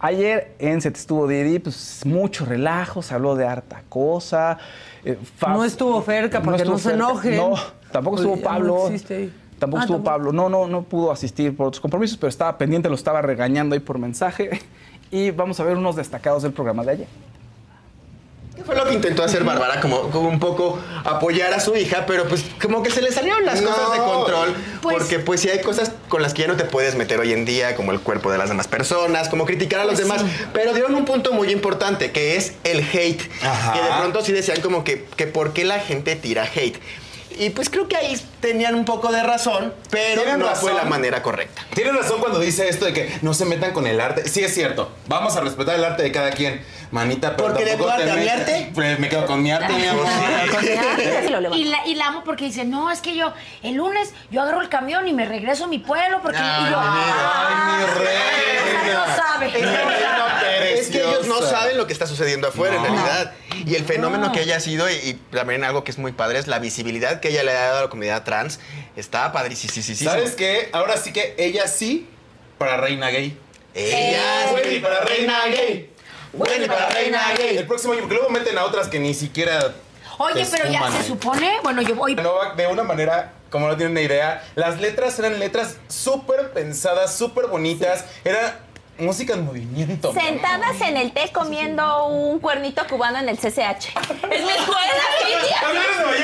Ayer 0.00 0.54
en 0.58 0.80
Set 0.80 0.96
estuvo 0.96 1.28
Didi, 1.28 1.60
pues 1.60 2.02
mucho 2.04 2.44
relajo, 2.44 3.02
se 3.02 3.14
habló 3.14 3.36
de 3.36 3.46
harta 3.46 3.84
cosa. 3.88 4.58
eh, 5.04 5.16
No 5.46 5.64
estuvo 5.64 6.02
Ferca, 6.02 6.42
para 6.42 6.56
que 6.56 6.64
no 6.64 6.76
se 6.76 6.94
enojen. 6.94 7.36
No, 7.36 7.54
tampoco 7.92 8.16
estuvo 8.16 8.34
no 8.36 8.42
Pablo. 8.42 8.88
ahí. 8.88 9.32
Tampoco 9.60 9.78
Ah, 9.78 9.84
estuvo 9.84 9.96
tampoco. 9.98 10.02
Pablo. 10.02 10.32
No, 10.32 10.48
no, 10.48 10.66
no 10.66 10.82
pudo 10.82 11.12
asistir 11.12 11.56
por 11.56 11.68
otros 11.68 11.80
compromisos, 11.80 12.16
pero 12.18 12.28
estaba 12.28 12.58
pendiente, 12.58 12.88
lo 12.88 12.96
estaba 12.96 13.22
regañando 13.22 13.74
ahí 13.74 13.80
por 13.80 13.98
mensaje. 13.98 14.50
Y 15.10 15.30
vamos 15.30 15.60
a 15.60 15.64
ver 15.64 15.76
unos 15.76 15.94
destacados 15.94 16.42
del 16.42 16.52
programa 16.52 16.82
de 16.82 16.90
ayer. 16.90 17.06
¿Qué 18.64 18.72
fue 18.72 18.76
lo 18.76 18.86
que 18.88 18.94
intentó 18.94 19.22
hacer 19.22 19.44
Bárbara? 19.44 19.78
Como, 19.82 20.10
como 20.10 20.26
un 20.30 20.40
poco 20.40 20.78
apoyar 21.04 21.52
a 21.52 21.60
su 21.60 21.76
hija, 21.76 22.06
pero 22.06 22.26
pues 22.26 22.42
como 22.62 22.82
que 22.82 22.90
se 22.90 23.02
le 23.02 23.12
salieron 23.12 23.44
las 23.44 23.60
No, 23.60 23.68
cosas 23.68 23.92
de 23.92 23.98
control. 23.98 24.54
pues- 24.80 24.96
porque 24.96 25.18
pues 25.18 25.40
sí 25.42 25.50
hay 25.50 25.60
cosas 25.60 25.92
con 26.08 26.22
las 26.22 26.32
que 26.32 26.42
ya 26.42 26.48
no 26.48 26.56
te 26.56 26.64
puedes 26.64 26.94
meter 26.94 27.20
hoy 27.20 27.34
en 27.34 27.44
día, 27.44 27.76
como 27.76 27.92
el 27.92 28.00
cuerpo 28.00 28.32
de 28.32 28.38
las 28.38 28.48
demás 28.48 28.66
personas, 28.66 29.28
como 29.28 29.44
criticar 29.44 29.80
a 29.80 29.84
los 29.84 29.96
Pues 29.96 30.04
demás. 30.08 30.22
sí. 30.22 30.46
Pero 30.54 30.72
dieron 30.72 30.94
un 30.94 31.04
punto 31.04 31.32
muy 31.34 31.50
importante, 31.50 32.10
que 32.10 32.36
es 32.36 32.54
el 32.64 32.80
hate. 32.80 33.20
Ajá. 33.42 33.74
Que 33.74 33.80
de 33.82 33.88
pronto 33.98 34.24
sí 34.24 34.32
decían 34.32 34.62
como 34.62 34.82
que, 34.82 35.04
que 35.14 35.26
por 35.26 35.52
qué 35.52 35.64
la 35.64 35.78
gente 35.80 36.16
tira 36.16 36.44
hate. 36.54 36.78
Y 37.36 37.50
pues 37.50 37.68
creo 37.70 37.88
que 37.88 37.96
ahí 37.96 38.20
tenían 38.40 38.74
un 38.74 38.84
poco 38.84 39.10
de 39.10 39.22
razón, 39.22 39.74
pero 39.90 40.22
Tienen 40.22 40.40
no 40.40 40.46
razón. 40.46 40.62
fue 40.70 40.74
la 40.74 40.84
manera 40.84 41.22
correcta. 41.22 41.62
Tienes 41.74 41.94
razón 41.94 42.20
cuando 42.20 42.38
dice 42.38 42.68
esto 42.68 42.84
de 42.84 42.92
que 42.92 43.12
no 43.22 43.34
se 43.34 43.44
metan 43.44 43.72
con 43.72 43.86
el 43.86 44.00
arte. 44.00 44.28
Sí, 44.28 44.42
es 44.44 44.54
cierto. 44.54 44.92
Vamos 45.08 45.36
a 45.36 45.40
respetar 45.40 45.74
el 45.74 45.84
arte 45.84 46.02
de 46.04 46.12
cada 46.12 46.30
quien. 46.30 46.64
Manita, 46.90 47.34
pero 47.36 47.48
Porque 47.48 47.64
de 47.64 47.70
tampoco 47.72 47.90
tu 47.90 47.94
arte 47.96 48.04
te 48.04 48.10
a 48.12 48.14
mi 48.14 48.28
arte. 48.28 48.70
Pues 48.72 48.98
me 49.00 49.08
quedo 49.08 49.26
con 49.26 49.42
mi 49.42 49.50
arte, 49.50 49.72
mi 49.72 49.84
amor. 49.86 50.06
Y 51.54 51.64
la, 51.64 51.86
y 51.86 51.94
la 51.96 52.06
amo 52.06 52.22
porque 52.24 52.44
dice, 52.44 52.64
no, 52.64 52.90
es 52.90 53.00
que 53.00 53.16
yo, 53.16 53.32
el 53.62 53.74
lunes 53.74 54.12
yo 54.30 54.42
agarro 54.42 54.60
el 54.60 54.68
camión 54.68 55.08
y 55.08 55.12
me 55.12 55.24
regreso 55.24 55.64
a 55.64 55.66
mi 55.66 55.78
pueblo 55.78 56.20
porque... 56.22 56.38
y 56.38 56.70
yo, 56.70 56.78
Ay, 56.78 57.78
mi 57.78 58.04
reina. 58.04 59.06
no 59.06 59.16
sabe. 59.16 59.46
Es 59.46 59.52
que, 59.52 60.74
es 60.80 60.88
que 60.88 60.98
ellos 60.98 61.26
no 61.26 61.40
saben 61.42 61.76
lo 61.76 61.86
que 61.86 61.92
está 61.92 62.06
sucediendo 62.06 62.48
afuera, 62.48 62.76
en 62.76 62.82
No. 62.82 62.88
realidad. 62.88 63.32
Y 63.66 63.74
el 63.74 63.84
fenómeno 63.84 64.26
No. 64.26 64.32
que 64.32 64.42
ella 64.42 64.56
ha 64.56 64.60
sido, 64.60 64.88
y, 64.90 64.94
y 64.94 65.14
también 65.30 65.64
algo 65.64 65.84
que 65.84 65.90
es 65.90 65.98
muy 65.98 66.12
padre, 66.12 66.38
es 66.38 66.46
la 66.46 66.58
visibilidad 66.58 67.20
que 67.20 67.28
ella 67.28 67.42
le 67.42 67.52
ha 67.52 67.60
dado 67.66 67.78
a 67.78 67.82
la 67.82 67.88
comunidad 67.88 68.24
trans. 68.24 68.60
Está 68.96 69.32
padrísimo. 69.32 69.72
¿Sabes 69.96 70.32
qué? 70.32 70.68
Ahora 70.72 70.96
sí 70.96 71.12
que 71.12 71.34
ella 71.38 71.66
sí 71.68 72.08
para 72.58 72.76
reina 72.76 73.10
gay. 73.10 73.38
Ella 73.74 74.52
Wendy 74.54 74.76
sí. 74.76 74.80
para 74.80 75.00
reina 75.00 75.46
gay. 75.48 75.90
Wendy 76.32 76.66
para 76.66 76.88
reina 76.90 77.20
gay. 77.36 77.56
El 77.56 77.66
próximo 77.66 77.92
año, 77.92 78.02
porque 78.02 78.14
luego 78.16 78.30
meten 78.30 78.56
a 78.58 78.64
otras 78.64 78.88
que 78.88 78.98
ni 78.98 79.14
siquiera. 79.14 79.74
Oye, 80.18 80.46
pero 80.50 80.70
ya 80.70 80.90
se 80.92 81.02
supone, 81.02 81.58
bueno, 81.64 81.82
yo 81.82 81.96
voy... 81.96 82.14
No, 82.14 82.54
de 82.56 82.66
una 82.68 82.84
manera, 82.84 83.32
como 83.50 83.66
no 83.66 83.76
tienen 83.76 83.92
una 83.92 84.00
idea, 84.02 84.44
las 84.54 84.80
letras 84.80 85.18
eran 85.18 85.40
letras 85.40 85.76
súper 85.88 86.52
pensadas, 86.52 87.16
súper 87.16 87.46
bonitas. 87.48 88.04
Era 88.24 88.60
música 88.98 89.34
en 89.34 89.44
movimiento. 89.44 90.12
Sentadas 90.12 90.80
en 90.80 90.96
el 90.96 91.12
té 91.12 91.30
comiendo 91.32 92.06
un 92.06 92.38
cuernito 92.38 92.86
cubano 92.88 93.18
en 93.18 93.28
el 93.28 93.36
CCH. 93.36 93.48
Es 93.50 94.42
mi 94.44 94.50
escuela, 94.50 95.04
tía. 95.26 95.56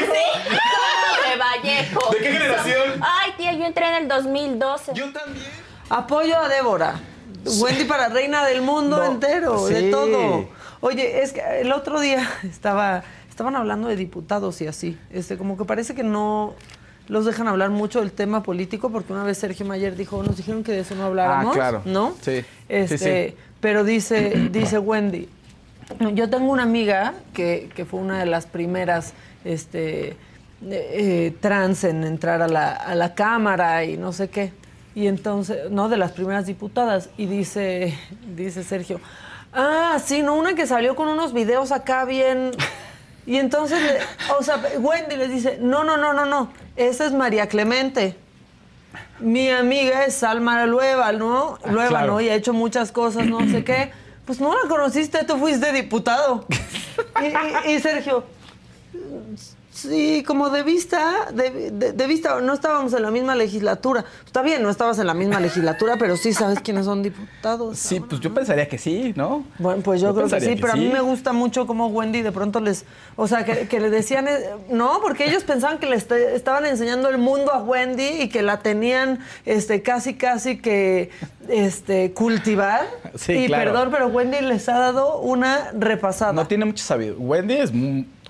Sí, 0.01 1.31
de 1.31 1.37
Vallejo. 1.37 2.11
¿De 2.13 2.19
qué 2.19 2.33
generación? 2.33 3.01
Ay, 3.03 3.33
tía, 3.37 3.53
yo 3.55 3.65
entré 3.65 3.87
en 3.89 3.95
el 3.95 4.09
2012. 4.09 4.93
Yo 4.95 5.13
también. 5.13 5.47
Apoyo 5.89 6.39
a 6.39 6.49
Débora. 6.49 7.01
Wendy 7.45 7.85
para 7.85 8.09
reina 8.09 8.45
del 8.45 8.61
mundo 8.63 8.99
No, 8.99 9.05
entero, 9.05 9.67
sí. 9.67 9.73
de 9.75 9.91
todo. 9.91 10.49
Oye, 10.81 11.23
es 11.23 11.33
que 11.33 11.41
el 11.61 11.73
otro 11.73 11.99
día 12.01 12.29
estaba, 12.45 13.03
estaban 13.29 13.57
hablando 13.57 13.89
de 13.89 13.97
diputados 13.97 14.61
y 14.61 14.67
así. 14.67 14.99
Este, 15.11 15.37
como 15.39 15.57
que 15.57 15.65
parece 15.65 15.95
que 15.95 16.03
no 16.03 16.55
los 17.11 17.25
dejan 17.25 17.49
hablar 17.49 17.71
mucho 17.71 17.99
del 17.99 18.13
tema 18.13 18.43
político, 18.45 18.89
porque 18.89 19.13
una 19.13 19.25
vez 19.25 19.37
Sergio 19.37 19.67
Mayer 19.67 19.97
dijo, 19.97 20.23
nos 20.23 20.37
dijeron 20.37 20.63
que 20.63 20.71
de 20.71 20.81
eso 20.81 20.95
no 20.95 21.07
habláramos. 21.07 21.57
Ah, 21.57 21.59
claro. 21.59 21.83
¿No? 21.85 22.15
Sí. 22.21 22.45
Este, 22.69 22.99
sí, 22.99 23.05
sí. 23.05 23.37
Pero 23.61 23.83
dice, 23.83 24.49
dice 24.53 24.79
Wendy, 24.79 25.29
yo 26.15 26.31
tengo 26.31 26.53
una 26.53 26.63
amiga 26.63 27.15
que, 27.35 27.69
que 27.75 27.85
fue 27.85 27.99
una 27.99 28.21
de 28.21 28.27
las 28.27 28.47
primeras 28.47 29.13
este, 29.45 30.11
eh, 30.11 30.17
eh, 30.63 31.37
trans 31.41 31.83
en 31.83 32.05
entrar 32.05 32.43
a 32.43 32.49
la, 32.49 32.75
a 32.75 32.95
la 32.95 33.13
Cámara 33.15 33.85
y 33.85 33.97
no 33.97 34.13
sé 34.13 34.29
qué. 34.31 34.53
Y 34.95 35.09
entonces, 35.09 35.69
no, 35.69 35.89
de 35.89 35.97
las 35.97 36.13
primeras 36.13 36.47
diputadas. 36.47 37.11
Y 37.17 37.27
dice, 37.27 37.99
dice 38.37 38.63
Sergio, 38.63 39.01
ah, 39.53 39.99
sí, 40.03 40.23
no, 40.23 40.37
una 40.37 40.55
que 40.55 40.65
salió 40.65 40.95
con 40.95 41.09
unos 41.09 41.33
videos 41.33 41.73
acá 41.73 42.05
bien... 42.05 42.53
Y 43.31 43.37
entonces, 43.37 43.81
le- 43.81 44.01
o 44.37 44.43
sea, 44.43 44.61
Wendy 44.81 45.15
les 45.15 45.31
dice, 45.31 45.59
no, 45.61 45.85
no, 45.85 45.97
no, 45.97 46.13
no, 46.13 46.27
no, 46.27 46.53
esa 46.75 47.07
es 47.07 47.13
María 47.13 47.47
Clemente. 47.49 48.17
Mi 49.21 49.49
amiga 49.51 50.05
es 50.05 50.15
Salma 50.17 50.67
Lueva, 50.67 51.13
¿no? 51.13 51.57
Lueva, 51.65 51.89
claro. 51.91 52.15
¿no? 52.15 52.21
Y 52.21 52.29
ha 52.29 52.35
hecho 52.35 52.53
muchas 52.53 52.91
cosas, 52.91 53.27
no 53.27 53.39
sé 53.49 53.63
qué. 53.63 53.93
Pues 54.25 54.41
no 54.41 54.53
la 54.61 54.69
conociste, 54.69 55.23
tú 55.25 55.37
fuiste 55.39 55.73
diputado. 55.73 56.45
y, 57.23 57.69
y- 57.71 57.75
y 57.77 57.79
Sergio, 57.79 58.25
sí, 59.83 60.23
como 60.27 60.51
de 60.51 60.63
vista, 60.63 61.29
de, 61.33 61.71
de- 61.71 61.93
de 61.93 62.07
vista, 62.07 62.41
no 62.41 62.53
estábamos 62.53 62.93
en 62.95 63.03
la 63.03 63.11
misma 63.11 63.35
legislatura. 63.35 64.05
Está 64.25 64.43
bien, 64.43 64.63
no 64.63 64.71
estabas 64.71 64.99
en 64.99 65.07
la 65.07 65.15
misma 65.15 65.41
legislatura, 65.41 65.97
pero 65.99 66.17
sí 66.17 66.33
sabes 66.33 66.61
quiénes 66.61 66.85
son 66.87 67.03
diputados. 67.03 67.79
Sí, 67.79 68.01
pues 68.01 68.21
yo 68.21 68.33
pensaría 68.35 68.69
que 68.69 68.79
sí, 68.79 69.13
¿no? 69.17 69.45
Bueno, 69.59 69.83
pues 69.83 70.01
yo, 70.01 70.09
Yo 70.09 70.15
creo 70.15 70.29
que 70.29 70.41
sí, 70.41 70.55
que 70.55 70.61
pero 70.61 70.73
a 70.73 70.77
mí 70.77 70.89
me 70.89 71.01
gusta 71.01 71.33
mucho 71.33 71.67
cómo 71.67 71.89
Wendy 71.89 72.23
de 72.23 72.33
pronto 72.33 72.61
les, 72.61 72.85
o 73.17 73.27
sea, 73.29 73.45
que, 73.45 73.67
que 73.69 73.81
le 73.81 73.91
decían, 73.91 74.29
eh, 74.29 74.51
no, 74.71 75.01
porque 75.03 75.25
ellos 75.27 75.45
pensaban 75.45 75.79
que 75.79 75.87
le 75.87 75.97
est- 75.97 76.13
estaban 76.13 76.67
enseñando 76.67 77.09
el 77.09 77.19
mundo 77.19 77.53
a 77.53 77.63
Wendy 77.63 78.23
y 78.23 78.29
que 78.29 78.43
la 78.43 78.61
tenían, 78.61 79.21
este, 79.45 79.83
casi, 79.83 80.15
casi 80.15 80.59
que, 80.59 81.11
este, 81.49 82.13
cultivar. 82.13 82.87
Sí, 83.17 83.33
y 83.33 83.47
claro. 83.47 83.73
perdón, 83.73 83.89
pero 83.91 84.07
Wendy 84.09 84.41
les 84.41 84.69
ha 84.69 84.79
dado 84.79 85.19
una 85.21 85.71
repasada. 85.73 86.33
No 86.33 86.47
tiene 86.47 86.65
mucho 86.65 86.85
sabiduría. 86.85 87.21
Wendy 87.25 87.55
es 87.55 87.73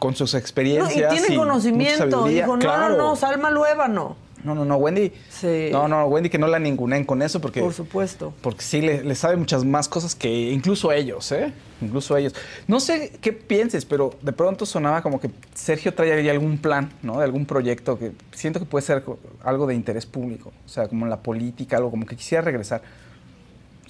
con 0.00 0.16
sus 0.16 0.32
No, 0.34 0.40
experiencias. 0.40 1.14
y 1.14 1.16
tiene 1.20 1.36
conocimiento. 1.36 2.24
Dijo, 2.24 2.56
no, 2.56 2.58
Claro. 2.58 2.96
no, 2.96 3.10
no, 3.10 3.16
Salma 3.16 3.50
Lueva 3.52 3.86
no. 3.86 4.16
No, 4.42 4.54
no, 4.54 4.64
no, 4.64 4.76
Wendy. 4.76 5.12
Sí. 5.28 5.68
No, 5.70 5.86
no, 5.86 6.06
Wendy, 6.06 6.30
que 6.30 6.38
no 6.38 6.46
la 6.46 6.58
ningunen 6.58 7.04
con 7.04 7.20
eso 7.20 7.40
porque. 7.42 7.60
Por 7.60 7.74
supuesto. 7.74 8.32
Porque 8.40 8.62
sí 8.62 8.80
le, 8.80 9.04
le 9.04 9.14
sabe 9.14 9.36
muchas 9.36 9.66
más 9.66 9.86
cosas 9.86 10.14
que 10.14 10.28
incluso 10.50 10.90
ellos, 10.92 11.30
¿eh? 11.32 11.52
Incluso 11.82 12.16
ellos. 12.16 12.34
No 12.66 12.80
sé 12.80 13.12
qué 13.20 13.34
pienses, 13.34 13.84
pero 13.84 14.14
de 14.22 14.32
pronto 14.32 14.64
sonaba 14.64 15.02
como 15.02 15.20
que 15.20 15.30
Sergio 15.54 15.92
trae 15.92 16.12
ahí 16.14 16.28
algún 16.30 16.56
plan, 16.56 16.90
¿no? 17.02 17.18
De 17.18 17.24
algún 17.24 17.44
proyecto 17.44 17.98
que 17.98 18.12
siento 18.32 18.58
que 18.60 18.64
puede 18.64 18.84
ser 18.86 19.04
algo 19.44 19.66
de 19.66 19.74
interés 19.74 20.06
público. 20.06 20.52
O 20.64 20.68
sea, 20.70 20.88
como 20.88 21.04
en 21.04 21.10
la 21.10 21.18
política, 21.20 21.76
algo 21.76 21.90
como 21.90 22.06
que 22.06 22.16
quisiera 22.16 22.40
regresar. 22.42 22.80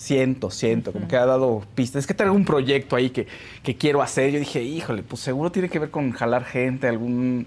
Siento, 0.01 0.51
siento, 0.51 0.93
como 0.93 1.07
que 1.07 1.17
ha 1.17 1.27
dado 1.27 1.63
pistas. 1.75 2.01
Es 2.01 2.07
que 2.07 2.15
traigo 2.15 2.35
un 2.35 2.47
proyecto 2.47 2.97
ahí 2.97 3.11
que, 3.11 3.27
que 3.63 3.77
quiero 3.77 4.01
hacer. 4.01 4.31
Yo 4.31 4.39
dije, 4.39 4.63
híjole, 4.63 5.03
pues 5.03 5.21
seguro 5.21 5.53
tiene 5.53 5.69
que 5.69 5.79
ver 5.79 5.91
con 5.91 6.11
jalar 6.13 6.45
gente, 6.47 6.89
algún... 6.89 7.47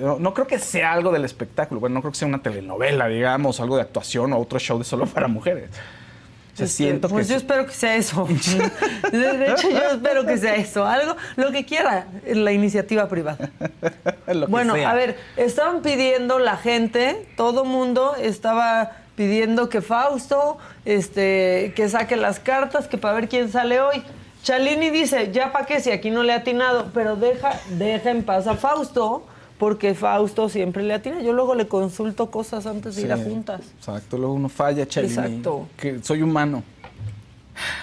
No, 0.00 0.18
no 0.18 0.32
creo 0.32 0.46
que 0.46 0.58
sea 0.58 0.92
algo 0.94 1.12
del 1.12 1.26
espectáculo, 1.26 1.78
bueno, 1.78 1.94
no 1.94 2.00
creo 2.00 2.12
que 2.12 2.18
sea 2.18 2.26
una 2.28 2.42
telenovela, 2.42 3.08
digamos, 3.08 3.60
algo 3.60 3.76
de 3.76 3.82
actuación 3.82 4.32
o 4.32 4.38
otro 4.38 4.58
show 4.58 4.78
de 4.78 4.84
solo 4.84 5.04
para 5.04 5.28
mujeres. 5.28 5.68
O 5.68 6.56
sea, 6.56 6.64
Este, 6.64 6.76
siento 6.84 7.08
pues 7.10 7.26
que... 7.26 7.32
yo 7.34 7.36
espero 7.36 7.66
que 7.66 7.72
sea 7.74 7.94
eso. 7.94 8.26
De, 9.12 9.52
hecho, 9.52 9.70
yo 9.70 9.90
espero 9.92 10.24
que 10.24 10.38
sea 10.38 10.56
eso. 10.56 10.86
Algo, 10.86 11.14
lo 11.36 11.52
que 11.52 11.66
quiera, 11.66 12.06
la 12.26 12.52
iniciativa 12.52 13.06
privada. 13.06 13.50
Lo 14.26 14.46
que 14.46 14.50
Bueno, 14.50 14.74
sea. 14.74 14.90
a 14.90 14.94
ver, 14.94 15.18
estaban 15.36 15.82
pidiendo 15.82 16.38
la 16.38 16.56
gente, 16.56 17.26
todo 17.36 17.64
mundo 17.64 18.14
estaba 18.16 18.92
pidiendo 19.16 19.68
que 19.68 19.80
Fausto, 19.80 20.58
este, 20.84 21.72
que 21.76 21.88
saque 21.88 22.16
las 22.16 22.40
cartas, 22.40 22.88
que 22.88 22.98
para 22.98 23.14
ver 23.14 23.28
quién 23.28 23.50
sale 23.50 23.80
hoy. 23.80 24.02
Chalini 24.42 24.90
dice, 24.90 25.30
ya 25.32 25.52
pa' 25.52 25.66
qué 25.66 25.80
si 25.80 25.90
aquí 25.90 26.10
no 26.10 26.22
le 26.22 26.32
ha 26.32 26.36
atinado, 26.36 26.90
pero 26.94 27.16
deja, 27.16 27.60
deja 27.70 28.10
en 28.10 28.22
paz 28.22 28.46
a 28.46 28.54
Fausto, 28.56 29.26
porque 29.58 29.94
Fausto 29.94 30.48
siempre 30.48 30.82
le 30.82 30.94
atina. 30.94 31.20
Yo 31.20 31.34
luego 31.34 31.54
le 31.54 31.68
consulto 31.68 32.30
cosas 32.30 32.64
antes 32.66 32.96
de 32.96 33.02
ir 33.02 33.12
a 33.12 33.18
juntas. 33.18 33.60
Exacto, 33.78 34.16
luego 34.16 34.32
uno 34.32 34.48
falla, 34.48 34.86
Chalini. 34.86 35.12
Exacto. 35.12 35.68
Que 35.76 36.02
soy 36.02 36.22
humano. 36.22 36.62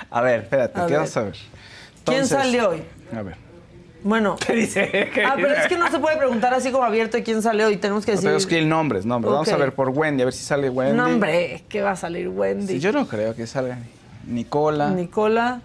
A 0.09 0.21
ver, 0.21 0.41
espérate, 0.41 0.79
A 0.79 0.85
¿qué 0.87 0.93
ver. 0.93 1.01
vas 1.01 1.17
a 1.17 1.21
ver? 1.21 1.35
¿Quién 2.03 2.25
sale 2.25 2.61
hoy? 2.65 2.81
A 3.15 3.21
ver. 3.21 3.46
Bueno. 4.07 4.37
¿Qué 4.45 4.53
dice? 4.53 4.89
¿Qué 5.13 5.23
Ah, 5.25 5.33
pero 5.35 5.49
dice? 5.49 5.61
es 5.61 5.67
que 5.67 5.77
no 5.77 5.91
se 5.91 5.99
puede 5.99 6.15
preguntar 6.17 6.53
así 6.53 6.71
como 6.71 6.83
abierto 6.85 7.17
de 7.17 7.23
quién 7.23 7.41
sale 7.41 7.65
hoy. 7.65 7.77
Tenemos 7.77 8.05
que 8.05 8.11
No, 8.11 8.15
decir. 8.15 8.27
tenemos 8.27 8.45
que 8.47 8.57
ir 8.61 8.65
nombres, 8.65 9.05
nombres. 9.05 9.33
Vamos 9.33 9.49
a 9.49 9.57
ver 9.57 9.73
por 9.73 9.89
Wendy, 9.89 10.21
a 10.21 10.25
ver 10.25 10.33
si 10.33 10.43
sale 10.45 10.69
Wendy. 10.69 10.95
No, 10.95 11.05
hombre, 11.07 11.63
que 11.67 11.81
va 11.81 11.91
a 11.91 11.95
salir 11.95 12.29
Wendy. 12.29 12.73
Sí, 12.75 12.79
yo 12.79 12.91
no 12.93 13.07
creo 13.07 13.35
que 13.35 13.45
salga 13.47 13.77
Nicola. 14.25 14.91
Nicola, 14.91 15.61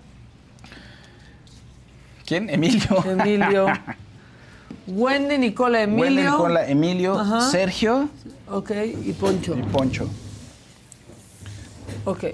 ¿Quién? 2.26 2.48
Emilio. 2.50 3.04
Emilio. 3.04 3.66
Wendy, 4.86 5.38
Nicola, 5.38 5.82
Emilio. 5.82 6.02
Wendy, 6.04 6.22
Nicola, 6.22 6.66
Emilio, 6.68 7.18
Ajá. 7.20 7.40
Sergio 7.42 8.08
Ok, 8.50 8.70
y 9.04 9.12
Poncho. 9.12 9.54
y 9.56 9.62
Poncho. 9.62 10.08
Ok. 12.04 12.24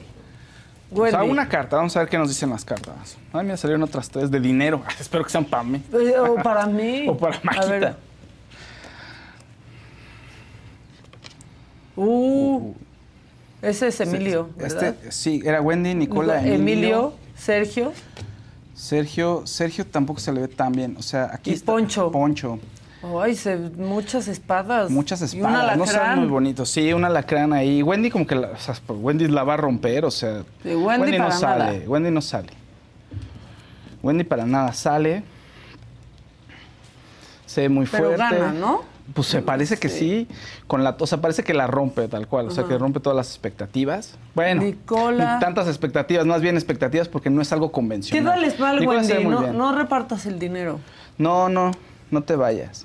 O 0.90 1.06
sea, 1.06 1.22
una 1.22 1.48
carta, 1.48 1.76
vamos 1.76 1.94
a 1.96 2.00
ver 2.00 2.08
qué 2.08 2.16
nos 2.16 2.28
dicen 2.28 2.48
las 2.50 2.64
cartas. 2.64 3.16
Ay, 3.32 3.44
mira, 3.44 3.56
salieron 3.58 3.82
otras 3.82 4.08
tres 4.08 4.30
de 4.30 4.40
dinero. 4.40 4.82
Espero 5.00 5.22
que 5.24 5.30
sean 5.30 5.44
para 5.44 5.62
mí. 5.62 5.82
Eh, 5.92 6.14
O 6.18 6.36
para 6.42 6.66
mí. 6.66 7.06
O 7.08 7.16
para 7.16 7.36
A 7.36 7.40
Maquita. 7.42 7.66
ver. 7.68 7.96
Uh, 11.96 12.74
ese 13.60 13.88
es 13.88 14.00
Emilio, 14.00 14.50
¿verdad? 14.56 14.84
Este, 14.94 15.10
sí, 15.12 15.42
era 15.44 15.60
Wendy, 15.60 15.94
Nicola, 15.94 16.38
Emilio, 16.38 16.54
Emilio. 16.54 17.14
Sergio. 17.36 17.92
Sergio, 18.74 19.42
Sergio 19.46 19.84
tampoco 19.84 20.20
se 20.20 20.32
le 20.32 20.42
ve 20.42 20.48
tan 20.48 20.70
bien. 20.72 20.94
O 20.96 21.02
sea, 21.02 21.30
aquí 21.32 21.50
Y 21.50 21.54
está 21.54 21.72
Poncho. 21.72 22.12
Poncho. 22.12 22.60
Ay, 23.02 23.36
se, 23.36 23.56
muchas 23.56 24.26
espadas. 24.26 24.90
Muchas 24.90 25.20
Y 25.32 25.40
un 25.40 25.46
espadas. 25.46 25.76
No 25.76 25.86
son 25.86 26.18
muy 26.18 26.28
bonitos. 26.28 26.68
Sí, 26.68 26.92
una 26.92 27.06
alacrán 27.06 27.52
ahí. 27.52 27.82
Wendy 27.82 28.10
como 28.10 28.26
que 28.26 28.34
la, 28.34 28.48
o 28.48 28.56
sea, 28.58 28.74
Wendy 28.88 29.28
la 29.28 29.44
va 29.44 29.54
a 29.54 29.56
romper, 29.56 30.04
o 30.04 30.10
sea. 30.10 30.42
Sí, 30.62 30.74
Wendy 30.74 31.12
no 31.12 31.18
para 31.24 31.30
sale. 31.32 31.64
nada. 31.64 31.88
Wendy 31.88 32.10
no 32.10 32.20
sale. 32.20 32.48
Wendy 34.02 34.24
para 34.24 34.46
nada 34.46 34.72
sale. 34.72 35.22
Se 37.46 37.62
ve 37.62 37.68
muy 37.68 37.86
Pero 37.86 38.14
fuerte. 38.14 38.22
gana, 38.38 38.52
¿no? 38.52 38.82
Pues 39.14 39.26
se 39.28 39.40
parece 39.40 39.78
que 39.78 39.88
sí. 39.88 40.28
Con 40.66 40.84
la, 40.84 40.94
o 40.98 41.06
sea, 41.06 41.18
parece 41.20 41.42
que 41.42 41.54
la 41.54 41.66
rompe 41.66 42.08
tal 42.08 42.26
cual. 42.26 42.48
O 42.48 42.50
sea, 42.50 42.64
que 42.64 42.76
rompe 42.76 43.00
todas 43.00 43.16
las 43.16 43.28
expectativas. 43.28 44.16
Bueno, 44.34 44.62
Nicola. 44.62 45.34
ni 45.34 45.40
tantas 45.40 45.66
expectativas, 45.66 46.26
más 46.26 46.42
bien 46.42 46.56
expectativas 46.56 47.08
porque 47.08 47.30
no 47.30 47.40
es 47.40 47.50
algo 47.52 47.72
convencional. 47.72 48.40
Mal, 48.58 48.80
Nicola 48.80 49.02
se 49.04 49.14
ve 49.14 49.26
Wendy. 49.26 49.56
no 49.56 49.74
repartas 49.74 50.26
el 50.26 50.38
dinero. 50.38 50.78
No, 51.16 51.48
no, 51.48 51.70
no 52.10 52.22
te 52.22 52.36
vayas. 52.36 52.84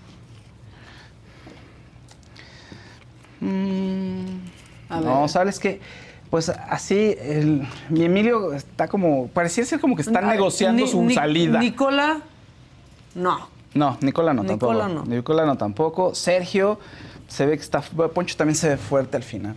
Mm, 3.44 4.40
A 4.90 5.00
no, 5.02 5.22
ver. 5.22 5.30
¿sabes 5.30 5.60
qué? 5.60 5.80
Pues 6.30 6.50
así, 6.50 7.16
el- 7.20 7.68
mi 7.90 8.06
Emilio 8.06 8.54
está 8.54 8.88
como, 8.88 9.28
parecía 9.28 9.66
ser 9.66 9.80
como 9.80 9.96
que 9.96 10.02
está 10.02 10.18
A 10.20 10.22
ver, 10.22 10.32
negociando 10.32 10.84
Ni- 10.84 10.90
su 10.90 11.04
Ni- 11.04 11.14
salida. 11.14 11.60
Nicola, 11.60 12.22
no. 13.16 13.48
no, 13.74 13.98
Nicola 14.02 14.34
no 14.34 14.44
Nicola 14.44 14.86
tampoco. 14.86 15.06
no. 15.06 15.16
Nicola 15.16 15.46
no 15.46 15.58
tampoco. 15.58 16.16
Sergio 16.16 16.80
se 17.28 17.46
ve 17.46 17.58
que 17.58 17.64
está, 17.64 17.82
Poncho 17.82 18.36
también 18.38 18.56
se 18.56 18.70
ve 18.70 18.78
fuerte 18.78 19.18
al 19.18 19.24
final. 19.24 19.56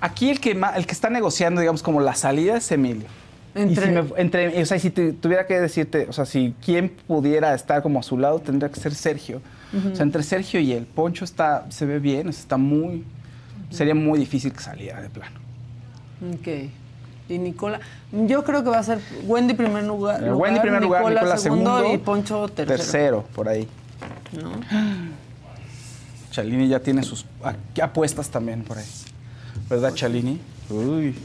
Aquí 0.00 0.30
el 0.30 0.40
que, 0.40 0.52
el 0.52 0.86
que 0.86 0.92
está 0.92 1.10
negociando, 1.10 1.60
digamos, 1.60 1.82
como 1.82 2.00
la 2.00 2.14
salida 2.14 2.56
es 2.56 2.70
Emilio. 2.72 3.08
Entre- 3.54 3.84
Y 3.84 3.88
si 3.88 3.92
me- 3.92 4.20
entre- 4.20 4.62
o 4.62 4.66
sea, 4.66 4.78
si 4.78 4.90
te- 4.90 5.12
tuviera 5.12 5.46
que 5.46 5.60
decirte, 5.60 6.06
o 6.08 6.12
sea, 6.12 6.24
si 6.24 6.54
quién 6.64 6.88
pudiera 6.88 7.52
estar 7.54 7.82
como 7.82 7.98
a 8.00 8.02
su 8.02 8.16
lado, 8.16 8.38
tendría 8.38 8.70
que 8.70 8.80
ser 8.80 8.94
Sergio. 8.94 9.42
Ujú. 9.72 9.90
O 9.92 9.94
sea, 9.96 10.02
entre 10.02 10.22
Sergio 10.22 10.60
y 10.60 10.72
él. 10.72 10.86
Poncho 10.86 11.24
está, 11.24 11.66
se 11.70 11.86
ve 11.86 11.98
bien, 11.98 12.28
está 12.28 12.56
muy. 12.56 13.04
Sería 13.70 13.94
muy 13.94 14.18
difícil 14.18 14.52
que 14.52 14.60
saliera 14.60 15.00
de 15.00 15.08
plano. 15.10 15.38
Ok. 16.34 16.48
Y 17.28 17.38
Nicola, 17.38 17.80
yo 18.10 18.42
creo 18.42 18.64
que 18.64 18.70
va 18.70 18.78
a 18.78 18.82
ser 18.82 18.98
Wendy 19.24 19.54
primer 19.54 19.84
lugar. 19.84 20.22
Eh, 20.22 20.32
Wendy 20.32 20.58
primer 20.60 20.82
lugar, 20.82 21.04
Nicola 21.04 21.36
segundo. 21.36 21.94
y 21.94 21.98
Poncho 21.98 22.48
tercero. 22.48 22.76
Tercero, 22.76 23.24
por 23.34 23.48
ahí. 23.48 23.68
¿no? 24.32 24.50
Chalini 26.30 26.68
ya 26.68 26.80
tiene 26.80 27.02
sus 27.02 27.24
apuestas 27.80 28.28
también 28.30 28.62
por 28.62 28.78
ahí. 28.78 28.84
¿Verdad, 29.68 29.94
Chalini? 29.94 30.40
Uy. 30.68 31.16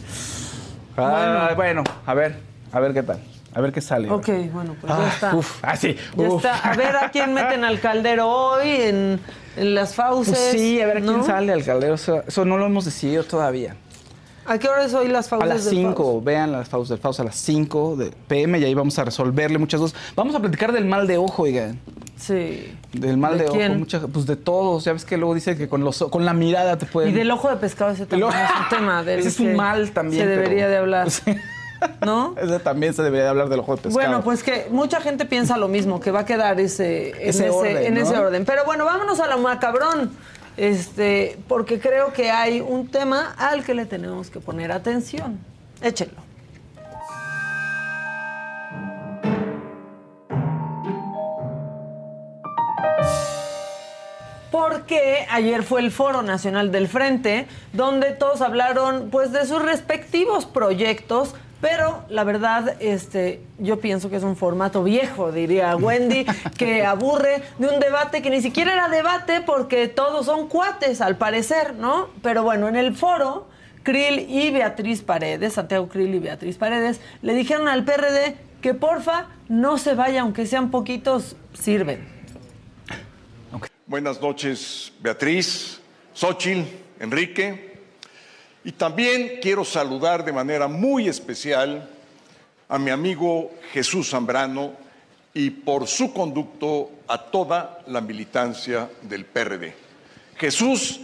Ah, 0.97 1.51
bueno, 1.55 1.84
a 2.05 2.13
ver, 2.13 2.39
a 2.72 2.80
ver 2.80 2.93
qué 2.93 3.03
tal. 3.03 3.19
A 3.56 3.61
ver 3.61 3.72
qué 3.72 3.80
sale. 3.82 4.11
Ok, 4.11 4.27
bueno, 4.52 4.76
pues 4.80 4.91
Ah, 4.94 4.99
ya 5.02 5.07
está. 5.14 5.36
Uf, 5.36 5.60
ah, 5.64 5.76
sí. 5.77 5.95
Ya 6.18 6.27
uf. 6.30 6.45
está. 6.45 6.57
A 6.60 6.76
ver 6.76 6.95
a 6.98 7.10
quién 7.10 7.34
meten 7.34 7.64
al 7.64 7.80
caldero 7.80 8.27
hoy 8.30 8.69
en, 8.69 9.19
en 9.56 9.73
las 9.76 9.95
fauces. 9.95 10.38
Pues 10.38 10.52
sí, 10.52 10.82
a 10.82 10.88
ver 10.88 10.98
a 10.98 11.02
quién 11.02 11.18
¿no? 11.18 11.26
sale 11.26 11.53
al 11.53 11.64
caldero. 11.64 11.95
Eso, 11.95 12.22
eso 12.27 12.44
no 12.45 12.57
lo 12.57 12.65
hemos 12.65 12.84
decidido 12.86 13.23
todavía. 13.23 13.76
¿A 14.48 14.60
qué 14.60 14.68
hora 14.68 14.86
es 14.86 14.94
hoy 14.94 15.07
las 15.07 15.26
A 15.27 15.30
fauces? 15.30 15.49
las 15.49 15.65
del 15.65 15.73
5, 15.77 16.22
vean 16.22 16.52
las 16.52 16.69
Faust 16.69 16.91
del 16.91 16.99
Faust 16.99 17.19
a 17.22 17.23
las 17.23 17.36
5 17.38 17.95
de 17.95 18.11
PM 18.27 18.60
y 18.60 18.64
ahí 18.65 18.76
vamos 18.76 18.99
a 18.99 19.03
resolverle 19.06 19.57
muchas 19.57 19.80
cosas. 19.80 19.98
Vamos 20.15 20.36
a 20.36 20.40
platicar 20.40 20.72
del 20.72 20.86
mal 20.86 21.07
de 21.07 21.18
ojo, 21.18 21.44
oigan. 21.44 21.80
Sí. 22.15 22.72
Del 22.94 23.18
mal 23.18 23.38
¿De 23.40 23.45
de, 23.45 23.49
quién? 23.52 23.72
ojo, 23.72 23.80
mucha- 23.80 24.02
pues 24.07 24.27
de 24.27 24.36
todos. 24.36 24.84
Ya 24.84 24.94
ves 24.94 25.03
que 25.03 25.18
luego 25.18 25.34
dice 25.34 25.57
que 25.57 25.68
con, 25.68 25.84
los, 25.84 25.98
con 26.11 26.26
la 26.26 26.34
mirada 26.34 26.77
te 26.77 26.86
pueden... 26.86 27.10
Y 27.10 27.14
del 27.14 27.32
ojo 27.32 27.49
de 27.49 27.56
pescado 27.56 27.90
ese 27.91 28.06
también 28.06 28.30
es 28.32 28.52
un 28.61 28.69
tema. 28.77 29.03
Del 29.03 29.19
Ese 29.22 29.30
es 29.30 29.40
un 29.40 29.56
mal 29.56 29.91
también, 29.91 30.23
Se 30.23 30.30
debería 30.30 30.65
pero- 30.65 30.69
de 30.69 30.77
hablar. 30.77 31.07
¿No? 32.06 32.35
Ese 32.41 32.60
también 32.60 32.93
se 32.93 33.03
debería 33.03 33.26
de 33.26 33.30
hablar 33.30 33.49
del 33.49 33.60
ojo 33.60 33.76
de 33.76 33.84
pescado. 33.84 34.07
Bueno, 34.07 34.23
pues 34.23 34.43
que 34.43 34.68
mucha 34.69 35.02
gente 35.02 35.26
piensa 35.26 35.57
lo 35.57 35.68
mismo, 35.68 35.99
que 35.99 36.11
va 36.11 36.22
a 36.22 36.26
quedar 36.26 36.60
ese, 36.60 37.10
en 37.10 37.15
Ese 37.30 37.47
ese, 37.47 37.49
orden, 37.49 37.77
en 37.85 37.93
¿no? 37.95 38.02
ese 38.02 38.18
orden. 38.18 38.45
Pero 38.45 38.65
bueno, 38.65 38.85
vámonos 38.85 39.19
a 39.19 39.27
lo 39.27 39.39
macabrón. 39.39 40.11
Este, 40.57 41.38
porque 41.49 41.80
creo 41.80 42.14
que 42.14 42.31
hay 42.31 42.61
un 42.61 42.88
tema 42.88 43.35
al 43.38 43.64
que 43.65 43.73
le 43.73 43.85
tenemos 43.85 44.30
que 44.30 44.39
poner 44.39 44.72
atención. 44.72 45.38
Échenlo. 45.81 46.26
Porque 54.52 55.27
ayer 55.30 55.64
fue 55.64 55.81
el 55.81 55.91
Foro 55.91 56.22
Nacional 56.22 56.72
del 56.72 56.88
Frente, 56.88 57.45
donde 57.73 58.11
todos 58.11 58.39
hablaron 58.41 59.10
pues 59.11 59.34
de 59.34 59.45
sus 59.45 59.61
respectivos 59.61 60.45
proyectos, 60.45 61.35
pero 61.61 62.03
la 62.10 62.23
verdad, 62.23 62.76
este, 62.80 63.41
yo 63.57 63.80
pienso 63.80 64.10
que 64.10 64.18
es 64.18 64.23
un 64.23 64.36
formato 64.36 64.84
viejo, 64.84 65.32
diría 65.32 65.76
Wendy, 65.76 66.26
que 66.57 66.86
aburre 66.86 67.41
de 67.57 67.68
un 67.68 67.80
debate 67.80 68.22
que 68.22 68.30
ni 68.30 68.41
siquiera 68.41 68.73
era 68.73 68.90
debate 68.90 69.41
porque 69.41 69.88
todos 69.88 70.26
son 70.26 70.48
cuates, 70.48 71.02
al 71.02 71.18
parecer, 71.18 71.76
¿no? 71.76 72.10
Pero 72.22 72.44
bueno, 72.44 72.68
en 72.68 72.76
el 72.76 72.95
foro, 72.95 73.48
Krill 73.84 74.19
y 74.30 74.52
Beatriz 74.52 75.02
Paredes, 75.02 75.53
Santiago 75.53 75.88
Krill 75.88 76.15
y 76.15 76.19
Beatriz 76.19 76.57
Paredes, 76.57 76.99
le 77.22 77.34
dijeron 77.34 77.68
al 77.68 77.86
PRD 77.86 78.36
que 78.61 78.73
porfa 78.73 79.27
no 79.48 79.77
se 79.77 79.94
vaya, 79.94 80.22
aunque 80.22 80.45
sean 80.45 80.72
poquitos, 80.72 81.36
sirven. 81.53 82.15
Buenas 83.88 84.19
noches, 84.19 84.91
Beatriz, 84.99 85.80
Xochil, 86.14 86.65
Enrique. 86.99 87.74
Y 88.65 88.71
también 88.71 89.37
quiero 89.43 89.63
saludar 89.63 90.25
de 90.25 90.33
manera 90.33 90.67
muy 90.67 91.07
especial 91.07 91.87
a 92.67 92.79
mi 92.79 92.89
amigo 92.89 93.51
Jesús 93.71 94.09
Zambrano 94.09 94.73
y 95.35 95.51
por 95.51 95.85
su 95.85 96.11
conducto 96.11 96.89
a 97.07 97.19
toda 97.19 97.81
la 97.85 98.01
militancia 98.01 98.89
del 99.03 99.23
PRD. 99.25 99.75
Jesús, 100.37 100.99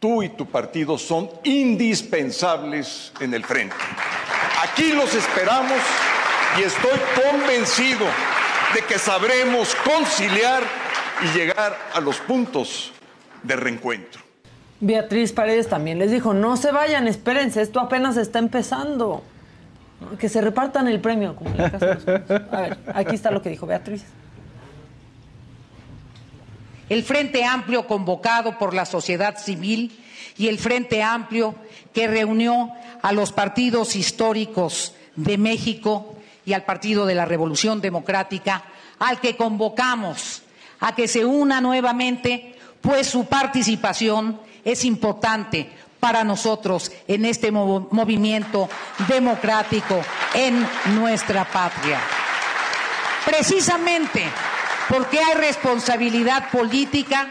tú 0.00 0.24
y 0.24 0.30
tu 0.30 0.46
partido 0.46 0.98
son 0.98 1.30
indispensables 1.44 3.12
en 3.20 3.32
el 3.32 3.44
frente. 3.44 3.76
Aquí 4.64 4.90
los 4.90 5.14
esperamos 5.14 5.78
y 6.58 6.64
estoy 6.64 6.98
convencido 7.30 8.06
de 8.74 8.82
que 8.88 8.98
sabremos 8.98 9.72
conciliar 9.76 10.64
y 11.22 11.38
llegar 11.38 11.78
a 11.94 12.00
los 12.00 12.16
puntos 12.18 12.92
de 13.44 13.54
reencuentro. 13.54 14.25
Beatriz 14.86 15.32
Paredes 15.32 15.68
también 15.68 15.98
les 15.98 16.12
dijo, 16.12 16.32
no 16.32 16.56
se 16.56 16.70
vayan, 16.70 17.08
espérense, 17.08 17.60
esto 17.60 17.80
apenas 17.80 18.16
está 18.16 18.38
empezando. 18.38 19.24
Que 20.20 20.28
se 20.28 20.40
repartan 20.40 20.86
el 20.86 21.00
premio, 21.00 21.34
como. 21.34 21.50
A 21.50 22.60
ver, 22.60 22.78
aquí 22.94 23.16
está 23.16 23.32
lo 23.32 23.42
que 23.42 23.50
dijo 23.50 23.66
Beatriz. 23.66 24.04
El 26.88 27.02
Frente 27.02 27.44
Amplio 27.44 27.88
convocado 27.88 28.58
por 28.58 28.74
la 28.74 28.84
sociedad 28.84 29.36
civil 29.38 29.98
y 30.36 30.46
el 30.46 30.58
Frente 30.58 31.02
Amplio 31.02 31.56
que 31.92 32.06
reunió 32.06 32.70
a 33.02 33.10
los 33.10 33.32
partidos 33.32 33.96
históricos 33.96 34.94
de 35.16 35.36
México 35.36 36.14
y 36.44 36.52
al 36.52 36.64
Partido 36.64 37.06
de 37.06 37.16
la 37.16 37.24
Revolución 37.24 37.80
Democrática, 37.80 38.62
al 39.00 39.18
que 39.18 39.34
convocamos 39.34 40.42
a 40.78 40.94
que 40.94 41.08
se 41.08 41.24
una 41.24 41.60
nuevamente, 41.60 42.54
pues 42.82 43.08
su 43.08 43.24
participación 43.24 44.45
es 44.66 44.84
importante 44.84 45.70
para 46.00 46.24
nosotros 46.24 46.92
en 47.08 47.24
este 47.24 47.50
movimiento 47.50 48.68
democrático 49.08 50.02
en 50.34 50.66
nuestra 50.96 51.44
patria. 51.44 52.00
Precisamente 53.24 54.24
porque 54.88 55.18
hay 55.18 55.34
responsabilidad 55.34 56.50
política, 56.50 57.28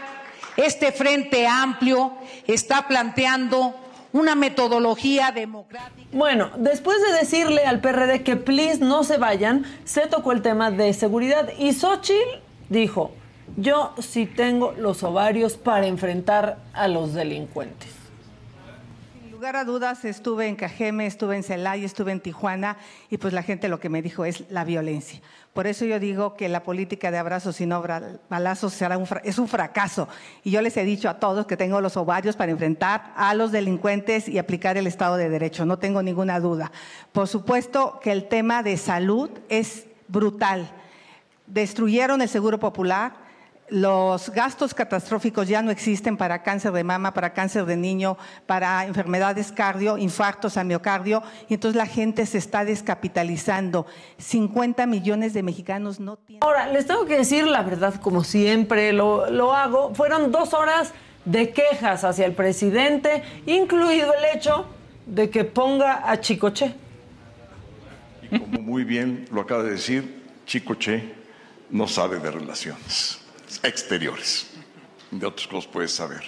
este 0.56 0.92
Frente 0.92 1.46
Amplio 1.46 2.14
está 2.46 2.88
planteando 2.88 3.74
una 4.12 4.34
metodología 4.34 5.30
democrática. 5.30 6.08
Bueno, 6.12 6.50
después 6.56 6.96
de 7.02 7.18
decirle 7.18 7.64
al 7.66 7.80
PRD 7.80 8.22
que 8.22 8.36
please 8.36 8.78
no 8.78 9.04
se 9.04 9.18
vayan, 9.18 9.66
se 9.84 10.06
tocó 10.06 10.32
el 10.32 10.40
tema 10.40 10.70
de 10.70 10.94
seguridad 10.94 11.50
y 11.58 11.74
Xochitl 11.74 12.40
dijo, 12.70 13.12
yo 13.56 13.94
sí 13.98 14.26
tengo 14.26 14.72
los 14.72 15.02
ovarios 15.02 15.56
para 15.56 15.86
enfrentar 15.86 16.58
a 16.72 16.88
los 16.88 17.14
delincuentes. 17.14 17.90
Sin 19.20 19.30
lugar 19.30 19.56
a 19.56 19.64
dudas, 19.64 20.04
estuve 20.04 20.48
en 20.48 20.56
Cajeme, 20.56 21.06
estuve 21.06 21.36
en 21.36 21.42
Celaya, 21.42 21.84
estuve 21.84 22.12
en 22.12 22.20
Tijuana 22.20 22.76
y 23.10 23.18
pues 23.18 23.32
la 23.32 23.42
gente 23.42 23.68
lo 23.68 23.80
que 23.80 23.88
me 23.88 24.02
dijo 24.02 24.24
es 24.24 24.44
la 24.50 24.64
violencia. 24.64 25.20
Por 25.56 25.66
eso 25.66 25.86
yo 25.86 25.98
digo 25.98 26.36
que 26.36 26.50
la 26.50 26.62
política 26.62 27.10
de 27.10 27.16
abrazos 27.16 27.62
y 27.62 27.66
no 27.66 27.82
balazos 28.28 28.74
será 28.74 28.98
un 28.98 29.06
es 29.24 29.38
un 29.38 29.48
fracaso. 29.48 30.06
Y 30.44 30.50
yo 30.50 30.60
les 30.60 30.76
he 30.76 30.84
dicho 30.84 31.08
a 31.08 31.18
todos 31.18 31.46
que 31.46 31.56
tengo 31.56 31.80
los 31.80 31.96
ovarios 31.96 32.36
para 32.36 32.52
enfrentar 32.52 33.14
a 33.16 33.32
los 33.32 33.52
delincuentes 33.52 34.28
y 34.28 34.36
aplicar 34.36 34.76
el 34.76 34.86
Estado 34.86 35.16
de 35.16 35.30
Derecho, 35.30 35.64
no 35.64 35.78
tengo 35.78 36.02
ninguna 36.02 36.40
duda. 36.40 36.72
Por 37.12 37.26
supuesto 37.26 38.00
que 38.02 38.12
el 38.12 38.28
tema 38.28 38.62
de 38.62 38.76
salud 38.76 39.30
es 39.48 39.86
brutal. 40.08 40.70
Destruyeron 41.46 42.20
el 42.20 42.28
Seguro 42.28 42.58
Popular, 42.58 43.25
los 43.68 44.30
gastos 44.30 44.74
catastróficos 44.74 45.48
ya 45.48 45.62
no 45.62 45.70
existen 45.70 46.16
para 46.16 46.42
cáncer 46.42 46.72
de 46.72 46.84
mama, 46.84 47.12
para 47.12 47.32
cáncer 47.32 47.66
de 47.66 47.76
niño, 47.76 48.16
para 48.46 48.86
enfermedades 48.86 49.52
cardio, 49.52 49.98
infartos 49.98 50.56
a 50.56 50.64
miocardio, 50.64 51.22
y 51.48 51.54
entonces 51.54 51.76
la 51.76 51.86
gente 51.86 52.26
se 52.26 52.38
está 52.38 52.64
descapitalizando. 52.64 53.86
50 54.18 54.86
millones 54.86 55.34
de 55.34 55.42
mexicanos 55.42 56.00
no 56.00 56.16
tienen... 56.16 56.44
Ahora, 56.44 56.68
les 56.68 56.86
tengo 56.86 57.06
que 57.06 57.18
decir 57.18 57.46
la 57.46 57.62
verdad, 57.62 57.94
como 58.00 58.24
siempre 58.24 58.92
lo, 58.92 59.30
lo 59.30 59.52
hago, 59.52 59.94
fueron 59.94 60.30
dos 60.30 60.54
horas 60.54 60.92
de 61.24 61.50
quejas 61.50 62.04
hacia 62.04 62.24
el 62.24 62.32
presidente, 62.32 63.22
incluido 63.46 64.12
el 64.14 64.36
hecho 64.36 64.66
de 65.06 65.28
que 65.28 65.44
ponga 65.44 66.08
a 66.08 66.20
Chicoche. 66.20 66.74
Como 68.30 68.60
muy 68.60 68.84
bien 68.84 69.26
lo 69.32 69.40
acaba 69.40 69.62
de 69.62 69.72
decir, 69.72 70.24
Chico 70.46 70.74
Che 70.74 71.14
no 71.70 71.86
sabe 71.86 72.18
de 72.18 72.30
relaciones 72.30 73.25
exteriores. 73.62 74.48
De 75.10 75.26
otros 75.26 75.46
cosas 75.46 75.70
puedes 75.72 75.92
saber. 75.94 76.22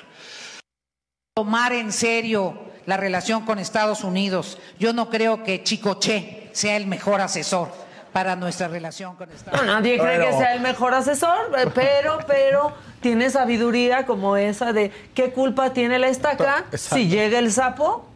Tomar 1.34 1.72
en 1.72 1.92
serio 1.92 2.58
la 2.86 2.96
relación 2.96 3.44
con 3.44 3.58
Estados 3.58 4.02
Unidos. 4.04 4.58
Yo 4.78 4.92
no 4.92 5.10
creo 5.10 5.44
que 5.44 5.62
Chicoche 5.62 6.48
sea 6.52 6.76
el 6.76 6.86
mejor 6.86 7.20
asesor 7.20 7.70
para 8.12 8.34
nuestra 8.34 8.68
relación 8.68 9.14
con 9.16 9.30
Estados 9.30 9.60
No, 9.60 9.62
Unidos. 9.62 9.80
nadie 9.82 9.98
cree 9.98 10.26
que 10.26 10.32
sea 10.32 10.54
el 10.54 10.60
mejor 10.60 10.94
asesor, 10.94 11.52
eh, 11.58 11.66
pero, 11.74 12.18
pero 12.26 12.72
tiene 13.00 13.30
sabiduría 13.30 14.06
como 14.06 14.36
esa 14.36 14.72
de 14.72 14.90
qué 15.14 15.30
culpa 15.32 15.72
tiene 15.72 15.98
la 15.98 16.08
estaca 16.08 16.64
Exacto. 16.72 16.96
si 16.96 17.08
llega 17.08 17.38
el 17.38 17.52
sapo 17.52 18.07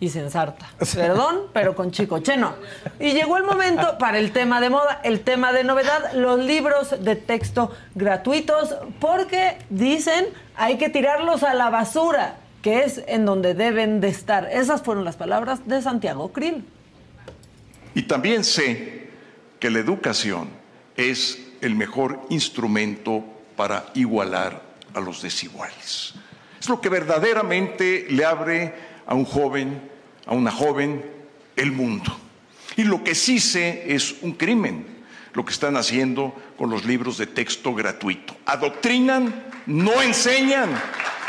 y 0.00 0.08
se 0.08 0.20
ensarta. 0.20 0.70
Perdón, 0.94 1.42
pero 1.52 1.74
con 1.74 1.90
Chicoche 1.92 2.36
no. 2.36 2.54
Y 2.98 3.12
llegó 3.12 3.36
el 3.36 3.44
momento 3.44 3.96
para 3.98 4.18
el 4.18 4.32
tema 4.32 4.60
de 4.60 4.70
moda, 4.70 5.00
el 5.04 5.20
tema 5.20 5.52
de 5.52 5.62
novedad, 5.62 6.12
los 6.14 6.40
libros 6.40 7.04
de 7.04 7.16
texto 7.16 7.70
gratuitos, 7.94 8.74
porque 8.98 9.58
dicen 9.68 10.26
hay 10.56 10.78
que 10.78 10.88
tirarlos 10.88 11.42
a 11.42 11.54
la 11.54 11.70
basura, 11.70 12.36
que 12.62 12.84
es 12.84 13.02
en 13.06 13.24
donde 13.24 13.54
deben 13.54 14.00
de 14.00 14.08
estar. 14.08 14.48
Esas 14.50 14.82
fueron 14.82 15.04
las 15.04 15.16
palabras 15.16 15.66
de 15.66 15.80
Santiago 15.80 16.32
Krill. 16.32 16.64
Y 17.94 18.02
también 18.02 18.44
sé 18.44 19.08
que 19.58 19.70
la 19.70 19.78
educación 19.78 20.48
es 20.96 21.38
el 21.60 21.74
mejor 21.74 22.20
instrumento 22.30 23.24
para 23.56 23.86
igualar 23.94 24.62
a 24.94 25.00
los 25.00 25.22
desiguales. 25.22 26.14
Es 26.58 26.68
lo 26.68 26.80
que 26.80 26.88
verdaderamente 26.88 28.06
le 28.10 28.24
abre 28.24 28.74
a 29.06 29.14
un 29.14 29.24
joven, 29.24 29.89
a 30.30 30.34
una 30.34 30.52
joven, 30.52 31.04
el 31.56 31.72
mundo. 31.72 32.16
Y 32.76 32.84
lo 32.84 33.02
que 33.04 33.14
sí 33.14 33.40
sé 33.40 33.92
es 33.92 34.22
un 34.22 34.32
crimen, 34.32 34.86
lo 35.34 35.44
que 35.44 35.52
están 35.52 35.76
haciendo 35.76 36.32
con 36.56 36.70
los 36.70 36.86
libros 36.86 37.18
de 37.18 37.26
texto 37.26 37.74
gratuito. 37.74 38.36
Adoctrinan, 38.46 39.44
no 39.66 40.00
enseñan 40.00 40.70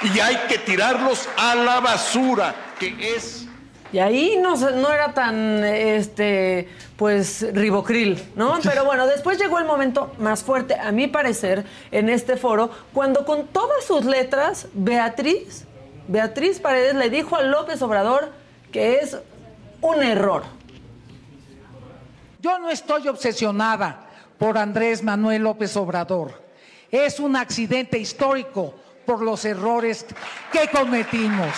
y 0.03 0.19
hay 0.19 0.37
que 0.47 0.59
tirarlos 0.59 1.27
a 1.35 1.55
la 1.55 1.79
basura, 1.79 2.53
que 2.79 2.95
es 3.15 3.47
Y 3.91 3.97
ahí 3.97 4.37
no, 4.39 4.55
no 4.55 4.91
era 4.91 5.13
tan, 5.13 5.63
este, 5.63 6.69
pues, 6.95 7.45
ribocril, 7.53 8.21
¿no? 8.35 8.59
Pero 8.63 8.85
bueno, 8.85 9.07
después 9.07 9.39
llegó 9.39 9.57
el 9.57 9.65
momento 9.65 10.13
más 10.19 10.43
fuerte, 10.43 10.75
a 10.75 10.91
mi 10.91 11.07
parecer, 11.07 11.65
en 11.91 12.07
este 12.07 12.37
foro, 12.37 12.69
cuando 12.93 13.25
con 13.25 13.47
todas 13.47 13.83
sus 13.83 14.05
letras, 14.05 14.67
Beatriz, 14.73 15.65
Beatriz 16.07 16.59
Paredes 16.59 16.93
le 16.93 17.09
dijo 17.09 17.35
a 17.35 17.41
López 17.41 17.81
Obrador 17.81 18.40
que 18.71 18.95
es 18.95 19.17
un 19.81 20.01
error. 20.01 20.43
Yo 22.39 22.57
no 22.59 22.69
estoy 22.69 23.07
obsesionada 23.07 24.07
por 24.39 24.57
Andrés 24.57 25.03
Manuel 25.03 25.43
López 25.43 25.75
Obrador. 25.77 26.41
Es 26.89 27.19
un 27.19 27.35
accidente 27.35 27.99
histórico 27.99 28.73
por 29.05 29.21
los 29.21 29.45
errores 29.45 30.05
que 30.51 30.67
cometimos. 30.69 31.49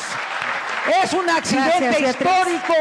Es 1.01 1.13
un 1.13 1.29
accidente 1.29 1.79
Gracias, 1.79 2.09
histórico 2.09 2.73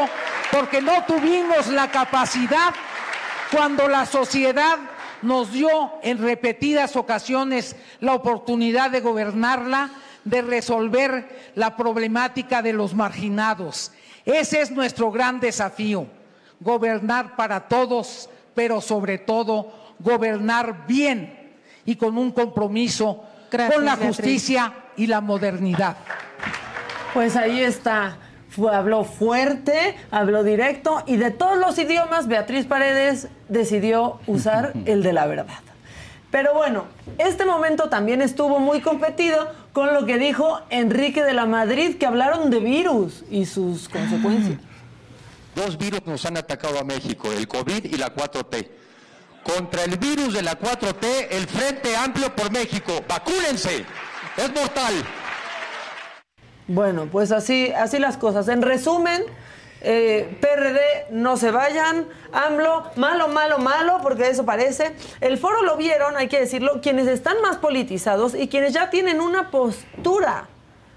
porque 0.50 0.82
no 0.82 1.04
tuvimos 1.04 1.68
la 1.68 1.90
capacidad 1.90 2.74
cuando 3.50 3.86
la 3.86 4.06
sociedad 4.06 4.78
nos 5.22 5.52
dio 5.52 5.68
en 6.02 6.18
repetidas 6.18 6.96
ocasiones 6.96 7.76
la 8.00 8.14
oportunidad 8.14 8.90
de 8.90 9.00
gobernarla, 9.00 9.90
de 10.24 10.42
resolver 10.42 11.52
la 11.54 11.76
problemática 11.76 12.60
de 12.60 12.72
los 12.72 12.94
marginados. 12.94 13.92
Ese 14.24 14.60
es 14.60 14.70
nuestro 14.70 15.10
gran 15.10 15.40
desafío, 15.40 16.06
gobernar 16.60 17.34
para 17.36 17.60
todos, 17.68 18.28
pero 18.54 18.80
sobre 18.80 19.18
todo 19.18 19.72
gobernar 19.98 20.86
bien 20.86 21.54
y 21.84 21.96
con 21.96 22.16
un 22.18 22.30
compromiso 22.32 23.24
Gracias, 23.50 23.74
con 23.74 23.84
la 23.84 23.96
Beatriz. 23.96 24.16
justicia 24.16 24.72
y 24.96 25.06
la 25.06 25.20
modernidad. 25.20 25.96
Pues 27.14 27.36
ahí 27.36 27.60
está. 27.62 28.16
Fue- 28.48 28.74
habló 28.74 29.04
fuerte, 29.04 29.96
habló 30.10 30.44
directo 30.44 31.02
y 31.06 31.16
de 31.16 31.30
todos 31.30 31.56
los 31.56 31.78
idiomas, 31.78 32.28
Beatriz 32.28 32.66
Paredes 32.66 33.28
decidió 33.48 34.20
usar 34.26 34.72
el 34.84 35.02
de 35.02 35.12
la 35.14 35.26
verdad. 35.26 35.46
Pero 36.32 36.54
bueno, 36.54 36.86
este 37.18 37.44
momento 37.44 37.90
también 37.90 38.22
estuvo 38.22 38.58
muy 38.58 38.80
competido 38.80 39.52
con 39.74 39.92
lo 39.92 40.06
que 40.06 40.16
dijo 40.16 40.62
Enrique 40.70 41.22
de 41.22 41.34
la 41.34 41.44
Madrid, 41.44 41.98
que 41.98 42.06
hablaron 42.06 42.50
de 42.50 42.58
virus 42.58 43.22
y 43.30 43.44
sus 43.44 43.86
consecuencias. 43.90 44.58
Dos 45.54 45.76
virus 45.76 46.06
nos 46.06 46.24
han 46.24 46.38
atacado 46.38 46.78
a 46.78 46.84
México, 46.84 47.30
el 47.30 47.46
COVID 47.46 47.84
y 47.84 47.98
la 47.98 48.14
4T. 48.14 48.66
Contra 49.44 49.84
el 49.84 49.98
virus 49.98 50.32
de 50.32 50.40
la 50.40 50.58
4T, 50.58 51.26
el 51.32 51.46
Frente 51.46 51.94
Amplio 51.94 52.34
por 52.34 52.50
México. 52.50 52.92
¡Vacúnense! 53.06 53.84
¡Es 54.38 54.54
mortal! 54.54 54.94
Bueno, 56.66 57.08
pues 57.12 57.30
así, 57.30 57.70
así 57.72 57.98
las 57.98 58.16
cosas. 58.16 58.48
En 58.48 58.62
resumen, 58.62 59.22
eh, 59.84 60.38
PRD, 60.40 60.80
no 61.10 61.36
se 61.36 61.50
vayan. 61.50 62.06
AMLO, 62.32 62.84
malo, 62.96 63.28
malo, 63.28 63.58
malo, 63.58 63.98
porque 64.02 64.28
eso 64.28 64.44
parece. 64.44 64.94
El 65.20 65.38
foro 65.38 65.62
lo 65.62 65.76
vieron, 65.76 66.16
hay 66.16 66.28
que 66.28 66.40
decirlo, 66.40 66.80
quienes 66.80 67.08
están 67.08 67.40
más 67.42 67.56
politizados 67.56 68.34
y 68.34 68.48
quienes 68.48 68.72
ya 68.72 68.90
tienen 68.90 69.20
una 69.20 69.50
postura. 69.50 70.46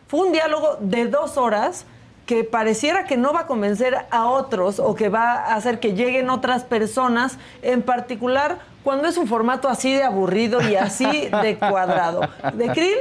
Fue 0.08 0.22
un 0.22 0.32
diálogo 0.32 0.78
de 0.80 1.08
dos 1.08 1.38
horas 1.38 1.86
que 2.26 2.44
pareciera 2.44 3.06
que 3.06 3.18
no 3.18 3.34
va 3.34 3.42
a 3.42 3.48
convencer 3.48 4.06
a 4.10 4.28
otros 4.28 4.80
o 4.80 4.96
que 4.96 5.10
va 5.10 5.34
a 5.34 5.56
hacer 5.56 5.80
que 5.80 5.94
lleguen 5.94 6.30
otras 6.30 6.64
personas, 6.64 7.38
en 7.62 7.82
particular 7.82 8.60
cuando 8.84 9.08
es 9.08 9.18
un 9.18 9.28
formato 9.28 9.68
así 9.68 9.94
de 9.94 10.04
aburrido 10.04 10.62
y 10.62 10.76
así 10.76 11.30
de 11.42 11.58
cuadrado. 11.60 12.22
De 12.54 12.70
Krill 12.70 12.98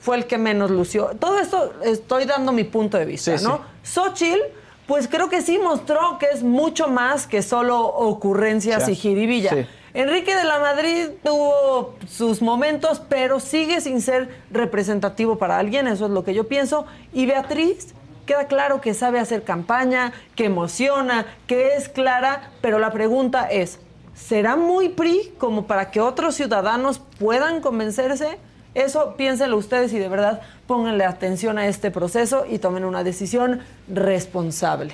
fue 0.00 0.16
el 0.16 0.26
que 0.26 0.38
menos 0.38 0.70
lució. 0.70 1.10
Todo 1.18 1.38
esto 1.38 1.74
estoy 1.84 2.24
dando 2.24 2.52
mi 2.52 2.64
punto 2.64 2.96
de 2.96 3.04
vista, 3.04 3.36
Sí, 3.36 3.44
¿no? 3.44 3.60
Xochitl, 3.82 4.40
pues 4.86 5.08
creo 5.08 5.28
que 5.28 5.42
sí 5.42 5.58
mostró 5.58 6.18
que 6.18 6.26
es 6.32 6.42
mucho 6.42 6.88
más 6.88 7.26
que 7.26 7.42
solo 7.42 7.80
ocurrencias 7.84 8.88
y 8.88 8.94
jiribilla. 8.94 9.50
Sí. 9.50 9.66
Enrique 9.94 10.36
de 10.36 10.44
la 10.44 10.58
Madrid 10.58 11.08
tuvo 11.24 11.94
sus 12.06 12.42
momentos, 12.42 13.00
pero 13.08 13.40
sigue 13.40 13.80
sin 13.80 14.02
ser 14.02 14.28
representativo 14.50 15.38
para 15.38 15.58
alguien, 15.58 15.88
eso 15.88 16.04
es 16.04 16.10
lo 16.10 16.22
que 16.22 16.34
yo 16.34 16.46
pienso. 16.48 16.84
Y 17.14 17.24
Beatriz, 17.24 17.94
queda 18.26 18.46
claro 18.46 18.82
que 18.82 18.92
sabe 18.92 19.18
hacer 19.20 19.42
campaña, 19.42 20.12
que 20.34 20.44
emociona, 20.44 21.26
que 21.46 21.76
es 21.76 21.88
clara, 21.88 22.50
pero 22.60 22.78
la 22.78 22.90
pregunta 22.92 23.46
es, 23.46 23.78
¿será 24.14 24.54
muy 24.54 24.90
PRI 24.90 25.32
como 25.38 25.66
para 25.66 25.90
que 25.90 26.02
otros 26.02 26.34
ciudadanos 26.34 27.00
puedan 27.18 27.62
convencerse? 27.62 28.38
Eso 28.76 29.14
piénsenlo 29.16 29.56
ustedes 29.56 29.90
y 29.94 29.98
de 29.98 30.10
verdad 30.10 30.42
pónganle 30.66 31.06
atención 31.06 31.56
a 31.56 31.66
este 31.66 31.90
proceso 31.90 32.44
y 32.46 32.58
tomen 32.58 32.84
una 32.84 33.02
decisión 33.02 33.60
responsable. 33.88 34.92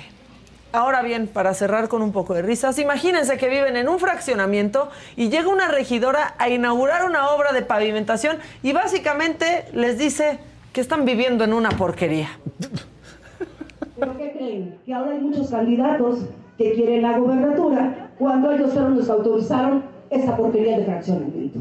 Ahora 0.71 1.01
bien, 1.01 1.27
para 1.27 1.53
cerrar 1.53 1.89
con 1.89 2.01
un 2.01 2.13
poco 2.13 2.33
de 2.33 2.43
risas, 2.43 2.79
imagínense 2.79 3.37
que 3.37 3.49
viven 3.49 3.75
en 3.75 3.89
un 3.89 3.99
fraccionamiento 3.99 4.89
y 5.17 5.27
llega 5.27 5.49
una 5.49 5.67
regidora 5.67 6.33
a 6.37 6.47
inaugurar 6.47 7.03
una 7.03 7.31
obra 7.31 7.51
de 7.51 7.61
pavimentación 7.61 8.37
y 8.63 8.71
básicamente 8.71 9.65
les 9.73 9.97
dice 9.97 10.39
que 10.71 10.79
están 10.79 11.03
viviendo 11.03 11.43
en 11.43 11.51
una 11.51 11.71
porquería. 11.71 12.29
¿Pero 13.99 14.17
qué 14.17 14.31
creen? 14.31 14.77
Que 14.85 14.93
ahora 14.93 15.11
hay 15.11 15.19
muchos 15.19 15.49
candidatos 15.49 16.19
que 16.57 16.71
quieren 16.71 17.01
la 17.01 17.17
gobernatura 17.17 18.11
cuando 18.17 18.49
ellos 18.49 18.71
fueron 18.71 18.95
los 18.95 19.09
autorizaron 19.09 19.83
esta 20.09 20.37
porquería 20.37 20.77
de 20.77 20.85
fraccionamiento. 20.85 21.59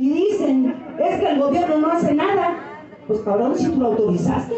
Y 0.00 0.08
dicen, 0.08 0.74
es 0.98 1.20
que 1.20 1.28
el 1.28 1.38
gobierno 1.38 1.76
no 1.76 1.92
hace 1.92 2.14
nada. 2.14 2.56
Pues 3.06 3.20
cabrón, 3.20 3.54
si 3.54 3.66
tú 3.68 3.78
lo 3.82 3.88
autorizaste. 3.88 4.54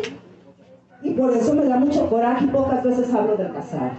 Y 1.02 1.10
por 1.14 1.36
eso 1.36 1.52
me 1.52 1.64
da 1.64 1.78
mucho 1.78 2.08
coraje 2.08 2.44
y 2.44 2.46
pocas 2.46 2.84
veces 2.84 3.12
hablo 3.12 3.36
del 3.36 3.52
casar. 3.52 3.90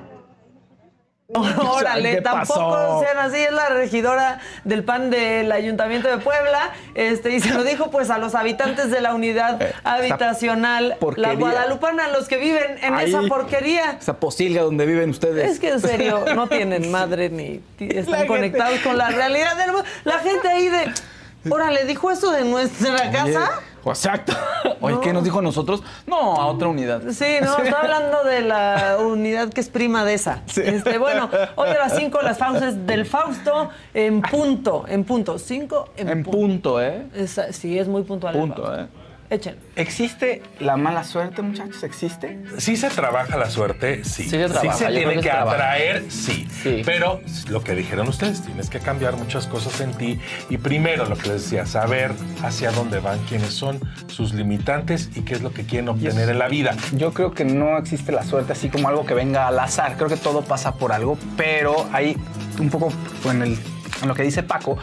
Órale, 1.33 2.15
¿qué 2.15 2.21
tampoco 2.21 3.01
sean 3.03 3.17
así, 3.17 3.37
es 3.37 3.51
la 3.51 3.69
regidora 3.69 4.39
del 4.63 4.85
PAN 4.85 5.09
del 5.09 5.51
Ayuntamiento 5.51 6.07
de 6.07 6.19
Puebla, 6.19 6.69
este, 6.95 7.31
y 7.31 7.39
se 7.39 7.53
lo 7.53 7.63
dijo 7.63 7.89
pues 7.89 8.09
a 8.09 8.19
los 8.19 8.35
habitantes 8.35 8.91
de 8.91 9.01
la 9.01 9.13
unidad 9.15 9.59
habitacional, 9.83 10.95
la 11.17 11.33
guadalupana, 11.35 12.07
los 12.09 12.27
que 12.29 12.37
viven 12.37 12.77
en 12.81 12.93
Ahí. 12.93 13.09
esa 13.09 13.21
porquería. 13.23 13.97
Esa 13.99 14.17
posilga 14.19 14.61
donde 14.61 14.85
viven 14.85 15.09
ustedes. 15.09 15.51
Es 15.51 15.59
que 15.59 15.69
en 15.69 15.79
serio, 15.81 16.23
no 16.35 16.47
tienen 16.47 16.89
madre 16.91 17.29
ni 17.29 17.61
están 17.79 18.13
gente- 18.15 18.27
conectados 18.27 18.79
con 18.79 18.97
la 18.97 19.09
realidad 19.09 19.57
del 19.57 19.71
mundo. 19.71 19.85
La 20.03 20.19
gente 20.19 20.47
ahí 20.47 20.69
de, 20.69 20.85
órale, 21.49 21.85
dijo 21.85 22.11
eso 22.11 22.31
de 22.31 22.43
nuestra 22.43 23.11
casa. 23.11 23.61
Exacto. 23.85 24.33
Oye, 24.79 24.97
¿qué 25.01 25.13
nos 25.13 25.23
dijo 25.23 25.39
a 25.39 25.41
nosotros? 25.41 25.83
No, 26.07 26.35
a 26.35 26.47
otra 26.47 26.67
unidad. 26.67 27.01
Sí, 27.11 27.25
no, 27.41 27.57
está 27.63 27.81
hablando 27.81 28.23
de 28.23 28.41
la 28.41 28.97
unidad 28.99 29.49
que 29.49 29.61
es 29.61 29.69
prima 29.69 30.05
de 30.05 30.13
esa. 30.13 30.41
Este, 30.55 30.97
bueno, 30.97 31.29
hoy 31.55 31.69
a 31.69 31.73
las 31.73 31.95
5 31.95 32.21
las 32.21 32.37
fauces 32.37 32.87
del 32.87 33.05
Fausto 33.05 33.69
en 33.93 34.21
punto, 34.21 34.85
en 34.87 35.03
punto. 35.03 35.37
5 35.37 35.89
en, 35.97 36.09
En 36.09 36.23
punto, 36.23 36.81
¿eh? 36.81 37.07
Sí, 37.51 37.77
es 37.77 37.87
muy 37.87 38.03
puntual. 38.03 38.35
Punto. 38.35 38.79
¿eh? 38.79 38.87
Échenlo. 39.33 39.59
¿Existe 39.75 40.43
la 40.59 40.77
mala 40.77 41.03
suerte, 41.03 41.41
muchachos? 41.41 41.81
¿Existe? 41.81 42.37
Sí 42.59 42.77
se 42.77 42.89
trabaja 42.91 43.35
la 43.35 43.49
suerte, 43.49 44.03
sí. 44.03 44.23
Sí 44.23 44.29
se 44.29 44.47
trabaja, 44.47 44.77
se 44.77 44.83
yo 44.83 44.89
creo 44.89 45.07
tiene 45.07 45.23
que 45.23 45.29
se 45.29 45.31
atraer, 45.31 46.03
sí. 46.11 46.47
Pero 46.85 47.19
lo 47.49 47.63
que 47.63 47.73
dijeron 47.73 48.07
ustedes, 48.07 48.43
tienes 48.43 48.69
que 48.69 48.79
cambiar 48.79 49.15
muchas 49.15 49.47
cosas 49.47 49.81
en 49.81 49.91
ti. 49.93 50.19
Y 50.51 50.59
primero, 50.59 51.05
lo 51.05 51.17
que 51.17 51.29
les 51.29 51.41
decía, 51.43 51.65
saber 51.65 52.11
hacia 52.43 52.71
dónde 52.71 52.99
van, 52.99 53.17
quiénes 53.27 53.53
son, 53.53 53.79
sus 54.05 54.35
limitantes 54.35 55.09
y 55.15 55.21
qué 55.21 55.33
es 55.33 55.41
lo 55.41 55.51
que 55.51 55.65
quieren 55.65 55.89
obtener 55.89 56.29
en 56.29 56.37
la 56.37 56.47
vida. 56.47 56.75
Yo 56.91 57.11
creo 57.11 57.31
que 57.31 57.43
no 57.43 57.79
existe 57.79 58.11
la 58.11 58.23
suerte 58.23 58.53
así 58.53 58.69
como 58.69 58.87
algo 58.87 59.03
que 59.03 59.15
venga 59.15 59.47
al 59.47 59.57
azar. 59.57 59.95
Creo 59.97 60.09
que 60.09 60.17
todo 60.17 60.43
pasa 60.43 60.75
por 60.75 60.91
algo, 60.91 61.17
pero 61.35 61.89
hay 61.91 62.15
un 62.59 62.69
poco 62.69 62.93
en, 63.25 63.41
el, 63.41 63.57
en 64.03 64.07
lo 64.07 64.13
que 64.13 64.21
dice 64.21 64.43
Paco. 64.43 64.77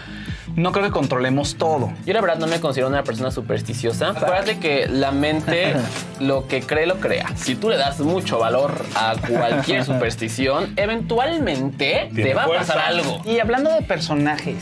No 0.56 0.72
creo 0.72 0.84
que 0.84 0.90
controlemos 0.90 1.56
todo. 1.56 1.92
Yo 2.04 2.12
la 2.12 2.20
verdad 2.20 2.38
no 2.38 2.46
me 2.46 2.60
considero 2.60 2.88
una 2.88 3.04
persona 3.04 3.30
supersticiosa. 3.30 4.10
Acuérdate 4.10 4.58
que 4.58 4.86
la 4.88 5.10
mente 5.10 5.74
lo 6.20 6.46
que 6.48 6.60
cree 6.62 6.86
lo 6.86 6.96
crea. 6.96 7.26
Si 7.36 7.54
tú 7.54 7.68
le 7.68 7.76
das 7.76 8.00
mucho 8.00 8.38
valor 8.38 8.84
a 8.94 9.14
cualquier 9.28 9.84
superstición, 9.86 10.72
eventualmente 10.76 12.10
te 12.14 12.34
va 12.34 12.44
a 12.44 12.48
pasar 12.48 12.78
algo. 12.78 13.22
Y 13.24 13.38
hablando 13.38 13.70
de 13.70 13.82
personajes 13.82 14.56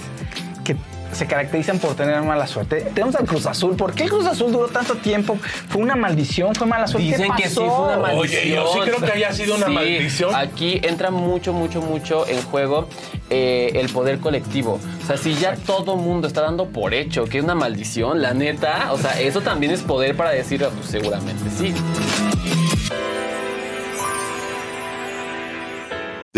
se 1.19 1.27
caracterizan 1.27 1.79
por 1.81 1.95
tener 1.95 2.23
mala 2.23 2.47
suerte, 2.47 2.81
tenemos 2.95 3.17
al 3.17 3.27
Cruz 3.27 3.45
Azul. 3.47 3.75
¿Por 3.77 3.93
qué 3.93 4.05
el 4.05 4.09
Cruz 4.11 4.25
Azul 4.27 4.53
duró 4.53 4.69
tanto 4.69 4.95
tiempo? 4.97 5.37
¿Fue 5.69 5.83
una 5.83 5.97
maldición? 5.97 6.55
¿Fue 6.55 6.67
mala 6.67 6.87
suerte? 6.87 7.09
Dicen 7.09 7.33
¿Qué 7.37 7.43
que 7.43 7.49
sí 7.49 7.57
pasó? 7.57 7.77
fue 7.77 7.87
una 7.89 7.99
maldición. 7.99 8.41
Oye, 8.43 8.51
yo 8.55 8.73
sí 8.73 8.79
creo 8.85 9.01
que 9.01 9.13
haya 9.13 9.33
sido 9.33 9.57
una 9.57 9.67
Sí, 9.67 9.73
maldición. 9.73 10.35
Aquí 10.35 10.81
entra 10.85 11.11
mucho, 11.11 11.53
mucho, 11.53 11.83
mucho 11.83 12.27
en 12.29 12.41
juego 12.43 12.89
eh, 13.31 13.73
el 13.75 13.89
poder 13.91 14.19
colectivo. 14.21 14.79
O 15.03 15.07
sea, 15.07 15.17
si 15.17 15.35
ya 15.35 15.57
todo 15.57 15.97
mundo 15.97 16.29
está 16.29 16.43
dando 16.43 16.67
por 16.67 16.95
hecho 16.95 17.25
que 17.25 17.39
es 17.39 17.45
una 17.45 17.55
maldición, 17.57 18.23
la 18.23 18.33
neta, 18.33 18.93
o 18.93 18.99
sea, 18.99 19.21
eso 19.21 19.41
también 19.41 19.73
es 19.73 19.83
poder 19.83 20.17
para 20.17 20.31
decir, 20.31 20.65
"Ah, 20.65 20.71
pues 20.75 20.89
seguramente 20.89 21.51
sí. 21.51 21.75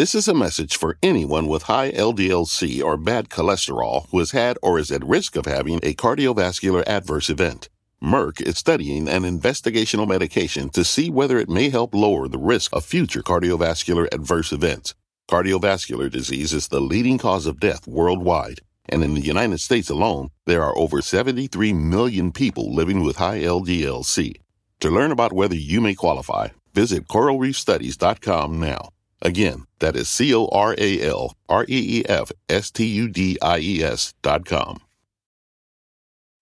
This 0.01 0.15
is 0.15 0.29
a 0.29 0.33
message 0.33 0.79
for 0.79 0.97
anyone 1.03 1.47
with 1.47 1.65
high 1.65 1.91
LDLC 1.93 2.83
or 2.83 2.97
bad 2.97 3.29
cholesterol 3.29 4.09
who 4.09 4.21
has 4.21 4.31
had 4.31 4.57
or 4.63 4.79
is 4.79 4.91
at 4.91 5.05
risk 5.05 5.37
of 5.37 5.45
having 5.45 5.79
a 5.83 5.93
cardiovascular 5.93 6.83
adverse 6.87 7.29
event. 7.29 7.69
Merck 8.03 8.41
is 8.41 8.57
studying 8.57 9.11
an 9.11 9.25
investigational 9.25 10.09
medication 10.09 10.71
to 10.71 10.85
see 10.85 11.11
whether 11.11 11.37
it 11.37 11.51
may 11.51 11.69
help 11.69 11.95
lower 11.95 12.29
the 12.29 12.39
risk 12.39 12.73
of 12.75 12.83
future 12.83 13.23
cardiovascular 13.23 14.09
adverse 14.11 14.53
events. 14.53 14.95
Cardiovascular 15.29 16.11
disease 16.11 16.55
is 16.55 16.69
the 16.69 16.81
leading 16.81 17.19
cause 17.19 17.45
of 17.45 17.61
death 17.61 17.87
worldwide, 17.87 18.61
and 18.89 19.05
in 19.05 19.13
the 19.13 19.21
United 19.21 19.61
States 19.61 19.91
alone, 19.91 20.31
there 20.47 20.65
are 20.65 20.79
over 20.79 21.03
73 21.03 21.75
million 21.75 22.33
people 22.33 22.75
living 22.75 23.05
with 23.05 23.17
high 23.17 23.41
LDLC. 23.41 24.41
To 24.81 24.89
learn 24.89 25.11
about 25.13 25.35
whether 25.35 25.57
you 25.57 25.83
may 25.83 25.95
qualify, 25.95 26.49
visit 26.73 27.07
coralreefstudies.com 27.07 28.59
now. 28.59 28.89
Again, 29.23 29.67
that 29.81 29.97
is 29.97 30.09
C 30.09 30.35
O 30.35 30.47
R 30.47 30.75
A 30.79 31.03
L 31.03 31.35
R 31.49 31.65
E 31.69 32.01
E 32.01 32.05
F 32.09 32.33
S 32.49 32.71
T 32.71 32.87
U 32.87 33.09
D 33.09 33.37
I 33.43 33.59
E 33.59 33.83
S 33.83 34.15
dot 34.23 34.47
com. 34.47 34.81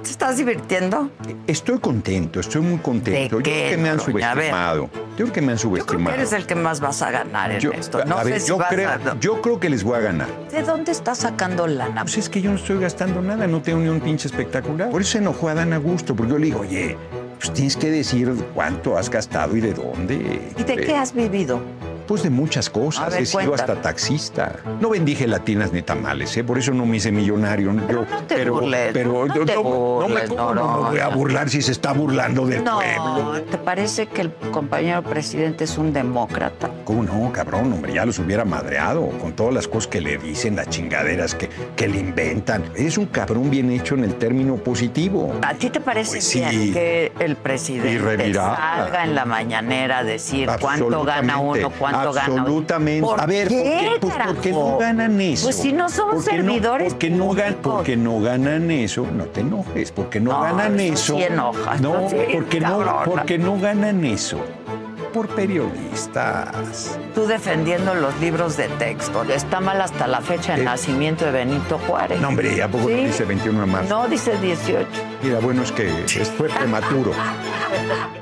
¿Te 0.00 0.08
estás 0.10 0.38
divirtiendo? 0.38 1.10
Estoy 1.46 1.78
contento, 1.78 2.40
estoy 2.40 2.62
muy 2.62 2.78
contento. 2.78 3.36
Yo 3.36 3.42
creo 3.42 3.70
que 3.70 3.76
me 3.76 3.90
han 3.90 4.00
subestimado. 4.00 4.88
Yo 5.18 5.24
creo 5.26 5.32
que 5.32 5.42
me 5.42 5.52
han 5.52 5.58
subestimado. 5.58 6.16
Eres 6.16 6.32
el 6.32 6.46
que 6.46 6.54
más 6.54 6.80
vas 6.80 7.02
a 7.02 7.10
ganar 7.10 7.52
en 7.52 7.60
Yo- 7.60 7.72
esto. 7.72 8.02
No 8.06 8.16
a 8.16 8.24
sé 8.24 8.30
ver, 8.30 8.40
si 8.40 8.48
yo, 8.48 8.56
vas 8.56 8.68
creo, 8.70 8.88
a... 8.88 9.18
yo 9.20 9.42
creo 9.42 9.60
que 9.60 9.68
les 9.68 9.84
voy 9.84 9.98
a 9.98 10.00
ganar. 10.00 10.28
¿De 10.50 10.62
dónde 10.62 10.92
estás 10.92 11.18
sacando 11.18 11.66
lana? 11.66 12.02
Pues 12.02 12.16
es 12.16 12.28
que 12.30 12.40
yo 12.40 12.50
no 12.50 12.56
estoy 12.56 12.78
gastando 12.78 13.20
nada, 13.20 13.46
no 13.46 13.60
tengo 13.60 13.80
ni 13.80 13.88
un 13.88 14.00
pinche 14.00 14.28
espectacular. 14.28 14.88
Por 14.90 15.02
eso 15.02 15.12
se 15.12 15.18
enojó 15.18 15.48
a 15.50 15.54
Dan 15.54 15.74
Augusto, 15.74 16.16
porque 16.16 16.32
yo 16.32 16.38
le 16.38 16.46
digo, 16.46 16.60
oye, 16.60 16.96
pues 17.38 17.52
tienes 17.52 17.76
que 17.76 17.90
decir 17.90 18.32
cuánto 18.54 18.96
has 18.96 19.10
gastado 19.10 19.54
y 19.56 19.60
de 19.60 19.74
dónde. 19.74 20.52
¿Y 20.56 20.62
de 20.64 20.76
qué 20.76 20.96
has 20.96 21.12
vivido? 21.12 21.60
De 22.20 22.28
muchas 22.30 22.68
cosas. 22.68 23.10
Ver, 23.10 23.22
He 23.22 23.26
sido 23.26 23.38
cuéntame. 23.46 23.72
hasta 23.72 23.80
taxista. 23.82 24.56
No 24.80 24.90
vendí 24.90 25.14
gelatinas 25.14 25.72
ni 25.72 25.80
tamales, 25.82 26.36
¿eh? 26.36 26.44
Por 26.44 26.58
eso 26.58 26.72
no 26.72 26.84
me 26.84 26.98
hice 26.98 27.10
millonario. 27.10 27.72
Pero 27.86 28.06
no 28.08 28.22
te 28.24 28.50
burles, 28.50 28.90
pero 28.92 29.26
no 29.26 29.34
yo 29.34 29.44
te 29.46 29.54
no, 29.54 29.62
no 29.62 30.08
me, 30.08 30.14
burles, 30.26 30.28
¿cómo 30.30 30.54
no 30.54 30.82
me 30.82 30.90
voy 30.90 30.98
a 31.00 31.08
burlar 31.08 31.48
si 31.48 31.62
se 31.62 31.72
está 31.72 31.92
burlando 31.92 32.44
del 32.46 32.62
No, 32.62 32.78
pueblo. 32.80 33.42
¿te 33.50 33.56
parece 33.58 34.06
que 34.06 34.20
el 34.20 34.32
compañero 34.52 35.02
presidente 35.02 35.64
es 35.64 35.78
un 35.78 35.92
demócrata? 35.92 36.70
¿Cómo 36.84 37.02
no, 37.02 37.32
cabrón? 37.32 37.72
Hombre, 37.72 37.94
ya 37.94 38.04
los 38.04 38.18
hubiera 38.18 38.44
madreado 38.44 39.08
con 39.20 39.32
todas 39.32 39.54
las 39.54 39.66
cosas 39.66 39.86
que 39.88 40.00
le 40.00 40.18
dicen, 40.18 40.54
las 40.56 40.68
chingaderas 40.68 41.34
que, 41.34 41.48
que 41.76 41.88
le 41.88 41.98
inventan. 41.98 42.64
Es 42.74 42.98
un 42.98 43.06
cabrón 43.06 43.48
bien 43.50 43.70
hecho 43.70 43.94
en 43.94 44.04
el 44.04 44.14
término 44.16 44.56
positivo. 44.56 45.32
¿A 45.42 45.54
ti 45.54 45.70
te 45.70 45.80
parece 45.80 46.12
Pues 46.12 46.24
sí. 46.24 46.70
que 46.72 47.12
el 47.18 47.36
presidente 47.36 48.34
salga 48.34 49.04
en 49.04 49.14
la 49.14 49.24
mañanera 49.24 49.98
a 49.98 50.04
decir 50.04 50.48
cuánto 50.60 51.04
gana 51.04 51.38
uno, 51.38 51.70
cuánto 51.78 52.01
Absolutamente. 52.10 53.06
¿Por 53.06 53.20
a 53.20 53.26
ver, 53.26 53.48
qué, 53.48 53.56
¿por 54.00 54.10
qué? 54.12 54.14
Pues 54.16 54.26
porque 54.26 54.52
no 54.52 54.78
ganan 54.78 55.20
eso. 55.20 55.44
Pues 55.44 55.56
si 55.56 55.72
no 55.72 55.88
son 55.88 56.10
Porque 56.14 56.18
no- 56.18 56.22
servidores 56.52 56.92
porque, 56.94 57.10
no 57.10 57.24
gan- 57.30 57.34
públicos. 57.54 57.72
porque 57.74 57.96
no 57.96 58.20
ganan 58.20 58.70
eso, 58.70 59.06
no 59.12 59.24
te 59.26 59.40
enojes, 59.40 59.92
porque 59.92 60.20
no, 60.20 60.32
No, 60.32 60.40
ganan 60.42 60.78
eso 60.80 61.16
sí 61.16 61.24
no, 61.34 61.52
sí, 62.08 62.16
porque 62.32 62.60
no, 62.60 63.02
porque 63.04 63.38
no 63.38 63.58
ganan 63.58 64.04
eso. 64.04 64.38
Por 65.12 65.28
periodistas. 65.28 66.98
Tú 67.14 67.26
defendiendo 67.26 67.94
los 67.94 68.18
libros 68.18 68.56
de 68.56 68.68
texto. 68.68 69.22
Está 69.24 69.60
mal 69.60 69.78
hasta 69.82 70.06
la 70.06 70.22
fecha 70.22 70.56
de 70.56 70.64
nacimiento 70.64 71.26
de 71.26 71.32
Benito 71.32 71.78
Juárez. 71.86 72.18
No, 72.18 72.28
hombre, 72.28 72.62
¿a 72.62 72.68
poco 72.68 72.88
no 72.88 72.96
Sí. 72.96 73.04
dice 73.04 73.24
21 73.26 73.60
de 73.60 73.66
marzo? 73.66 73.88
No, 73.90 74.08
dice 74.08 74.38
18. 74.38 74.86
Mira, 75.22 75.38
bueno, 75.40 75.62
es 75.64 75.72
que 75.72 75.88
es- 76.06 76.30
fue 76.30 76.48
prematuro. 76.48 77.12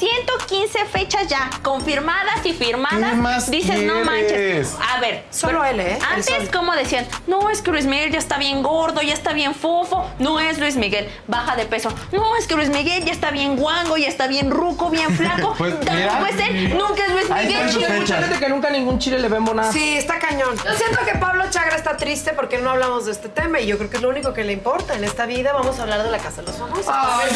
115 0.00 0.86
fechas 0.86 1.28
ya 1.28 1.50
confirmadas 1.62 2.44
y 2.44 2.54
firmadas. 2.54 3.10
¿Qué 3.10 3.16
más 3.16 3.50
Dices, 3.50 3.82
no 3.82 4.02
manches. 4.02 4.74
A 4.94 4.98
ver, 4.98 5.24
Solo 5.30 5.62
él, 5.62 5.78
¿eh? 5.78 5.98
Antes, 6.10 6.48
como 6.50 6.72
decían, 6.72 7.06
no, 7.26 7.50
es 7.50 7.60
que 7.60 7.70
Luis 7.70 7.84
Miguel 7.84 8.10
ya 8.10 8.18
está 8.18 8.38
bien 8.38 8.62
gordo, 8.62 9.02
ya 9.02 9.12
está 9.12 9.34
bien 9.34 9.54
fofo. 9.54 10.10
No 10.18 10.40
es 10.40 10.58
Luis 10.58 10.76
Miguel, 10.76 11.06
baja 11.26 11.54
de 11.54 11.66
peso. 11.66 11.92
No, 12.12 12.34
es 12.36 12.46
que 12.46 12.56
Luis 12.56 12.70
Miguel 12.70 13.04
ya 13.04 13.12
está 13.12 13.30
bien 13.30 13.56
guango, 13.56 13.98
ya 13.98 14.08
está 14.08 14.26
bien 14.26 14.50
ruco, 14.50 14.88
bien 14.88 15.14
flaco. 15.16 15.54
Pues, 15.60 15.78
Tampoco 15.80 16.24
mira. 16.24 16.28
es 16.30 16.48
él, 16.48 16.78
nunca 16.78 17.04
es 17.04 17.12
Luis 17.12 17.28
Miguel. 17.28 17.84
Hay 17.90 18.00
mucha 18.00 18.22
gente 18.22 18.38
que 18.38 18.48
nunca 18.48 18.68
a 18.68 18.70
ningún 18.70 18.98
chile 18.98 19.18
le 19.18 19.28
vemos 19.28 19.54
nada. 19.54 19.70
Sí, 19.70 19.96
está 19.98 20.18
cañón. 20.18 20.56
Yo 20.56 20.74
siento 20.74 21.04
que 21.04 21.18
Pablo 21.18 21.44
Chagra 21.50 21.76
está 21.76 21.98
triste 21.98 22.32
porque 22.32 22.56
no 22.58 22.70
hablamos 22.70 23.04
de 23.04 23.12
este 23.12 23.28
tema 23.28 23.60
y 23.60 23.66
yo 23.66 23.76
creo 23.76 23.90
que 23.90 23.96
es 23.96 24.02
lo 24.02 24.08
único 24.08 24.32
que 24.32 24.44
le 24.44 24.54
importa 24.54 24.94
en 24.94 25.04
esta 25.04 25.26
vida. 25.26 25.52
Vamos 25.52 25.78
a 25.78 25.82
hablar 25.82 26.02
de 26.02 26.10
la 26.10 26.18
Casa 26.18 26.40
de 26.40 26.46
los 26.46 26.56
Famosos. 26.56 26.86
Ay, 26.88 27.30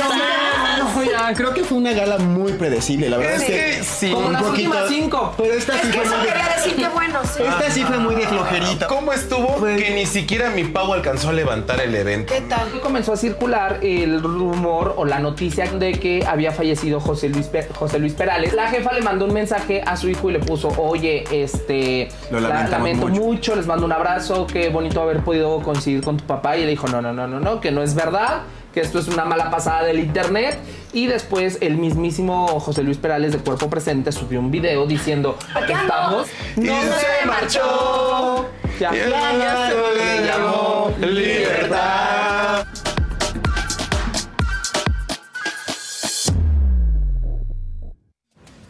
no, 0.79 0.95
no, 0.95 1.03
ya, 1.05 1.35
Creo 1.35 1.53
que 1.53 1.65
fue 1.65 1.77
una 1.77 1.93
gala 1.93 2.17
muy 2.19 2.54
predecible, 2.55 3.09
la 3.11 3.17
verdad 3.19 3.35
Es 3.37 3.43
es 3.43 3.49
que, 3.79 3.85
sí. 3.85 4.11
Como 4.13 4.27
un 4.29 4.33
las 4.33 4.43
poquito, 4.43 4.71
últimas 4.71 4.89
cinco. 4.89 5.35
Pero 5.37 5.53
esta 5.55 5.75
Es 5.77 5.81
sí 5.83 5.87
que 5.89 5.93
fue 5.99 6.05
eso 6.07 6.17
muy 6.17 6.27
de- 6.27 6.33
quería 6.33 6.49
decir 6.57 6.77
que 6.77 6.89
bueno, 6.89 7.19
sí. 7.25 7.43
Esta 7.43 7.71
sí 7.71 7.85
fue 7.85 7.99
muy 7.99 8.15
de 8.15 8.27
flojerita. 8.27 8.87
¿Cómo 8.87 9.13
estuvo 9.13 9.63
que 9.65 9.91
ni 9.95 10.07
siquiera 10.07 10.51
mi 10.51 10.65
pavo 10.65 10.95
alcanzó 10.95 11.31
a 11.31 11.33
levantar 11.33 11.81
el 11.81 11.95
evento? 11.95 12.33
¿Qué 12.33 12.41
tal? 12.43 12.69
Comenzó 12.81 13.13
a 13.13 13.17
circular 13.17 13.79
el 13.83 14.23
rumor 14.23 14.95
o 14.97 15.05
la 15.05 15.19
noticia 15.19 15.67
de 15.71 15.93
que 15.93 16.25
había 16.27 16.53
fallecido 16.53 17.01
José 17.01 17.29
Luis, 17.29 17.47
Pe- 17.47 17.69
José 17.75 17.99
Luis 17.99 18.13
Perales. 18.15 18.53
La 18.55 18.69
jefa 18.69 18.93
le 18.93 19.01
mandó 19.03 19.25
un 19.27 19.33
mensaje 19.33 19.83
a 19.85 19.97
su 19.97 20.09
hijo 20.09 20.31
y 20.31 20.33
le 20.35 20.39
puso, 20.41 20.69
oye, 20.79 21.25
este, 21.31 22.09
Lo 22.31 22.41
lamentamos 22.41 22.71
lamento 22.71 23.09
mucho. 23.09 23.21
mucho. 23.23 23.55
les 23.57 23.67
mando 23.67 23.85
un 23.87 23.93
abrazo, 23.93 24.47
qué 24.47 24.69
bonito 24.69 25.01
haber 25.01 25.21
podido 25.21 25.61
coincidir 25.63 26.03
con 26.03 26.17
tu 26.17 26.25
papá. 26.25 26.57
Y 26.57 26.63
le 26.63 26.69
dijo, 26.69 26.87
no, 26.89 27.01
no, 27.03 27.13
no, 27.13 27.27
no, 27.27 27.41
no, 27.41 27.61
que 27.61 27.71
no 27.71 27.83
es 27.83 27.95
verdad, 27.95 28.43
que 28.75 28.81
esto 28.81 28.99
es 28.99 29.07
una 29.07 29.25
mala 29.25 29.51
pasada 29.51 29.85
del 29.85 30.01
internet. 30.01 30.59
Y 30.93 31.07
después 31.07 31.59
el 31.61 31.77
mismísimo 31.77 32.61
José 32.61 32.83
Luis 32.83 32.99
Perales 32.99 33.33
de 33.33 33.39
Cuerpo 33.39 33.71
Presente 33.71 34.13
subió 34.13 34.41
un 34.41 34.51
video 34.51 34.87
diciendo, 34.87 35.39
estamos. 35.57 36.27
Y 36.57 36.67
se 36.67 37.27
marchó. 37.27 38.47
Ya, 38.79 38.93
Y 38.93 38.99
ya, 38.99 39.09
ya 39.09 39.71
se 39.71 40.21
le 40.21 40.27
llamó 40.27 40.91
libertad. 41.01 42.04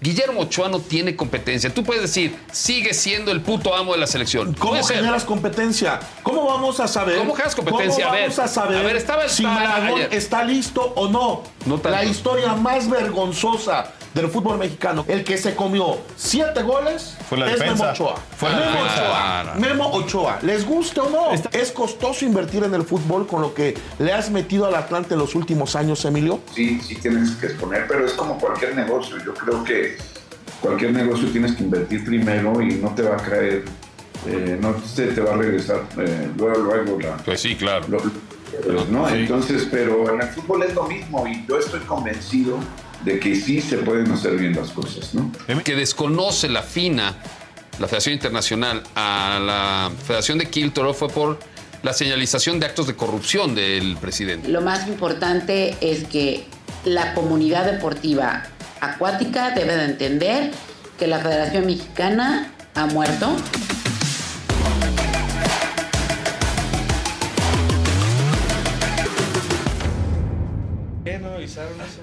Guillermo 0.05 0.43
Ochoa 0.43 0.69
no 0.69 0.81
tiene 0.81 1.17
competencia. 1.17 1.73
Tú 1.73 1.83
puedes 1.83 2.03
decir, 2.03 2.39
sigue 2.53 2.93
siendo 2.93 3.33
el 3.33 3.41
puto 3.41 3.75
amo 3.75 3.95
de 3.95 3.99
la 3.99 4.07
selección. 4.07 4.53
¿Cómo 4.53 4.85
generas 4.85 5.25
competencia? 5.25 5.99
¿Cómo 6.23 6.45
vamos 6.45 6.79
a 6.79 6.87
saber? 6.87 7.17
¿Cómo 7.17 7.33
generas 7.33 7.55
competencia? 7.55 8.05
¿Cómo 8.05 8.15
A 8.15 8.21
ver, 8.21 8.29
vamos 8.29 8.39
a 8.39 8.49
saber 8.49 8.79
a 8.79 8.83
ver, 8.83 8.97
estaba 8.97 9.25
el 9.25 9.31
si 9.31 9.47
está 10.11 10.45
listo 10.45 10.93
o 10.95 11.09
no? 11.09 11.43
No 11.65 11.81
la 11.89 12.05
historia 12.05 12.53
más 12.53 12.91
vergonzosa 12.91 13.95
del 14.15 14.29
fútbol 14.29 14.59
mexicano, 14.59 15.05
el 15.09 15.25
que 15.25 15.37
se 15.37 15.55
comió 15.57 15.99
siete 16.17 16.63
goles 16.63 17.17
Fue 17.29 17.37
la 17.37 17.47
es 17.51 17.59
defensa. 17.59 17.75
Memo 17.85 17.91
Ochoa. 17.93 18.15
Fue 18.37 18.49
la 18.51 18.57
Memo 18.59 18.71
defensa. 18.71 19.03
Ochoa. 19.03 19.45
No. 19.55 19.61
Memo 19.61 19.89
Ochoa. 19.93 20.39
¿Les 20.43 20.65
guste 20.65 21.01
o 21.01 21.11
no? 21.11 21.31
Es 21.53 21.73
costoso 21.73 22.25
invertir 22.25 22.63
en 22.63 22.75
el 22.75 22.85
fútbol 22.85 23.27
con 23.27 23.43
lo 23.43 23.53
que 23.55 23.77
le 23.99 24.13
has 24.13 24.31
metido 24.31 24.67
al 24.67 24.75
Atlante 24.77 25.15
en 25.15 25.21
los 25.21 25.35
últimos 25.35 25.75
años, 25.77 26.05
Emilio. 26.05 26.41
Sí, 26.55 26.81
sí 26.81 26.95
tienes 26.95 27.33
que 27.33 27.47
exponer, 27.47 27.87
pero 27.89 28.07
es 28.07 28.13
como 28.13 28.39
cualquier 28.39 28.77
negocio. 28.77 29.17
Yo 29.25 29.35
creo 29.35 29.65
que 29.65 29.97
cualquier 30.61 30.93
negocio 30.93 31.29
tienes 31.31 31.53
que 31.57 31.65
invertir 31.65 32.05
primero 32.05 32.63
y 32.63 32.75
no 32.77 32.91
te 32.95 33.03
va 33.03 33.15
a 33.17 33.19
caer, 33.19 33.65
eh, 34.27 34.57
no 34.61 34.77
se 34.87 35.09
te 35.09 35.21
va 35.21 35.35
a 35.35 35.37
regresar 35.37 35.83
eh, 35.99 36.31
luego, 36.39 36.59
luego 36.63 37.01
la... 37.01 37.17
Pues 37.19 37.41
sí, 37.41 37.57
claro. 37.57 37.85
lo- 37.89 37.99
pues, 37.99 38.89
¿no? 38.89 39.09
Entonces, 39.09 39.67
pero 39.69 40.15
en 40.15 40.23
el 40.23 40.29
fútbol 40.29 40.63
es 40.63 40.73
lo 40.75 40.85
mismo 40.85 41.27
y 41.27 41.45
yo 41.49 41.59
estoy 41.59 41.81
convencido 41.81 42.59
de 43.05 43.19
que 43.21 43.37
sí 43.37 43.61
se 43.61 43.79
pueden 43.79 44.11
hacer 44.11 44.37
bien 44.37 44.55
las 44.55 44.71
cosas, 44.71 45.15
¿no? 45.15 45.31
Que 45.63 45.77
desconoce 45.77 46.49
la 46.49 46.63
FINA, 46.63 47.15
la 47.79 47.87
Federación 47.87 48.15
Internacional, 48.15 48.83
a 48.95 49.39
la 49.45 49.91
Federación 50.05 50.39
de 50.39 50.47
Quiltoro 50.47 50.95
fue 50.95 51.09
por 51.09 51.39
la 51.83 51.93
señalización 51.93 52.59
de 52.59 52.67
actos 52.67 52.87
de 52.87 52.95
corrupción 52.95 53.55
del 53.55 53.97
presidente. 53.99 54.49
Lo 54.49 54.63
más 54.63 54.89
importante 54.89 55.77
es 55.81 56.05
que 56.05 56.47
la 56.85 57.15
comunidad 57.15 57.71
deportiva 57.71 58.45
acuática 58.81 59.51
debe 59.51 59.77
de 59.77 59.85
entender 59.85 60.51
que 60.99 61.07
la 61.07 61.19
Federación 61.19 61.67
Mexicana 61.67 62.53
ha 62.75 62.87
muerto. 62.87 63.37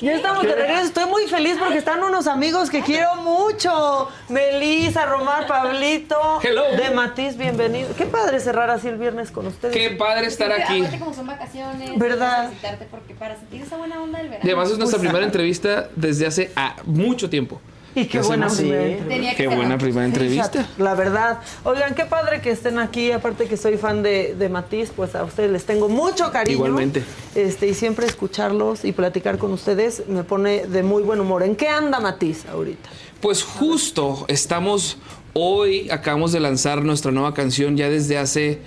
Ya 0.01 0.15
estamos 0.15 0.41
de 0.41 0.55
regreso. 0.55 0.85
Estoy 0.85 1.05
muy 1.05 1.27
feliz 1.27 1.57
porque 1.59 1.77
están 1.77 2.01
unos 2.03 2.25
amigos 2.25 2.71
que 2.71 2.81
quiero 2.81 3.15
mucho. 3.17 4.09
Melissa, 4.29 5.05
Romar, 5.05 5.45
Pablito. 5.45 6.17
Hello. 6.41 6.63
De 6.75 6.89
Matiz, 6.89 7.37
bienvenido. 7.37 7.89
Qué 7.95 8.07
padre 8.07 8.39
cerrar 8.39 8.71
así 8.71 8.87
el 8.87 8.97
viernes 8.97 9.29
con 9.29 9.45
ustedes. 9.45 9.75
Qué 9.75 9.91
padre 9.91 10.25
estar 10.25 10.51
aquí. 10.51 10.79
Aparte 10.79 10.97
como 10.99 11.13
son 11.13 11.27
vacaciones, 11.27 11.99
¿Verdad? 11.99 12.49
visitarte 12.49 12.87
porque 12.89 13.13
para 13.13 13.35
sentir 13.35 13.61
esa 13.61 13.77
buena 13.77 14.01
onda 14.01 14.17
del 14.17 14.29
verano. 14.29 14.43
Y 14.43 14.49
además 14.49 14.71
es 14.71 14.79
nuestra 14.79 14.97
Pues, 14.97 15.07
primera 15.07 15.23
entrevista 15.25 15.89
desde 15.95 16.25
hace 16.25 16.51
ah, 16.55 16.75
mucho 16.85 17.29
tiempo. 17.29 17.61
Y 17.95 18.05
qué 18.05 18.21
buena 18.21 18.47
primera 18.47 18.83
Sí. 18.83 19.21
que 19.31 19.35
Qué 19.35 19.47
buena 19.47 19.77
primera 19.77 20.05
entrevista. 20.05 20.49
Fíjate, 20.49 20.81
La 20.81 20.95
verdad. 20.95 21.39
Oigan, 21.65 21.93
qué 21.93 22.05
padre 22.05 22.41
que 22.41 22.51
estén 22.51 22.79
aquí. 22.79 23.11
Aparte 23.11 23.47
que 23.47 23.57
soy 23.57 23.77
fan 23.77 24.01
de, 24.01 24.33
de 24.35 24.49
Matiz, 24.49 24.91
pues 24.95 25.13
a 25.15 25.23
ustedes 25.23 25.51
les 25.51 25.65
tengo 25.65 25.89
mucho 25.89 26.31
cariño. 26.31 26.55
Igualmente. 26.55 27.03
Este, 27.35 27.67
y 27.67 27.73
siempre 27.73 28.05
escucharlos 28.05 28.85
y 28.85 28.93
platicar 28.93 29.37
con 29.37 29.51
ustedes 29.51 30.03
me 30.07 30.23
pone 30.23 30.65
de 30.67 30.83
muy 30.83 31.03
buen 31.03 31.19
humor. 31.19 31.43
¿En 31.43 31.55
qué 31.55 31.67
anda 31.67 31.99
Matiz 31.99 32.45
ahorita? 32.45 32.89
Pues 33.19 33.43
justo 33.43 34.25
estamos 34.29 34.97
hoy, 35.33 35.89
acabamos 35.89 36.31
de 36.31 36.39
lanzar 36.39 36.83
nuestra 36.83 37.11
nueva 37.11 37.33
canción 37.33 37.77
ya 37.77 37.89
desde 37.89 38.17
hace, 38.17 38.59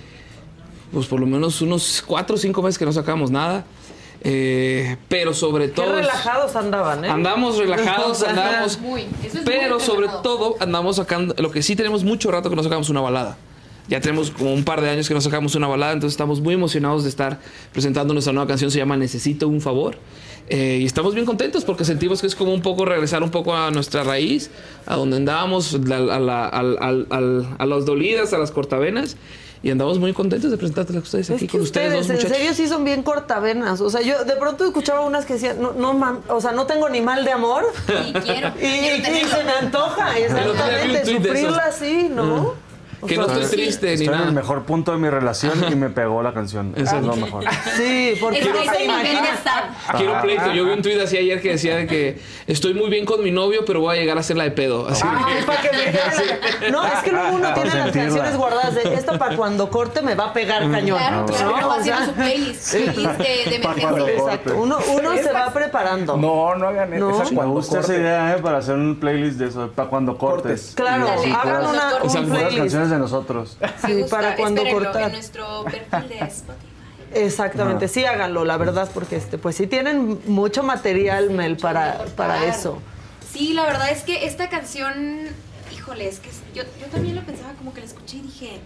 pues 0.93 1.07
por 1.07 1.19
lo 1.19 1.25
menos 1.25 1.61
unos 1.61 2.03
cuatro 2.05 2.35
o 2.35 2.39
cinco 2.39 2.61
meses 2.61 2.77
que 2.77 2.85
no 2.85 2.93
sacamos 2.93 3.31
nada. 3.31 3.65
Eh, 4.21 4.97
pero 5.07 5.33
sobre 5.33 5.67
todo... 5.67 5.93
relajados 5.95 6.55
andaban, 6.55 7.05
¿eh? 7.05 7.09
Andamos 7.09 7.57
relajados, 7.57 8.23
andamos. 8.27 8.79
Muy, 8.81 9.01
eso 9.23 9.37
es 9.39 9.43
Pero 9.45 9.75
muy 9.75 9.83
sobre 9.85 9.99
relajado. 10.07 10.21
todo 10.23 10.55
andamos 10.59 10.95
sacando. 10.95 11.35
Lo 11.37 11.51
que 11.51 11.61
sí 11.61 11.75
tenemos 11.75 12.03
mucho 12.03 12.31
rato 12.31 12.49
que 12.49 12.55
no 12.55 12.63
sacamos 12.63 12.89
una 12.89 13.01
balada. 13.01 13.37
Ya 13.87 14.01
tenemos 14.01 14.31
como 14.31 14.51
un 14.51 14.63
par 14.63 14.81
de 14.81 14.89
años 14.89 15.07
que 15.07 15.13
no 15.13 15.21
sacamos 15.21 15.53
una 15.53 15.67
balada, 15.67 15.93
entonces 15.93 16.13
estamos 16.15 16.41
muy 16.41 16.55
emocionados 16.55 17.03
de 17.03 17.09
estar 17.09 17.39
presentando 17.71 18.15
nuestra 18.15 18.33
nueva 18.33 18.47
canción. 18.47 18.71
Se 18.71 18.79
llama 18.79 18.97
Necesito 18.97 19.47
un 19.47 19.61
favor. 19.61 19.97
Eh, 20.49 20.79
y 20.81 20.85
estamos 20.85 21.13
bien 21.13 21.25
contentos 21.27 21.63
porque 21.65 21.85
sentimos 21.85 22.19
que 22.21 22.25
es 22.27 22.35
como 22.35 22.51
un 22.51 22.61
poco 22.63 22.85
regresar 22.85 23.21
un 23.21 23.29
poco 23.29 23.55
a 23.55 23.69
nuestra 23.69 24.03
raíz, 24.03 24.49
a 24.87 24.95
donde 24.95 25.17
andábamos, 25.17 25.73
la- 25.87 25.97
a, 25.97 26.19
la- 26.19 26.47
al- 26.47 26.77
al- 26.81 27.07
al- 27.11 27.55
a 27.59 27.65
las 27.67 27.85
dolidas, 27.85 28.33
a 28.33 28.39
las 28.39 28.49
cortavenas. 28.51 29.17
Y 29.65 29.71
andamos 29.71 29.97
muy 29.97 30.13
contentos 30.13 30.51
de 30.51 30.57
presentártelas 30.57 31.01
a 31.01 31.03
ustedes 31.05 31.27
aquí 31.31 31.45
Es 31.45 31.51
que 31.51 31.57
con 31.57 31.61
ustedes 31.61 31.91
dos 31.91 32.01
ustedes, 32.01 32.19
en 32.19 32.27
muchachos. 32.27 32.37
serio, 32.37 32.53
sí 32.53 32.67
son 32.67 32.83
bien 32.83 33.01
cortavenas. 33.01 33.81
O 33.81 33.89
sea, 33.89 34.01
yo 34.01 34.23
de 34.23 34.35
pronto 34.35 34.63
escuchaba 34.63 35.01
unas 35.01 35.25
que 35.25 35.33
decían, 35.33 35.59
no, 35.59 35.71
no, 35.73 35.95
man- 35.95 36.19
o 36.29 36.39
sea, 36.39 36.51
no 36.51 36.67
tengo 36.67 36.87
ni 36.87 37.01
mal 37.01 37.25
de 37.25 37.31
amor. 37.31 37.65
Y 38.07 38.13
quiero. 38.13 38.51
Y, 38.61 38.65
y 38.65 39.01
se 39.25 39.43
me 39.43 39.51
antoja, 39.59 40.19
exactamente, 40.19 41.05
sufrirla 41.05 41.63
así, 41.67 42.09
¿no? 42.13 42.53
Que 43.05 43.17
no 43.17 43.25
estoy 43.27 43.45
triste 43.45 43.87
ni 43.87 43.91
Estoy 43.93 44.07
en 44.07 44.11
nada. 44.13 44.25
el 44.27 44.33
mejor 44.33 44.63
punto 44.63 44.91
de 44.91 44.97
mi 44.97 45.09
relación 45.09 45.53
y 45.71 45.75
me 45.75 45.89
pegó 45.89 46.21
la 46.23 46.33
canción. 46.33 46.73
Eso 46.77 46.97
es 46.97 47.03
lo 47.03 47.15
mejor. 47.15 47.43
Sí, 47.75 48.13
porque 48.19 48.39
que 48.39 48.49
no 48.49 48.59
estar. 48.61 49.69
Quiero 49.97 50.21
pleito. 50.21 50.51
Yo 50.51 50.65
vi 50.65 50.71
un 50.71 50.81
tuit 50.81 50.99
así 50.99 51.17
ayer 51.17 51.41
que 51.41 51.49
decía 51.51 51.75
de 51.77 51.87
que 51.87 52.19
estoy 52.47 52.73
muy 52.73 52.89
bien 52.89 53.05
con 53.05 53.23
mi 53.23 53.31
novio, 53.31 53.63
pero 53.65 53.79
voy 53.81 53.97
a 53.97 53.99
llegar 53.99 54.17
a 54.17 54.19
hacer 54.21 54.37
la 54.37 54.43
de 54.45 54.51
pedo. 54.51 54.87
Así. 54.87 55.03
Ay, 55.05 55.43
para 55.45 55.61
que 55.61 55.69
me 55.71 55.85
No, 56.71 56.85
es 56.85 56.99
que 57.03 57.11
luego 57.11 57.35
uno 57.35 57.53
tiene 57.53 57.75
las 57.75 57.91
canciones 57.91 58.37
guardadas 58.37 58.75
de 58.75 58.93
esto 58.93 59.17
para 59.17 59.35
cuando 59.35 59.69
corte 59.69 60.01
me 60.01 60.15
va 60.15 60.25
a 60.25 60.33
pegar 60.33 60.69
cañón. 60.71 60.97
Claro, 60.97 61.17
¿no? 61.21 61.25
claro, 61.25 61.67
O 61.67 61.71
haciendo 61.71 61.97
sea, 61.97 62.05
su 62.05 62.13
playlist, 62.13 62.73
playlist 62.73 63.19
de. 63.19 63.55
Exacto, 63.55 64.55
uno, 64.57 64.77
uno 64.97 65.13
se 65.15 65.31
va 65.31 65.51
preparando. 65.53 66.17
No, 66.17 66.55
no 66.55 66.67
hagan 66.67 66.97
No. 66.99 67.21
eso. 67.21 67.33
Me 67.33 67.45
gusta 67.45 67.79
esa 67.79 67.95
idea 67.95 68.35
¿eh? 68.35 68.41
para 68.41 68.57
hacer 68.59 68.75
un 68.75 68.95
playlist 68.99 69.37
de 69.37 69.47
eso, 69.47 69.69
para 69.73 69.89
cuando 69.89 70.17
cortes. 70.17 70.73
Claro, 70.75 71.07
hagan 71.09 71.65
una, 71.67 71.93
o 72.01 72.09
sea, 72.09 72.21
un 72.21 72.29
playlist. 72.29 72.57
canciones 72.57 72.91
de 72.95 72.99
nosotros. 72.99 73.57
Sí, 73.85 74.05
para 74.09 74.35
cuando 74.35 74.63
cortar. 74.63 75.03
En 75.03 75.11
nuestro 75.13 75.63
perfil 75.63 76.09
de 76.09 76.25
Spotify. 76.25 76.65
Exactamente, 77.13 77.87
sí 77.87 78.03
háganlo, 78.03 78.43
la 78.43 78.57
verdad, 78.57 78.89
porque 78.93 79.15
este, 79.15 79.37
pues 79.37 79.55
sí 79.55 79.67
tienen 79.67 80.19
mucho 80.25 80.63
material, 80.63 81.29
Mel, 81.29 81.55
para, 81.57 82.03
para 82.15 82.45
eso. 82.45 82.81
Sí, 83.31 83.53
la 83.53 83.65
verdad 83.65 83.89
es 83.91 84.03
que 84.03 84.25
esta 84.25 84.49
canción, 84.49 85.27
híjole, 85.73 86.07
es 86.07 86.19
que 86.19 86.29
yo, 86.53 86.63
yo 86.79 86.87
también 86.87 87.15
lo 87.15 87.21
pensaba 87.23 87.53
como 87.53 87.73
que 87.73 87.81
la 87.81 87.87
escuché 87.87 88.17
y 88.17 88.21
dije, 88.21 88.59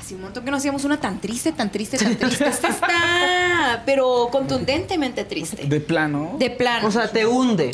hace 0.00 0.14
un 0.14 0.22
montón 0.22 0.44
que 0.44 0.50
no 0.50 0.56
hacíamos 0.56 0.84
una 0.84 1.00
tan 1.00 1.20
triste, 1.20 1.52
tan 1.52 1.70
triste, 1.72 1.98
tan 1.98 2.16
triste. 2.16 2.46
Esta 2.46 2.68
está, 2.68 3.82
pero 3.84 4.28
contundentemente 4.30 5.24
triste. 5.24 5.66
De 5.66 5.80
plano. 5.80 6.36
De 6.38 6.50
plano. 6.50 6.86
O 6.86 6.90
sea, 6.90 7.10
te 7.10 7.26
hunde. 7.26 7.72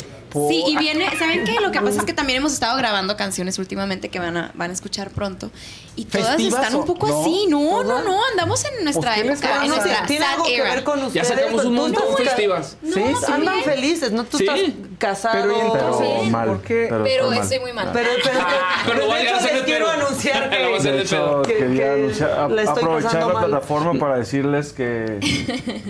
Sí, 0.49 0.63
y 0.67 0.77
viene, 0.77 1.07
¿saben 1.17 1.45
qué? 1.45 1.61
Lo 1.61 1.71
que 1.71 1.79
pasa 1.79 1.99
es 1.99 2.05
que 2.05 2.13
también 2.13 2.37
hemos 2.37 2.53
estado 2.53 2.77
grabando 2.77 3.15
canciones 3.15 3.57
últimamente 3.57 4.09
que 4.09 4.19
van 4.19 4.37
a, 4.37 4.51
van 4.53 4.71
a 4.71 4.73
escuchar 4.73 5.11
pronto 5.11 5.49
y 5.95 6.05
todas 6.05 6.39
están 6.39 6.75
un 6.75 6.85
poco 6.85 7.07
así. 7.07 7.45
No, 7.47 7.83
no, 7.83 7.99
no, 7.99 8.03
no, 8.03 8.25
andamos 8.31 8.63
en 8.65 8.83
nuestra 8.83 9.17
época. 9.17 9.63
En 9.63 9.69
nuestra 9.69 10.05
tiene 10.05 10.25
algo 10.25 10.45
que 10.45 10.61
ver 10.61 10.83
con 10.83 11.03
ustedes. 11.03 11.27
Ya 11.27 11.35
sacamos 11.35 11.65
un 11.65 11.75
montón 11.75 12.17
festivas. 12.17 12.77
No, 12.81 12.93
sí, 12.93 13.03
sí, 13.25 13.31
andan 13.31 13.63
felices, 13.63 14.11
¿no? 14.11 14.23
Tú 14.25 14.37
sí. 14.37 14.45
estás 14.45 14.59
casado. 14.97 15.43
Pero, 15.43 15.73
entonces, 15.73 16.07
pero 16.19 16.31
mal. 16.31 16.47
¿por 16.47 16.61
qué? 16.61 16.87
Pero, 16.89 17.03
pero 17.03 17.33
estoy 17.33 17.59
muy 17.59 17.73
mal. 17.73 17.89
Pero, 17.93 18.09
pero, 18.23 18.39
ah, 18.41 18.83
pero, 18.85 18.99
pero 18.99 19.13
de 19.13 19.23
hecho, 19.23 19.53
les 19.53 19.63
quiero 19.63 19.89
anunciar 19.89 20.49
que, 20.49 20.89
de 20.89 21.01
hecho, 21.01 21.41
quería 21.43 21.93
anunciar, 21.93 22.31
aprovechar 22.31 23.27
la 23.27 23.39
plataforma 23.39 23.93
para 23.99 24.17
decirles 24.17 24.73
que 24.73 25.19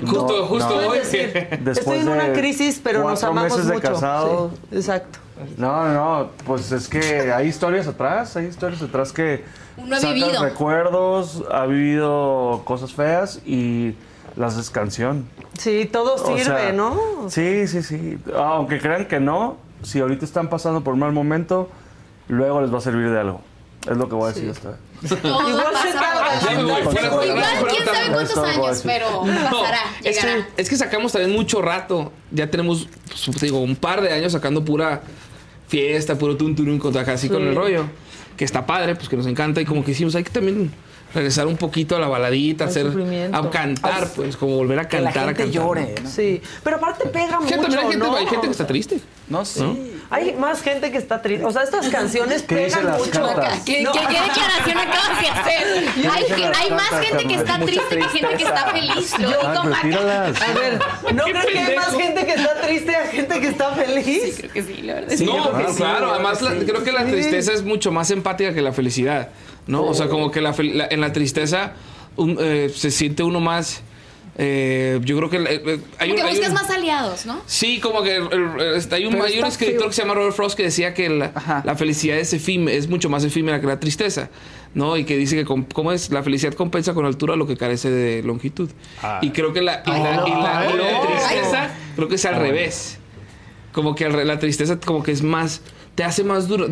justo, 0.06 0.46
justo 0.48 0.76
hoy. 0.76 1.00
Estoy 1.00 2.00
en 2.00 2.10
una 2.10 2.34
crisis, 2.34 2.80
pero 2.84 3.08
nos 3.10 3.24
amamos 3.24 3.64
mucho. 3.66 4.52
Exacto. 4.72 5.25
Pues, 5.38 5.58
no, 5.58 5.94
no, 5.94 6.30
pues 6.46 6.72
es 6.72 6.88
que 6.88 7.32
hay 7.32 7.48
historias 7.48 7.88
atrás, 7.88 8.38
hay 8.38 8.46
historias 8.46 8.82
atrás 8.82 9.12
que 9.12 9.44
Uno 9.78 9.96
ha 9.96 10.00
vivido. 10.00 10.42
recuerdos, 10.42 11.44
ha 11.52 11.66
vivido 11.66 12.62
cosas 12.64 12.94
feas 12.94 13.42
y 13.46 13.96
las 14.38 14.58
es. 14.58 15.28
Sí, 15.58 15.90
todo 15.92 16.18
sirve, 16.18 16.72
¿no? 16.74 17.30
Sí, 17.30 17.68
sí, 17.68 17.84
sí. 17.84 18.18
Aunque 18.36 18.80
crean 18.80 19.08
que 19.08 19.20
no, 19.20 19.58
si 19.84 20.00
ahorita 20.00 20.24
están 20.24 20.50
pasando 20.50 20.84
por 20.84 20.94
un 20.94 21.02
mal 21.02 21.12
momento, 21.12 21.70
luego 22.28 22.62
les 22.62 22.74
va 22.74 22.78
a 22.78 22.82
servir 22.82 23.10
de 23.10 23.20
algo. 23.20 23.42
Es 23.90 23.98
lo 23.98 24.10
que 24.10 24.16
voy 24.16 24.26
a 24.26 24.34
decir 24.34 24.50
hasta. 24.50 24.78
Todo 25.22 25.50
Igual 25.50 25.76
se 25.76 26.56
Igual 26.56 27.68
quién 27.70 27.86
sabe 27.86 28.12
cuántos 28.12 28.38
años, 28.38 28.82
pero 28.84 29.22
pasará, 29.22 29.80
es, 30.58 30.70
que, 30.70 30.76
sacamos 30.76 31.12
también 31.12 31.36
mucho 31.36 31.62
rato. 31.62 32.12
Ya 32.32 32.50
tenemos, 32.50 32.88
pues, 33.26 33.42
digo, 33.42 33.60
un 33.60 33.76
par 33.76 34.02
de 34.02 34.12
años 34.12 34.32
sacando 34.32 34.66
pura 34.66 35.04
fiesta, 35.68 36.18
puro 36.18 36.38
tunturun, 36.38 36.82
así 36.96 37.28
sí. 37.28 37.34
con 37.34 37.44
el 37.44 37.56
rollo. 37.56 37.86
Que 38.38 38.44
está 38.44 38.66
padre, 38.66 38.96
pues 38.96 39.08
que 39.08 39.16
nos 39.16 39.28
encanta. 39.28 39.62
Y 39.62 39.66
como 39.66 39.84
que 39.84 39.92
hicimos, 39.92 40.16
hay 40.16 40.24
que 40.24 40.30
también 40.30 40.72
regresar 41.14 41.48
un 41.48 41.58
poquito 41.58 41.96
a 41.96 42.00
la 42.00 42.08
baladita, 42.08 42.66
hacer, 42.66 42.88
a 43.32 43.50
cantar, 43.50 44.10
pues 44.16 44.36
como 44.36 44.56
volver 44.58 44.80
a 44.80 44.88
cantar. 44.88 45.30
A 45.30 45.34
cantar, 45.34 45.50
llore. 45.50 45.96
Sí, 46.06 46.42
pero 46.64 46.76
aparte 46.76 47.08
pega 47.08 47.40
mucho, 47.40 47.56
también 47.56 47.80
hay 47.80 47.92
gente, 47.92 48.06
hay 48.06 48.28
gente 48.28 48.48
que 48.48 48.52
está 48.52 48.68
triste. 48.68 49.00
No 49.28 49.44
sé. 49.44 49.60
Sí. 49.60 49.92
Hay 50.12 50.34
más 50.34 50.62
gente 50.62 50.92
que 50.92 50.98
está 50.98 51.22
triste. 51.22 51.46
O 51.46 51.52
sea, 51.52 51.64
estas 51.64 51.88
canciones 51.90 52.44
pegan 52.44 52.92
mucho. 52.92 53.28
¿Qué, 53.66 53.84
¿Qué, 53.92 54.00
declaración 54.00 54.78
acabas 54.78 55.20
de 55.20 55.28
hacer? 55.28 55.88
Hay, 56.56 56.72
más 56.72 56.90
gente 57.06 57.28
que 57.28 57.36
está 57.36 57.60
triste 57.60 57.98
que 57.98 58.04
gente 58.04 58.38
que 58.38 58.44
está 58.44 58.66
feliz. 58.72 59.14
Yo, 59.20 59.48
a 59.48 60.54
ver, 60.54 60.80
¿no 61.16 61.24
crees 61.24 61.46
que 61.46 61.60
hay 61.60 61.76
más 61.76 61.96
gente 61.96 62.26
que 62.26 62.34
está 62.34 62.62
triste 62.62 62.96
a 62.96 63.08
gente 63.08 63.40
que 63.40 63.48
está 63.48 63.72
feliz? 63.72 64.06
Sí, 64.06 64.34
creo 64.38 64.54
que 64.54 64.64
sí, 64.64 64.82
la 64.84 64.94
verdad. 64.94 65.16
Sí, 65.16 65.26
no, 65.26 65.50
claro, 65.50 65.70
sí, 65.70 65.78
claro. 65.78 66.12
Además, 66.12 66.40
creo 66.40 66.84
que 66.84 66.92
la 66.92 67.06
tristeza 67.06 67.54
es 67.54 67.64
mucho 67.64 67.92
más 67.92 68.12
empática 68.12 68.54
que 68.54 68.62
la 68.62 68.74
felicidad. 68.74 69.30
¿No? 69.66 69.84
O 69.86 69.96
sea, 69.96 70.08
como 70.08 70.30
que 70.30 70.42
la, 70.42 70.54
la, 70.60 70.88
en 70.92 71.02
la 71.02 71.12
tristeza 71.12 71.74
eh, 72.18 72.72
se 72.74 72.92
siente 72.92 73.24
uno 73.24 73.40
más 73.40 73.82
eh, 74.38 75.00
yo 75.04 75.16
creo 75.18 75.30
que 75.30 75.38
eh, 75.38 75.80
hay 75.98 76.10
como 76.10 76.22
un, 76.22 76.28
que 76.28 76.34
buscas 76.36 76.54
más 76.54 76.70
aliados, 76.70 77.26
¿no? 77.26 77.42
Sí, 77.46 77.80
como 77.80 78.04
que 78.04 78.22
este, 78.76 78.96
hay 78.96 79.06
un, 79.06 79.16
escritor 79.16 79.88
que 79.88 79.94
se 79.94 80.02
llama 80.02 80.14
Robert 80.14 80.36
Frost 80.36 80.58
que 80.58 80.64
decía 80.64 80.94
que 80.94 81.08
la, 81.10 81.76
felicidad 81.78 82.18
es, 82.18 82.34
efímera, 82.34 82.78
es 82.78 82.90
mucho 82.90 83.10
más 83.10 83.24
efímera 83.24 83.62
que 83.62 83.68
la 83.68 83.80
tristeza, 83.80 84.30
¿no? 84.74 84.98
Y 84.98 85.06
que 85.06 85.16
dice 85.16 85.38
que, 85.38 85.46
¿cómo 85.46 85.92
es? 85.94 86.10
La 86.10 86.22
felicidad 86.22 86.54
compensa 86.54 86.94
con 86.94 87.06
altura 87.06 87.38
lo 87.38 87.48
que 87.48 87.56
carece 87.56 87.90
de 87.90 88.24
longitud. 88.24 88.70
Ah. 89.02 89.20
Y 89.22 89.30
creo 89.30 89.54
que 89.54 89.62
la, 89.62 89.84
tristeza, 89.84 91.70
creo 91.96 92.10
que 92.10 92.16
es 92.16 92.26
al 92.26 92.36
ah, 92.36 92.40
revés. 92.40 92.98
Como 93.72 93.96
que 93.96 94.10
la 94.10 94.40
tristeza, 94.40 94.80
como 94.80 95.02
que 95.02 95.12
es 95.12 95.22
más 95.22 95.62
te 95.96 96.04
hace 96.04 96.24
más 96.24 96.48
duro. 96.48 96.68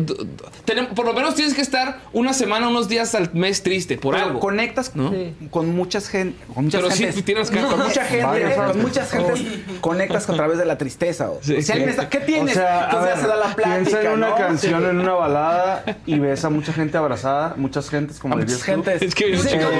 Por 0.94 1.06
lo 1.06 1.14
menos 1.14 1.34
tienes 1.34 1.54
que 1.54 1.62
estar 1.62 2.00
una 2.12 2.34
semana, 2.34 2.68
unos 2.68 2.88
días 2.88 3.14
al 3.14 3.32
mes 3.32 3.62
triste 3.62 3.96
por 3.96 4.14
Pero 4.14 4.26
algo. 4.26 4.40
Conectas 4.40 4.94
¿no? 4.94 5.12
con 5.50 5.74
muchas 5.74 6.08
gente. 6.08 6.38
Con 6.54 6.66
muchas 6.66 6.82
Pero 6.82 6.94
gentes, 6.94 7.14
sí 7.14 7.22
tienes 7.22 7.50
que. 7.50 7.60
Con 7.60 7.78
mucha 7.78 8.04
gente. 8.04 8.54
Con 8.54 8.82
muchas 8.82 9.10
gentes 9.10 9.42
conectas 9.80 10.28
a 10.28 10.34
través 10.34 10.58
de 10.58 10.66
la 10.66 10.76
tristeza. 10.76 11.30
O. 11.30 11.40
¿qué 11.40 12.20
tienes? 12.20 12.54
Sea, 12.54 12.84
Entonces 12.84 13.14
ya 13.14 13.20
se 13.22 13.26
da 13.26 13.36
la 13.36 13.54
plática. 13.54 13.76
Piensa 13.76 14.02
en 14.02 14.12
una 14.12 14.34
canción, 14.34 14.86
en 14.86 15.00
una 15.00 15.14
balada 15.14 15.84
y 16.04 16.18
ves 16.18 16.44
a 16.44 16.50
mucha 16.50 16.72
gente 16.72 16.98
abrazada, 16.98 17.54
muchas 17.56 17.88
gentes 17.88 18.18
como 18.18 18.36
muchas 18.36 18.62
gentes. 18.62 19.00
Es 19.00 19.14
que 19.14 19.34
muchísimas, 19.34 19.64
ah, 19.64 19.78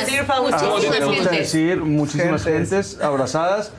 decir, 0.00 0.24
muchísimas 0.26 1.30
decir 1.30 1.80
muchísimas 1.80 2.42
gentes 2.42 3.00
abrazadas. 3.00 3.72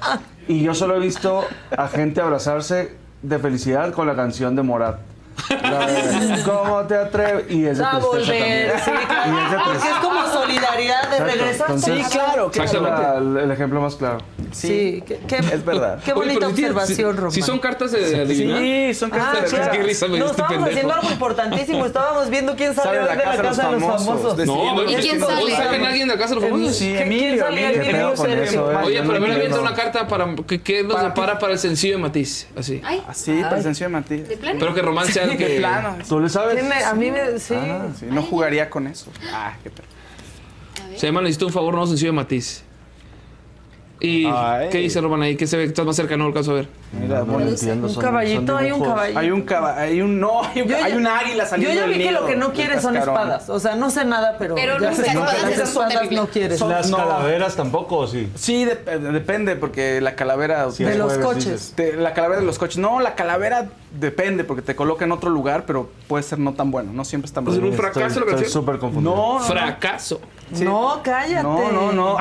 Y 0.48 0.64
yo 0.64 0.74
solo 0.74 0.96
he 0.96 1.00
visto 1.00 1.44
a 1.76 1.88
gente 1.88 2.22
abrazarse 2.22 3.05
de 3.28 3.40
felicidad 3.40 3.92
con 3.94 4.06
la 4.08 4.16
canción 4.16 4.56
de 4.56 4.62
Morat. 4.62 5.15
¿Cómo 6.46 6.82
te 6.86 6.96
atreves? 6.96 7.52
Y 7.52 7.66
ese 7.66 7.82
Va 7.82 7.92
a 7.92 8.00
volver, 8.00 8.80
sí, 8.80 8.92
claro. 9.08 9.64
Porque 9.66 9.88
es 9.88 9.96
como 10.02 10.26
solidaridad 10.28 11.10
de 11.10 11.20
regresar. 11.20 11.68
Entonces, 11.70 12.06
sí, 12.06 12.12
claro, 12.12 12.52
claro. 12.52 12.82
La, 12.82 13.44
el 13.44 13.52
ejemplo 13.52 13.82
más 13.82 13.96
claro. 13.96 14.20
Sí, 14.52 14.68
sí 14.68 15.04
qué, 15.06 15.20
qué, 15.28 15.38
es 15.38 15.66
verdad. 15.66 16.00
Qué 16.04 16.14
bonita 16.14 16.48
Oye, 16.48 16.68
observación, 16.68 17.18
Román. 17.18 17.32
Sí, 17.32 17.42
son 17.42 17.60
cartas 17.60 17.92
de, 17.92 18.22
adivinar. 18.22 18.60
Sí, 18.60 18.94
son 18.94 19.10
cartas 19.10 19.36
ah, 19.38 19.42
de 19.42 19.48
claro. 19.50 19.72
Qué 19.72 19.84
risa 19.84 20.08
me 20.08 20.20
no, 20.20 20.26
este 20.26 20.42
estábamos 20.42 20.56
pendejo. 20.56 20.70
haciendo 20.70 20.94
algo 20.94 21.12
importantísimo. 21.12 21.86
Estábamos 21.86 22.30
viendo 22.30 22.56
quién 22.56 22.74
sale 22.74 23.00
hoy 23.00 23.08
de 23.08 23.16
la 23.16 23.22
casa 23.22 23.38
de 23.38 23.44
los, 23.44 23.58
de 23.58 23.64
los 23.64 23.82
famosos. 23.82 24.06
famosos. 24.06 24.46
No, 24.46 24.84
¿Y 24.90 24.96
quién 24.96 25.20
sale? 25.20 25.42
¿Vos 25.42 25.52
saben 25.52 25.86
alguien 25.86 26.08
de 26.08 26.14
la 26.14 26.20
casa 26.20 26.36
de 26.36 26.42
los 26.42 26.44
eh, 26.44 26.52
famosos? 26.52 26.76
Sí, 26.76 26.96
Emilio. 26.98 27.48
Emilio, 27.48 28.14
eh. 28.26 28.60
Oye, 28.84 29.04
pero 29.06 29.20
me 29.20 29.34
avienta 29.34 29.60
una 29.60 29.74
carta 29.74 30.08
para 30.08 30.34
que 30.64 30.84
nos 30.84 31.02
separa 31.02 31.38
para 31.38 31.54
el 31.54 31.60
sencillo 31.60 31.96
de 31.96 32.02
Matiz. 32.02 32.48
Así. 32.56 32.82
Así, 33.08 33.42
para 33.42 33.58
el 33.58 33.64
sencillo 33.64 33.88
de 33.88 33.94
Matiz. 33.94 34.24
Pero 34.42 34.74
que 34.74 34.82
Román 34.82 35.08
sea 35.08 35.25
que, 35.32 35.38
que 35.38 35.58
plano. 35.60 35.98
¿Tú 36.08 36.20
le 36.20 36.30
sabes? 36.30 36.56
Tiene, 36.60 36.84
a 36.84 36.94
mí 36.94 37.12
me, 37.12 37.20
ah, 37.22 37.40
sí. 37.40 37.56
Ah, 37.56 37.88
sí. 37.98 38.08
No 38.10 38.22
jugaría 38.22 38.70
con 38.70 38.88
eso. 38.88 39.12
Ah, 39.34 39.56
qué 39.64 39.70
perro. 39.70 39.88
Se 40.98 41.08
llama 41.08 41.22
Necesito 41.22 41.48
un 41.48 41.54
favor, 41.54 41.74
no 41.74 41.88
sencillo 41.88 42.10
de 42.12 42.16
matiz. 42.16 42.65
¿Y 44.06 44.70
qué 44.70 44.78
dice 44.80 45.02
Roman 45.02 45.22
ahí? 45.22 45.36
¿Qué 45.36 45.48
se 45.48 45.58
ve? 45.58 45.64
Estás 45.66 45.86
más 45.86 45.96
cerca, 45.96 46.18
no 46.18 46.26
alcanzo 46.26 46.52
a 46.52 46.56
ver. 46.56 46.68
Mira, 47.00 47.24
no, 47.24 47.40
entiendo. 47.40 47.88
Un 47.88 47.96
caballito, 47.96 48.58
hay 48.58 48.72
un 48.72 48.84
caballito. 48.84 49.20
Hay 49.20 49.32
un 49.32 49.42
caballo, 49.42 49.80
hay 49.80 50.02
un 50.02 50.20
no, 50.20 50.44
hay 50.44 50.62
un, 50.62 50.68
yo 50.68 50.78
hay 50.78 50.94
un 50.94 51.08
águila 51.08 51.46
saliendo 51.46 51.76
Yo 51.76 51.82
ya 51.82 51.88
vi 51.88 52.04
que 52.04 52.12
lo 52.12 52.26
que 52.26 52.36
no 52.36 52.54
quiere 52.54 52.82
son 52.82 52.96
espadas. 52.96 53.50
O 53.50 53.60
sea, 53.60 53.76
no 53.76 53.90
sé 53.90 54.06
nada, 54.06 54.36
pero, 54.38 54.56
pero 54.56 54.80
ya 54.80 54.94
sé 54.94 55.14
no, 55.14 55.26
que 55.26 55.62
espadas 55.62 56.12
no 56.12 56.28
quieres. 56.28 56.60
Son, 56.60 56.70
las 56.70 56.92
calaveras 56.92 57.56
tampoco, 57.56 58.08
sí. 58.08 58.30
Sí, 58.36 58.64
eh, 58.64 59.00
depende, 59.00 59.56
porque 59.56 60.02
la 60.02 60.16
calavera... 60.16 60.68
De 60.68 60.96
los 60.96 61.18
coches. 61.18 61.74
La 61.98 62.14
calavera 62.14 62.42
de 62.42 62.46
los 62.46 62.58
coches. 62.58 62.78
No, 62.78 63.00
la 63.00 63.16
calavera 63.16 63.70
depende, 64.00 64.44
porque 64.44 64.62
te 64.62 64.76
coloca 64.76 65.06
en 65.06 65.12
otro 65.12 65.30
lugar, 65.30 65.66
pero 65.66 65.90
puede 66.08 66.24
ser 66.24 66.40
no 66.40 66.54
tan 66.54 66.72
bueno. 66.72 66.92
No 66.94 67.06
siempre 67.06 67.28
es 67.28 67.34
tan 67.34 67.46
bueno. 67.46 67.60
Es 67.60 67.72
un 67.72 67.78
fracaso. 67.78 68.22
Súper 68.48 68.78
confundido. 68.78 69.16
No, 69.16 69.40
Fracaso. 69.40 70.22
No, 70.52 71.02
cállate. 71.04 71.44
No, 71.44 71.72
no, 71.72 71.92
no. 71.92 72.18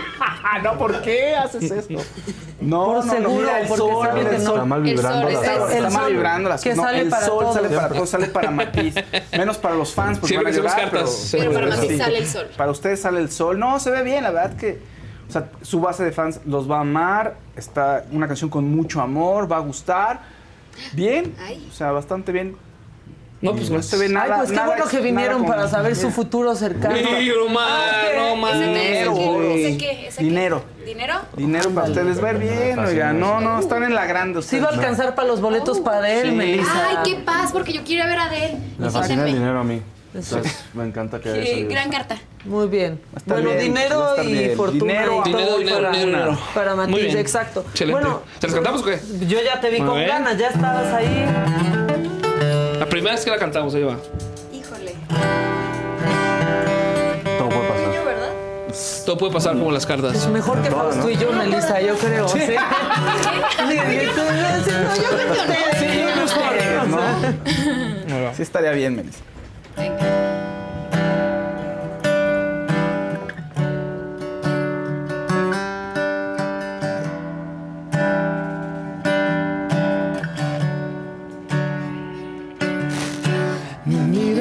no, 0.62 0.78
¿por 0.78 1.02
qué 1.02 1.36
haces 1.36 1.70
esto? 1.70 1.98
No, 2.60 2.86
por 2.86 3.06
no, 3.06 3.12
seguro, 3.12 3.40
mira, 3.40 3.60
el 3.60 3.68
sol, 3.68 4.08
el 4.16 4.40
sol. 4.40 4.54
Está 4.54 4.64
mal 4.64 4.82
vibrando 4.82 5.28
el 5.28 5.34
sol, 5.36 5.70
Está 5.72 5.90
mal 5.90 6.12
vibrando 6.12 6.48
las 6.48 6.66
no, 6.66 6.74
sale 6.74 7.00
El 7.00 7.10
sol 7.10 7.20
todos. 7.26 7.54
sale 7.54 7.68
para 7.68 7.88
todos, 7.88 8.08
sale 8.08 8.26
para 8.26 8.50
Matiz. 8.50 8.94
Menos 9.32 9.58
para 9.58 9.74
los 9.74 9.92
fans, 9.94 10.18
porque 10.18 10.34
Siempre 10.34 10.52
van 10.58 10.66
a 10.66 10.86
llorar. 10.86 10.90
Pero, 11.30 11.52
para 11.52 11.66
Matiz 11.66 11.98
sale 11.98 12.18
el 12.18 12.26
sol. 12.26 12.48
Para 12.56 12.70
ustedes 12.70 13.00
sale 13.00 13.20
el 13.20 13.30
sol. 13.30 13.58
No, 13.58 13.78
se 13.78 13.90
ve 13.90 14.02
bien, 14.02 14.22
la 14.22 14.30
verdad 14.30 14.56
que... 14.56 14.78
O 15.28 15.30
sea, 15.30 15.50
su 15.60 15.80
base 15.80 16.04
de 16.04 16.12
fans 16.12 16.40
los 16.46 16.70
va 16.70 16.78
a 16.78 16.80
amar. 16.80 17.36
Está 17.54 18.06
una 18.12 18.26
canción 18.26 18.48
con 18.48 18.64
mucho 18.64 19.02
amor, 19.02 19.50
va 19.50 19.58
a 19.58 19.60
gustar. 19.60 20.20
Bien, 20.92 21.34
Ay. 21.38 21.68
o 21.70 21.74
sea, 21.74 21.92
bastante 21.92 22.32
bien 22.32 22.56
no, 23.40 23.54
pues 23.54 23.70
no 23.70 23.82
se 23.82 23.96
ve 23.96 24.08
nada. 24.08 24.34
Ay, 24.34 24.38
pues 24.38 24.50
qué 24.50 24.56
nada, 24.56 24.66
bueno 24.68 24.86
que 24.88 24.98
vinieron 25.00 25.46
para 25.46 25.68
saber 25.68 25.94
su 25.94 26.10
futuro 26.10 26.54
cercano. 26.56 26.96
Dinero, 26.96 27.48
mano. 27.48 28.58
Dinero. 28.58 29.14
Dinero. 30.18 30.64
¿Dinero? 30.84 31.14
Dinero 31.36 31.70
para 31.70 31.88
ustedes 31.88 32.20
ver 32.20 32.38
bien, 32.38 32.78
oiga. 32.78 33.12
No, 33.12 33.40
no, 33.40 33.60
están 33.60 33.84
en 33.84 33.94
la 33.94 34.06
grande. 34.06 34.42
Sí 34.42 34.58
va 34.58 34.68
a 34.68 34.72
alcanzar 34.72 35.14
para 35.14 35.28
los 35.28 35.40
boletos 35.40 35.78
oh. 35.78 35.84
para 35.84 36.10
él, 36.10 36.30
sí. 36.30 36.34
Melissa. 36.34 36.88
Ay, 36.88 36.96
qué 37.04 37.14
paz, 37.20 37.52
porque 37.52 37.72
yo 37.72 37.84
quiero 37.84 38.08
ver 38.08 38.18
a 38.18 38.24
Adele. 38.24 38.58
Me 38.78 38.90
fascina 38.90 39.24
el 39.26 39.34
dinero 39.34 39.60
a 39.60 39.64
mí. 39.64 39.82
Entonces, 40.14 40.40
pues, 40.40 40.74
me 40.74 40.84
encanta 40.84 41.20
que 41.20 41.44
sí, 41.44 41.64
Gran 41.64 41.90
carta. 41.90 42.16
Muy 42.44 42.66
bien. 42.66 42.98
Bueno, 43.26 43.50
dinero 43.50 44.22
y 44.24 44.48
fortuna. 44.56 44.92
Dinero, 44.92 45.22
y 45.24 45.28
dinero, 45.28 45.58
dinero, 45.58 46.38
para, 46.54 46.72
dinero, 46.72 46.76
Matilde, 46.76 47.20
exacto. 47.20 47.64
Bueno, 47.90 48.22
¿Te 48.40 48.46
los 48.46 48.54
cantamos 48.54 48.82
o 48.82 48.84
qué? 48.84 48.98
Yo 49.26 49.38
ya 49.42 49.60
te 49.60 49.70
vi 49.70 49.78
con 49.78 50.00
ganas, 50.06 50.38
ya 50.38 50.48
estabas 50.48 50.92
ahí 50.94 51.77
primera 52.98 53.14
vez 53.14 53.24
que 53.24 53.30
la 53.30 53.38
cantamos, 53.38 53.72
ahí 53.76 53.84
va. 53.84 53.96
Híjole. 54.52 54.92
Todo 57.38 57.48
puede 57.48 57.68
pasar. 57.68 58.04
¿verdad? 58.04 58.32
Todo 59.06 59.18
puede 59.18 59.32
pasar 59.32 59.52
como 59.52 59.70
las 59.70 59.86
cartas. 59.86 60.16
Es 60.16 60.26
mejor 60.26 60.60
que 60.62 60.70
Fausto 60.70 61.02
¿no? 61.02 61.10
y 61.10 61.16
yo, 61.16 61.30
Melissa, 61.32 61.80
yo 61.80 61.96
creo. 61.96 62.26
Sí. 62.26 62.40
¿sí? 62.40 62.54
yo 62.56 63.82
creo 65.14 65.32
que 65.32 65.46
no. 66.88 68.34
Sí, 68.34 68.42
estaría 68.42 68.72
bien, 68.72 68.96
Melissa. 68.96 69.20
Venga. 69.76 69.98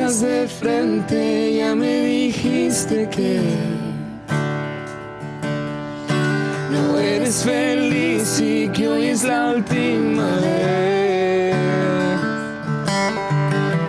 Miras 0.07 0.21
de 0.21 0.47
frente, 0.47 1.55
ya 1.57 1.75
me 1.75 2.01
dijiste 2.05 3.09
que 3.09 3.41
no 6.71 6.97
eres 6.97 7.43
feliz 7.43 8.39
y 8.39 8.69
que 8.69 8.87
hoy 8.87 9.07
es 9.07 9.23
la 9.23 9.51
última 9.51 10.25
vez 10.37 11.55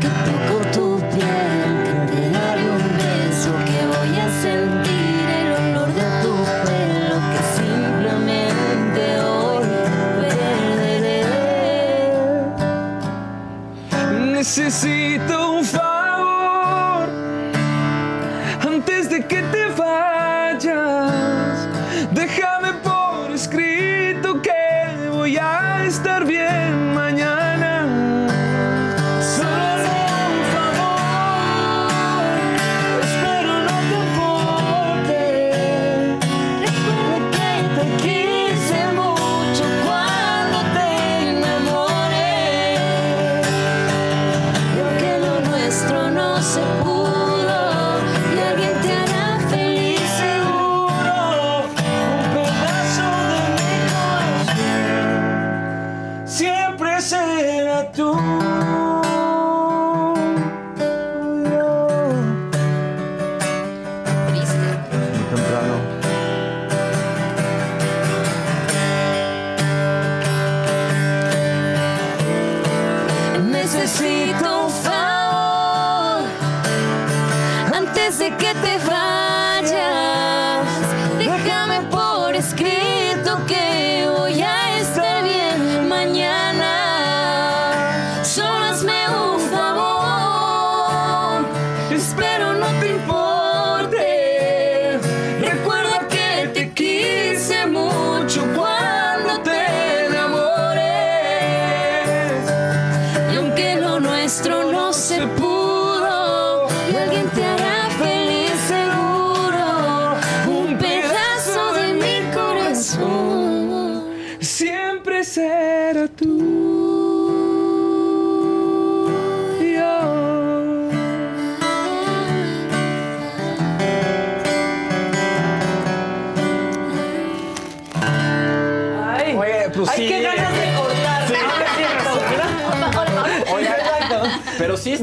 que 0.00 0.08
toco 0.26 0.60
tu 0.72 0.98
piel, 1.14 1.84
que 1.84 1.92
te 2.10 2.30
daré 2.30 2.64
un 2.68 2.86
beso, 2.98 3.50
que 3.68 3.80
voy 3.94 4.12
a 4.18 4.28
sentir 4.42 5.24
el 5.40 5.48
olor 5.62 5.90
de 5.94 6.08
tu 6.22 6.34
pelo, 6.64 7.16
que 7.32 7.40
simplemente 7.58 9.02
hoy 9.20 9.66
perderé. 10.20 11.18
Necesito 14.32 14.97
espero 92.58 92.72
no 92.72 92.80
te 92.80 93.37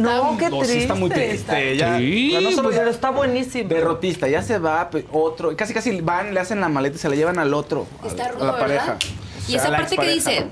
No, 0.06 0.38
qué 0.38 0.50
o 0.52 0.64
sí 0.66 0.78
está 0.80 0.96
muy 0.96 1.10
triste 1.10 1.30
triste. 1.46 1.72
está. 1.74 1.86
Ya, 1.92 1.98
Sí, 1.98 2.32
ya 2.32 2.42
no 2.42 2.52
solo 2.52 2.64
pues, 2.64 2.76
ya 2.76 2.82
pero 2.82 2.92
está 2.92 3.10
buenísimo. 3.10 3.70
Derrotista, 3.70 4.28
ya 4.28 4.42
se 4.42 4.58
va, 4.58 4.90
otro. 5.12 5.52
y 5.52 5.56
Casi, 5.56 5.74
casi 5.74 6.00
van, 6.02 6.34
le 6.34 6.40
hacen 6.40 6.62
la 6.62 6.70
maleta 6.70 6.96
y 6.96 7.00
se 7.00 7.10
la 7.10 7.16
llevan 7.16 7.40
al 7.40 7.54
otro. 7.54 7.86
a- 8.04 8.08
Está 8.08 8.26
a, 8.26 8.32
rudo, 8.32 8.46
la 8.46 8.58
pareja. 8.58 8.94
¿verdad? 8.94 9.00
O 9.48 9.52
Y 9.52 9.56
esa 9.56 9.70
parte 9.70 9.98
que 9.98 10.08
dice, 10.10 10.46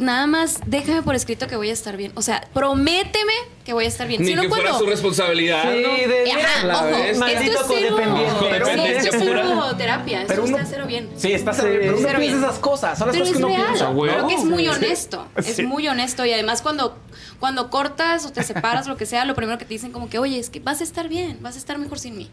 nada 0.00 0.26
más 0.26 0.58
déjame 0.66 1.02
por 1.02 1.14
escrito 1.14 1.46
que 1.46 1.56
voy 1.56 1.70
a 1.70 1.72
estar 1.72 1.96
bien. 1.96 2.12
O 2.16 2.22
sea, 2.22 2.48
prométeme 2.52 3.32
que 3.64 3.72
voy 3.72 3.84
a 3.84 3.88
estar 3.88 4.08
bien. 4.08 4.22
Ni 4.22 4.28
Si 4.28 4.34
no, 4.34 4.42
que 4.42 4.48
fuera 4.48 4.70
cuando- 4.70 4.84
su 4.84 4.90
responsabilidad. 4.90 5.62
Sí, 5.72 5.82
¿no? 5.82 6.08
de- 6.12 6.32
Ajá, 6.32 6.66
La 6.66 6.76
ojo, 6.78 6.86
esto 6.88 7.26
es 7.26 7.36
cero, 7.46 7.60
codependiente. 7.68 8.38
Codependencia 8.38 8.90
esto 9.02 9.16
es 9.16 9.22
cero 9.24 9.42
pura. 9.54 9.76
terapia, 9.76 10.24
Pero 10.26 10.44
uno- 10.44 10.56
está 10.56 10.68
cero 10.68 10.84
bien. 10.88 11.08
Sí, 11.16 11.32
está 11.32 11.52
cero 11.52 11.68
bien, 11.68 11.80
pero 11.82 11.98
uno 11.98 12.06
Cero 12.08 12.18
piensa 12.18 12.36
bien. 12.38 12.48
esas 12.50 12.58
cosas. 12.60 12.98
Son 12.98 13.06
las 13.08 13.16
Pero 13.16 13.24
cosas 13.26 13.36
que 13.36 13.42
es 13.42 13.44
uno 13.44 13.56
real. 13.56 13.66
piensa. 13.66 14.14
Creo 14.14 14.26
que 14.26 14.34
es 14.34 14.44
muy 14.44 14.62
Sí. 14.64 14.68
honesto. 14.68 15.26
Es 15.36 15.46
Sí. 15.56 15.62
muy 15.62 15.86
honesto. 15.88 16.24
Y 16.26 16.32
además 16.32 16.62
cuando, 16.62 16.96
cuando 17.38 17.70
cortas 17.70 18.24
o 18.26 18.32
te 18.32 18.42
separas, 18.42 18.86
lo 18.86 18.96
que 18.96 19.06
sea, 19.06 19.24
lo 19.24 19.34
primero 19.34 19.58
que 19.58 19.64
te 19.64 19.74
dicen 19.74 19.92
como 19.92 20.08
que, 20.10 20.18
oye, 20.18 20.38
es 20.38 20.50
que 20.50 20.60
vas 20.60 20.80
a 20.80 20.84
estar 20.84 21.08
bien, 21.08 21.38
vas 21.40 21.54
a 21.54 21.58
estar 21.58 21.78
mejor 21.78 21.98
sin 21.98 22.16
mí. 22.16 22.30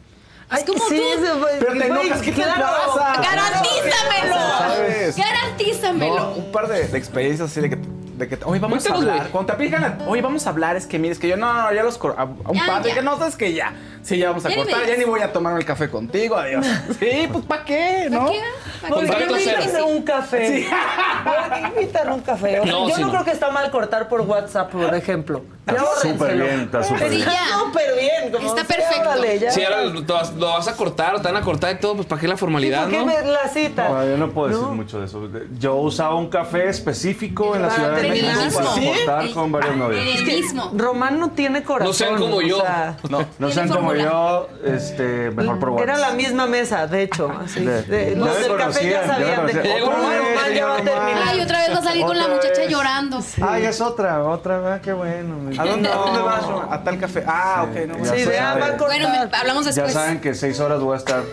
Es 0.51 0.63
como 0.63 0.79
sí, 0.87 0.95
tú. 0.95 1.23
eso, 1.23 1.39
güey, 1.39 1.59
Pero 1.59 1.73
te 1.77 1.85
enojas, 1.87 2.21
¿qué 2.21 2.31
te 2.31 2.41
claro. 2.41 2.65
pasa? 2.95 3.21
Garantízamelo. 3.21 4.35
¿Sabes? 4.59 5.17
Garantízamelo. 5.17 6.15
No, 6.15 6.31
un 6.35 6.51
par 6.51 6.67
de, 6.69 6.87
de 6.87 6.97
experiencias 6.97 7.51
así 7.51 7.59
de 7.61 7.69
que, 7.71 7.77
de 8.17 8.27
que 8.27 8.35
oye, 8.45 8.59
vamos 8.59 8.79
Cuéntanos, 8.83 8.97
a 8.99 9.01
hablar. 9.01 9.17
güey. 9.19 9.31
Cuando 9.31 9.45
te 9.47 9.53
aplican, 9.53 9.97
oye, 10.07 10.21
vamos 10.21 10.45
a 10.47 10.49
hablar, 10.49 10.75
es 10.75 10.87
que 10.87 10.97
mires 10.99 11.19
que 11.19 11.27
yo, 11.27 11.37
no, 11.37 11.53
no, 11.53 11.71
ya 11.73 11.83
los 11.83 11.97
cor- 11.97 12.15
a, 12.17 12.23
a 12.23 12.25
un 12.25 12.53
Ya, 12.53 12.65
padre 12.65 12.89
ya. 12.89 12.95
que 12.95 13.01
no 13.03 13.17
sabes 13.17 13.35
que 13.35 13.53
ya. 13.53 13.73
Sí, 14.01 14.17
ya 14.17 14.29
vamos 14.29 14.45
a 14.45 14.49
Ya 14.49 14.55
ni 14.55 14.61
me 14.63 14.69
cortar, 14.71 14.87
ya 14.89 14.95
ni 14.97 15.03
voy 15.03 15.19
a 15.21 15.33
tomar 15.33 15.57
el 15.57 15.65
café 15.65 15.89
contigo, 15.89 16.35
adiós. 16.37 16.65
Sí, 16.99 17.27
pues 17.31 17.45
¿para 17.45 17.63
qué? 17.65 18.07
¿No? 18.09 18.31
qué? 18.31 18.41
Contacto 18.89 19.35
cero. 19.37 19.59
invitan 19.61 19.83
un 19.83 20.01
café. 20.03 20.47
Sí. 20.47 20.67
¿Por 21.23 21.53
qué 21.53 21.81
invitan 21.81 22.11
un 22.13 22.19
café? 22.21 22.59
O 22.59 22.63
sea, 22.63 22.71
No, 22.71 22.89
yo 22.89 22.95
sí, 22.95 23.01
no, 23.01 23.07
no. 23.07 23.13
creo 23.13 23.25
que 23.25 23.31
está 23.31 23.51
mal 23.51 23.69
cortar 23.69 24.07
por 24.07 24.21
WhatsApp, 24.21 24.71
por 24.71 24.95
ejemplo. 24.95 25.43
Ya 25.67 25.73
Está 25.73 25.85
súper 26.01 26.37
bien, 26.37 26.59
está 26.61 26.83
súper 26.83 27.09
Sí, 27.09 27.15
bien. 27.17 27.27
ya. 27.29 27.57
Súper 27.59 27.95
bien. 27.99 28.31
Como, 28.31 28.47
Está 28.47 28.61
sí, 28.61 28.67
perfecto. 28.67 29.09
órale, 29.09 29.39
ya. 29.39 29.51
Si 29.51 29.63
ahora 29.65 29.83
lo 29.83 30.01
vas, 30.03 30.33
lo 30.33 30.47
vas 30.47 30.67
a 30.69 30.75
cortar 30.77 31.15
o 31.15 31.21
te 31.21 31.27
van 31.27 31.35
a 31.35 31.41
cortar 31.41 31.75
y 31.75 31.79
todo, 31.79 31.95
pues 31.95 32.07
¿para 32.07 32.21
qué 32.21 32.27
la 32.29 32.37
formalidad, 32.37 32.83
¿Por 32.83 32.91
qué 32.91 32.97
no? 32.99 33.05
me 33.07 33.21
la 33.23 33.47
cita? 33.49 33.89
No, 33.89 34.05
yo 34.05 34.17
no 34.17 34.29
puedo 34.31 34.47
decir 34.47 34.63
No. 34.63 34.73
mucho 34.73 34.99
de 35.01 35.05
eso. 35.07 35.27
Yo 35.59 35.75
usaba 35.75 36.15
un 36.15 36.29
café 36.29 36.69
específico 36.69 37.53
en 37.55 37.63
la 37.63 37.67
Para 37.67 37.75
Ciudad 37.79 37.95
de 37.97 38.06
Cortar 38.07 39.31
con 39.33 39.51
varias 39.51 39.75
novias. 39.75 40.05
El 40.19 40.25
mismo. 40.25 40.71
Román 40.75 41.19
no 41.19 41.31
tiene 41.31 41.63
corazón. 41.63 41.87
No 41.87 41.93
sean 41.93 42.17
como 42.17 42.37
o 42.37 42.41
yo. 42.41 42.61
sea, 42.61 42.97
No. 43.09 43.25
No 43.39 43.51
sean 43.51 43.69
como 43.69 43.93
yo, 43.93 44.47
este, 44.65 45.31
mejor 45.31 45.59
por 45.59 45.81
Era 45.81 45.93
WhatsApp. 45.93 46.09
la 46.09 46.15
misma 46.15 46.45
mesa, 46.47 46.87
de 46.87 47.03
hecho. 47.03 47.31
Así. 47.43 47.61
De- 47.65 47.83
De- 47.83 48.11
ya 48.11 48.17
los 48.17 48.39
del 48.39 48.57
café 48.57 48.83
ya 48.89 49.01
ya 49.01 49.07
sabían 49.07 49.45
de 49.47 49.51
conocían. 49.53 49.79
Román, 49.81 50.09
vez, 50.09 50.55
ya 50.55 50.65
va 50.67 50.73
a 50.73 50.77
terminar. 50.77 51.23
Ay, 51.27 51.39
otra 51.41 51.59
vez 51.59 51.69
va 51.73 51.79
a 51.79 51.83
salir 51.83 52.05
con 52.05 52.17
la 52.17 52.27
muchacha 52.27 52.61
vez. 52.61 52.69
llorando. 52.69 53.19
Ay, 53.41 53.65
es 53.65 53.81
otra, 53.81 54.23
otra, 54.23 54.73
ah, 54.75 54.79
qué 54.81 54.93
bueno. 54.93 55.35
¿A 55.57 55.65
dónde, 55.65 55.89
vas? 55.89 56.45
Román? 56.47 56.67
A 56.71 56.83
tal 56.83 56.99
café. 56.99 57.23
Ah, 57.27 57.65
ok, 57.69 57.75
no. 57.87 57.97
Ya 58.03 58.15
Sí, 58.15 58.29
ah, 58.39 58.57
va 58.59 58.65
a 58.67 58.77
cortar. 58.77 58.87
Bueno, 58.87 59.29
hablamos 59.33 59.65
Ya 59.65 59.71
después. 59.71 59.93
saben 59.93 60.19
que 60.21 60.33
seis 60.33 60.59
horas 60.59 60.79
voy 60.79 60.95
a 60.95 60.97
estar 60.97 61.23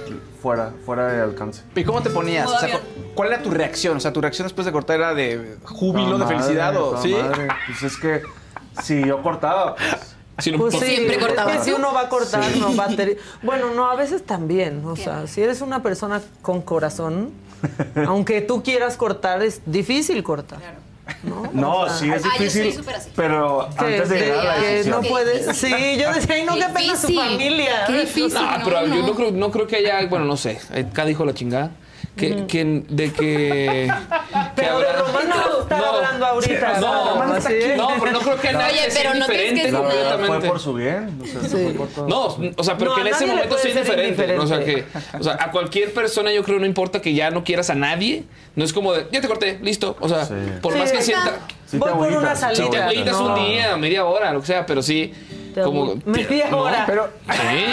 fuera, 0.45 0.73
fuera 0.85 1.11
de 1.11 1.23
alcance. 1.23 1.63
¿Y 1.75 1.85
cómo 1.85 2.03
te 2.03 2.11
ponías? 2.11 2.47
O 2.51 2.59
sea. 2.59 2.79
¿Cuál 3.15 3.33
era 3.33 3.43
tu 3.43 3.49
reacción? 3.51 3.97
O 3.97 4.01
sea, 4.01 4.13
tu 4.13 4.21
reacción 4.21 4.45
después 4.45 4.67
de 4.67 4.73
cortar 4.73 4.97
era 4.97 5.15
de 5.15 5.57
júbilo, 5.65 6.19
Toda 6.19 6.27
de 6.29 6.35
felicidad 6.37 6.77
o 6.77 7.01
sí. 7.01 7.15
madre. 7.15 7.49
Pues 7.67 7.83
es 7.83 7.97
que 7.97 8.23
si 8.83 9.03
yo 9.07 9.23
cortaba, 9.23 9.75
pues, 9.75 10.15
Si 10.41 10.51
no- 10.53 10.59
Pues 10.59 10.75
sí, 10.75 10.85
Siempre 10.85 11.17
es 11.17 11.25
cortabas, 11.25 11.57
que 11.59 11.65
si 11.65 11.71
¿no? 11.71 11.77
uno 11.77 11.95
va 11.95 12.01
a 12.03 12.09
cortar, 12.11 12.45
no 12.59 12.77
va 12.77 12.85
a 12.85 12.89
tener... 12.89 13.17
Bueno, 13.43 13.73
no, 13.73 13.89
a 13.91 13.95
veces 13.97 14.23
también. 14.27 14.85
O 14.85 14.97
sea, 14.97 15.27
si 15.29 15.41
eres 15.43 15.63
una 15.63 15.83
persona 15.83 16.21
con 16.43 16.61
corazón, 16.61 17.31
aunque 18.07 18.43
tú 18.43 18.63
quieras 18.63 18.97
cortar, 18.99 19.43
es 19.43 19.63
difícil 19.65 20.23
cortar. 20.23 20.59
¿No? 21.23 21.51
no, 21.53 21.79
O 21.81 21.89
sea, 21.89 21.97
sí 21.99 22.11
es 22.11 22.23
Ah, 22.25 22.29
yo 22.39 22.51
soy 22.51 22.63
difícil, 22.63 22.85
así. 22.97 23.11
pero 23.15 23.69
que, 23.79 23.85
antes 23.85 24.09
de 24.09 24.19
llegar 24.21 24.39
a 24.41 24.45
la 24.45 24.55
que 24.57 24.67
decisión. 24.67 25.03
no 25.03 25.09
difícil. 25.09 25.55
Sí, 25.55 25.71
yo 26.01 26.13
decía, 26.13 26.35
ay, 26.37 26.45
no, 26.45 26.55
Qué 26.55 26.61
qué 26.61 26.67
pena 26.75 26.97
su 26.97 27.09
familia. 27.15 27.85
Qué 27.87 27.93
difícil. 28.01 28.37
Ah, 28.37 28.57
no, 28.59 28.65
pero 28.65 28.87
yo 28.87 28.95
no. 28.95 29.07
no 29.09 29.15
creo, 29.15 29.31
no 29.33 29.51
creo 29.51 29.67
que 29.67 29.77
haya, 29.77 30.07
bueno, 30.07 30.25
no 30.25 30.37
sé, 30.37 30.59
acá 30.75 31.05
dijo 31.05 31.25
la 31.25 31.35
chingada, 31.35 31.71
que, 32.17 32.47
que 32.47 32.65
de 32.89 33.13
que... 33.13 33.91
que 34.33 34.39
Pero 34.55 34.79
de 34.79 34.87
habrá- 34.89 34.99
Román 35.01 35.29
no 35.29 35.61
estar 35.63 35.79
No. 35.79 35.85
hablando 35.87 36.27
ahorita. 36.27 36.81
No, 36.81 37.37
está 37.37 37.49
aquí. 37.49 37.59
no, 37.77 37.89
pero 37.99 38.13
no 38.13 38.21
creo 38.21 38.41
que 38.41 38.53
nadie 38.53 38.81
Oye, 38.83 38.91
sea 38.91 39.03
pero 39.03 39.15
no 39.19 39.27
tienes 39.27 39.49
indiferente 39.51 39.63
que- 39.67 39.73
La 39.73 39.81
verdad, 39.81 40.11
completamente. 40.13 40.41
fue 40.41 40.49
por 40.49 40.61
su 40.61 40.75
bien. 40.75 41.21
O 41.23 41.27
sea, 41.27 41.41
fue 41.51 41.73
por 41.73 41.89
todo. 41.89 42.09
No, 42.09 42.53
o 42.57 42.65
sea, 42.65 42.77
pero 42.79 42.91
No, 42.91 42.97
que 42.97 43.01
en 43.03 43.07
ese 43.09 43.27
momento 43.27 43.59
ser 43.59 43.71
indiferente. 43.71 44.39
O 44.39 44.47
sea, 44.47 44.65
que, 44.65 44.85
o 45.19 45.23
sea, 45.23 45.37
a 45.41 45.51
cualquier 45.51 45.93
persona 45.93 46.33
yo 46.33 46.43
creo 46.45 46.59
no 46.59 46.67
importa 46.67 47.01
que 47.03 47.15
ya 47.15 47.31
no 47.31 47.43
quieras 47.45 47.71
a 47.71 47.75
nadie. 47.75 48.25
No 48.57 48.65
es 48.65 48.73
como 48.73 48.93
de, 48.93 49.07
ya 49.11 49.21
te 49.21 49.27
corté, 49.29 49.59
listo. 49.63 49.97
O 50.01 50.09
sea, 50.09 50.29
por 50.63 50.73
Sí, 50.75 50.79
más 50.79 50.93
que 50.93 51.03
sienta. 51.03 51.41
Sí 51.67 51.79
Voy 51.79 51.91
por 51.91 51.99
una 52.07 52.31
agüitas, 52.33 52.39
Si 52.39 52.47
te 52.47 52.57
salida. 52.57 52.85
agüitas 52.87 53.17
un 53.17 53.29
No. 53.29 53.37
día, 53.47 53.77
media 53.77 54.05
hora, 54.05 54.33
lo 54.33 54.41
que 54.41 54.47
sea, 54.47 54.65
pero 54.67 54.81
sí. 54.83 55.13
Como. 55.63 55.97
media 56.05 56.49
no, 56.51 56.59
hora. 56.61 56.85
Pero. 56.87 57.09
Sí. 57.31 57.65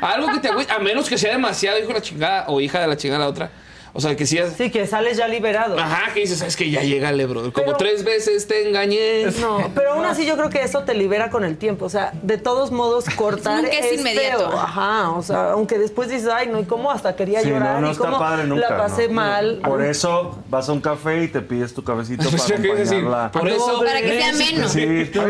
Algo 0.00 0.28
que 0.32 0.38
te 0.40 0.48
agüite, 0.48 0.72
a 0.72 0.78
menos 0.78 1.08
que 1.08 1.16
sea 1.18 1.32
demasiado 1.32 1.78
hijo 1.78 1.88
de 1.88 1.94
la 1.94 2.02
chingada 2.02 2.44
o 2.48 2.60
hija 2.60 2.80
de 2.80 2.86
la 2.86 2.96
chingada 2.96 3.20
la 3.24 3.28
otra. 3.28 3.50
O 3.96 4.00
sea, 4.00 4.14
que 4.14 4.26
sí 4.26 4.36
es. 4.36 4.52
Sí, 4.52 4.70
que 4.70 4.86
sales 4.86 5.16
ya 5.16 5.26
liberado. 5.26 5.78
Ajá, 5.78 6.12
que 6.12 6.20
dices, 6.20 6.42
es 6.42 6.54
que 6.54 6.70
ya 6.70 6.82
llega 6.82 7.10
bro. 7.26 7.50
Como 7.52 7.52
Pero- 7.52 7.76
tres 7.78 8.04
veces 8.04 8.46
te 8.46 8.68
engañé. 8.68 9.24
No, 9.40 9.70
pero 9.74 9.94
aún 9.94 10.04
así 10.04 10.26
yo 10.26 10.36
creo 10.36 10.50
que 10.50 10.60
eso 10.62 10.82
te 10.82 10.92
libera 10.94 11.30
con 11.30 11.44
el 11.44 11.56
tiempo. 11.56 11.86
O 11.86 11.88
sea, 11.88 12.12
de 12.22 12.36
todos 12.36 12.70
modos, 12.72 13.06
cortar 13.16 13.62
Nunca 13.62 13.74
es 13.76 13.98
inmediato. 13.98 14.50
feo. 14.50 14.58
Ajá, 14.58 15.10
o 15.12 15.22
sea, 15.22 15.52
aunque 15.52 15.78
después 15.78 16.10
dices, 16.10 16.28
ay, 16.28 16.48
no, 16.48 16.60
¿y 16.60 16.64
cómo 16.64 16.90
hasta 16.90 17.16
quería 17.16 17.40
Sí, 17.40 17.48
llorar? 17.48 17.76
no, 17.76 17.80
no 17.80 17.88
¿Y 17.88 17.92
está 17.92 18.04
cómo 18.04 18.18
padre 18.18 18.46
nunca. 18.46 18.68
la 18.70 18.76
pasé 18.76 19.08
no. 19.08 19.14
mal? 19.14 19.60
Por 19.64 19.82
eso 19.82 20.38
vas 20.50 20.68
a 20.68 20.72
un 20.72 20.80
café 20.82 21.24
y 21.24 21.28
te 21.28 21.40
pides 21.40 21.72
tu 21.72 21.82
cafecito 21.82 22.24
para 22.30 22.42
acompañarla. 22.44 23.32
Por 23.32 23.48
eso. 23.48 23.82
Para 23.82 24.00
que 24.02 24.20
sea 24.20 24.32
menos. 24.34 24.72
Sí, 24.72 25.10
tú. 25.12 25.20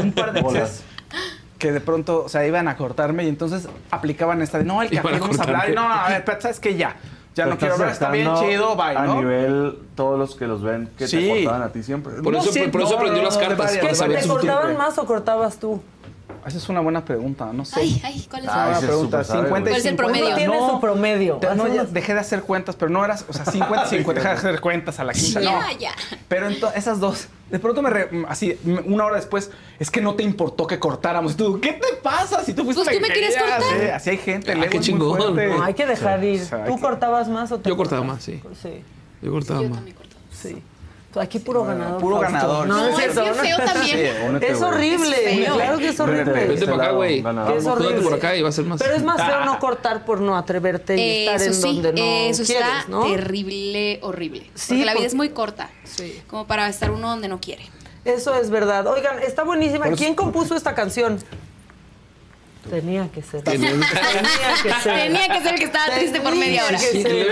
un 0.00 0.12
par 0.12 0.32
de 0.32 0.40
Hola. 0.40 0.68
Que 1.58 1.72
de 1.72 1.80
pronto, 1.80 2.24
o 2.24 2.28
sea, 2.28 2.46
iban 2.46 2.68
a 2.68 2.76
cortarme 2.76 3.24
y 3.24 3.28
entonces 3.28 3.68
aplicaban 3.90 4.42
esta 4.42 4.58
de, 4.58 4.64
no, 4.64 4.82
el 4.82 4.90
café, 4.90 5.16
a 5.16 5.18
vamos 5.18 5.38
a 5.38 5.42
hablar. 5.44 5.70
Y 5.70 5.74
no, 5.74 5.82
a 5.82 6.08
ver, 6.08 6.24
pero 6.24 6.40
sabes 6.40 6.60
que 6.60 6.74
ya, 6.76 6.96
ya 7.34 7.46
no 7.46 7.56
quiero 7.56 7.74
hablar, 7.74 7.90
está 7.90 8.10
bien 8.10 8.28
chido, 8.36 8.76
bye, 8.76 8.96
A 8.96 9.04
¿no? 9.04 9.16
nivel, 9.16 9.78
todos 9.94 10.18
los 10.18 10.34
que 10.34 10.46
los 10.46 10.62
ven, 10.62 10.90
que 10.98 11.06
Sí. 11.06 11.18
te 11.18 11.28
cortaban 11.44 11.62
a 11.62 11.68
ti 11.70 11.82
siempre. 11.82 12.14
Por 12.22 12.32
No, 12.32 12.40
eso, 12.40 12.52
sí, 12.52 12.60
por 12.68 12.80
eso 12.82 12.90
no, 12.90 12.96
aprendió 12.96 13.22
no, 13.22 13.28
las 13.28 13.38
cartas. 13.38 13.76
varias, 13.76 13.98
saber 13.98 14.20
¿Te 14.22 14.28
cortaban 14.28 14.76
más 14.76 14.98
o 14.98 15.06
cortabas 15.06 15.56
tú? 15.58 15.80
Esa 16.46 16.58
es 16.58 16.68
una 16.68 16.80
buena 16.80 17.04
pregunta, 17.04 17.50
no 17.52 17.64
sé. 17.64 17.80
Ay, 17.80 18.02
ay, 18.04 18.26
¿cuál 18.30 18.44
es? 18.44 18.50
Ah, 18.52 18.72
es 18.78 18.84
pregunta. 18.84 19.24
sabe, 19.24 19.44
50 19.44 19.70
y 19.70 19.72
¿Cuál 19.72 19.80
es 19.80 19.86
el 19.86 19.90
50. 19.96 19.96
promedio? 19.96 20.26
Uno 20.26 20.36
tiene 20.36 20.56
No, 20.58 20.70
su 20.74 20.80
promedio. 20.80 21.34
te- 21.36 21.54
no, 21.54 21.64
Así 21.64 21.74
ya 21.74 21.82
es. 21.82 21.92
dejé 21.94 22.14
de 22.14 22.20
hacer 22.20 22.42
cuentas, 22.42 22.76
pero 22.76 22.90
no 22.90 23.04
eras, 23.04 23.24
o 23.28 23.32
sea, 23.32 23.44
50 23.46 23.86
50, 23.86 24.20
dejé 24.20 24.28
de 24.34 24.38
hacer 24.38 24.60
cuentas 24.60 25.00
a 25.00 25.04
la 25.04 25.12
quinta, 25.14 25.40
no. 25.40 25.46
Ya, 25.46 25.72
ya. 25.78 25.92
Pero 26.28 26.48
entonces, 26.48 26.78
esas 26.78 27.00
dos, 27.00 27.28
de 27.50 27.58
pronto 27.58 27.80
me, 27.80 27.90
re- 27.90 28.10
así, 28.28 28.58
una 28.84 29.06
hora 29.06 29.16
después, 29.16 29.50
es 29.78 29.90
que 29.90 30.00
no 30.02 30.14
te 30.14 30.22
importó 30.22 30.66
que 30.66 30.78
cortáramos. 30.78 31.32
Y 31.32 31.36
tú, 31.36 31.60
¿qué 31.60 31.72
te 31.72 31.94
pasa? 32.02 32.44
Si 32.44 32.52
tú 32.52 32.64
fuiste 32.64 32.82
Pues 32.84 32.94
la 32.96 33.00
tú 33.00 33.08
me 33.08 33.14
querías 33.14 33.36
cortar. 33.36 33.62
eh, 33.80 33.92
Así 33.92 34.10
hay 34.10 34.18
gente, 34.18 34.52
Ah, 34.52 34.56
qué 34.60 34.66
es 34.66 34.74
muy 34.74 34.80
chingón. 34.84 35.16
fuerte. 35.16 35.46
No, 35.48 35.62
hay 35.62 35.74
que 35.74 35.86
dejar 35.86 36.22
ir. 36.24 36.42
O 36.42 36.44
sea, 36.44 36.64
¿Tú 36.66 36.76
que- 36.76 36.82
cortabas 36.82 37.28
más 37.28 37.50
o 37.52 37.58
te 37.58 37.70
Yo 37.70 37.76
cortaba 37.76 38.02
más, 38.04 38.22
sí. 38.22 38.42
Sí, 38.62 38.82
Yo 39.22 39.30
cortaba 39.32 39.62
más. 39.62 39.78
sí. 40.30 40.62
Aquí 41.20 41.38
puro 41.38 41.64
ganador. 41.64 42.00
puro 42.00 42.16
Fausto. 42.20 42.32
ganador. 42.32 42.66
No, 42.66 42.76
No, 42.76 42.98
es 42.98 43.06
es 43.06 43.12
cierto. 43.12 43.22
bien 43.22 43.34
feo 43.34 43.56
también. 43.72 43.98
Sí, 44.40 44.46
Es 44.46 44.62
horrible. 44.62 45.16
Es 45.40 45.44
feo. 45.46 45.54
Claro 45.54 45.78
que 45.78 45.88
es 45.88 46.00
horrible. 46.00 46.32
Vente 46.32 46.66
para 46.66 46.84
acá, 46.84 46.92
güey. 46.92 47.18
Es 47.56 47.66
horrible. 47.66 48.00
por 48.02 48.14
acá 48.14 48.36
y 48.36 48.42
va 48.42 48.48
a 48.48 48.52
ser 48.52 48.64
más. 48.64 48.80
Pero 48.82 48.94
es 48.94 49.02
más 49.02 49.24
feo 49.24 49.44
no 49.44 49.58
cortar 49.58 50.04
por 50.04 50.20
no 50.20 50.36
atreverte 50.36 50.96
y 50.96 51.26
estar 51.26 51.36
Eso 51.36 51.44
en 51.46 51.54
sí, 51.54 51.80
donde 51.82 51.92
no 51.92 52.04
eso 52.30 52.44
quieres, 52.44 52.66
está 52.80 52.84
¿no? 52.88 53.04
terrible, 53.04 53.98
horrible. 54.02 54.50
Sí, 54.54 54.68
porque 54.74 54.84
la 54.84 54.92
vida 54.92 54.94
porque- 54.94 55.06
es 55.06 55.14
muy 55.14 55.28
corta. 55.30 55.70
Sí. 55.84 56.20
Como 56.28 56.46
para 56.46 56.68
estar 56.68 56.90
uno 56.90 57.08
donde 57.08 57.28
no 57.28 57.40
quiere. 57.40 57.64
Eso 58.04 58.34
es 58.34 58.50
verdad. 58.50 58.86
Oigan, 58.86 59.18
está 59.20 59.44
buenísima. 59.44 59.86
¿Quién 59.90 60.14
compuso 60.14 60.54
esta 60.54 60.74
canción? 60.74 61.18
Tenía 62.70 63.08
que 63.12 63.22
ser. 63.22 63.42
Tenía 63.42 63.70
que 63.72 63.78
que 63.78 64.74
ser. 64.82 64.94
Tenía 64.94 65.28
que 65.28 65.40
ser 65.42 65.52
el 65.52 65.58
que 65.58 65.64
estaba 65.66 65.94
triste 65.94 66.20
por 66.20 66.34
media 66.36 66.64
hora. 66.66 66.78
Que 66.78 66.84
ser. 66.86 66.92
Sí, 66.92 67.08
El, 67.08 67.18
el 67.20 67.26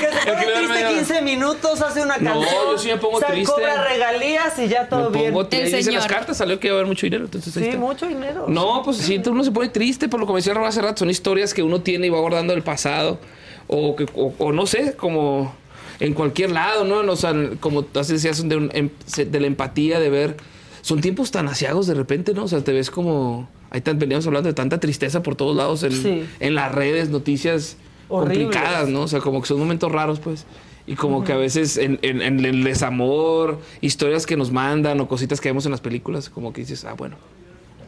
que 0.00 0.06
se 0.12 0.26
pone 0.26 0.44
triste 0.46 0.68
media 0.72 0.88
hora. 0.88 0.96
15 0.98 1.22
minutos, 1.22 1.80
hace 1.82 2.02
una 2.02 2.16
No, 2.18 2.40
canción. 2.40 2.62
yo 2.72 2.78
sí 2.78 2.88
me 2.88 2.96
pongo 2.96 3.16
o 3.16 3.20
sea, 3.20 3.28
triste. 3.30 3.52
cobra 3.52 3.84
regalías 3.84 4.58
y 4.58 4.68
ya 4.68 4.88
todo 4.88 5.10
Me 5.10 5.18
bien. 5.18 5.32
pongo 5.34 5.48
El 5.50 5.64
Dice 5.64 5.76
las 5.76 5.84
señor. 5.84 6.06
cartas, 6.06 6.36
salió 6.38 6.58
que 6.58 6.68
iba 6.68 6.76
a 6.76 6.78
haber 6.78 6.86
mucho 6.88 7.06
dinero. 7.06 7.24
Entonces 7.24 7.56
ahí 7.56 7.62
Sí, 7.64 7.68
está. 7.70 7.80
mucho 7.80 8.06
dinero. 8.06 8.46
No, 8.48 8.82
pues 8.82 8.96
sí, 8.98 9.20
uno 9.26 9.44
se 9.44 9.50
pone 9.50 9.68
triste 9.68 10.08
por 10.08 10.20
lo 10.20 10.26
que 10.26 10.32
me 10.32 10.38
decía 10.38 10.54
hace 10.66 10.80
rato. 10.82 10.98
Son 11.00 11.10
historias 11.10 11.52
que 11.54 11.62
uno 11.62 11.80
tiene 11.82 12.06
y 12.06 12.10
va 12.10 12.18
guardando 12.20 12.54
del 12.54 12.62
pasado. 12.62 13.18
O, 13.66 13.94
que, 13.96 14.06
o, 14.14 14.32
o 14.38 14.52
no 14.52 14.66
sé, 14.66 14.94
como 14.96 15.54
en 16.00 16.14
cualquier 16.14 16.50
lado, 16.52 16.84
¿no? 16.84 17.00
O 17.12 17.16
sea, 17.16 17.34
como 17.60 17.84
así 17.94 18.14
decías, 18.14 18.48
de, 18.48 18.56
un- 18.56 18.70
em- 18.72 18.90
de 19.16 19.40
la 19.40 19.46
empatía, 19.46 20.00
de 20.00 20.08
ver. 20.08 20.36
Son 20.80 21.00
tiempos 21.02 21.30
tan 21.30 21.48
asiagos 21.48 21.86
de 21.86 21.92
repente, 21.94 22.32
¿no? 22.32 22.44
O 22.44 22.48
sea, 22.48 22.62
te 22.64 22.72
ves 22.72 22.90
como. 22.90 23.48
Ahí 23.70 23.80
tan, 23.80 23.98
veníamos 23.98 24.26
hablando 24.26 24.48
de 24.48 24.54
tanta 24.54 24.78
tristeza 24.80 25.22
por 25.22 25.34
todos 25.36 25.54
lados 25.56 25.82
en, 25.82 25.92
Sí. 25.92 26.24
en 26.40 26.54
las 26.54 26.74
redes, 26.74 27.10
noticias 27.10 27.76
complicadas, 28.08 28.88
¿no? 28.88 29.02
O 29.02 29.08
sea, 29.08 29.20
como 29.20 29.40
que 29.42 29.46
son 29.48 29.58
momentos 29.58 29.90
raros, 29.92 30.20
pues. 30.20 30.46
Y 30.86 30.94
como 30.94 31.22
que 31.22 31.32
a 31.34 31.36
veces 31.36 31.76
en, 31.76 31.98
en- 32.00 32.22
en 32.22 32.42
el 32.44 32.64
desamor, 32.64 33.58
historias 33.82 34.24
que 34.24 34.36
nos 34.38 34.50
mandan 34.52 34.98
o 35.00 35.06
cositas 35.08 35.38
que 35.40 35.50
vemos 35.50 35.66
en 35.66 35.72
las 35.72 35.82
películas, 35.82 36.30
como 36.30 36.52
que 36.54 36.62
dices, 36.62 36.86
ah, 36.86 36.94
bueno, 36.94 37.16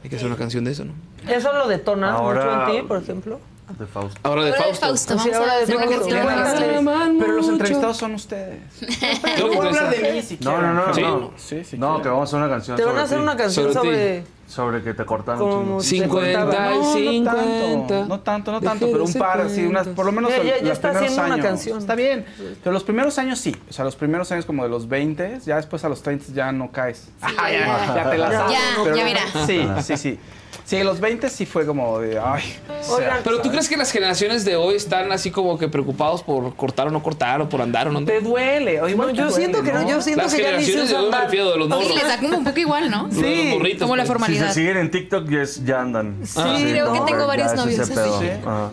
hay 0.04 0.10
que 0.10 0.16
hacer 0.16 0.26
una 0.28 0.36
canción 0.36 0.64
de 0.64 0.72
eso, 0.72 0.84
¿no? 0.84 0.92
Eso 1.26 1.50
lo 1.54 1.66
detona 1.66 2.12
Ahora- 2.12 2.44
mucho 2.66 2.70
en 2.76 2.82
ti, 2.82 2.86
por 2.86 3.02
ejemplo. 3.02 3.40
De 3.78 3.86
Fausto. 3.86 4.20
Ahora 4.22 4.44
de 4.44 4.50
Ahora 4.50 4.58
de 4.66 4.74
Fausto. 4.74 4.86
Fausto. 4.86 5.18
Sí, 5.18 5.30
Vamos 5.30 5.48
ahora 5.48 5.58
de 5.66 5.76
una 5.76 5.86
Fausto. 5.86 6.08
Cuéntales. 6.08 7.16
Pero 7.18 7.32
los 7.32 7.48
entrevistados 7.48 7.96
son 7.96 8.14
ustedes. 8.14 8.60
No 9.38 9.46
voy 9.48 9.56
a 9.56 9.68
hablar 9.68 9.90
de 9.90 10.12
mí 10.12 10.22
si 10.22 10.38
No, 10.42 10.60
no, 10.60 10.72
no. 10.74 10.94
Sí. 10.94 11.02
no. 11.02 11.30
Sí, 11.36 11.64
sí 11.64 11.78
No, 11.78 11.88
quiero. 11.94 12.02
que 12.02 12.08
vamos 12.10 12.22
a 12.22 12.36
hacer 12.36 12.38
una 12.40 12.48
canción 12.54 12.76
Te 12.76 12.84
van 12.84 12.90
a 12.98 13.00
sobre 13.00 13.04
hacer 13.06 13.18
una 13.20 13.36
canción 13.36 13.72
Sobre 13.72 13.74
sobre... 13.90 14.40
Sobre 14.50 14.82
que 14.82 14.94
te 14.94 15.04
cortan 15.04 15.38
Como 15.38 15.76
un 15.76 15.80
chingo. 15.80 16.18
te 16.18 16.32
50 16.32 16.44
cortaba. 16.44 16.74
y 16.74 16.74
No, 16.74 16.82
no 16.82 16.92
50. 16.94 17.34
tanto, 17.34 18.04
no 18.08 18.20
tanto, 18.20 18.50
no 18.52 18.60
tanto, 18.60 18.86
pero 18.90 19.04
un 19.04 19.12
par, 19.14 19.48
sí, 19.48 19.64
unas, 19.64 19.86
por 19.86 20.04
lo 20.04 20.10
menos 20.10 20.28
Ya, 20.32 20.38
ya- 20.42 20.56
ya 20.56 20.62
los 20.62 20.72
está 20.72 20.88
primeros 20.90 21.02
haciendo 21.12 21.24
una 21.26 21.34
años. 21.34 21.46
canción. 21.46 21.78
Está 21.78 21.94
bien, 21.94 22.26
pero 22.64 22.72
los 22.72 22.82
primeros 22.82 23.16
años 23.18 23.38
sí, 23.38 23.56
o 23.68 23.72
sea, 23.72 23.84
los 23.84 23.94
primeros 23.94 24.32
años 24.32 24.46
como 24.46 24.64
de 24.64 24.68
los 24.68 24.88
20, 24.88 25.38
ya 25.46 25.54
después 25.54 25.84
a 25.84 25.88
los 25.88 26.02
30 26.02 26.32
ya 26.32 26.50
no 26.50 26.72
caes. 26.72 27.10
Ah, 27.22 27.48
ya, 27.48 27.94
ya 27.94 28.10
te 28.10 28.18
la 28.18 28.32
sabes. 28.32 28.52
ya, 28.52 28.60
pero- 28.82 28.96
ya 28.96 29.04
mira. 29.04 29.20
Sí, 29.46 29.68
sí, 29.84 29.96
sí. 29.96 30.18
Sí, 30.70 30.76
en 30.76 30.86
los 30.86 31.00
20 31.00 31.28
sí 31.30 31.46
fue 31.46 31.66
como 31.66 31.98
de, 31.98 32.16
ay, 32.20 32.44
o 32.80 32.84
sea, 32.84 32.94
Oigan, 32.94 33.18
Pero 33.24 33.42
tú 33.42 33.50
crees 33.50 33.68
que 33.68 33.76
las 33.76 33.90
generaciones 33.90 34.44
de 34.44 34.54
hoy 34.54 34.76
están 34.76 35.10
así 35.10 35.32
como 35.32 35.58
que 35.58 35.66
preocupados 35.68 36.22
por 36.22 36.54
cortar 36.54 36.86
o 36.86 36.90
no 36.92 37.02
cortar 37.02 37.40
o 37.42 37.48
por 37.48 37.60
andar 37.60 37.88
o 37.88 37.90
no 37.90 37.98
andar? 37.98 38.14
te 38.18 38.20
duele. 38.22 38.80
o 38.80 38.88
igual 38.88 39.08
No, 39.08 39.12
te 39.14 39.18
yo 39.18 39.24
duele, 39.30 39.36
siento 39.36 39.62
que 39.64 39.72
no, 39.72 39.88
yo 39.88 40.00
siento 40.00 40.22
Las 40.22 40.32
que 40.32 40.42
ya 40.42 40.56
ni 40.56 40.64
se 40.64 40.70
generaciones 40.70 40.90
de 40.90 40.96
hoy 40.96 41.10
me 41.10 41.20
refiero 41.22 41.50
de 41.50 41.58
los 41.58 41.66
Y 41.66 41.70
morros. 41.70 41.94
les 41.96 42.06
da 42.06 42.18
como 42.20 42.38
un 42.38 42.44
poco 42.44 42.60
igual, 42.60 42.88
¿no? 42.88 43.02
Los- 43.08 43.16
los 43.16 43.44
morritos, 43.46 43.82
Como 43.82 43.96
la 43.96 44.02
pues. 44.04 44.06
Si 44.06 44.06
formalidad. 44.12 44.46
se 44.46 44.54
siguen 44.54 44.76
en 44.76 44.90
TikTok, 44.92 45.28
ya, 45.64 45.80
andan. 45.80 46.20
Sí, 46.24 46.38
Ah, 46.40 46.54
sí. 46.56 46.64
Creo 46.70 46.92
que 46.92 47.00
tengo 47.00 47.26
varios 47.26 47.54
novios. 47.54 47.88
Sí. 47.88 47.94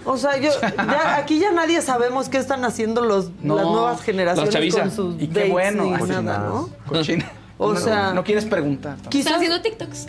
O 0.06 0.18
sea, 0.18 0.38
yo, 0.38 0.52
ya, 0.62 1.16
aquí 1.18 1.40
ya 1.40 1.52
nadie 1.52 1.82
sabemos 1.82 2.30
qué 2.30 2.38
están 2.38 2.64
haciendo 2.64 3.02
los, 3.06 3.32
No, 3.42 3.56
las 3.56 3.66
nuevas 3.66 4.02
generaciones 4.04 4.76
con 4.76 4.92
sus 4.92 5.16
Y 5.20 5.30
qué 5.30 5.34
dates 5.40 5.52
bueno, 5.52 5.98
nada, 6.22 6.38
¿no? 6.48 6.70
cochina. 6.88 7.32
O 7.58 7.76
sea- 7.76 8.14
no 8.14 8.24
quieres 8.24 8.46
preguntar. 8.46 8.98
Quizás, 9.10 9.32
Están 9.32 9.34
haciendo 9.38 9.62
TikToks. 9.64 10.06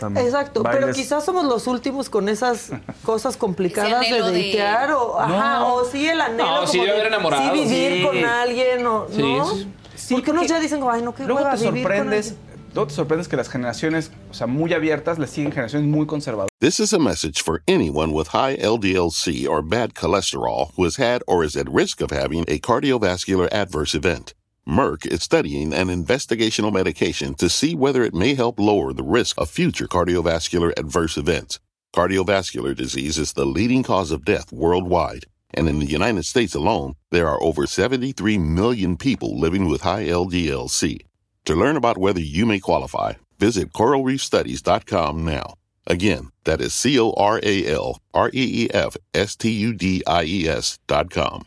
También. 0.00 0.26
exacto, 0.26 0.62
pero 0.62 0.86
Bailes. 0.86 0.96
quizás 0.96 1.24
somos 1.24 1.44
los 1.44 1.66
últimos 1.66 2.08
con 2.10 2.28
esas 2.28 2.70
cosas 3.04 3.36
complicadas 3.36 3.90
de 3.90 3.96
anhelo 4.08 4.26
de- 4.30 4.46
datear 4.46 4.92
o, 4.92 5.18
ajá, 5.20 5.58
No. 5.60 5.74
o 5.76 5.84
sí 5.84 6.06
el 6.08 6.20
anhelo 6.20 6.44
No, 6.62 6.66
sí 6.66 6.78
como 6.78 6.82
debe 6.84 6.86
de 6.86 7.00
haber 7.00 7.06
enamorados. 7.12 7.52
sí 7.58 7.64
vivir 7.64 7.92
Sí. 7.92 8.02
con 8.06 8.24
alguien 8.24 8.86
o 8.86 9.06
Sí, 9.10 9.22
no. 9.22 9.54
sí. 9.54 9.68
Sí, 9.94 10.14
porque 10.14 10.30
unos 10.32 10.46
ya 10.48 10.58
dicen, 10.58 10.80
ay, 10.90 11.02
no, 11.02 11.14
qué 11.14 11.24
Luego 11.24 11.48
te 11.48 11.58
sorprendes, 11.58 12.30
alguien". 12.32 12.46
luego 12.74 12.88
te 12.88 12.94
sorprendes 12.94 13.28
que 13.28 13.36
las 13.36 13.48
generaciones, 13.48 14.10
o 14.30 14.34
sea, 14.34 14.46
muy 14.48 14.72
abiertas, 14.74 15.18
le 15.18 15.26
siguen 15.28 15.52
generaciones 15.52 15.86
muy 15.88 16.06
conservadoras. 16.06 16.48
This 16.58 16.80
is 16.80 16.92
a 16.92 16.98
message 16.98 17.42
for 17.42 17.62
anyone 17.68 18.12
with 18.12 18.28
high 18.32 18.56
LDL-C 18.56 19.46
or 19.46 19.62
bad 19.62 19.92
cholesterol 19.94 20.70
who 20.76 20.84
has 20.84 20.98
had 20.98 21.22
or 21.26 21.44
is 21.44 21.56
at 21.56 21.66
risk 21.72 22.00
of 22.00 22.10
having 22.10 22.42
a 22.48 22.58
cardiovascular 22.58 23.48
adverse 23.52 23.94
event. 23.96 24.32
Merck 24.66 25.04
is 25.06 25.24
studying 25.24 25.72
an 25.72 25.88
investigational 25.88 26.72
medication 26.72 27.34
to 27.34 27.48
see 27.48 27.74
whether 27.74 28.04
it 28.04 28.14
may 28.14 28.34
help 28.34 28.60
lower 28.60 28.92
the 28.92 29.02
risk 29.02 29.36
of 29.36 29.50
future 29.50 29.88
cardiovascular 29.88 30.72
adverse 30.78 31.16
events. 31.16 31.58
Cardiovascular 31.92 32.74
disease 32.74 33.18
is 33.18 33.32
the 33.32 33.44
leading 33.44 33.82
cause 33.82 34.12
of 34.12 34.24
death 34.24 34.52
worldwide, 34.52 35.26
and 35.52 35.68
in 35.68 35.80
the 35.80 35.86
United 35.86 36.24
States 36.24 36.54
alone, 36.54 36.94
there 37.10 37.28
are 37.28 37.42
over 37.42 37.66
73 37.66 38.38
million 38.38 38.96
people 38.96 39.36
living 39.38 39.68
with 39.68 39.80
high 39.80 40.04
LDL-C. 40.04 41.00
To 41.46 41.54
learn 41.56 41.76
about 41.76 41.98
whether 41.98 42.20
you 42.20 42.46
may 42.46 42.60
qualify, 42.60 43.14
visit 43.40 43.72
coralreefstudies.com 43.72 45.24
now. 45.24 45.54
Again, 45.88 46.30
that 46.44 46.60
is 46.60 46.72
C 46.72 47.00
O 47.00 47.12
R 47.14 47.40
A 47.42 47.66
L 47.66 47.98
R 48.14 48.28
E 48.28 48.64
E 48.64 48.70
F 48.70 48.96
S 49.12 49.34
T 49.34 49.50
U 49.50 49.74
D 49.74 50.04
I 50.06 50.22
E 50.22 50.48
S 50.48 50.78
dot 50.86 51.10
com. 51.10 51.46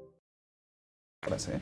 ¿Eh? 1.27 1.29
Entonces, 1.29 1.59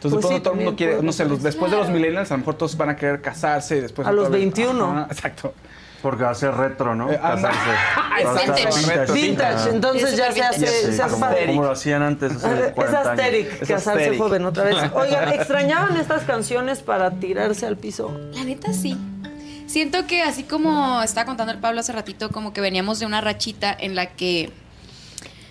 Pues 0.00 0.12
de 0.12 0.20
sí, 0.20 0.20
pronto 0.20 0.42
todo 0.42 0.52
el 0.54 0.60
mundo 0.60 0.76
quiere, 0.76 1.02
no 1.02 1.12
sé, 1.12 1.24
los- 1.24 1.42
después 1.42 1.70
de 1.72 1.76
los 1.78 1.88
millennials, 1.90 2.30
a 2.30 2.34
lo 2.34 2.38
mejor 2.38 2.54
todos 2.54 2.76
van 2.76 2.90
a 2.90 2.96
querer 2.96 3.20
casarse 3.20 3.78
y 3.78 3.80
después. 3.80 4.06
A 4.06 4.12
los 4.12 4.30
vez- 4.30 4.40
21. 4.40 4.84
Ajá, 4.92 5.08
exacto. 5.10 5.54
Porque 6.02 6.22
va 6.22 6.30
a 6.30 6.34
ser 6.36 6.54
retro, 6.54 6.94
¿no? 6.94 7.10
Eh, 7.10 7.18
anda. 7.20 7.50
Casarse. 7.50 8.66
Vintage. 8.76 9.12
Vintage, 9.12 9.70
entonces 9.70 10.10
Es 10.12 10.16
ya 10.16 10.30
se 10.30 10.42
hace, 10.42 10.58
vintage. 10.60 10.92
se 10.92 11.02
hace 11.02 11.46
como, 11.46 11.62
lo 11.64 11.70
hacían 11.72 12.02
antes, 12.02 12.32
hace 12.36 12.66
Es 12.66 12.72
40 12.74 13.00
años. 13.00 13.10
asteric 13.10 13.58
casarse 13.60 13.90
asteric. 13.90 14.18
joven 14.20 14.44
otra 14.44 14.64
vez. 14.64 14.76
Oigan, 14.94 15.32
¿extrañaban 15.32 15.96
estas 15.96 16.22
canciones 16.22 16.80
para 16.80 17.10
tirarse 17.12 17.66
al 17.66 17.76
piso? 17.76 18.16
La 18.34 18.44
neta 18.44 18.72
sí. 18.72 18.96
Siento 19.66 20.06
que 20.06 20.22
así 20.22 20.44
como 20.44 21.02
estaba 21.02 21.24
contando 21.26 21.52
el 21.52 21.58
Pablo 21.58 21.80
hace 21.80 21.92
ratito, 21.92 22.30
como 22.30 22.52
que 22.52 22.60
veníamos 22.60 23.00
de 23.00 23.06
una 23.06 23.20
rachita 23.20 23.76
en 23.76 23.96
la 23.96 24.06
que 24.14 24.52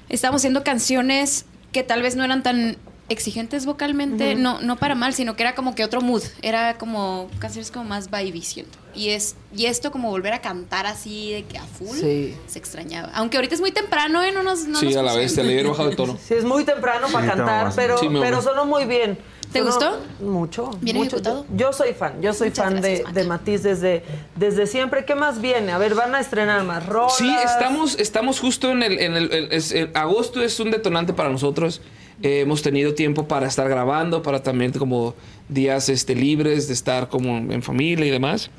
estábamos 0.08 0.40
haciendo 0.40 0.64
canciones 0.64 1.46
que 1.74 1.84
tal 1.84 2.02
vez 2.02 2.16
no 2.16 2.24
eran 2.24 2.42
tan 2.44 2.78
exigentes 3.10 3.66
vocalmente, 3.66 4.36
no, 4.36 4.60
no 4.62 4.78
para 4.78 4.96
mal, 4.96 5.14
sino 5.14 5.36
que 5.36 5.44
era 5.44 5.54
como 5.56 5.76
que 5.76 5.84
otro 5.84 6.02
mood, 6.02 6.24
era 6.42 6.78
como 6.78 7.30
canciones 7.40 7.70
como 7.72 7.86
más 7.86 8.10
vibey, 8.10 8.42
siento. 8.42 8.78
Y, 8.96 9.10
es, 9.10 9.36
y 9.56 9.66
esto 9.66 9.92
como 9.92 10.10
volver 10.10 10.34
a 10.34 10.40
cantar 10.42 10.86
así 10.88 11.34
de 11.34 11.44
que 11.44 11.58
a 11.58 11.64
full, 11.64 11.98
Sí. 11.98 12.36
se 12.48 12.58
extrañaba. 12.60 13.12
Aunque 13.14 13.38
ahorita 13.38 13.54
es 13.54 13.62
muy 13.62 13.72
temprano, 13.72 14.24
¿eh? 14.24 14.32
No 14.32 14.42
nos... 14.42 14.66
No 14.68 14.80
Sí, 14.80 14.86
nos 14.88 14.96
a 14.96 15.02
la 15.04 15.12
funciona. 15.12 15.22
bestia, 15.22 15.44
le 15.44 15.54
dieron 15.54 15.72
bajado 15.74 15.90
de 15.90 15.96
tono. 15.98 16.18
Sí, 16.26 16.34
es 16.34 16.46
muy 16.46 16.64
temprano 16.64 17.08
para 17.12 17.26
Sí, 17.26 17.32
cantar, 17.36 17.74
pero, 17.76 17.98
Sí, 17.98 18.08
pero 18.22 18.42
sonó 18.42 18.66
muy 18.66 18.86
bien. 18.86 19.18
¿Te 19.52 19.60
Sonó 19.60 19.72
gustó? 19.72 20.00
Mucho. 20.22 20.72
¿Bien 20.82 20.98
mucho. 20.98 21.08
ejecutado? 21.18 21.46
Yo 21.56 21.72
soy 21.74 21.94
fan, 21.94 22.22
yo 22.22 22.34
soy 22.34 22.52
fan 22.52 22.82
de, 22.82 23.04
de 23.14 23.24
Matiz 23.26 23.64
desde, 23.64 24.04
desde 24.36 24.66
siempre. 24.68 25.06
¿Qué 25.06 25.16
más 25.16 25.40
viene? 25.42 25.72
A 25.72 25.78
ver, 25.78 25.94
van 25.94 26.16
a 26.16 26.20
estrenar 26.20 26.64
más 26.64 26.86
rolas. 26.86 27.16
Sí, 27.18 27.34
estamos, 27.46 27.98
estamos 28.00 28.40
justo 28.40 28.72
en 28.72 28.82
el, 28.84 29.00
en 29.00 29.14
el, 29.16 29.32
el- 29.32 29.52
es- 29.52 29.72
el- 29.72 29.92
agosto 29.94 30.42
es 30.42 30.60
un 30.60 30.72
detonante 30.72 31.14
para 31.14 31.30
nosotros. 31.30 31.82
Eh, 32.22 32.40
hemos 32.42 32.62
tenido 32.62 32.94
tiempo 32.94 33.28
para 33.28 33.48
estar 33.48 33.68
grabando, 33.70 34.22
para 34.24 34.42
también 34.42 34.72
como 34.72 35.16
días 35.50 35.90
este, 35.90 36.16
libres 36.16 36.68
de 36.68 36.74
estar 36.74 37.10
como 37.10 37.38
en 37.38 37.62
familia 37.62 38.06
y 38.06 38.10
demás. 38.10 38.50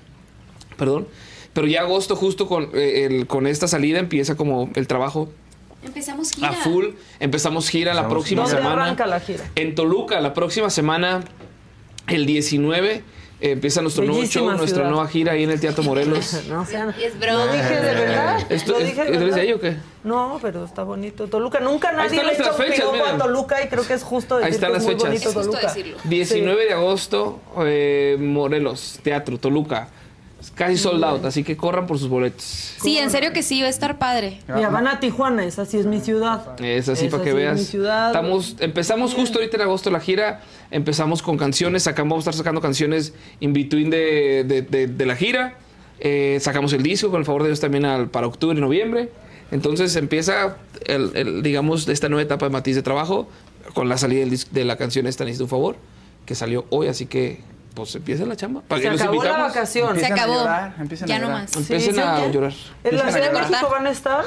Perdón. 0.77 1.09
Pero 1.53 1.66
ya 1.66 1.81
agosto 1.81 2.16
justo 2.16 2.47
con, 2.49 2.69
eh, 2.74 3.07
el- 3.07 3.27
con 3.27 3.47
esta 3.47 3.66
salida 3.66 3.99
empieza 3.99 4.35
como 4.37 4.69
el 4.74 4.87
trabajo 4.87 5.31
Empezamos 5.83 6.33
gira. 6.33 6.51
a 6.51 6.53
full. 6.53 6.87
Empezamos 7.19 7.69
gira 7.70 7.95
la 7.95 8.09
próxima 8.09 8.43
¿Dónde 8.43 8.59
semana. 8.59 8.83
arranca 8.85 9.07
la 9.07 9.20
gira? 9.20 9.45
En 9.55 9.74
Toluca, 9.74 10.20
la 10.20 10.35
próxima 10.35 10.69
semana, 10.69 11.23
el 12.09 12.27
19, 12.27 13.03
eh, 13.40 13.50
empieza 13.52 13.82
nuestro 13.82 14.04
nuevo 14.04 14.18
Bellísima 14.20 14.42
show, 14.50 14.56
nuestra 14.58 14.76
ciudad. 14.82 14.90
nueva 14.90 15.08
gira 15.08 15.32
ahí 15.32 15.44
en 15.44 15.50
el 15.50 15.60
Teatro 15.60 15.82
Morelos. 15.84 16.42
No 16.48 16.64
sean. 16.64 16.94
Es 17.02 17.18
broma. 17.18 17.44
Lo 17.46 17.52
dije 17.52 17.74
de 17.74 17.94
verdad. 17.94 18.46
¿Esto 18.48 18.72
Lo 18.72 18.78
es- 18.78 18.84
dije 18.86 19.02
de 19.02 19.08
¿eres 19.08 19.18
de 19.20 19.24
verdad. 19.26 19.40
ahí 19.40 19.52
o 19.52 19.60
qué? 19.60 19.76
No, 20.04 20.38
pero 20.40 20.64
está 20.64 20.82
bonito 20.84 21.26
Toluca. 21.28 21.60
Nunca 21.60 21.92
nadie 21.92 22.22
le 22.22 22.30
ha 22.30 22.32
hecho 22.32 22.42
nuestras 22.44 22.58
un 22.58 22.64
fechas, 22.74 22.88
piropo 22.90 23.04
a. 23.10 23.18
Toluca 23.18 23.62
y 23.64 23.68
creo 23.68 23.86
que 23.86 23.94
es 23.94 24.02
justo 24.02 24.36
decir 24.36 24.46
Ahí 24.46 24.54
están 24.54 24.70
que 24.72 24.76
es 24.78 24.82
las 24.84 24.84
muy 24.84 24.94
fechas. 24.94 25.08
bonito 25.08 25.28
Es 25.28 25.34
justo 25.34 25.50
Toluca. 25.50 25.68
decirlo. 25.74 25.96
19 26.04 26.64
de 26.64 26.72
agosto, 26.72 27.40
eh, 27.64 28.16
Morelos, 28.20 29.00
Teatro, 29.02 29.38
Toluca. 29.38 29.88
Casi 30.55 30.77
sold 30.78 31.02
out, 31.05 31.24
así 31.24 31.44
que 31.44 31.56
corran 31.56 31.86
por 31.86 31.98
sus 31.98 32.09
boletos. 32.09 32.43
Sí, 32.81 32.97
en 32.98 33.10
serio 33.10 33.32
que 33.32 33.43
sí, 33.43 33.60
va 33.60 33.66
a 33.66 33.70
estar 33.70 33.98
padre. 33.98 34.39
Mira, 34.55 34.70
van 34.70 34.86
a 34.86 35.01
Tijuana, 35.01 35.44
esa 35.44 35.66
sí 35.66 35.78
es 35.78 35.86
mi 35.86 36.01
ciudad. 36.01 36.59
Es 36.62 36.89
así 36.89 37.06
Esa 37.06 37.16
para 37.18 37.24
que 37.24 37.31
sí 37.32 37.36
es 37.36 37.43
veas. 37.43 37.59
mi 37.59 37.64
ciudad. 37.64 38.06
Estamos, 38.09 38.56
empezamos 38.60 39.14
justo 39.14 39.39
ahorita 39.39 39.56
en 39.56 39.62
agosto 39.62 39.90
la 39.90 40.01
gira. 40.01 40.40
Empezamos 40.70 41.23
con 41.23 41.36
canciones. 41.36 41.82
Sacamos, 41.82 42.10
vamos 42.10 42.27
a 42.27 42.31
estar 42.31 42.39
sacando 42.39 42.60
canciones 42.60 43.12
in 43.40 43.52
between 43.52 43.90
de, 43.90 44.44
de- 44.44 44.62
de- 44.62 44.86
de 44.86 45.06
la 45.06 45.16
gira. 45.16 45.59
Eh, 46.01 46.39
sacamos 46.40 46.73
el 46.73 46.82
disco 46.82 47.10
con 47.10 47.20
el 47.20 47.24
favor 47.27 47.43
de 47.43 47.48
Dios 47.51 47.60
también 47.60 47.85
al- 47.85 48.09
para 48.10 48.27
octubre 48.27 48.56
y 48.56 48.60
noviembre. 48.60 49.10
Entonces 49.51 49.94
empieza, 49.97 50.56
el, 50.86 51.12
el, 51.14 51.43
digamos, 51.43 51.86
esta 51.89 52.09
nueva 52.09 52.23
etapa 52.23 52.47
de 52.47 52.51
matiz 52.51 52.74
de 52.74 52.82
trabajo 52.82 53.28
con 53.74 53.89
la 53.89 53.97
salida 53.98 54.20
del 54.24 54.39
de 54.51 54.64
la 54.64 54.77
canción 54.77 55.06
Esta 55.06 55.24
Necesito 55.24 55.44
un 55.44 55.51
Favor, 55.51 55.77
que 56.24 56.35
salió 56.35 56.66
hoy. 56.70 56.89
Así 56.89 57.06
que, 57.06 57.40
pues 57.77 57.94
empieza 57.94 58.24
la 58.24 58.35
chamba. 58.35 58.62
¿Para 58.66 58.81
Se 58.81 58.86
que 58.89 58.93
los 58.93 59.01
acabó 59.03 59.23
la 59.23 59.39
vacación. 59.39 59.97
Se 60.01 60.07
a 60.07 60.15
acabó. 60.15 60.35
llorar, 60.35 60.74
a 60.77 60.85
ya 61.07 61.19
no 61.20 61.27
llorar. 61.27 61.43
más. 61.43 61.57
Empiecen 61.57 61.94
Sí, 61.94 62.01
a 62.01 62.27
llorar. 62.28 62.53
¿En 62.82 62.97
la 62.97 63.05
a 63.05 63.12
Ciudad 63.12 63.32
de. 63.32 63.39
México 63.39 63.69
van 63.70 63.86
a 63.86 63.90
estar? 63.90 64.24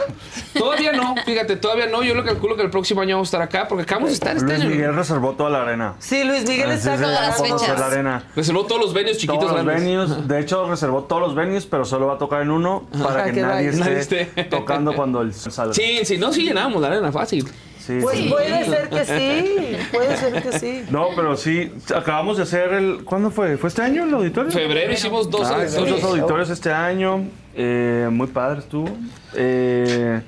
Todavía 0.58 0.92
no, 0.94 1.16
fíjate, 1.26 1.56
todavía 1.58 1.88
no. 1.88 2.04
Yo 2.04 2.14
lo 2.16 2.24
calculo 2.24 2.56
que 2.56 2.62
el 2.62 2.70
próximo 2.70 3.02
año 3.02 3.16
vamos 3.18 3.28
a 3.28 3.30
estar 3.30 3.42
acá 3.42 3.68
porque 3.68 3.84
acabamos 3.84 4.10
de 4.12 4.14
estar 4.14 4.38
este 4.38 4.48
Luis 4.48 4.60
año. 4.62 4.70
Miguel 4.70 4.96
reservó 4.96 5.34
toda 5.34 5.50
la 5.50 5.64
arena. 5.64 5.96
Sí, 6.00 6.24
Luis 6.24 6.48
Miguel 6.48 6.70
Ah, 6.70 6.74
está 6.76 6.92
con 6.92 7.02
todas 7.02 7.28
las 7.28 7.42
fechas. 7.42 7.80
la 7.80 7.88
arena. 7.88 8.24
Reservó 8.36 8.66
todos 8.66 8.82
los 8.82 8.94
venues 8.94 9.18
chiquitos 9.18 9.40
Todos 9.40 9.52
los 9.58 9.66
grandes. 9.66 9.84
venues, 9.86 10.28
de 10.28 10.40
hecho 10.40 10.70
reservó 10.70 11.04
todos 11.04 11.22
los 11.22 11.36
venues, 11.36 11.66
pero 11.66 11.84
solo 11.86 12.08
va 12.08 12.14
a 12.14 12.18
tocar 12.20 12.42
en 12.44 12.52
uno 12.52 12.84
para 12.92 13.04
Para 13.06 13.26
que, 13.26 13.32
que 13.34 13.42
nadie, 13.42 13.54
vaya. 13.56 13.70
esté 13.70 13.80
Nadie 13.80 14.00
esté. 14.00 14.44
tocando 14.46 14.94
cuando 14.96 15.22
el 15.22 15.34
sol 15.34 15.52
salga. 15.52 15.74
Sí, 15.74 16.00
sí, 16.06 16.18
no, 16.18 16.32
sí 16.32 16.44
llenamos 16.44 16.82
la 16.82 16.90
arena, 16.90 17.12
fácil. 17.12 17.50
Sí, 17.90 17.98
Pues 18.04 18.18
sí. 18.20 18.30
puede 18.30 18.66
ser 18.66 18.88
que 18.90 19.04
sí, 19.06 19.78
puede 19.92 20.16
ser 20.16 20.44
que 20.44 20.60
sí. 20.60 20.84
No, 20.92 21.08
pero 21.16 21.36
sí, 21.36 21.72
acabamos 21.96 22.38
de 22.38 22.44
hacer 22.44 22.72
el... 22.74 23.04
¿Cuándo 23.04 23.32
fue? 23.32 23.58
¿Fue 23.58 23.68
este 23.70 23.82
año 23.82 24.04
el 24.04 24.14
auditorio? 24.14 24.52
Febrero 24.52 24.94
hicimos 24.94 25.28
dos 25.32 25.42
Ah, 25.50 25.66
hicimos 25.66 25.74
auditorios. 25.78 26.02
dos 26.02 26.12
auditorios 26.12 26.50
este 26.52 26.72
año. 26.72 27.26
eh, 27.56 28.08
muy 28.12 28.28
padre 28.28 28.60
estuvo. 28.60 28.88
Eh, 29.34 30.22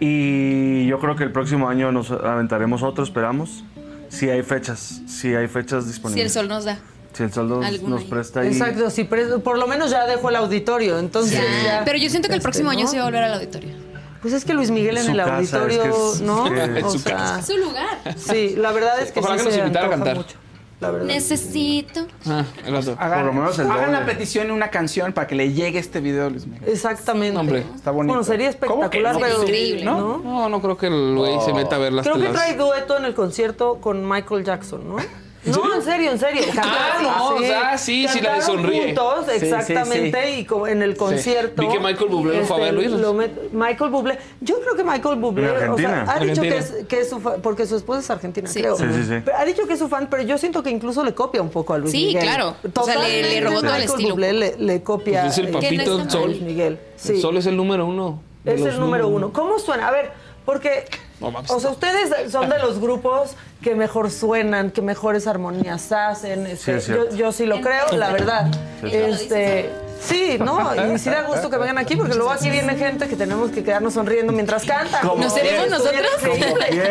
y 0.00 0.86
yo 0.86 0.98
creo 0.98 1.16
que 1.16 1.24
el 1.24 1.32
próximo 1.32 1.66
año 1.70 1.90
nos 1.92 2.10
aventaremos 2.10 2.82
otro, 2.82 3.04
esperamos. 3.04 3.64
Si 4.10 4.28
hay 4.28 4.42
fechas, 4.42 5.00
si 5.06 5.34
hay 5.34 5.48
fechas 5.48 5.84
Si 5.84 5.90
disponibles. 5.92 6.24
el 6.26 6.30
sol 6.30 6.48
nos 6.48 6.66
da. 6.66 6.78
Si 7.14 7.22
el 7.22 7.32
sol 7.32 7.48
nos, 7.88 8.04
presta 8.04 8.40
ahí. 8.40 8.48
Exacto, 8.48 8.86
pero 9.08 9.40
por 9.40 9.56
lo 9.58 9.66
menos 9.66 9.90
ya 9.90 10.06
dejó 10.06 10.28
el 10.28 10.36
auditorio, 10.36 10.98
entonces 10.98 11.40
ya- 11.64 11.82
Pero 11.86 11.96
yo 11.96 12.10
siento 12.10 12.28
que 12.28 12.34
el 12.34 12.38
este, 12.40 12.44
próximo 12.44 12.68
año 12.70 12.82
¿no? 12.84 12.88
se 12.90 12.96
va 12.98 13.04
a 13.04 13.06
volver 13.06 13.22
al 13.22 13.32
auditorio. 13.34 13.91
Pues 14.22 14.32
es 14.34 14.44
que 14.44 14.54
Luis 14.54 14.70
Miguel 14.70 14.96
en 14.98 15.04
Su 15.04 15.10
el 15.10 15.18
casa, 15.18 15.34
auditorio, 15.36 15.82
es 15.82 15.82
que 15.82 15.88
es- 16.14 16.20
¿no? 16.22 16.46
es 16.46 16.80
su 16.82 16.96
o 16.96 16.98
sea, 17.00 17.16
casa. 17.16 17.40
Es 17.40 17.46
su 17.46 17.56
lugar. 17.58 17.98
sí, 18.16 18.54
la 18.56 18.72
verdad 18.72 19.00
es 19.00 19.12
que 19.12 19.20
Ojalá 19.20 19.34
sí 19.34 19.40
que 19.40 19.44
nos 19.46 19.54
se 19.54 19.60
invitara 19.60 19.86
a 19.86 19.90
cantar. 19.90 20.16
mucho, 20.16 20.36
la 20.80 20.90
verdad. 20.92 21.06
Necesito. 21.06 22.06
Ah. 22.26 22.44
Hagan, 22.98 23.24
Por 23.24 23.24
lo 23.26 23.32
menos 23.40 23.58
el 23.58 23.66
hagan 23.70 23.86
doble. 23.86 24.00
la 24.00 24.06
petición 24.06 24.46
en 24.46 24.52
una 24.52 24.68
canción 24.68 25.12
para 25.12 25.26
que 25.26 25.34
le 25.34 25.52
llegue 25.52 25.78
este 25.80 26.00
video 26.00 26.26
a 26.26 26.30
Luis 26.30 26.46
Miguel. 26.46 26.68
Exactamente. 26.68 27.36
Hombre. 27.38 27.64
Está 27.74 27.90
bonito. 27.90 28.12
Bueno, 28.14 28.24
sería 28.24 28.52
¿Cómo 28.60 28.88
que 28.90 28.98
espectacular, 28.98 29.14
no? 29.14 29.20
pero 29.20 29.42
Increíble. 29.42 29.84
¿no? 29.84 30.18
No, 30.18 30.48
no 30.48 30.62
creo 30.62 30.76
que 30.76 30.86
el 30.86 31.14
güey 31.16 31.40
se 31.44 31.52
meta 31.52 31.76
a 31.76 31.78
ver 31.80 31.92
las 31.92 32.04
Creo 32.04 32.16
que 32.16 32.22
telas. 32.28 32.34
trae 32.44 32.56
dueto 32.56 32.96
en 32.96 33.04
el 33.04 33.14
concierto 33.14 33.80
con 33.80 34.08
Michael 34.08 34.44
Jackson, 34.44 34.88
¿no? 34.88 34.96
No, 35.44 35.74
en 35.74 35.82
serio, 35.82 36.10
en 36.12 36.18
serio. 36.20 36.42
Cantaron, 36.54 37.02
no, 37.02 37.28
sí. 37.38 37.44
o 37.44 37.46
sea, 37.46 37.76
sí, 37.78 38.06
sí, 38.08 38.20
la 38.20 38.34
de 38.36 38.42
sonríe. 38.42 38.84
juntos, 38.86 39.26
Sí, 39.32 39.40
sí, 39.40 39.46
exactamente, 39.46 40.30
y 40.38 40.44
como 40.44 40.68
en 40.68 40.82
el 40.82 40.96
concierto. 40.96 41.60
Vi 41.62 41.68
que 41.68 41.80
Michael 41.80 42.08
Bublé 42.10 42.38
lo 42.40 42.44
fue 42.46 42.56
a 42.56 42.60
ver, 42.60 42.74
Luis. 42.74 42.90
lo 42.92 43.12
met- 43.14 43.50
Michael 43.50 43.90
Bublé. 43.90 44.18
Yo 44.40 44.60
creo 44.60 44.76
que 44.76 44.84
Michael 44.84 45.16
Bublé, 45.16 45.50
o 45.50 45.58
sea, 45.58 46.02
Argentina. 46.02 46.06
ha 46.08 46.20
dicho 46.20 46.42
que 46.42 46.56
es, 46.56 46.72
que 46.88 47.00
es 47.00 47.10
su 47.10 47.18
fan, 47.20 47.40
porque 47.42 47.66
su 47.66 47.74
esposa 47.76 47.98
es 48.00 48.10
argentina, 48.10 48.48
Sí. 48.48 48.60
creo. 48.60 48.76
Sí, 48.76 48.84
sí, 48.94 49.02
sí. 49.04 49.14
Pero 49.24 49.36
ha 49.36 49.44
dicho 49.44 49.66
que 49.66 49.72
es 49.72 49.78
su 49.80 49.88
fan, 49.88 50.06
pero 50.08 50.22
yo 50.22 50.38
siento 50.38 50.62
que 50.62 50.70
incluso 50.70 51.02
le 51.04 51.12
copia 51.12 51.42
un 51.42 51.50
poco 51.50 51.74
a 51.74 51.78
Luis 51.78 51.90
Sí, 51.90 52.06
Miguel. 52.06 52.22
claro. 52.22 52.54
O 52.76 52.84
sea, 52.84 52.98
le- 53.00 53.22
le 53.22 53.40
robó 53.40 53.56
todo 53.60 53.66
el 53.66 53.80
Michael 53.80 53.90
estilo. 53.90 54.10
Bublé 54.10 54.32
le, 54.32 54.56
le 54.58 54.82
copia 54.82 55.22
Pues 55.22 55.32
es 55.32 55.38
el 55.44 55.48
papito 55.52 55.98
del 55.98 56.08
sol. 56.10 56.30
Luis 56.30 56.42
Miguel. 56.42 56.78
Sí. 56.96 57.14
El 57.14 57.20
sol 57.20 57.36
es 57.36 57.46
el 57.46 57.56
número 57.56 57.84
uno. 57.86 58.22
Es 58.44 58.60
el 58.60 58.78
número 58.78 59.08
uno. 59.08 59.32
¿Cómo 59.32 59.58
suena? 59.58 59.88
A 59.88 59.90
ver, 59.90 60.12
porque, 60.44 60.84
No 61.20 61.28
o 61.48 61.60
sea, 61.60 61.70
ustedes 61.70 62.30
son 62.30 62.48
de 62.48 62.58
los 62.58 62.80
grupos 62.80 63.32
que 63.62 63.74
mejor 63.74 64.10
suenan, 64.10 64.70
que 64.70 64.82
mejores 64.82 65.26
armonías 65.26 65.92
hacen. 65.92 66.46
este, 66.46 66.76
es 66.76 66.86
yo, 66.86 67.08
yo 67.14 67.32
sí 67.32 67.46
lo 67.46 67.60
creo, 67.60 67.86
la 67.92 68.10
verdad. 68.10 68.50
Sí. 68.82 68.88
Este, 68.92 69.70
sí, 70.00 70.36
¿no? 70.38 70.74
Y 70.92 70.98
sí 70.98 71.08
da 71.08 71.22
gusto 71.22 71.48
que 71.48 71.56
vengan 71.56 71.78
aquí, 71.78 71.96
porque 71.96 72.14
luego 72.14 72.30
aquí 72.30 72.50
viene 72.50 72.74
gente 72.76 73.08
que 73.08 73.16
tenemos 73.16 73.50
que 73.50 73.62
quedarnos 73.62 73.94
sonriendo 73.94 74.32
mientras 74.32 74.64
cantan. 74.64 75.06
¿Nos 75.16 75.36
Esto 75.36 75.66
nosotros? 75.70 76.06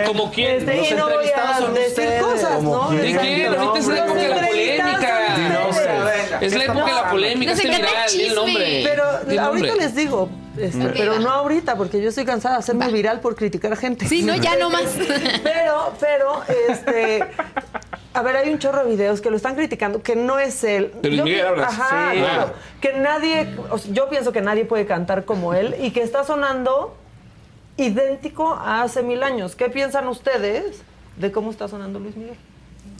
¿Como 0.07 0.31
quién? 0.31 0.57
Este, 0.67 0.89
y 0.89 0.93
no 0.95 1.09
voy 1.09 1.29
a 1.29 1.69
decir 1.71 2.21
cosas, 2.21 2.63
¿no? 2.63 2.87
quién. 2.89 3.01
¿De 3.01 3.17
quién? 3.19 3.53
Exacto. 3.53 3.61
Ahorita 3.61 3.77
es 3.77 3.87
la 3.87 3.97
época 3.99 4.21
de 4.21 4.27
la 4.29 4.35
polémica. 4.47 6.41
Es 6.41 6.53
la 6.55 6.63
época 6.63 6.85
de 6.85 6.93
la 6.93 7.09
polémica, 7.09 7.51
Nos 7.51 7.59
este 7.59 7.71
encanta 7.71 8.05
el 8.05 8.09
chisme. 8.09 8.35
nombre. 8.35 8.83
Pero 8.83 9.03
ahorita 9.45 9.75
les 9.75 9.95
digo, 9.95 10.29
este, 10.57 10.87
pero 10.89 11.13
va. 11.13 11.19
no 11.19 11.29
ahorita, 11.29 11.75
porque 11.77 12.01
yo 12.01 12.09
estoy 12.09 12.25
cansada 12.25 12.55
de 12.55 12.59
hacerme 12.59 12.91
viral 12.91 13.19
por 13.21 13.35
criticar 13.35 13.75
gente. 13.77 14.07
Sí, 14.07 14.23
no, 14.23 14.35
ya 14.35 14.55
no 14.57 14.69
más. 14.69 14.83
Pero, 15.43 15.93
pero, 15.99 16.41
este. 16.69 17.23
A 18.13 18.21
ver, 18.23 18.35
hay 18.35 18.49
un 18.51 18.59
chorro 18.59 18.83
de 18.83 18.89
videos 18.91 19.21
que 19.21 19.29
lo 19.29 19.37
están 19.37 19.55
criticando, 19.55 20.01
que 20.03 20.15
no 20.17 20.37
es 20.37 20.63
él. 20.65 20.91
De 21.01 21.09
Luis 21.11 21.37
Yo 21.37 21.47
hablas. 21.47 21.73
Ajá, 21.73 22.11
Sí. 22.11 22.17
claro. 22.19 22.53
Que 22.81 22.93
nadie. 22.93 23.55
o 23.69 23.77
sea, 23.77 23.93
yo 23.93 24.09
pienso 24.09 24.31
que 24.33 24.41
nadie 24.41 24.65
puede 24.65 24.85
cantar 24.85 25.23
como 25.25 25.53
él 25.53 25.75
y 25.79 25.91
que 25.91 26.01
está 26.01 26.23
sonando 26.25 26.95
idéntico 27.77 28.53
a 28.53 28.81
hace 28.83 29.01
mil 29.01 29.23
años. 29.23 29.55
¿Qué 29.55 29.69
piensan 29.69 30.07
ustedes 30.07 30.81
de 31.17 31.31
cómo 31.31 31.51
está 31.51 31.67
sonando 31.69 31.99
Luis 31.99 32.15
Miguel? 32.17 32.35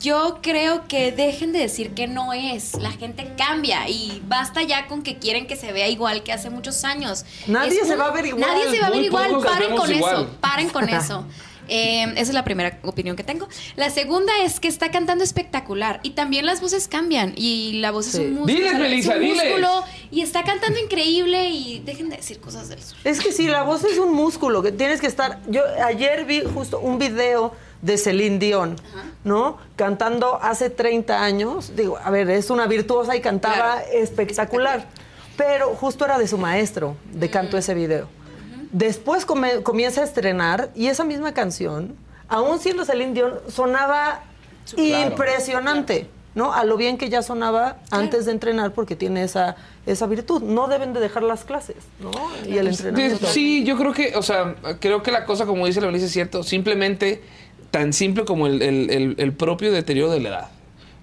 Yo 0.02 0.40
creo 0.42 0.88
que 0.88 1.12
dejen 1.12 1.52
de 1.52 1.60
decir 1.60 1.92
que 1.94 2.08
no 2.08 2.32
es. 2.32 2.74
La 2.74 2.90
gente 2.90 3.32
cambia 3.36 3.88
y 3.88 4.20
basta 4.26 4.62
ya 4.62 4.88
con 4.88 5.02
que 5.02 5.18
quieren 5.18 5.46
que 5.46 5.54
se 5.56 5.72
vea 5.72 5.88
igual 5.88 6.22
que 6.24 6.32
hace 6.32 6.50
muchos 6.50 6.84
años. 6.84 7.24
Nadie 7.46 7.78
Es 7.80 7.86
se 7.86 7.94
un- 7.94 8.00
va 8.00 8.06
a 8.06 8.10
ver 8.10 8.26
igual. 8.26 8.40
Nadie 8.50 8.70
se 8.70 8.80
va 8.80 8.88
a 8.88 8.90
ver 8.90 9.04
igual. 9.04 9.38
Paren 9.42 9.76
con 9.76 9.92
igual. 9.92 10.14
eso. 10.24 10.36
Paren 10.40 10.68
con 10.70 10.88
eso. 10.88 11.24
Eh, 11.68 12.02
esa 12.02 12.20
es 12.22 12.34
la 12.34 12.42
primera 12.42 12.80
opinión 12.82 13.14
que 13.14 13.22
tengo. 13.22 13.48
La 13.76 13.88
segunda 13.90 14.32
es 14.42 14.58
que 14.58 14.66
está 14.66 14.90
cantando 14.90 15.22
espectacular 15.22 16.00
y 16.02 16.10
también 16.10 16.44
las 16.44 16.60
voces 16.60 16.88
cambian 16.88 17.32
y 17.36 17.74
la 17.74 17.92
voz 17.92 18.06
Sí. 18.06 18.10
es 18.10 18.18
un 18.26 18.34
músculo. 18.34 18.46
Diles, 18.56 18.66
es 18.72 18.74
un 18.74 18.80
Melissa, 18.82 19.14
diles. 19.14 19.44
y 20.10 20.20
está 20.22 20.42
cantando 20.42 20.80
increíble 20.80 21.50
y 21.50 21.78
dejen 21.78 22.10
de 22.10 22.16
decir 22.16 22.40
cosas 22.40 22.68
de 22.68 22.74
eso. 22.74 22.96
Es 23.04 23.20
que 23.20 23.30
sí, 23.32 23.46
la 23.46 23.62
voz 23.62 23.84
es 23.84 23.98
un 23.98 24.12
músculo 24.12 24.60
que 24.62 24.72
tienes 24.72 25.00
que 25.00 25.06
estar. 25.06 25.38
Yo 25.46 25.62
ayer 25.86 26.24
vi 26.24 26.42
justo 26.42 26.80
un 26.80 26.98
video 26.98 27.54
de 27.82 27.98
Celine 27.98 28.38
Dion, 28.38 28.76
¿no? 29.24 29.58
Cantando 29.76 30.38
hace 30.40 30.70
30 30.70 31.22
años, 31.22 31.72
digo, 31.76 31.98
a 32.02 32.10
ver, 32.10 32.30
es 32.30 32.48
una 32.48 32.66
virtuosa 32.66 33.14
y 33.16 33.20
cantaba 33.20 33.82
espectacular, 33.92 34.86
pero 35.36 35.74
justo 35.74 36.04
era 36.04 36.18
de 36.18 36.26
su 36.28 36.38
maestro 36.38 36.96
de 37.12 37.28
canto 37.28 37.58
ese 37.58 37.74
video. 37.74 38.08
Después 38.70 39.26
come- 39.26 39.62
comienza 39.62 40.00
a 40.00 40.04
estrenar 40.04 40.70
y 40.74 40.86
esa 40.86 41.04
misma 41.04 41.32
canción, 41.34 41.94
aún 42.28 42.58
siendo 42.60 42.84
Celine 42.84 43.12
Dion, 43.12 43.34
sonaba 43.48 44.22
Claro. 44.76 45.08
impresionante, 45.10 46.06
¿no? 46.36 46.52
A 46.54 46.64
lo 46.64 46.76
bien 46.76 46.96
que 46.96 47.08
ya 47.10 47.20
sonaba 47.22 47.78
antes 47.90 48.26
de 48.26 48.32
entrenar 48.32 48.70
porque 48.72 48.94
tiene 48.94 49.24
esa, 49.24 49.56
esa 49.86 50.06
virtud. 50.06 50.40
No 50.40 50.68
deben 50.68 50.92
de 50.92 51.00
dejar 51.00 51.24
las 51.24 51.44
clases, 51.44 51.76
¿no? 51.98 52.12
Y 52.48 52.56
el 52.58 52.68
entrenamiento. 52.68 53.26
Sí, 53.26 53.64
yo 53.64 53.76
creo 53.76 53.92
que, 53.92 54.14
o 54.16 54.22
sea, 54.22 54.54
creo 54.78 55.02
que 55.02 55.10
la 55.10 55.24
cosa, 55.26 55.46
como 55.46 55.66
dice 55.66 55.80
la 55.80 55.88
Belice, 55.88 56.06
es 56.06 56.12
cierto. 56.12 56.44
Simplemente, 56.44 57.22
tan 57.72 57.92
simple 57.92 58.24
como 58.24 58.46
el, 58.46 58.62
el- 58.62 58.90
el- 58.90 59.14
el 59.18 59.32
propio 59.32 59.72
deterioro 59.72 60.12
de 60.12 60.20
la 60.20 60.28
edad. 60.28 60.48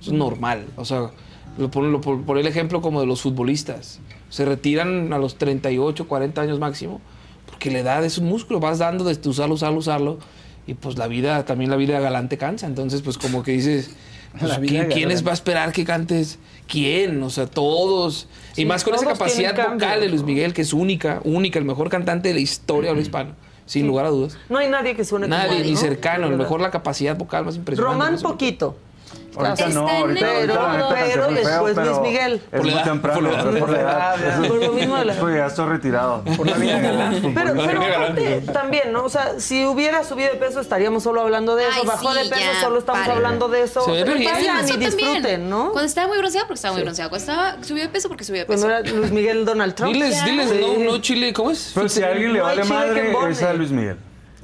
Eso 0.01 0.11
es 0.11 0.17
normal. 0.17 0.65
O 0.77 0.85
sea, 0.85 1.09
lo 1.57 1.67
lo 1.81 1.99
por 1.99 2.37
el 2.37 2.47
ejemplo 2.47 2.81
como 2.81 3.01
de 3.01 3.07
los 3.07 3.21
futbolistas. 3.21 3.99
Se 4.29 4.45
retiran 4.45 5.11
a 5.11 5.17
los 5.17 5.35
38, 5.37 6.07
40 6.07 6.41
años 6.41 6.59
máximo, 6.59 7.01
porque 7.47 7.69
la 7.71 7.79
edad 7.79 8.05
es 8.05 8.17
un 8.17 8.25
músculo. 8.27 8.61
Vas 8.61 8.77
dando 8.79 9.03
de 9.03 9.19
usarlo, 9.27 9.55
usarlo, 9.55 9.79
usarlo. 9.79 10.19
Y 10.67 10.75
pues 10.75 10.97
la 10.97 11.07
vida, 11.07 11.43
también 11.45 11.69
la 11.71 11.75
vida 11.75 11.99
galante 11.99 12.37
cansa. 12.37 12.67
Entonces, 12.67 13.01
pues 13.01 13.17
como 13.17 13.41
que 13.43 13.51
dices, 13.51 13.89
pues, 14.39 14.53
¿quién, 14.59 14.67
quién 14.67 14.87
galante. 14.87 15.13
es- 15.15 15.25
va 15.25 15.31
a 15.31 15.33
esperar 15.33 15.71
que 15.73 15.83
cantes? 15.83 16.37
¿Quién? 16.67 17.21
O 17.23 17.31
sea, 17.31 17.47
todos. 17.47 18.27
Sí, 18.53 18.61
y 18.61 18.65
más 18.65 18.83
con 18.83 18.93
esa 18.93 19.05
capacidad 19.07 19.55
vocal 19.73 19.99
de 20.01 20.07
Luis 20.09 20.21
Miguel, 20.23 20.53
que 20.53 20.61
es 20.61 20.71
única, 20.71 21.19
única, 21.23 21.57
el 21.57 21.65
mejor 21.65 21.89
cantante 21.89 22.27
de 22.29 22.35
la 22.35 22.39
historia 22.41 22.91
del 22.91 22.99
hispano, 23.01 23.31
sin 23.69 23.85
lugar 23.85 24.07
a 24.07 24.09
dudas. 24.09 24.35
No 24.49 24.57
hay 24.57 24.67
nadie 24.67 24.95
que 24.95 25.05
suene 25.05 25.27
como 25.27 25.37
Nadie, 25.37 25.57
él, 25.57 25.63
ni 25.67 25.73
¿no? 25.73 25.77
cercano, 25.77 26.25
a 26.25 26.29
lo 26.31 26.37
mejor 26.37 26.59
la 26.59 26.71
capacidad 26.71 27.15
vocal 27.15 27.45
más 27.45 27.55
impresionante. 27.55 27.93
Román 27.99 28.19
poquito. 28.19 28.75
Ahorita 29.35 29.53
Está 29.53 29.69
no, 29.69 29.89
en 29.89 29.95
ahorita, 29.95 30.19
pero- 30.25 30.53
ahorita 30.59 30.87
pero 30.89 31.23
feo, 31.23 31.29
después 31.29 31.73
pero 31.75 31.85
Luis 31.85 31.99
Miguel. 32.01 32.33
Es 32.33 32.41
Por 32.49 32.61
muy 32.61 32.69
edad, 32.71 32.83
temprano, 32.83 33.19
por 33.19 33.23
la 33.23 33.29
edad. 33.41 33.59
por 33.59 33.69
la 33.69 33.79
edad. 33.79 34.47
Por 34.47 34.55
lo 34.63 34.71
mismo 34.73 34.97
de 34.97 35.05
la- 35.05 35.13
ya 35.37 35.45
estoy 35.45 35.65
retirado. 35.69 36.23
Por 36.37 36.47
la 36.47 36.57
vida 36.57 36.79
galante. 36.79 37.31
Pero, 37.35 37.53
pero 37.53 37.81
aparte, 37.83 38.41
también, 38.51 38.91
¿no? 38.91 39.03
O 39.05 39.09
sea, 39.09 39.39
si 39.39 39.65
hubiera 39.65 40.03
subido 40.03 40.29
de 40.31 40.37
peso, 40.37 40.59
estaríamos 40.59 41.03
solo 41.03 41.21
hablando 41.21 41.55
de 41.55 41.63
eso. 41.63 41.73
Ay, 41.81 41.87
Bajó 41.87 42.11
sí, 42.13 42.17
de 42.23 42.29
peso, 42.29 42.41
ya, 42.53 42.59
solo 42.61 42.79
estamos 42.79 43.01
paren. 43.01 43.15
hablando 43.17 43.47
de 43.47 43.61
eso. 43.63 43.85
Ve 43.85 44.03
Pero 44.05 44.17
vayan 44.31 44.67
y 44.67 44.77
disfruten, 44.77 45.13
también. 45.13 45.49
¿no? 45.49 45.71
Cuando 45.71 45.87
estaba 45.87 46.07
muy 46.07 46.17
bronceado, 46.17 46.47
porque 46.47 46.55
estaba 46.57 46.73
muy 46.73 46.81
Sí. 46.81 46.85
bronceado. 46.85 47.09
Cuando 47.09 47.31
estaba, 47.31 47.63
subió 47.63 47.83
de 47.83 47.89
peso, 47.89 48.07
porque 48.07 48.23
subió 48.23 48.39
de 48.41 48.45
peso. 48.45 48.65
Cuando 48.67 48.89
era 48.89 48.97
Luis 48.97 49.11
Miguel 49.11 49.45
Donald 49.45 49.75
Trump. 49.75 49.93
Diles, 49.93 50.25
diles, 50.25 50.49
Sí. 50.49 50.59
no, 50.79 50.91
no, 50.91 50.97
Chile, 51.01 51.33
¿cómo 51.33 51.51
es? 51.51 51.71
Pero 51.75 51.87
si 51.89 52.03
a 52.03 52.07
alguien 52.07 52.33
le 52.33 52.41
vale 52.41 52.63
madre, 52.65 53.13
es 53.29 53.43
a 53.43 53.53
Luis 53.53 53.71
Miguel. 53.71 53.97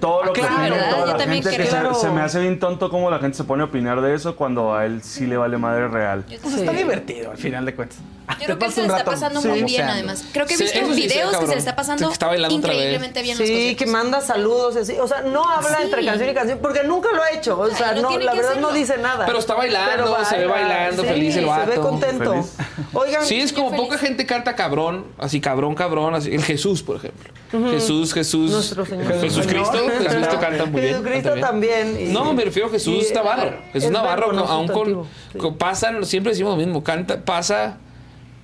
Todo 0.06 0.24
lo 0.24 0.34
que 0.34 0.42
claro, 0.42 0.76
Yo 0.76 1.06
la 1.08 1.18
también 1.18 1.42
gente 1.44 1.58
que 1.58 1.66
se, 1.66 1.94
se 2.00 2.10
me 2.12 2.22
hace 2.22 2.40
bien 2.40 2.60
tonto 2.60 2.92
cómo 2.92 3.10
la 3.10 3.18
gente 3.18 3.38
se 3.38 3.44
pone 3.44 3.64
a 3.64 3.66
opinar 3.66 4.02
de 4.02 4.14
eso 4.14 4.36
cuando 4.36 4.76
a 4.76 4.86
él 4.86 5.02
sí 5.02 5.26
le 5.26 5.36
vale 5.36 5.58
madre 5.58 5.88
real. 5.88 6.24
Pues 6.44 6.54
está 6.56 6.72
divertido 6.74 7.32
al 7.32 7.38
final 7.38 7.66
de 7.66 7.74
cuentas. 7.74 7.98
Yo 8.40 8.46
creo 8.46 8.58
que 8.60 8.66
él 8.66 8.72
se 8.72 8.82
le 8.82 8.88
está 8.88 9.04
pasando 9.06 9.42
muy 9.42 9.64
bien, 9.64 9.84
además. 9.84 10.26
Creo 10.34 10.46
que 10.46 10.56
he 10.56 10.58
visto 10.58 10.80
sí, 10.80 10.94
videos 11.02 11.32
sí, 11.32 11.40
que 11.40 11.46
se 11.48 11.54
le 11.54 11.60
está 11.60 11.76
pasando 11.76 12.12
está 12.12 12.36
increíblemente 12.50 13.22
bien. 13.22 13.38
los 13.38 13.48
Sí, 13.48 13.76
que 13.76 13.86
manda 13.86 14.20
saludos 14.22 14.76
y 14.76 14.80
así. 14.80 14.94
O 15.00 15.08
sea, 15.08 15.22
no 15.22 15.48
habla 15.50 15.78
Sí. 15.78 15.84
entre 15.84 16.06
canción 16.06 16.30
y 16.30 16.34
canción 16.34 16.60
porque 16.62 16.84
nunca 16.84 17.10
lo 17.14 17.22
ha 17.22 17.32
hecho. 17.32 17.60
O 17.60 17.70
sea, 17.70 17.94
no 17.94 18.18
la 18.18 18.34
verdad 18.34 18.52
hacerlo. 18.52 18.70
no 18.70 18.74
dice 18.74 18.98
nada. 18.98 19.26
Pero 19.26 19.40
está 19.40 19.54
bailando, 19.54 20.12
Pero 20.16 20.26
se 20.26 20.38
ve 20.38 20.48
baila, 20.48 20.68
bailando, 20.76 21.04
sí, 21.04 21.08
feliz 21.10 21.36
el 21.36 21.46
vato. 21.46 21.72
Se 21.72 21.78
ve 21.78 21.84
contento. 21.84 22.32
Feliz. 22.32 22.54
Oigan, 22.94 23.26
Sí, 23.26 23.40
es 23.42 23.54
como 23.54 23.76
poca 23.76 23.98
gente 23.98 24.26
canta 24.26 24.56
cabrón, 24.56 25.06
así 25.20 25.40
cabrón, 25.40 25.76
cabrón, 25.76 26.16
así. 26.16 26.34
El 26.34 26.44
Jesús, 26.44 26.82
por 26.82 26.98
ejemplo. 26.98 27.32
Jesús, 27.52 28.14
Jesús. 28.14 28.52
Nuestro 28.52 28.86
Señor. 28.86 29.22
Jesús 29.22 29.46
Cristo, 29.48 29.78
Señor. 29.98 30.12
Jesucristo 30.14 30.40
canta 30.40 30.66
muy 30.66 30.82
bien. 30.82 30.94
Jesucristo 30.94 31.30
canta 31.32 31.52
bien. 31.52 31.72
también. 31.92 32.10
y- 32.10 32.14
No, 32.14 32.34
me 32.34 32.44
refiero 32.46 32.68
a 32.68 32.72
Jesús 32.72 33.08
y- 33.10 33.14
Navarro. 33.14 33.58
Jesús 33.74 33.86
es 33.86 33.92
Navarro, 33.92 34.34
no, 34.34 34.46
aún 34.46 34.68
con, 34.68 35.06
sí. 35.32 35.38
con- 35.38 35.58
pasan, 35.58 36.06
siempre 36.06 36.32
decimos 36.34 36.52
lo 36.58 36.58
mismo, 36.58 36.84
canta, 36.84 37.22
pasa, 37.24 37.78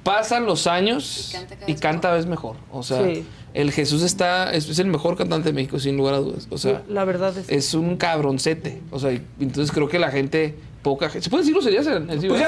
pasan 0.03 0.45
los 0.45 0.67
años 0.67 1.35
y 1.67 1.75
canta 1.75 2.01
cada 2.09 2.15
vez 2.15 2.25
mejor. 2.25 2.55
O 2.71 2.81
sea, 2.83 3.03
Sí. 3.05 3.25
el 3.53 3.71
Jesús 3.71 4.01
está, 4.01 4.51
es, 4.53 4.67
es 4.69 4.79
el 4.79 4.87
mejor 4.87 5.15
cantante 5.17 5.49
de 5.49 5.53
México, 5.53 5.79
sin 5.79 5.97
lugar 5.97 6.15
a 6.15 6.17
dudas. 6.17 6.47
O 6.49 6.57
sea, 6.57 6.81
la 6.87 7.03
verdad 7.05 7.37
es. 7.37 7.49
es 7.49 7.73
un 7.73 7.97
cabroncete. 7.97 8.81
O 8.91 8.99
sea, 8.99 9.11
y- 9.11 9.21
entonces 9.39 9.71
creo 9.71 9.87
que 9.89 9.99
la 9.99 10.09
gente, 10.09 10.55
poca 10.81 11.09
gente. 11.09 11.23
¿Se 11.25 11.29
pueden 11.29 11.45
decir 11.45 11.53
groserías 11.53 11.85
en 11.87 12.09
el 12.09 12.27
Pues 12.27 12.41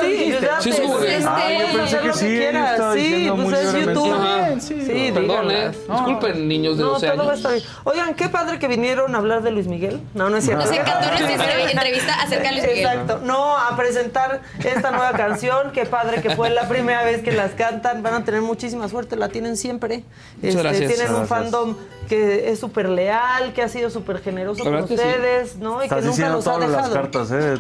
Sí, 0.62 0.70
es 0.70 0.80
como 0.80 0.98
que- 1.00 1.20
yo 1.22 1.66
pensé 1.68 1.82
hacer 1.84 2.02
que 2.02 2.08
lo 2.08 2.14
sí, 2.14 2.38
estaba 2.42 2.94
Sí, 2.96 3.32
pues 3.36 3.60
es. 3.60 3.86
YouTube. 3.86 4.14
Ajá. 4.14 4.60
Sí, 4.60 5.12
Perdón, 5.14 5.52
eh. 5.52 5.72
Disculpen, 5.90 6.48
niños 6.48 6.78
de 6.78 6.84
No, 6.84 6.90
12 6.92 7.08
todo 7.08 7.18
va 7.18 7.24
a 7.24 7.26
años. 7.28 7.38
estar 7.38 7.52
bien. 7.54 7.66
Oigan, 7.84 8.14
qué 8.16 8.30
padre 8.30 8.60
que 8.60 8.68
vinieron 8.68 9.14
a 9.14 9.18
hablar 9.20 9.44
de 9.44 9.52
Luis 9.52 9.68
Miguel. 9.68 10.02
No, 10.14 10.30
no 10.30 10.38
es 10.38 10.46
cierto. 10.46 10.66
Nos 10.66 10.74
encantó 10.74 11.10
nuestra 11.10 11.62
entrevista 11.72 12.14
acerca 12.22 12.50
de 12.50 12.52
Luis 12.56 12.64
Miguel. 12.68 12.80
Exacto. 12.88 13.20
No, 13.24 13.58
a 13.58 13.76
presentar 13.76 14.42
esta 14.64 14.92
nueva 14.92 15.12
canción. 15.18 15.72
Qué 15.72 15.86
padre 15.86 16.22
que 16.22 16.36
fue 16.36 16.50
la 16.50 16.68
primera 16.68 17.04
vez 17.04 17.22
que 17.24 17.32
las 17.32 17.52
cantan. 17.52 18.02
Van 18.04 18.16
a 18.16 18.24
tener 18.26 18.42
muchísima 18.42 18.88
suerte. 18.90 19.16
La 19.16 19.30
tienen 19.30 19.58
siempre. 19.58 20.04
Este, 20.42 20.60
gracias. 20.62 20.94
Tienen 20.96 21.14
un 21.16 21.28
fandom 21.28 21.76
que 22.10 22.50
es 22.52 22.60
súper 22.60 22.90
leal, 22.90 23.54
que 23.54 23.62
ha 23.62 23.70
sido 23.70 23.90
súper 23.90 24.20
generoso 24.22 24.64
con 24.64 24.76
ustedes, 24.76 25.56
¿no? 25.56 25.84
Y 25.84 25.88
que 25.88 25.96
nunca 26.02 26.30
los 26.30 26.46
ha 26.48 26.52
todas 26.54 26.60
las 26.70 26.72
dejado. 26.72 26.94
cartas, 26.94 27.32
¿eh? 27.32 27.58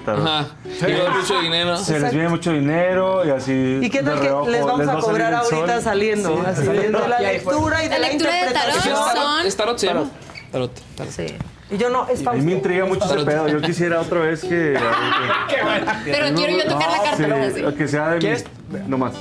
Tarot. 0.79 0.99
Haber 0.99 1.11
mucho 1.11 1.39
dinero. 1.41 1.77
Se 1.77 1.99
les 1.99 2.13
viene 2.13 2.29
mucho 2.29 2.51
dinero 2.51 3.25
y 3.25 3.29
así. 3.31 3.79
¿Y 3.81 3.89
qué 3.89 4.01
tal 4.03 4.15
que 4.19 4.27
reojo 4.27 4.49
les 4.49 4.65
vamos 4.65 4.87
va 4.87 4.93
a 4.93 4.97
cobrar 4.99 5.33
ahorita 5.33 5.81
saliendo? 5.81 6.29
Sí, 6.29 6.43
así, 6.45 6.65
saliendo. 6.65 6.99
de 7.01 7.07
la 7.09 7.19
lectura 7.31 7.83
y 7.83 7.87
de 7.87 7.93
La 7.93 7.99
la, 7.99 8.07
lectura 8.07 8.31
de 8.33 8.39
tarot 8.51 8.75
interpretación. 8.75 8.95
son- 8.95 9.47
¿Es 9.47 9.55
tarot 9.57 9.77
se 9.77 9.87
llama? 9.87 10.09
Tarot. 10.51 10.71
tarot. 10.95 11.11
Sí. 11.11 11.25
Y 11.71 11.77
yo 11.77 11.89
no, 11.89 12.07
es 12.07 12.25
A 12.27 12.33
mí 12.33 12.41
me 12.41 12.51
intriga 12.51 12.85
mucho 12.85 13.03
ese 13.05 13.09
Tarot. 13.13 13.25
pedo. 13.25 13.47
Yo 13.47 13.61
quisiera 13.61 13.99
otra 14.01 14.19
vez 14.19 14.41
que. 14.41 14.77
Pero 16.05 16.35
quiero 16.35 16.57
yo 16.57 16.65
tocar 16.71 16.89
la 16.91 16.97
carta. 17.03 17.51
Sí, 17.55 17.63
que 17.77 17.87
sea 17.87 18.09
de. 18.09 18.19
¿Quieres? 18.19 18.45
No 18.87 18.97
más. 18.97 19.13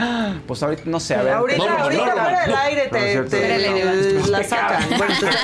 Pues 0.46 0.62
ahorita, 0.62 0.82
no 0.86 1.00
sé, 1.00 1.14
a 1.14 1.22
ver. 1.22 1.32
Ahorita, 1.34 1.58
No, 1.64 1.78
ahorita 1.78 2.06
no, 2.06 2.12
fuera 2.12 2.40
del 2.46 2.54
aire 2.54 2.84
No, 2.86 2.98
te, 2.98 3.22
te- 3.30 4.28
la 4.30 4.44
sacan. 4.48 4.90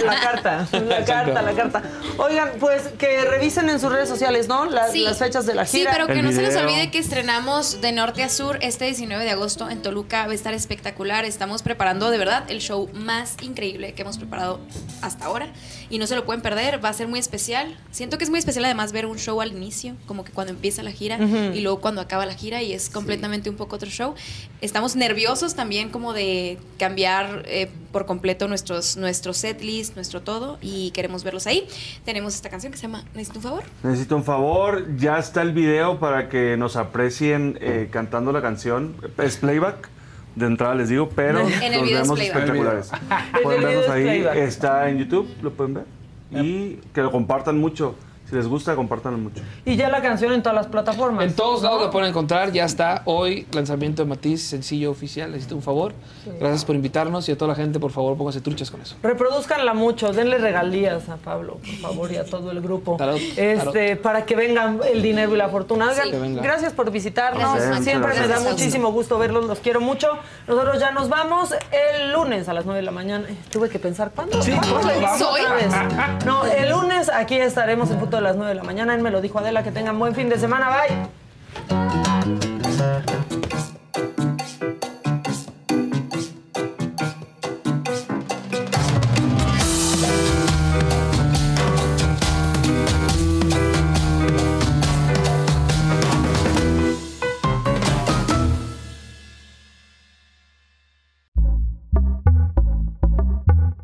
La 0.04 0.20
carta, 0.20 0.68
la 0.72 1.04
carta, 1.04 1.42
la 1.42 1.52
carta. 1.52 1.82
Oigan, 2.18 2.50
pues 2.58 2.82
que 2.98 3.22
revisen 3.24 3.68
en 3.68 3.78
sus 3.80 3.90
redes 3.92 4.08
sociales, 4.08 4.48
¿no? 4.48 4.64
Las, 4.66 4.92
Sí. 4.92 5.02
las 5.02 5.18
fechas 5.18 5.46
de 5.46 5.54
la 5.54 5.66
Sí, 5.66 5.78
gira. 5.78 5.92
pero 5.92 6.06
que 6.06 6.14
El 6.20 6.24
no 6.24 6.32
se 6.32 6.42
les 6.42 6.56
olvide 6.56 6.90
que 6.90 6.98
estrenamos 6.98 7.80
de 7.80 7.92
norte 7.92 8.22
a 8.22 8.28
sur 8.28 8.58
este 8.62 8.86
19 8.86 9.24
de 9.24 9.30
agosto 9.30 9.68
en 9.70 9.82
Toluca. 9.82 10.26
Va 10.26 10.32
a 10.32 10.34
estar 10.34 10.54
espectacular. 10.54 11.24
Estamos 11.24 11.62
preparando 11.62 12.10
de 12.10 12.18
verdad 12.18 12.44
el 12.50 12.60
show 12.60 12.88
más 12.94 13.34
increíble 13.42 13.92
que 13.94 14.02
hemos 14.02 14.18
preparado 14.18 14.60
hasta 15.02 15.26
ahora. 15.26 15.48
Y 15.90 15.98
no 15.98 16.06
se 16.06 16.16
lo 16.16 16.24
pueden 16.24 16.42
perder. 16.42 16.84
Va 16.84 16.88
a 16.88 16.92
ser 16.92 17.08
muy 17.08 17.18
especial. 17.18 17.76
Siento 17.90 18.18
que 18.18 18.24
es 18.24 18.30
muy 18.30 18.38
especial 18.38 18.64
además 18.64 18.92
ver 18.92 19.06
un 19.06 19.18
show 19.18 19.40
al 19.40 19.52
inicio, 19.52 19.94
como 20.06 20.24
que 20.24 20.32
cuando 20.32 20.52
empieza 20.52 20.82
la 20.82 20.90
gira 20.92 21.18
y 21.18 21.60
luego 21.60 21.80
cuando 21.80 22.00
acaba 22.00 22.26
la 22.26 22.34
gira 22.34 22.62
y 22.62 22.72
es 22.72 22.88
completamente 22.90 23.50
un 23.50 23.56
poco 23.56 23.76
otro 23.76 23.88
show. 23.90 24.14
Estamos 24.60 24.96
nerviosos 24.96 25.54
también 25.54 25.90
como 25.90 26.12
de 26.12 26.58
cambiar 26.78 27.42
eh, 27.46 27.70
por 27.92 28.06
completo 28.06 28.48
nuestros, 28.48 28.96
nuestro 28.96 29.34
set 29.34 29.60
list, 29.62 29.96
nuestro 29.96 30.22
todo 30.22 30.58
y 30.62 30.90
queremos 30.92 31.24
verlos 31.24 31.46
ahí. 31.46 31.68
Tenemos 32.04 32.34
esta 32.34 32.48
canción 32.48 32.72
que 32.72 32.78
se 32.78 32.82
llama 32.82 33.04
Necesito 33.14 33.38
un 33.38 33.42
favor. 33.42 33.64
Necesito 33.82 34.16
un 34.16 34.24
favor. 34.24 34.96
Ya 34.96 35.18
está 35.18 35.42
el 35.42 35.52
video 35.52 35.98
para 35.98 36.28
que 36.28 36.56
nos 36.56 36.76
aprecien 36.76 37.58
eh, 37.60 37.88
cantando 37.90 38.32
la 38.32 38.40
canción. 38.40 38.96
Es 39.18 39.36
playback. 39.36 39.90
De 40.36 40.44
entrada 40.44 40.74
les 40.74 40.90
digo, 40.90 41.08
pero 41.08 41.40
En 41.40 41.72
el 41.72 41.84
es 41.84 41.92
vemos 41.92 42.20
espectaculares. 42.20 42.90
Pueden 43.42 43.62
vernos 43.62 43.88
ahí. 43.88 44.26
Está 44.34 44.88
en 44.90 44.98
YouTube, 44.98 45.28
lo 45.42 45.52
pueden 45.52 45.74
ver. 45.74 45.84
Y 46.30 46.78
que 46.92 47.00
lo 47.00 47.10
compartan 47.10 47.58
mucho. 47.58 47.94
Si 48.28 48.34
les 48.34 48.48
gusta, 48.48 48.74
compártanlo 48.74 49.18
mucho. 49.18 49.40
Y 49.64 49.76
ya 49.76 49.88
la 49.88 50.02
canción 50.02 50.32
en 50.32 50.42
todas 50.42 50.56
las 50.56 50.66
plataformas. 50.66 51.24
En 51.26 51.34
todos 51.34 51.62
lados 51.62 51.80
la 51.80 51.90
pueden 51.90 52.08
encontrar. 52.10 52.50
Ya 52.50 52.64
está 52.64 53.02
hoy 53.04 53.46
lanzamiento 53.52 54.02
de 54.02 54.08
Matiz, 54.08 54.42
sencillo 54.42 54.90
oficial. 54.90 55.30
Necesito 55.30 55.54
un 55.54 55.62
favor. 55.62 55.92
Gracias 56.40 56.64
por 56.64 56.74
invitarnos 56.74 57.28
y 57.28 57.32
a 57.32 57.38
toda 57.38 57.50
la 57.50 57.54
gente, 57.54 57.78
por 57.78 57.92
favor, 57.92 58.16
pónganse 58.16 58.40
truchas 58.40 58.70
con 58.70 58.80
eso. 58.80 58.96
Reproduzcanla 59.02 59.74
mucho, 59.74 60.12
denle 60.12 60.38
regalías 60.38 61.08
a 61.08 61.16
Pablo, 61.16 61.58
por 61.58 61.76
favor, 61.76 62.12
y 62.12 62.16
a 62.16 62.24
todo 62.24 62.50
el 62.50 62.60
grupo. 62.60 62.96
Tarot, 62.96 63.20
este, 63.36 63.94
para 63.96 64.24
que 64.26 64.34
vengan 64.34 64.80
el 64.92 65.02
dinero 65.02 65.32
y 65.34 65.38
la 65.38 65.48
fortuna. 65.48 65.92
Sí. 65.94 66.10
Gracias 66.42 66.72
por 66.72 66.90
visitarnos. 66.90 67.54
Gracias. 67.54 67.84
Siempre 67.84 68.12
me 68.12 68.20
da 68.20 68.26
Gracias, 68.26 68.50
muchísimo 68.52 68.90
gusto 68.90 69.18
verlos, 69.18 69.44
los 69.44 69.60
quiero 69.60 69.80
mucho. 69.80 70.08
Nosotros 70.48 70.80
ya 70.80 70.90
nos 70.90 71.08
vamos 71.08 71.54
el 71.70 72.12
lunes 72.12 72.48
a 72.48 72.52
las 72.52 72.64
9 72.64 72.80
de 72.80 72.84
la 72.84 72.90
mañana. 72.92 73.26
Tuve 73.52 73.68
que 73.68 73.78
pensar, 73.78 74.10
¿cuándo? 74.14 74.38
¿Cuándo 74.38 74.88
venimos 74.88 75.18
¿Soy? 75.18 75.40
otra 75.42 75.54
vez? 75.54 75.66
No, 76.26 76.44
el 76.44 76.70
lunes 76.70 77.08
aquí 77.08 77.36
estaremos 77.36 77.90
en 77.90 77.98
punto 77.98 78.15
de 78.16 78.22
las 78.22 78.36
9 78.36 78.50
de 78.50 78.54
la 78.56 78.62
mañana. 78.62 78.94
Él 78.94 79.02
me 79.02 79.10
lo 79.10 79.20
dijo 79.20 79.38
Adela, 79.38 79.62
que 79.62 79.70
tengan 79.70 79.98
buen 79.98 80.14
fin 80.14 80.28
de 80.28 80.38
semana. 80.38 80.68
Bye. 80.70 81.06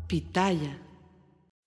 Pitaya. 0.07 0.82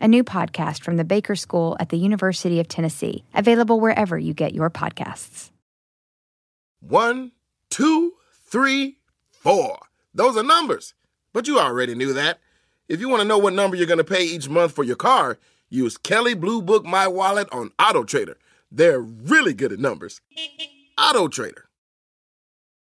a 0.00 0.08
new 0.08 0.24
podcast 0.24 0.82
from 0.82 0.96
the 0.96 1.04
Baker 1.04 1.36
School 1.36 1.76
at 1.80 1.88
the 1.88 1.96
University 1.96 2.60
of 2.60 2.68
Tennessee, 2.68 3.24
available 3.34 3.80
wherever 3.80 4.18
you 4.18 4.34
get 4.34 4.54
your 4.54 4.70
podcasts. 4.70 5.50
One, 6.80 7.32
two, 7.70 8.14
three, 8.46 8.98
four. 9.30 9.78
Those 10.14 10.36
are 10.36 10.42
numbers. 10.42 10.94
But 11.32 11.46
you 11.46 11.58
already 11.58 11.94
knew 11.94 12.12
that. 12.14 12.38
If 12.88 13.00
you 13.00 13.08
want 13.08 13.22
to 13.22 13.28
know 13.28 13.38
what 13.38 13.52
number 13.52 13.76
you're 13.76 13.86
going 13.86 13.98
to 13.98 14.04
pay 14.04 14.24
each 14.24 14.48
month 14.48 14.72
for 14.72 14.82
your 14.82 14.96
car, 14.96 15.38
use 15.68 15.98
Kelly 15.98 16.34
Blue 16.34 16.62
Book 16.62 16.84
My 16.84 17.06
Wallet 17.06 17.48
on 17.52 17.70
Auto 17.78 18.04
Trader. 18.04 18.38
They're 18.72 19.00
really 19.00 19.54
good 19.54 19.72
at 19.72 19.78
numbers. 19.78 20.20
Auto 20.98 21.28
Trader. 21.28 21.67